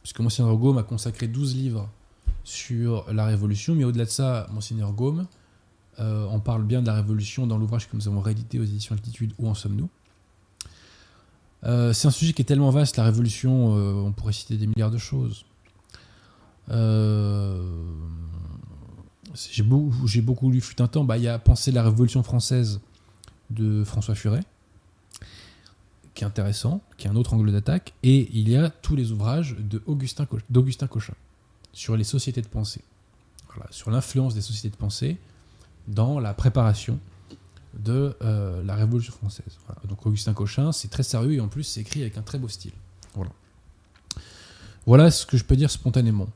puisque 0.03 0.21
Monseigneur 0.21 0.57
Gaume 0.57 0.79
a 0.79 0.83
consacré 0.83 1.29
12 1.29 1.55
livres 1.55 1.91
sur 2.45 3.13
la 3.13 3.27
Révolution, 3.27 3.75
mais 3.75 3.85
au-delà 3.85 4.05
de 4.05 4.11
ça, 4.11 4.49
Monseigneur 4.53 4.93
Gaume, 4.93 5.27
euh, 6.01 6.27
on 6.31 6.41
parle 6.41 6.65
bien 6.65 6.81
de 6.81 6.87
la 6.87 6.95
Révolution 6.95 7.47
dans 7.47 7.59
l'ouvrage 7.59 7.89
que 7.89 7.97
nous 7.97 8.09
avons 8.09 8.21
réédité 8.21 8.59
aux 8.59 8.65
éditions 8.65 8.95
Altitude, 8.95 9.35
Où 9.39 9.49
en 9.49 9.55
sommes-nous? 9.55 9.89
Euh, 11.65 11.93
C'est 11.93 12.09
un 12.09 12.13
sujet 12.13 12.33
qui 12.33 12.43
est 12.43 12.47
tellement 12.47 12.71
vaste, 12.71 12.97
la 12.97 13.05
Révolution, 13.05 13.77
euh, 13.77 13.93
on 13.93 14.13
pourrait 14.13 14.33
citer 14.33 14.57
des 14.57 14.67
milliards 14.67 14.91
de 14.91 14.99
choses. 14.99 15.45
Euh, 16.71 17.63
j'ai 19.51 19.63
beaucoup, 19.63 20.51
lu 20.51 20.61
fut 20.61 20.81
un 20.83 20.89
temps. 20.89 21.05
Bah, 21.05 21.17
il 21.17 21.25
y 21.25 21.29
a 21.29 21.39
Penser 21.39 21.73
la 21.73 21.83
Révolution 21.83 22.23
française 22.23 22.81
de 23.51 23.85
François 23.85 24.15
Furet, 24.15 24.45
qui 26.15 26.25
est 26.25 26.27
intéressant, 26.27 26.81
qui 26.97 27.07
est 27.07 27.11
un 27.11 27.17
autre 27.17 27.35
angle 27.35 27.53
d'attaque. 27.53 27.95
Et 28.03 28.29
il 28.33 28.49
y 28.49 28.57
a 28.57 28.71
tous 28.71 28.97
les 28.97 29.13
ouvrages 29.13 29.57
d'Augustin 29.59 30.27
Cochin 30.87 31.15
sur 31.73 31.97
les 31.97 32.05
sociétés 32.05 32.43
de 32.43 32.49
pensée, 32.49 32.83
sur 33.71 33.91
l'influence 33.91 34.35
des 34.35 34.43
sociétés 34.43 34.71
de 34.71 34.77
pensée 34.77 35.19
dans 35.89 36.21
la 36.21 36.35
préparation 36.35 36.99
de 37.75 38.15
euh, 38.23 38.63
la 38.65 38.75
Révolution 38.75 39.13
française. 39.13 39.59
Donc 39.89 40.05
Augustin 40.07 40.35
Cochin, 40.35 40.73
c'est 40.73 40.89
très 40.89 41.03
sérieux 41.03 41.33
et 41.33 41.41
en 41.41 41.49
plus 41.49 41.65
c'est 41.65 41.81
écrit 41.81 42.03
avec 42.03 42.19
un 42.19 42.23
très 42.23 42.39
beau 42.39 42.49
style. 42.49 42.73
Voilà. 43.15 43.31
Voilà 44.87 45.11
ce 45.11 45.25
que 45.27 45.37
je 45.37 45.45
peux 45.45 45.57
dire 45.57 45.71
spontanément. 45.71 46.29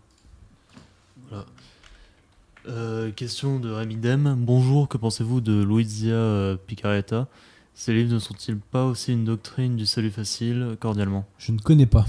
Euh, 2.68 3.12
question 3.12 3.60
de 3.60 3.70
Rémi 3.70 3.96
Dem. 3.96 4.34
Bonjour, 4.38 4.88
que 4.88 4.96
pensez-vous 4.96 5.40
de 5.40 5.62
Luizia 5.62 6.14
euh, 6.14 6.56
Picaretta? 6.56 7.28
Ces 7.74 7.92
livres 7.94 8.12
ne 8.14 8.18
sont-ils 8.18 8.56
pas 8.56 8.84
aussi 8.86 9.12
une 9.12 9.24
doctrine 9.24 9.76
du 9.76 9.86
salut 9.86 10.10
facile 10.10 10.76
Cordialement? 10.80 11.26
Je 11.38 11.52
ne 11.52 11.58
connais 11.58 11.86
pas. 11.86 12.06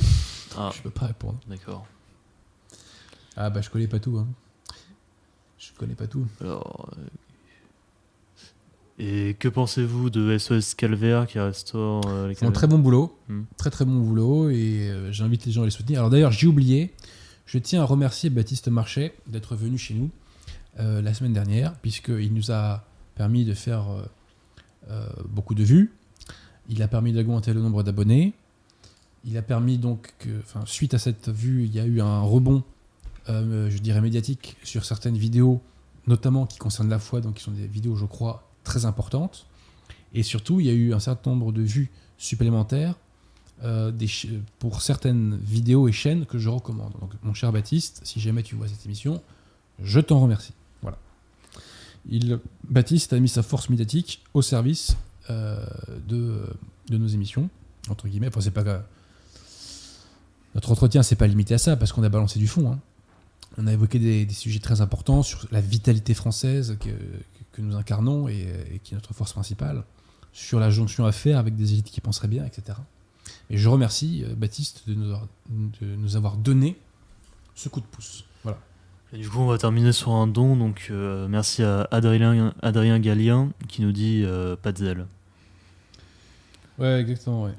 Ah, 0.58 0.72
Je 0.76 0.82
peux 0.82 0.90
pas 0.90 1.08
répondre. 1.08 1.40
d'accord. 1.48 1.86
Ah 3.36 3.52
bah 3.52 3.62
je 3.62 3.70
connais 3.70 3.88
pas 3.88 4.00
tout. 4.00 4.18
Hein. 4.18 4.28
Je 5.60 5.68
connais 5.78 5.94
pas 5.94 6.08
tout. 6.08 6.26
Alors. 6.42 6.90
euh, 6.98 7.02
Et 9.30 9.36
que 9.38 9.48
pensez-vous 9.48 10.10
de 10.10 10.36
SOS 10.40 10.74
Calvaire 10.74 11.28
qui 11.28 11.38
restaure 11.38 12.02
euh, 12.08 12.30
les 12.30 12.34
calvaires? 12.36 12.54
très 12.54 12.66
bon 12.68 12.80
boulot. 12.80 13.16
Hmm. 13.28 13.44
Très 13.58 13.70
très 13.70 13.86
bon 13.86 14.00
boulot 14.00 14.50
et 14.50 14.90
euh, 14.90 15.12
j'invite 15.12 15.46
les 15.46 15.52
gens 15.52 15.62
à 15.62 15.66
les 15.66 15.72
soutenir. 15.72 16.00
Alors 16.00 16.10
d'ailleurs 16.10 16.32
j'ai 16.32 16.48
oublié, 16.48 16.94
je 17.46 17.60
tiens 17.60 17.82
à 17.82 17.86
remercier 17.86 18.32
Baptiste 18.32 18.70
Marchais 18.70 19.14
d'être 19.28 19.56
venu 19.56 19.78
chez 19.78 19.94
nous 19.94 20.10
euh, 20.80 21.02
la 21.02 21.14
semaine 21.14 21.34
dernière 21.34 21.74
puisqu'il 21.76 22.34
nous 22.34 22.52
a 22.52 22.84
permis 23.16 23.46
de 23.46 23.56
faire 23.56 23.90
euh, 23.90 24.06
euh, 24.92 25.10
beaucoup 25.28 25.56
de 25.56 25.64
vues. 25.64 25.94
Il 26.70 26.84
a 26.84 26.88
permis 26.88 27.14
d'augmenter 27.14 27.54
le 27.54 27.62
nombre 27.62 27.82
d'abonnés. 27.82 28.34
Il 29.26 29.38
a 29.38 29.42
permis 29.42 29.80
donc 29.80 30.14
que, 30.20 30.30
enfin, 30.40 30.62
suite 30.66 30.94
à 30.94 31.00
cette 31.00 31.30
vue, 31.30 31.66
il 31.66 31.74
y 31.74 31.80
a 31.80 31.86
eu 31.86 32.00
un 32.02 32.22
rebond, 32.22 32.64
je 33.28 33.78
dirais 33.80 34.00
médiatique, 34.00 34.58
sur 34.64 34.86
certaines 34.86 35.18
vidéos, 35.18 35.62
notamment 36.06 36.46
qui 36.46 36.58
concernent 36.60 36.90
la 36.90 37.00
foi, 37.00 37.20
donc 37.20 37.36
qui 37.36 37.44
sont 37.44 37.52
des 37.52 37.68
vidéos, 37.68 37.96
je 37.96 38.06
crois, 38.06 38.50
très 38.64 38.86
importantes. 38.86 39.48
Et 40.14 40.24
surtout, 40.24 40.60
il 40.60 40.68
y 40.68 40.70
a 40.70 40.74
eu 40.74 40.94
un 40.94 41.00
certain 41.00 41.32
nombre 41.32 41.52
de 41.52 41.62
vues 41.62 41.90
supplémentaires 42.18 42.96
pour 44.60 44.82
certaines 44.82 45.38
vidéos 45.38 45.88
et 45.88 45.92
chaînes 45.92 46.26
que 46.26 46.38
je 46.38 46.50
recommande. 46.50 46.94
Donc, 47.02 47.12
mon 47.24 47.34
cher 47.34 47.52
Baptiste, 47.52 48.02
si 48.04 48.20
jamais 48.22 48.44
tu 48.44 48.56
vois 48.56 48.68
cette 48.68 48.86
émission, 48.86 49.22
je 49.82 50.00
t'en 50.00 50.22
remercie. 50.22 50.54
Baptiste 52.70 53.14
a 53.14 53.20
mis 53.20 53.30
sa 53.30 53.44
force 53.44 53.70
médiatique 53.70 54.24
au 54.34 54.42
service 54.42 54.96
euh, 55.30 55.66
de, 56.08 56.42
nos 56.90 57.08
émissions, 57.08 57.50
entre 57.90 58.08
guillemets. 58.08 58.30
Notre 60.56 60.72
entretien, 60.72 61.04
c'est 61.04 61.16
pas 61.16 61.28
limité 61.28 61.54
à 61.54 61.58
ça, 61.58 61.76
parce 61.76 61.92
qu'on 61.92 62.04
a 62.04 62.10
balancé 62.10 62.40
du 62.40 62.48
fond. 62.48 62.72
hein. 62.72 62.80
On 63.58 63.68
a 63.68 63.74
évoqué 63.74 64.00
des, 64.00 64.34
sujets 64.34 64.60
très 64.60 64.82
importants 64.82 65.24
sur 65.24 65.48
la 65.52 65.62
vitalité 65.62 66.14
française 66.14 66.78
que, 66.80 66.90
nous 67.60 67.76
incarnons 67.76 68.28
et, 68.28 68.80
qui 68.84 68.94
est 68.94 68.98
notre 68.98 69.16
force 69.16 69.34
principale, 69.34 69.84
sur 70.32 70.60
la 70.60 70.70
jonction 70.70 71.06
à 71.06 71.12
faire 71.12 71.40
avec 71.40 71.56
des 71.56 71.74
élites 71.74 71.90
qui 71.90 72.02
penseraient 72.02 72.28
bien, 72.28 72.46
etc. 72.46 72.78
Et 73.50 73.58
je 73.58 73.68
remercie 73.68 74.24
euh, 74.24 74.36
Baptiste 74.36 74.88
de 74.88 74.94
nous, 74.94 75.16
de 75.50 75.96
nous 75.96 76.16
avoir 76.16 76.38
donné 76.38 76.78
ce 77.56 77.68
coup 77.68 77.82
de 77.82 77.86
pouce. 77.88 78.27
Et 79.14 79.18
du 79.18 79.30
coup, 79.30 79.40
on 79.40 79.48
va 79.48 79.58
terminer 79.58 79.94
sur 79.94 80.12
un 80.12 80.28
don. 80.28 80.56
Donc, 80.58 80.88
euh, 80.90 81.28
merci 81.28 81.64
à 81.64 81.88
Adrien, 81.92 82.54
Adrien 82.62 83.00
Gallien 83.00 83.52
qui 83.68 83.82
nous 83.82 83.92
dit 83.92 84.24
euh, 84.26 84.56
pas 84.56 84.72
de 84.72 84.78
zèle. 84.78 85.06
Ouais, 86.78 87.00
exactement. 87.00 87.46
Ouais. 87.46 87.54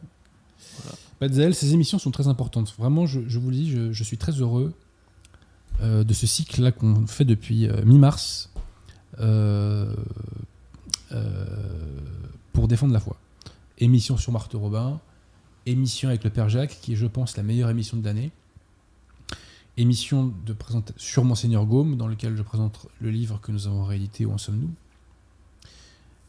Pas 1.19 1.29
de 1.29 1.35
zèle, 1.35 1.55
ces 1.55 1.73
émissions 1.73 1.99
sont 1.99 2.11
très 2.11 2.29
importantes. 2.29 2.75
Vraiment, 2.79 3.07
je, 3.07 3.21
je 3.27 3.39
vous 3.39 3.51
le 3.51 3.57
dis, 3.57 3.71
je, 3.71 3.93
je 3.93 4.05
suis 4.05 4.19
très 4.19 4.33
heureux 4.33 4.73
euh, 5.81 6.05
de 6.05 6.13
ce 6.13 6.27
cycle-là 6.27 6.71
qu'on 6.71 7.07
fait 7.07 7.25
depuis 7.25 7.67
euh, 7.67 7.85
mi-mars 7.85 8.51
pour 12.53 12.69
défendre 12.69 12.93
la 12.93 13.01
foi. 13.01 13.17
Émission 13.79 14.17
sur 14.17 14.33
Marthe 14.33 14.53
Robin, 14.55 15.01
émission 15.67 16.09
avec 16.09 16.23
le 16.23 16.31
Père 16.31 16.49
Jacques, 16.49 16.79
qui 16.81 16.93
est, 16.93 16.97
je 16.97 17.07
pense, 17.07 17.37
la 17.37 17.43
meilleure 17.43 17.71
émission 17.71 17.97
de 17.97 18.05
l'année. 18.05 18.31
Émission 19.79 20.35
de 20.45 20.57
sur 20.97 21.23
Monseigneur 21.23 21.65
Gaume, 21.65 21.95
dans 21.95 22.09
lequel 22.09 22.37
je 22.37 22.43
présente 22.43 22.89
le 23.01 23.11
livre 23.11 23.41
que 23.41 23.53
nous 23.53 23.69
avons 23.69 23.85
réédité, 23.85 24.27
Où 24.27 24.33
en 24.33 24.37
sommes-nous? 24.37 24.73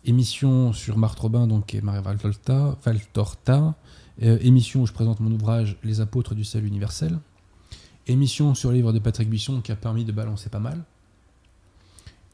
Émission 0.06 0.72
sur 0.72 1.00
Marthe 1.00 1.18
Robin, 1.18 1.48
donc, 1.48 1.74
et 1.74 1.82
Marie 1.82 2.04
Valtorta, 2.04 2.78
Valtorta. 2.86 3.74
Euh, 4.22 4.38
émission 4.42 4.84
où 4.84 4.86
je 4.86 4.94
présente 4.94 5.20
mon 5.20 5.32
ouvrage 5.32 5.78
Les 5.82 6.00
apôtres 6.00 6.36
du 6.36 6.44
salut 6.44 6.68
universel. 6.68 7.18
Émission 8.06 8.54
sur 8.54 8.70
le 8.70 8.76
livre 8.76 8.94
de 8.94 9.00
Patrick 9.00 9.28
Buisson 9.28 9.62
qui 9.62 9.72
a 9.72 9.76
permis 9.76 10.06
de 10.06 10.12
balancer 10.12 10.50
pas 10.50 10.60
mal. 10.60 10.84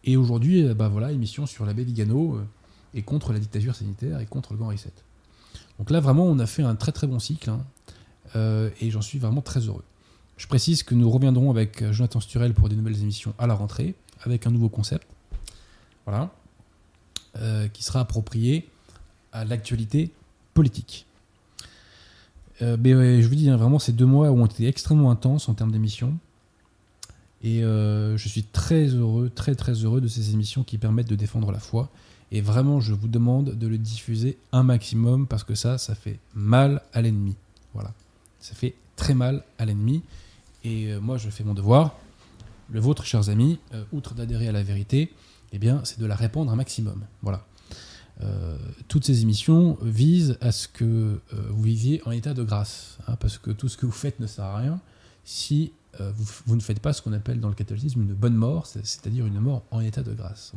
Et 0.03 0.17
aujourd'hui, 0.17 0.65
euh, 0.65 0.73
bah 0.73 0.89
voilà, 0.89 1.13
émission 1.13 1.45
sur 1.45 1.65
l'abbé 1.65 1.85
Vigano 1.85 2.35
euh, 2.35 2.45
et 2.93 3.03
contre 3.03 3.31
la 3.31 3.39
dictature 3.39 3.73
sanitaire 3.73 4.19
et 4.19 4.25
contre 4.25 4.51
le 4.51 4.59
grand 4.59 4.67
reset. 4.67 4.91
Donc 5.79 5.91
là, 5.91 6.01
vraiment, 6.01 6.25
on 6.25 6.39
a 6.39 6.45
fait 6.45 6.63
un 6.63 6.75
très 6.75 6.91
très 6.91 7.07
bon 7.07 7.19
cycle 7.19 7.51
hein, 7.51 7.65
et 8.81 8.91
j'en 8.91 9.01
suis 9.01 9.17
vraiment 9.17 9.41
très 9.41 9.61
heureux. 9.61 9.85
Je 10.37 10.47
précise 10.47 10.83
que 10.83 10.95
nous 10.95 11.09
reviendrons 11.09 11.49
avec 11.49 11.81
euh, 11.81 11.93
Jonathan 11.93 12.19
Sturel 12.19 12.53
pour 12.53 12.67
des 12.67 12.75
nouvelles 12.75 13.01
émissions 13.01 13.33
à 13.37 13.47
la 13.47 13.53
rentrée 13.53 13.95
avec 14.21 14.45
un 14.47 14.51
nouveau 14.51 14.69
concept. 14.69 15.07
Voilà. 16.05 16.31
Euh, 17.37 17.67
qui 17.67 17.83
sera 17.83 18.01
approprié 18.01 18.67
à 19.31 19.45
l'actualité 19.45 20.11
politique. 20.53 21.05
Euh, 22.61 22.77
mais 22.79 23.21
je 23.21 23.27
vous 23.27 23.35
dis, 23.35 23.49
hein, 23.49 23.57
vraiment, 23.57 23.79
ces 23.79 23.91
deux 23.91 24.05
mois 24.05 24.29
ont 24.31 24.45
été 24.45 24.67
extrêmement 24.67 25.11
intenses 25.11 25.49
en 25.49 25.53
termes 25.53 25.71
d'émissions. 25.71 26.17
Et 27.43 27.59
je 27.61 28.27
suis 28.27 28.41
très 28.41 28.87
heureux, 28.87 29.29
très 29.29 29.53
très 29.53 29.73
heureux 29.73 30.01
de 30.01 30.07
ces 30.07 30.33
émissions 30.33 30.63
qui 30.63 30.79
permettent 30.79 31.09
de 31.09 31.15
défendre 31.15 31.51
la 31.51 31.59
foi. 31.59 31.91
Et 32.31 32.41
vraiment, 32.41 32.79
je 32.79 32.91
vous 32.91 33.07
demande 33.07 33.51
de 33.51 33.67
le 33.67 33.77
diffuser 33.77 34.39
un 34.51 34.63
maximum 34.63 35.27
parce 35.27 35.43
que 35.43 35.53
ça, 35.53 35.77
ça 35.77 35.93
fait 35.93 36.17
mal 36.33 36.81
à 36.91 37.03
l'ennemi. 37.03 37.35
Voilà. 37.75 37.93
Ça 38.39 38.55
fait 38.55 38.73
très 38.95 39.13
mal 39.13 39.43
à 39.59 39.65
l'ennemi. 39.65 40.01
Et 40.65 40.91
euh, 40.91 40.99
moi, 40.99 41.17
je 41.17 41.29
fais 41.29 41.43
mon 41.43 41.53
devoir. 41.53 41.95
Le 42.71 42.79
vôtre, 42.79 43.05
chers 43.05 43.29
amis, 43.29 43.59
euh, 43.73 43.83
outre 43.93 44.15
d'adhérer 44.15 44.47
à 44.47 44.51
la 44.51 44.63
vérité, 44.63 45.13
eh 45.53 45.59
bien, 45.59 45.81
c'est 45.83 45.99
de 45.99 46.05
la 46.05 46.15
répandre 46.15 46.51
un 46.51 46.55
maximum. 46.55 47.03
Voilà. 47.21 47.45
Euh, 48.21 48.57
toutes 48.87 49.05
ces 49.05 49.21
émissions 49.21 49.77
visent 49.81 50.37
à 50.41 50.51
ce 50.51 50.67
que 50.67 51.19
vous 51.49 51.61
viviez 51.63 52.01
en 52.05 52.11
état 52.11 52.33
de 52.33 52.43
grâce, 52.43 52.97
hein, 53.07 53.17
parce 53.19 53.37
que 53.37 53.51
tout 53.51 53.67
ce 53.67 53.77
que 53.77 53.85
vous 53.85 53.91
faites 53.91 54.19
ne 54.19 54.27
sert 54.27 54.45
à 54.45 54.57
rien 54.57 54.79
si 55.25 55.71
vous, 56.45 56.55
ne 56.55 56.61
faites 56.61 56.79
pas 56.81 56.91
ce 56.93 57.01
qu'on 57.01 57.13
appelle 57.13 57.39
dans 57.39 57.47
le 57.49 57.55
catholicisme 57.55 58.01
une 58.01 58.13
bonne 58.13 58.35
mort, 58.35 58.65
c'est- 58.67 58.85
c'est-à-dire 58.85 59.25
une 59.25 59.39
mort 59.39 59.63
en 59.71 59.79
état 59.79 60.03
de 60.03 60.13
grâce. 60.13 60.51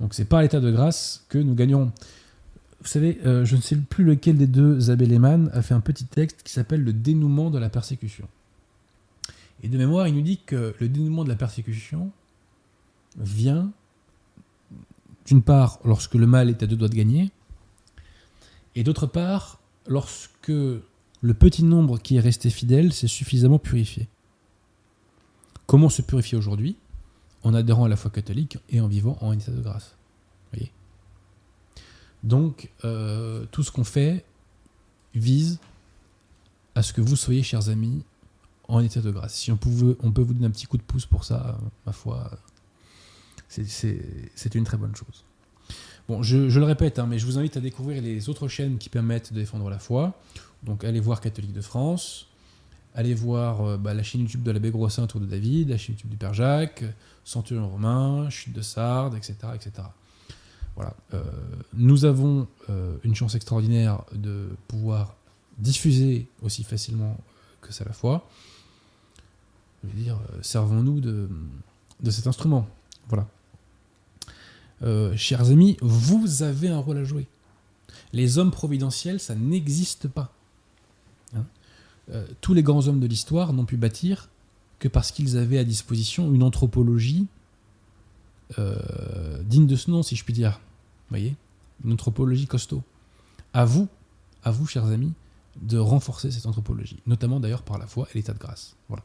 Donc 0.00 0.14
c'est 0.14 0.24
par 0.24 0.40
l'état 0.42 0.58
de 0.60 0.70
grâce 0.70 1.24
que 1.28 1.38
nous 1.38 1.54
gagnerons. 1.54 1.92
Vous 2.80 2.86
savez, 2.88 3.18
je 3.24 3.56
ne 3.56 3.60
sais 3.60 3.76
plus 3.76 4.04
lequel 4.04 4.36
des 4.36 4.46
deux, 4.46 4.90
Abel 4.90 5.10
Lehmann, 5.10 5.50
a 5.52 5.60
fait 5.62 5.74
un 5.74 5.80
petit 5.80 6.06
texte 6.06 6.42
qui 6.44 6.52
s'appelle 6.52 6.82
Le 6.82 6.92
dénouement 6.92 7.50
de 7.50 7.58
la 7.58 7.68
persécution. 7.70 8.26
Et 9.62 9.68
de 9.68 9.78
mémoire, 9.78 10.08
il 10.08 10.14
nous 10.14 10.22
dit 10.22 10.38
que 10.38 10.74
le 10.78 10.88
dénouement 10.88 11.24
de 11.24 11.28
la 11.28 11.36
persécution 11.36 12.10
vient 13.16 13.70
d'une 15.26 15.42
part 15.42 15.78
lorsque 15.84 16.14
le 16.14 16.26
mal 16.26 16.50
est 16.50 16.62
à 16.62 16.66
deux 16.66 16.76
doigts 16.76 16.88
de 16.88 16.94
gagner, 16.94 17.30
et 18.74 18.82
d'autre 18.82 19.06
part 19.06 19.60
lorsque 19.86 20.48
le 20.48 21.34
petit 21.34 21.62
nombre 21.62 21.98
qui 21.98 22.16
est 22.16 22.20
resté 22.20 22.50
fidèle 22.50 22.92
s'est 22.92 23.06
suffisamment 23.06 23.58
purifié. 23.58 24.08
Comment 25.66 25.88
se 25.88 26.02
purifier 26.02 26.36
aujourd'hui 26.36 26.76
En 27.44 27.54
adhérant 27.54 27.84
à 27.84 27.88
la 27.88 27.96
foi 27.96 28.10
catholique 28.10 28.58
et 28.68 28.80
en 28.80 28.88
vivant 28.88 29.16
en 29.20 29.32
état 29.32 29.52
de 29.52 29.60
grâce. 29.60 29.96
Voyez 30.52 30.72
Donc, 32.24 32.70
euh, 32.84 33.46
tout 33.52 33.62
ce 33.62 33.70
qu'on 33.70 33.84
fait 33.84 34.24
vise 35.14 35.60
à 36.74 36.82
ce 36.82 36.92
que 36.92 37.00
vous 37.00 37.16
soyez, 37.16 37.42
chers 37.42 37.68
amis, 37.68 38.02
en 38.72 38.80
état 38.82 39.00
de 39.00 39.10
grâce. 39.10 39.34
Si 39.34 39.52
on, 39.52 39.56
pouvait, 39.58 39.94
on 40.00 40.10
peut 40.12 40.22
vous 40.22 40.32
donner 40.32 40.46
un 40.46 40.50
petit 40.50 40.66
coup 40.66 40.78
de 40.78 40.82
pouce 40.82 41.04
pour 41.04 41.24
ça, 41.24 41.58
euh, 41.60 41.66
ma 41.84 41.92
foi, 41.92 42.30
euh, 42.32 42.36
c'est- 43.66 44.54
une 44.54 44.64
très 44.64 44.78
bonne 44.78 44.96
chose. 44.96 45.24
Bon, 46.08 46.22
je, 46.22 46.38
le 46.58 46.64
répète, 46.64 46.98
hein, 46.98 47.06
mais 47.06 47.18
je 47.18 47.26
vous 47.26 47.38
invite 47.38 47.56
à 47.58 47.60
découvrir 47.60 48.02
les 48.02 48.30
autres 48.30 48.48
chaînes 48.48 48.78
qui 48.78 48.88
permettent 48.88 49.32
de 49.32 49.38
défendre 49.38 49.68
la 49.68 49.78
foi. 49.78 50.18
Donc, 50.62 50.84
allez 50.84 51.00
voir 51.00 51.20
Catholique 51.20 51.52
de 51.52 51.60
France, 51.60 52.28
allez 52.94 53.12
voir 53.12 53.60
euh, 53.60 53.76
bah, 53.76 53.92
la 53.92 54.02
chaîne 54.02 54.22
YouTube 54.22 54.42
de 54.42 54.50
l'abbé 54.50 54.70
Grossin 54.70 55.06
Tour 55.06 55.20
de 55.20 55.26
David, 55.26 55.68
la 55.68 55.76
chaîne 55.76 55.94
YouTube 55.94 56.10
du 56.10 56.16
Père 56.16 56.32
Jacques, 56.32 56.82
Centurion 57.24 57.68
Romain, 57.68 58.30
Chute 58.30 58.54
de 58.54 58.62
Sardes, 58.62 59.14
etc. 59.14 59.34
etc. 59.54 59.70
Voilà. 60.74 60.94
Nous 61.74 62.06
avons 62.06 62.48
une 63.04 63.14
chance 63.14 63.34
extraordinaire 63.34 64.02
de 64.14 64.48
pouvoir 64.68 65.16
diffuser 65.58 66.26
aussi 66.40 66.64
facilement 66.64 67.18
que 67.60 67.74
c'est 67.74 67.84
la 67.84 67.92
foi. 67.92 68.26
Je 69.82 69.88
veux 69.88 70.02
dire, 70.02 70.18
euh, 70.32 70.38
servons-nous 70.42 71.00
de, 71.00 71.28
cet 72.10 72.26
instrument. 72.26 72.68
Voilà. 73.08 73.28
Euh, 74.82 75.16
chers 75.16 75.50
amis, 75.50 75.76
vous 75.80 76.42
avez 76.42 76.68
un 76.68 76.78
rôle 76.78 76.98
à 76.98 77.04
jouer. 77.04 77.26
Les 78.12 78.38
hommes 78.38 78.50
providentiels, 78.50 79.20
ça 79.20 79.34
n'existe 79.34 80.08
pas. 80.08 80.32
Hein 81.34 81.44
Euh, 82.10 82.26
tous 82.40 82.54
les 82.54 82.62
grands 82.62 82.86
hommes 82.88 83.00
de 83.00 83.06
l'histoire 83.06 83.52
n'ont 83.52 83.64
pu 83.64 83.76
bâtir 83.76 84.28
que 84.78 84.88
parce 84.88 85.12
qu'ils 85.12 85.36
avaient 85.36 85.58
à 85.58 85.64
disposition 85.64 86.32
une 86.32 86.42
anthropologie 86.42 87.26
digne 89.46 89.66
de 89.66 89.76
ce 89.76 89.90
nom, 89.90 90.02
si 90.02 90.14
je 90.14 90.24
puis 90.24 90.34
dire. 90.34 90.60
Vous 91.08 91.16
voyez? 91.16 91.36
Une 91.84 91.92
anthropologie 91.94 92.46
costaud. 92.46 92.82
À 93.54 93.64
vous, 93.64 93.88
à 94.44 94.50
vous, 94.50 94.66
chers 94.66 94.84
amis, 94.84 95.14
de 95.62 95.78
renforcer 95.78 96.30
cette 96.30 96.44
anthropologie, 96.44 96.98
notamment 97.06 97.40
d'ailleurs 97.40 97.62
par 97.62 97.78
la 97.78 97.86
foi 97.86 98.08
et 98.12 98.18
l'état 98.18 98.34
de 98.34 98.38
grâce. 98.38 98.76
Voilà. 98.88 99.04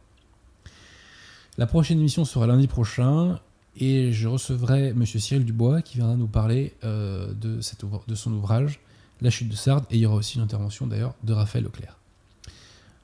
La 1.58 1.66
prochaine 1.66 1.98
émission 1.98 2.24
sera 2.24 2.46
lundi 2.46 2.68
prochain 2.68 3.40
et 3.76 4.12
je 4.12 4.28
recevrai 4.28 4.90
M. 4.90 5.06
Cyril 5.06 5.44
Dubois 5.44 5.82
qui 5.82 5.98
viendra 5.98 6.16
nous 6.16 6.28
parler 6.28 6.76
euh, 6.84 7.34
de, 7.34 7.62
son 7.62 8.32
ouvrage 8.34 8.80
La 9.22 9.32
chute 9.32 9.50
de 9.50 9.56
Sardes 9.56 9.86
et 9.90 9.96
il 9.96 10.02
y 10.02 10.06
aura 10.06 10.18
aussi 10.18 10.38
une 10.38 10.44
intervention 10.44 10.86
d'ailleurs 10.86 11.16
de 11.24 11.34
Raphaël 11.34 11.64
Leclerc. 11.64 11.98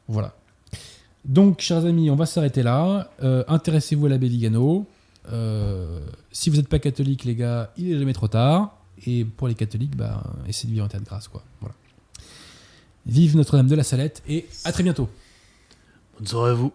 Voilà. 0.08 0.36
Donc, 1.26 1.62
chers 1.62 1.86
amis, 1.86 2.12
on 2.12 2.16
va 2.16 2.28
s'arrêter 2.28 2.62
là. 2.62 3.10
Euh, 3.24 3.44
Intéressez-vous 3.48 4.06
à 4.06 4.10
l'abbé 4.10 4.28
Vigano. 4.28 4.86
Euh, 5.32 6.02
si 6.32 6.52
vous 6.52 6.58
n'êtes 6.58 6.68
pas 6.68 6.80
catholique, 6.80 7.24
les 7.24 7.36
gars, 7.36 7.72
il 7.78 7.92
est 7.92 7.98
jamais 7.98 8.14
trop 8.14 8.28
tard. 8.28 8.78
Et 9.08 9.26
pour 9.26 9.48
les 9.48 9.56
catholiques, 9.56 9.96
bah, 9.96 10.22
essayez 10.48 10.68
de 10.68 10.74
vivre 10.74 10.86
en 10.86 10.90
état 10.90 11.00
de 11.00 11.06
grâce. 11.06 11.28
Vive 13.08 13.36
Notre-Dame 13.36 13.68
de 13.68 13.76
la 13.76 13.84
Salette 13.84 14.22
et 14.28 14.46
à 14.64 14.72
très 14.72 14.84
bientôt. 14.84 15.10
Bonne 16.18 16.28
soirée 16.28 16.52
à 16.52 16.54
vous. 16.54 16.72